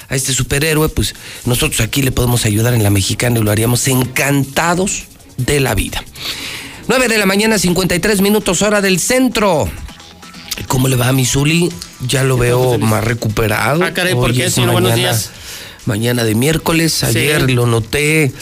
[0.09, 3.87] a este superhéroe, pues nosotros aquí le podemos ayudar en la mexicana y lo haríamos
[3.87, 5.03] encantados
[5.37, 6.03] de la vida.
[6.87, 9.69] 9 de la mañana, 53 minutos hora del centro.
[10.67, 11.71] ¿Cómo le va a mi Zuli?
[12.07, 13.83] Ya lo veo más recuperado.
[13.83, 14.71] Ah, caray, ¿por qué, señor?
[14.71, 15.29] Buenos mañana- días.
[15.85, 18.33] Mañana de miércoles, ayer lo noté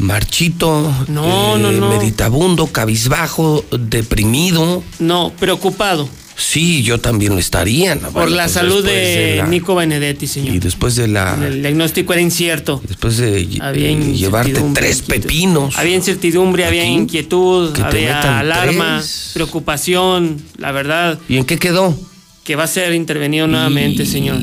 [0.00, 1.88] marchito, No, no, no.
[1.90, 4.82] meditabundo, cabizbajo, deprimido.
[4.98, 7.94] No, preocupado Sí, yo también lo estaría.
[7.96, 8.02] ¿no?
[8.04, 10.54] por Bueno, la pues salud de, la- Nico Benedetti, señor.
[10.54, 11.36] Y después de la...
[11.46, 12.80] El diagnóstico era incierto.
[12.88, 15.76] Después de Había eh, llevarte tres pepinos.
[15.76, 19.32] Había incertidumbre, había inquietud, había alarma, tres.
[19.34, 20.38] preocupación.
[20.56, 21.94] La verdad ¿Y en qué quedó?
[22.42, 24.40] que va a ser intervenido nuevamente, señor.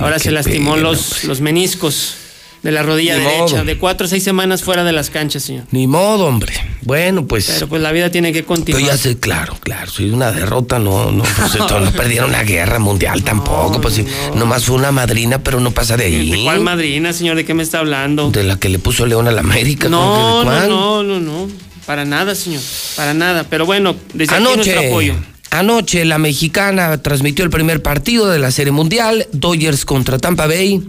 [0.00, 2.14] Ahora se lastimó pena, los, los meniscos
[2.68, 3.54] de la rodilla Ni derecha.
[3.56, 3.64] modo.
[3.64, 5.64] De cuatro a seis semanas fuera de las canchas, señor.
[5.70, 6.52] Ni modo, hombre.
[6.82, 7.46] Bueno, pues...
[7.46, 8.84] Pero pues la vida tiene que Yo continuar.
[8.84, 12.78] ya sé, claro, claro, soy una derrota, no, no, pues esto, no perdieron la guerra
[12.78, 16.30] mundial tampoco, pues sí, nomás fue una madrina, pero no pasa de ahí.
[16.30, 17.36] ¿De cuál madrina, señor?
[17.36, 18.30] ¿De qué me está hablando?
[18.30, 19.88] De la que le puso León a la América.
[19.90, 21.48] ¿cómo que No, no, no, no, no.
[21.86, 22.60] Para nada, señor.
[22.96, 23.44] Para nada.
[23.48, 25.14] Pero bueno, desde aquí nuestro Anoche, apoyo.
[25.50, 30.82] anoche la mexicana transmitió el primer partido de la Serie Mundial, Dodgers contra Tampa Bay.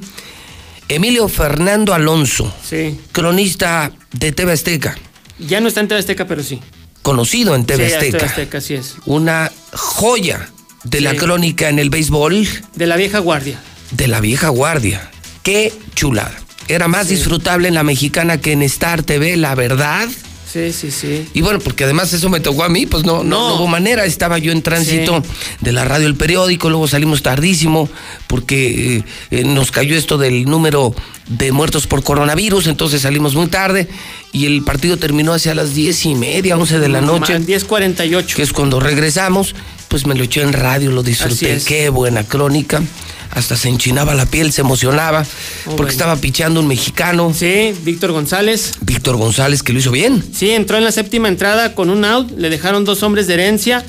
[0.89, 2.99] Emilio Fernando Alonso, Sí.
[3.11, 4.97] cronista de TV Azteca,
[5.39, 6.59] Ya no está en TV Azteca, pero sí.
[7.01, 8.95] conocido en TV sí, Azteca, TV Azteca, así es.
[9.05, 10.49] una joya
[10.83, 12.47] de la crónica en el béisbol.
[12.75, 13.59] De la vieja guardia.
[13.91, 15.09] de la vieja guardia.
[15.43, 16.33] Qué chulada.
[16.67, 20.07] Era más disfrutable en la mexicana que en Star TV, la verdad.
[20.51, 21.27] Sí, sí, sí.
[21.33, 23.49] Y bueno, porque además eso me tocó a mí, pues no, no, No.
[23.49, 24.05] no hubo manera.
[24.05, 25.21] Estaba yo en tránsito
[25.61, 27.87] de la radio El Periódico, luego salimos tardísimo
[28.27, 30.93] porque eh, eh, nos cayó esto del número
[31.27, 33.87] de muertos por coronavirus, entonces salimos muy tarde
[34.31, 37.37] y el partido terminó hacia las diez y media, once de la noche.
[37.39, 38.33] 10.48.
[38.33, 39.53] Que es cuando regresamos,
[39.87, 41.61] pues me lo eché en radio, lo disfruté.
[41.65, 42.81] Qué buena crónica.
[43.31, 45.23] Hasta se enchinaba la piel, se emocionaba,
[45.65, 45.91] porque bueno.
[45.91, 48.73] estaba pichando un mexicano, Sí, Víctor González.
[48.81, 50.23] Víctor González, que lo hizo bien.
[50.33, 52.31] Sí, entró en la séptima entrada con un out.
[52.37, 53.85] Le dejaron dos hombres de herencia.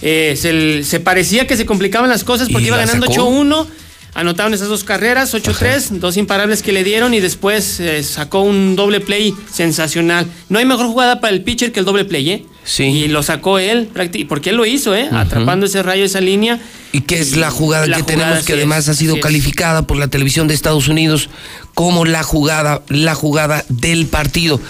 [0.00, 3.30] Eh, se, se parecía que se complicaban las cosas porque iba ganando sacó.
[3.30, 3.66] 8-1.
[4.14, 8.74] Anotaron esas dos carreras, 8-3, dos imparables que le dieron y después eh, sacó un
[8.74, 10.26] doble play sensacional.
[10.48, 12.46] No hay mejor jugada para el pitcher que el doble play, ¿eh?
[12.64, 12.84] Sí.
[12.84, 13.88] Y lo sacó él,
[14.28, 15.08] porque él lo hizo, ¿eh?
[15.12, 16.58] Atrapando ese rayo, esa línea.
[16.92, 19.22] Y que es la jugada La que jugada, tenemos, que además es, ha sido es.
[19.22, 21.28] calificada por la televisión de Estados Unidos
[21.74, 24.60] como la jugada, la jugada del partido.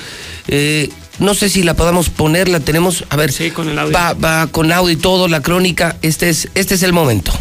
[0.49, 3.05] Eh, no sé si la podamos poner, la tenemos.
[3.09, 3.93] A ver, Sí, con el audio.
[3.95, 5.97] Va, va con audio y todo, la crónica.
[6.03, 7.33] Este es, este es el momento.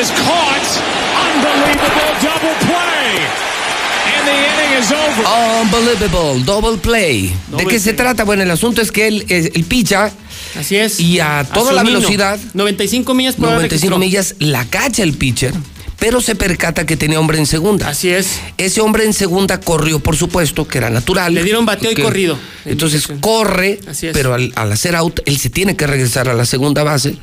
[0.00, 0.66] Is caught.
[1.34, 3.26] Unbelievable double play.
[4.14, 5.24] And the inning is over.
[5.62, 7.32] Unbelievable, double play.
[7.56, 8.24] ¿De qué se trata?
[8.24, 10.10] Bueno, el asunto es que él, eh, el picha
[10.58, 11.00] Así es.
[11.00, 11.98] y a toda la nino.
[11.98, 13.98] velocidad, 95 millas por hora 95 registró.
[13.98, 15.52] millas, la cacha el pitcher,
[15.98, 17.88] pero se percata que tenía hombre en segunda.
[17.88, 18.40] Así es.
[18.56, 21.34] Ese hombre en segunda corrió, por supuesto, que era natural.
[21.34, 22.38] Le dieron bateo y corrido.
[22.64, 24.12] Entonces corre, Así es.
[24.12, 27.16] pero al, al hacer out, él se tiene que regresar a la segunda base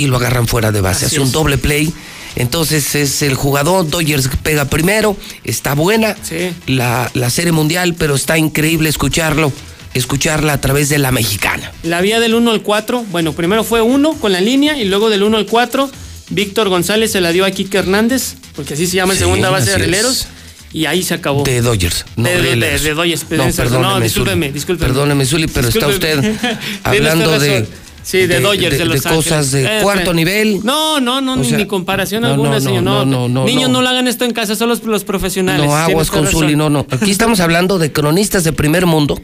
[0.00, 1.06] y lo agarran fuera de base.
[1.06, 1.32] Así Hace un es.
[1.32, 1.92] doble play.
[2.36, 6.50] Entonces es el jugador, Dodgers pega primero, está buena Sí.
[6.66, 9.52] la, la serie mundial, pero está increíble escucharlo,
[9.94, 11.72] escucharla a través de la mexicana.
[11.82, 15.10] La vía del 1 al 4, bueno, primero fue 1 con la línea y luego
[15.10, 15.90] del 1 al 4,
[16.30, 19.72] Víctor González se la dio a Kike Hernández, porque así se llama Sí, segunda base
[19.72, 20.28] de rieleros,
[20.72, 21.42] y ahí se acabó.
[21.42, 24.86] De Dodgers, no De- de- de- de Dodgers, No, perdóneme, perdóneme, no, discúlpeme, discúlpeme.
[24.88, 26.32] Perdóneme, Zuli, pero está usted
[26.84, 27.66] hablando de.
[28.02, 29.64] Sí, de, Dodgers, de, Los de cosas de.
[29.64, 30.14] Eh, cuarto eh.
[30.14, 30.60] nivel.
[30.64, 32.82] No, no, no, O ni, sea, ni comparación no, alguna, no, señor.
[32.82, 33.82] no, No, no, Niños no.
[33.82, 35.66] lo hagan esto en casa, son los, los profesionales.
[35.66, 36.26] No, aguas con.
[36.26, 36.86] Zuli, no, no.
[36.90, 39.20] Aquí estamos hablando de cronistas de primer mundo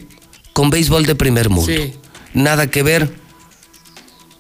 [0.53, 1.73] con béisbol de primer mundo.
[1.73, 1.93] Sí.
[2.35, 3.11] Nada que ver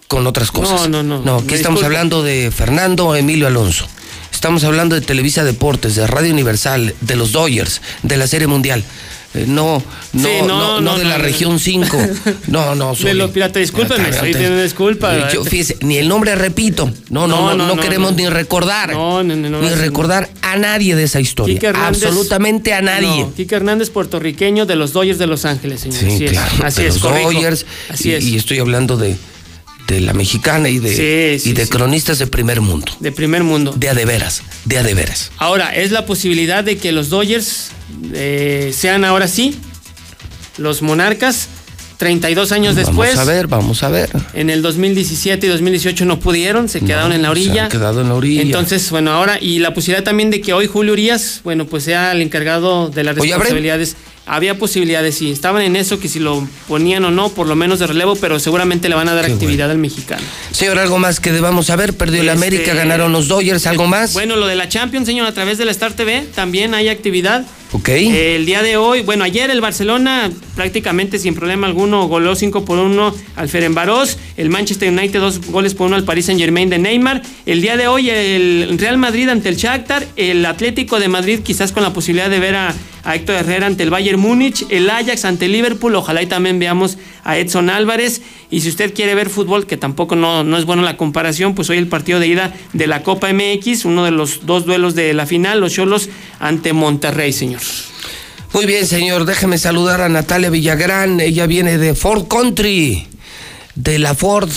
[0.08, 0.88] con otras cosas.
[0.88, 1.22] No, no, no.
[1.22, 3.86] No, aquí estamos hablando de Fernando Emilio Alonso.
[4.32, 8.84] Estamos hablando de Televisa Deportes, de Radio Universal, de los Dodgers, de la Serie Mundial.
[9.36, 9.82] Eh, no,
[10.12, 11.24] no, Sí, no, no, no, no, de no, la no.
[11.24, 11.98] región 5.
[12.48, 13.14] No, no, De Zuli.
[13.14, 13.76] los piratas, ya
[14.22, 14.62] pidiendo está.
[14.62, 15.16] disculpas.
[15.32, 16.90] Eh, yo, fíjese, ni el nombre repito.
[17.10, 18.16] No, no, no, no, No, no, no, queremos no.
[18.18, 18.92] ni recordar.
[18.92, 21.58] No, no, no, no, ni no, recordar a nadie de esa historia.
[21.60, 23.22] Hernández- Absolutamente a nadie.
[23.22, 25.98] No, Quique Hernández, puertorriqueño de los Dodgers de Los Ángeles, señor.
[26.00, 26.52] Sí, así es, claro.
[26.64, 27.32] así de es, los correcto.
[27.32, 28.24] Dodgers, Así y, es.
[28.24, 29.16] y estoy hablando de,
[29.86, 31.70] de la mexicana y de, Sí, sí, y de sí.
[31.70, 32.92] cronistas de primer mundo.
[33.00, 33.72] De primer mundo.
[33.76, 35.30] De a de veras, de a de veras.
[35.38, 37.70] Ahora, es la posibilidad de que los Dodgers
[38.12, 39.56] eh, sean ahora sí
[40.58, 41.48] los monarcas
[41.96, 43.14] 32 años después.
[43.14, 44.10] Vamos a ver, vamos a ver.
[44.34, 47.64] En el 2017 y 2018 no pudieron, se quedaron en la Se orilla.
[47.64, 48.42] han quedado en la orilla.
[48.42, 52.12] Entonces, bueno, ahora, y la posibilidad también de que hoy Julio Urias, bueno, pues sea
[52.12, 53.96] el encargado de las responsabilidades.
[54.28, 55.30] Había posibilidades, sí.
[55.30, 58.40] Estaban en eso, que si lo ponían o no, por lo menos de relevo, pero
[58.40, 60.22] seguramente le van a dar Qué actividad al mexicano.
[60.50, 61.94] Señor, algo más que debamos saber.
[61.96, 64.14] Perdió el Este- América, ganaron los Dodgers, algo más.
[64.14, 67.44] Bueno, lo de la Champions, señor, a través de la Star TV, también hay actividad.
[67.84, 72.78] El día de hoy, bueno, ayer el Barcelona prácticamente sin problema alguno goló 5 por
[72.78, 74.18] 1 al Ferenbaros.
[74.36, 77.22] El Manchester United dos goles por uno al Paris Saint Germain de Neymar.
[77.44, 80.06] El día de hoy el Real Madrid ante el Shakhtar.
[80.16, 82.74] El Atlético de Madrid quizás con la posibilidad de ver a,
[83.14, 84.66] Héctor Herrera ante el Bayern Múnich.
[84.68, 85.94] El Ajax ante Liverpool.
[85.94, 88.22] Ojalá y también veamos a Edson Álvarez.
[88.50, 91.70] Y si usted quiere ver fútbol, que tampoco no, no es bueno la comparación, pues
[91.70, 95.14] hoy el partido de ida de la Copa MX, uno de los dos duelos de
[95.14, 96.08] la final, los Cholos
[96.40, 97.60] ante Monterrey, señor.
[98.52, 99.24] Muy bien, señor.
[99.24, 101.20] Déjeme saludar a Natalia Villagrán.
[101.20, 103.06] Ella viene de Ford Country,
[103.74, 104.50] de la Ford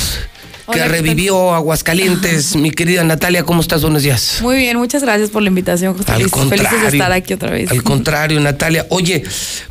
[0.72, 2.56] que revivió Aguascalientes.
[2.56, 3.82] Mi querida Natalia, ¿cómo estás?
[3.82, 4.40] Buenos días.
[4.42, 6.32] Muy bien, muchas gracias por la invitación, José Al Luis.
[6.32, 7.72] Felices de estar aquí otra vez.
[7.72, 8.86] Al contrario, Natalia.
[8.90, 9.24] Oye,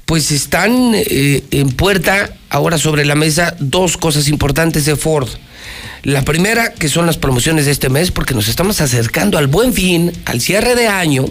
[0.04, 5.28] pues están eh, en puerta ahora sobre la mesa dos cosas importantes de Ford.
[6.02, 9.72] La primera, que son las promociones de este mes, porque nos estamos acercando al buen
[9.72, 11.24] fin, al cierre de año.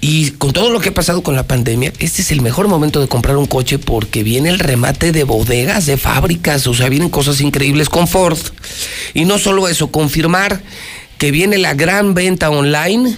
[0.00, 3.00] Y con todo lo que ha pasado con la pandemia, este es el mejor momento
[3.00, 7.08] de comprar un coche porque viene el remate de bodegas, de fábricas, o sea, vienen
[7.08, 8.38] cosas increíbles con Ford.
[9.14, 10.62] Y no solo eso, confirmar
[11.18, 13.16] que viene la gran venta online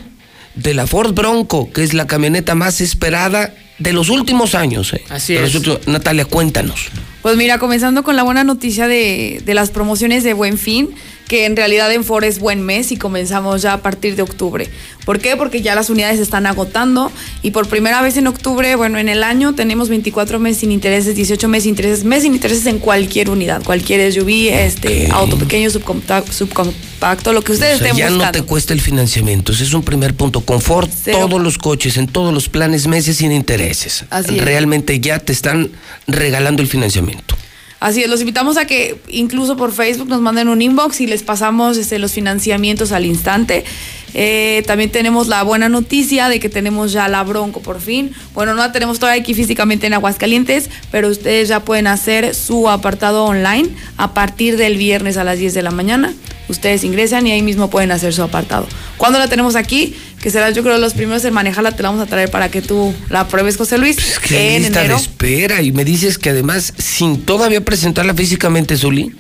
[0.55, 4.93] de la Ford Bronco, que es la camioneta más esperada de los últimos años.
[4.95, 5.03] ¿eh?
[5.11, 5.55] Así es.
[5.55, 6.87] últimos- Natalia, cuéntanos.
[7.23, 10.91] Pues mira, comenzando con la buena noticia de, de las promociones de Buen Fin,
[11.29, 14.69] que en realidad en Ford es buen mes y comenzamos ya a partir de octubre.
[15.05, 15.37] ¿Por qué?
[15.37, 19.09] Porque ya las unidades se están agotando y por primera vez en octubre, bueno, en
[19.09, 22.79] el año tenemos 24 meses sin intereses, 18 meses sin intereses, mes sin intereses en
[22.79, 27.99] cualquier unidad, cualquier SUV, este, auto pequeño, subcompacto, subcompacto, lo que ustedes O sea, estén
[27.99, 28.41] ya no buscando.
[28.41, 29.53] te cuesta el financiamiento.
[29.53, 30.41] Ese es un primer punto.
[30.41, 31.27] Confort, Cero.
[31.29, 34.05] todos los coches, en todos los planes, meses sin intereses.
[34.11, 34.45] Así es.
[34.45, 35.71] Realmente ya te están
[36.07, 37.37] regalando el financiamiento.
[37.81, 41.23] Así es, los invitamos a que incluso por Facebook nos manden un inbox y les
[41.23, 43.65] pasamos este, los financiamientos al instante.
[44.15, 48.13] Eh, también tenemos la buena noticia de que tenemos ya la Bronco por fin.
[48.35, 52.69] Bueno, no la tenemos todavía aquí físicamente en Aguascalientes, pero ustedes ya pueden hacer su
[52.69, 56.15] apartado online a partir del viernes a las 10 de la mañana.
[56.49, 58.67] Ustedes ingresan y ahí mismo pueden hacer su apartado.
[58.97, 59.95] ¿Cuándo la tenemos aquí?
[60.23, 62.63] Que será yo creo los primeros en manejarla, te la vamos a traer para que
[62.63, 64.19] tú la pruebes, José Luis.
[64.27, 64.99] Qué en lista de enero.
[64.99, 65.61] espera.
[65.61, 69.13] Y me dices que además, sin todavía presentarla físicamente, Zuli,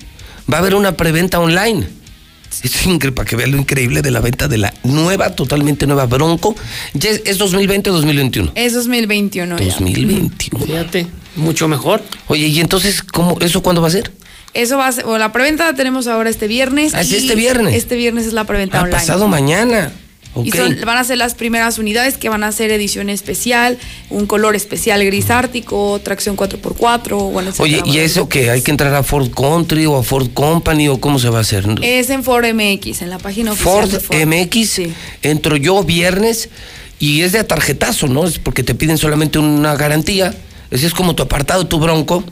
[0.51, 1.98] va a haber una preventa online.
[2.63, 6.07] Es increíble, para que vean lo increíble de la venta de la nueva, totalmente nueva
[6.07, 6.57] Bronco.
[6.95, 8.53] Ya es, es 2020 o 2021.
[8.55, 9.65] Es 2021 ya.
[9.65, 10.67] 2021.
[10.67, 12.03] Fíjate, mucho mejor.
[12.27, 14.11] Oye, ¿y entonces cómo, eso cuándo va a ser?
[14.55, 16.95] Eso va a ser, bueno, la preventa la tenemos ahora este viernes.
[16.95, 17.75] Ah, es este viernes.
[17.75, 18.97] Este viernes es la preventa Ah, online.
[18.99, 19.93] pasado mañana.
[20.45, 23.79] Y son- van a ser las primeras unidades que van a ser edición especial,
[24.11, 27.51] un color especial gris ártico, tracción 4x4, bueno.
[27.59, 31.01] Oye, ¿y eso que hay que entrar a Ford Country o a Ford Company o
[31.01, 31.65] cómo se va a hacer?
[31.83, 34.17] Es en Ford MX, en la página oficial Ford, de Ford.
[34.27, 34.81] MX,
[35.23, 36.49] entro yo viernes
[36.99, 38.27] y es de a tarjetazo, ¿no?
[38.27, 40.35] Es porque te piden solamente una garantía.
[40.71, 42.25] Ese es como tu apartado, tu bronco.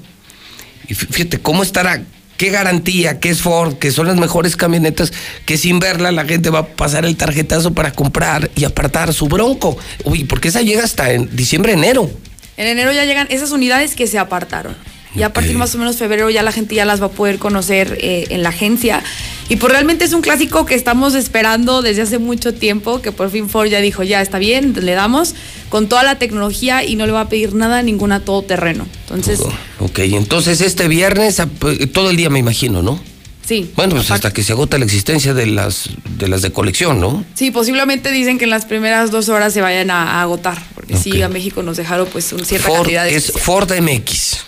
[0.88, 2.02] Y fí- fíjate, ¿cómo estará?
[2.36, 3.18] ¿Qué garantía?
[3.18, 3.74] ¿Qué es Ford?
[3.74, 5.12] Que son las mejores camionetas
[5.44, 9.26] que sin verla la gente va a pasar el tarjetazo para comprar y apartar su
[9.26, 9.78] bronco.
[10.05, 12.10] Uy, porque esa llega hasta en diciembre, enero.
[12.56, 14.76] En enero ya llegan esas unidades que se apartaron.
[15.16, 17.38] Y a partir más o menos febrero ya la gente ya las va a poder
[17.38, 19.02] conocer eh, en la agencia.
[19.48, 23.30] Y pues realmente es un clásico que estamos esperando desde hace mucho tiempo, que por
[23.30, 25.34] fin Ford ya dijo, ya está bien, le damos
[25.68, 28.86] con toda la tecnología y no le va a pedir nada ninguna todoterreno.
[29.02, 29.40] Entonces,
[29.78, 31.48] Ok, entonces este viernes, a-
[31.92, 33.00] todo el día me imagino, ¿no?
[33.47, 33.70] Sí.
[33.76, 37.25] Bueno, pues hasta que se agota la existencia de las de las de colección, ¿no?
[37.34, 40.97] Sí, posiblemente dicen que en las primeras dos horas se vayan a, a agotar, porque
[40.97, 43.16] sí, a México nos dejaron pues una cierta Ford cantidad de...
[43.16, 44.47] es Ford MX.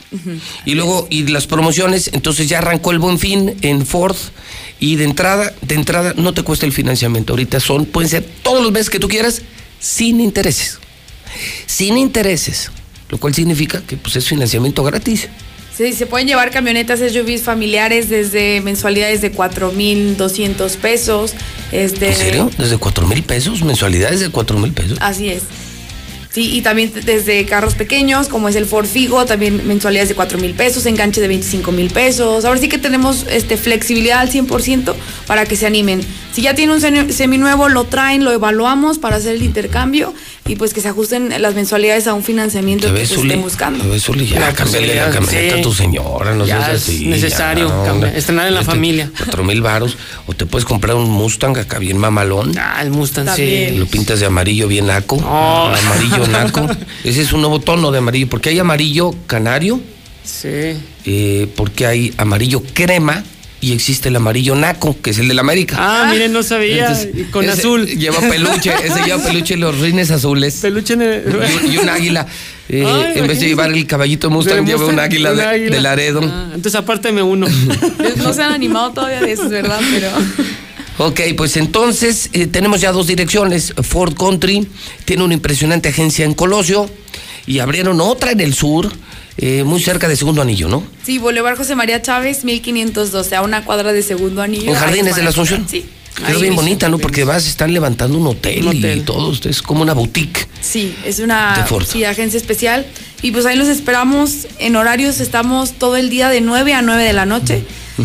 [0.65, 4.17] Y luego, y las promociones, entonces ya arrancó el buen fin en Ford.
[4.81, 7.33] Y de entrada, de entrada, no te cuesta el financiamiento.
[7.33, 9.43] Ahorita son, pueden ser todos los meses que tú quieras,
[9.81, 10.79] sin intereses.
[11.67, 12.71] Sin intereses.
[13.11, 15.29] Lo cual significa que pues es financiamiento gratis.
[15.79, 21.35] Sí, se pueden llevar camionetas SUVs familiares desde mensualidades de 4.200 pesos.
[21.71, 22.51] Este, ¿En serio?
[22.59, 24.99] Desde cuatro mil pesos, mensualidades de cuatro mil pesos.
[25.01, 25.45] Así es.
[26.31, 30.39] Sí, y también desde carros pequeños, como es el Ford Figo, también mensualidades de 4
[30.39, 32.45] mil pesos, enganche de 25 mil pesos.
[32.45, 34.95] Ahora sí que tenemos este, flexibilidad al 100%
[35.27, 36.01] para que se animen.
[36.33, 40.13] Si ya tiene un semi- seminuevo, lo traen, lo evaluamos para hacer el intercambio
[40.49, 43.85] y pues que se ajusten las mensualidades a un financiamiento ¿Te que se estén buscando.
[43.85, 44.27] ¿Te ves, Zuli?
[44.27, 45.61] Ya, La cámbiale la camioneta sí.
[45.61, 47.07] a tu señora, no Ya seas es así.
[47.07, 49.11] necesario cambiar, estrenar en la familia.
[49.17, 49.97] Cuatro mil varos.
[50.27, 52.57] O te puedes comprar un Mustang acá bien mamalón.
[52.59, 53.69] Ah, el Mustang, sí.
[53.77, 55.17] Lo pintas de amarillo bien naco.
[55.17, 55.73] Oh.
[55.85, 56.67] Amarillo naco.
[57.05, 58.29] Ese es un nuevo tono de amarillo.
[58.29, 59.81] Porque hay amarillo canario,
[60.25, 60.49] Sí.
[61.05, 63.23] eh, porque hay amarillo crema
[63.61, 65.77] y existe el amarillo naco, que es el del América.
[65.79, 66.89] Ah, miren, no sabía.
[66.89, 67.87] Entonces, con ese azul.
[67.87, 70.57] Lleva peluche, ese lleva peluche y los rines azules.
[70.63, 71.25] Peluche en el-
[71.71, 72.27] Y, y un águila.
[72.71, 75.37] Eh, Ay, en vez de llevar el caballito Mustang, De lleva un Mustang, águila un
[75.39, 75.75] de, águila.
[75.77, 76.21] de Laredo.
[76.23, 77.47] Ah, entonces apárteme uno.
[78.19, 79.81] No se han animado todavía de eso, ¿verdad?
[79.91, 80.11] Pero.
[80.99, 83.73] Ok, pues entonces eh, tenemos ya dos direcciones.
[83.83, 84.69] Ford Country
[85.07, 86.91] tiene una impresionante agencia en Colosio
[87.47, 88.93] y abrieron otra en el sur,
[89.39, 90.83] eh, muy cerca de Segundo Anillo, ¿no?
[91.05, 94.71] Sí, Boulevard José María Chávez, 1512, a una cuadra de segundo anillo.
[94.71, 95.65] En Jardines de la Asunción.
[95.69, 95.85] Sí.
[96.25, 96.99] Ahí bien bonita, ¿no?
[96.99, 99.05] Porque además están levantando un hotel, Un y hotel.
[99.05, 99.33] todo.
[99.33, 100.49] Es como una boutique.
[100.61, 102.85] Sí, es una sí, agencia especial.
[103.23, 104.49] Y pues ahí los esperamos.
[104.59, 107.63] En horarios estamos todo el día de 9 a 9 de la noche.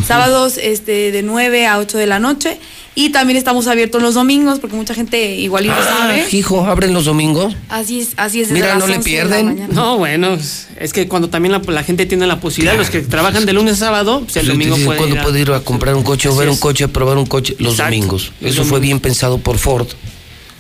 [0.08, 2.60] Sábados este, de 9 a 8 de la noche.
[2.96, 6.28] Y también estamos abiertos los domingos, porque mucha gente igual y no Ah, sabe.
[6.32, 7.56] hijo, abren los domingos.
[7.68, 8.52] Así es, así es.
[8.52, 9.68] Mira, no le 11 de la pierden.
[9.72, 10.38] No, bueno,
[10.80, 13.74] es que cuando también la, la gente tiene la posibilidad, los que trabajan de lunes
[13.82, 16.04] a sábado, pues el domingo entonces, puede ¿Cuándo ir a- puede ir a comprar un
[16.04, 16.60] coche o ver un es.
[16.60, 17.56] coche, probar un coche?
[17.58, 17.96] Los Exacto.
[17.96, 18.32] domingos.
[18.42, 19.88] Eso fue bien pensado por Ford.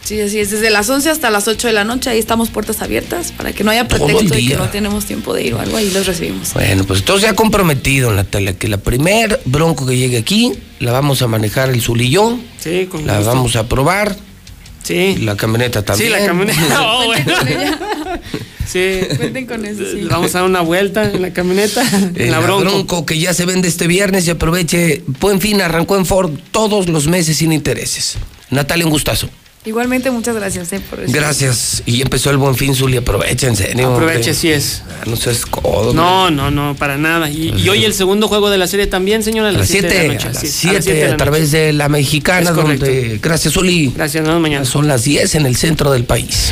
[0.03, 0.51] Sí, así es.
[0.51, 3.63] Desde las 11 hasta las 8 de la noche, ahí estamos puertas abiertas para que
[3.63, 6.53] no haya pretexto de que no tenemos tiempo de ir o algo, ahí los recibimos.
[6.53, 11.21] Bueno, pues entonces ya comprometido, Natalia, que la primer bronco que llegue aquí la vamos
[11.21, 12.37] a manejar el Zul y yo.
[12.59, 13.33] Sí, con La gusto.
[13.33, 14.15] vamos a probar.
[14.83, 15.15] Sí.
[15.21, 16.11] La camioneta también.
[16.11, 16.59] Sí, la camioneta.
[16.81, 17.31] Oh, bueno.
[18.65, 18.99] Sí.
[19.17, 20.05] Cuenten con eso, sí.
[20.09, 22.61] Vamos a dar una vuelta en la camioneta, en Eh, la bronco.
[22.63, 25.03] bronco que ya se vende este viernes y aproveche.
[25.19, 28.15] Buen fin, arrancó en Ford todos los meses sin intereses.
[28.49, 29.29] Natalia, un gustazo.
[29.65, 31.13] Igualmente, muchas gracias eh, por eso.
[31.13, 31.83] Gracias.
[31.85, 32.97] Y empezó el buen fin, Zuli.
[32.97, 33.93] Aprovecha, en serio.
[33.93, 34.31] Aproveche, hombre.
[34.31, 34.83] así es.
[34.89, 35.93] Ah, No seas codo.
[35.93, 37.29] No, no, no, para nada.
[37.29, 39.87] Y, y hoy el segundo juego de la serie también, señora, a A las siete
[39.87, 40.27] de 7, la noche.
[40.27, 42.85] a las Sí, 7, siete de a, la través de la mexicana, Es correcto.
[42.85, 43.19] donde.
[43.21, 43.93] Gracias, Zuli.
[43.95, 44.65] Gracias, nos vemos mañana.
[44.65, 46.51] Son las 10 en el centro del país.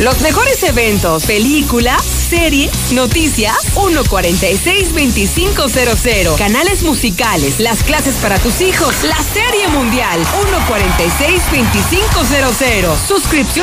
[0.00, 6.36] Los mejores eventos, películas, series, noticias, 146-2500.
[6.36, 12.96] Canales musicales, las clases para tus hijos, la serie mundial, 146-2500.
[13.06, 13.44] Suscripción.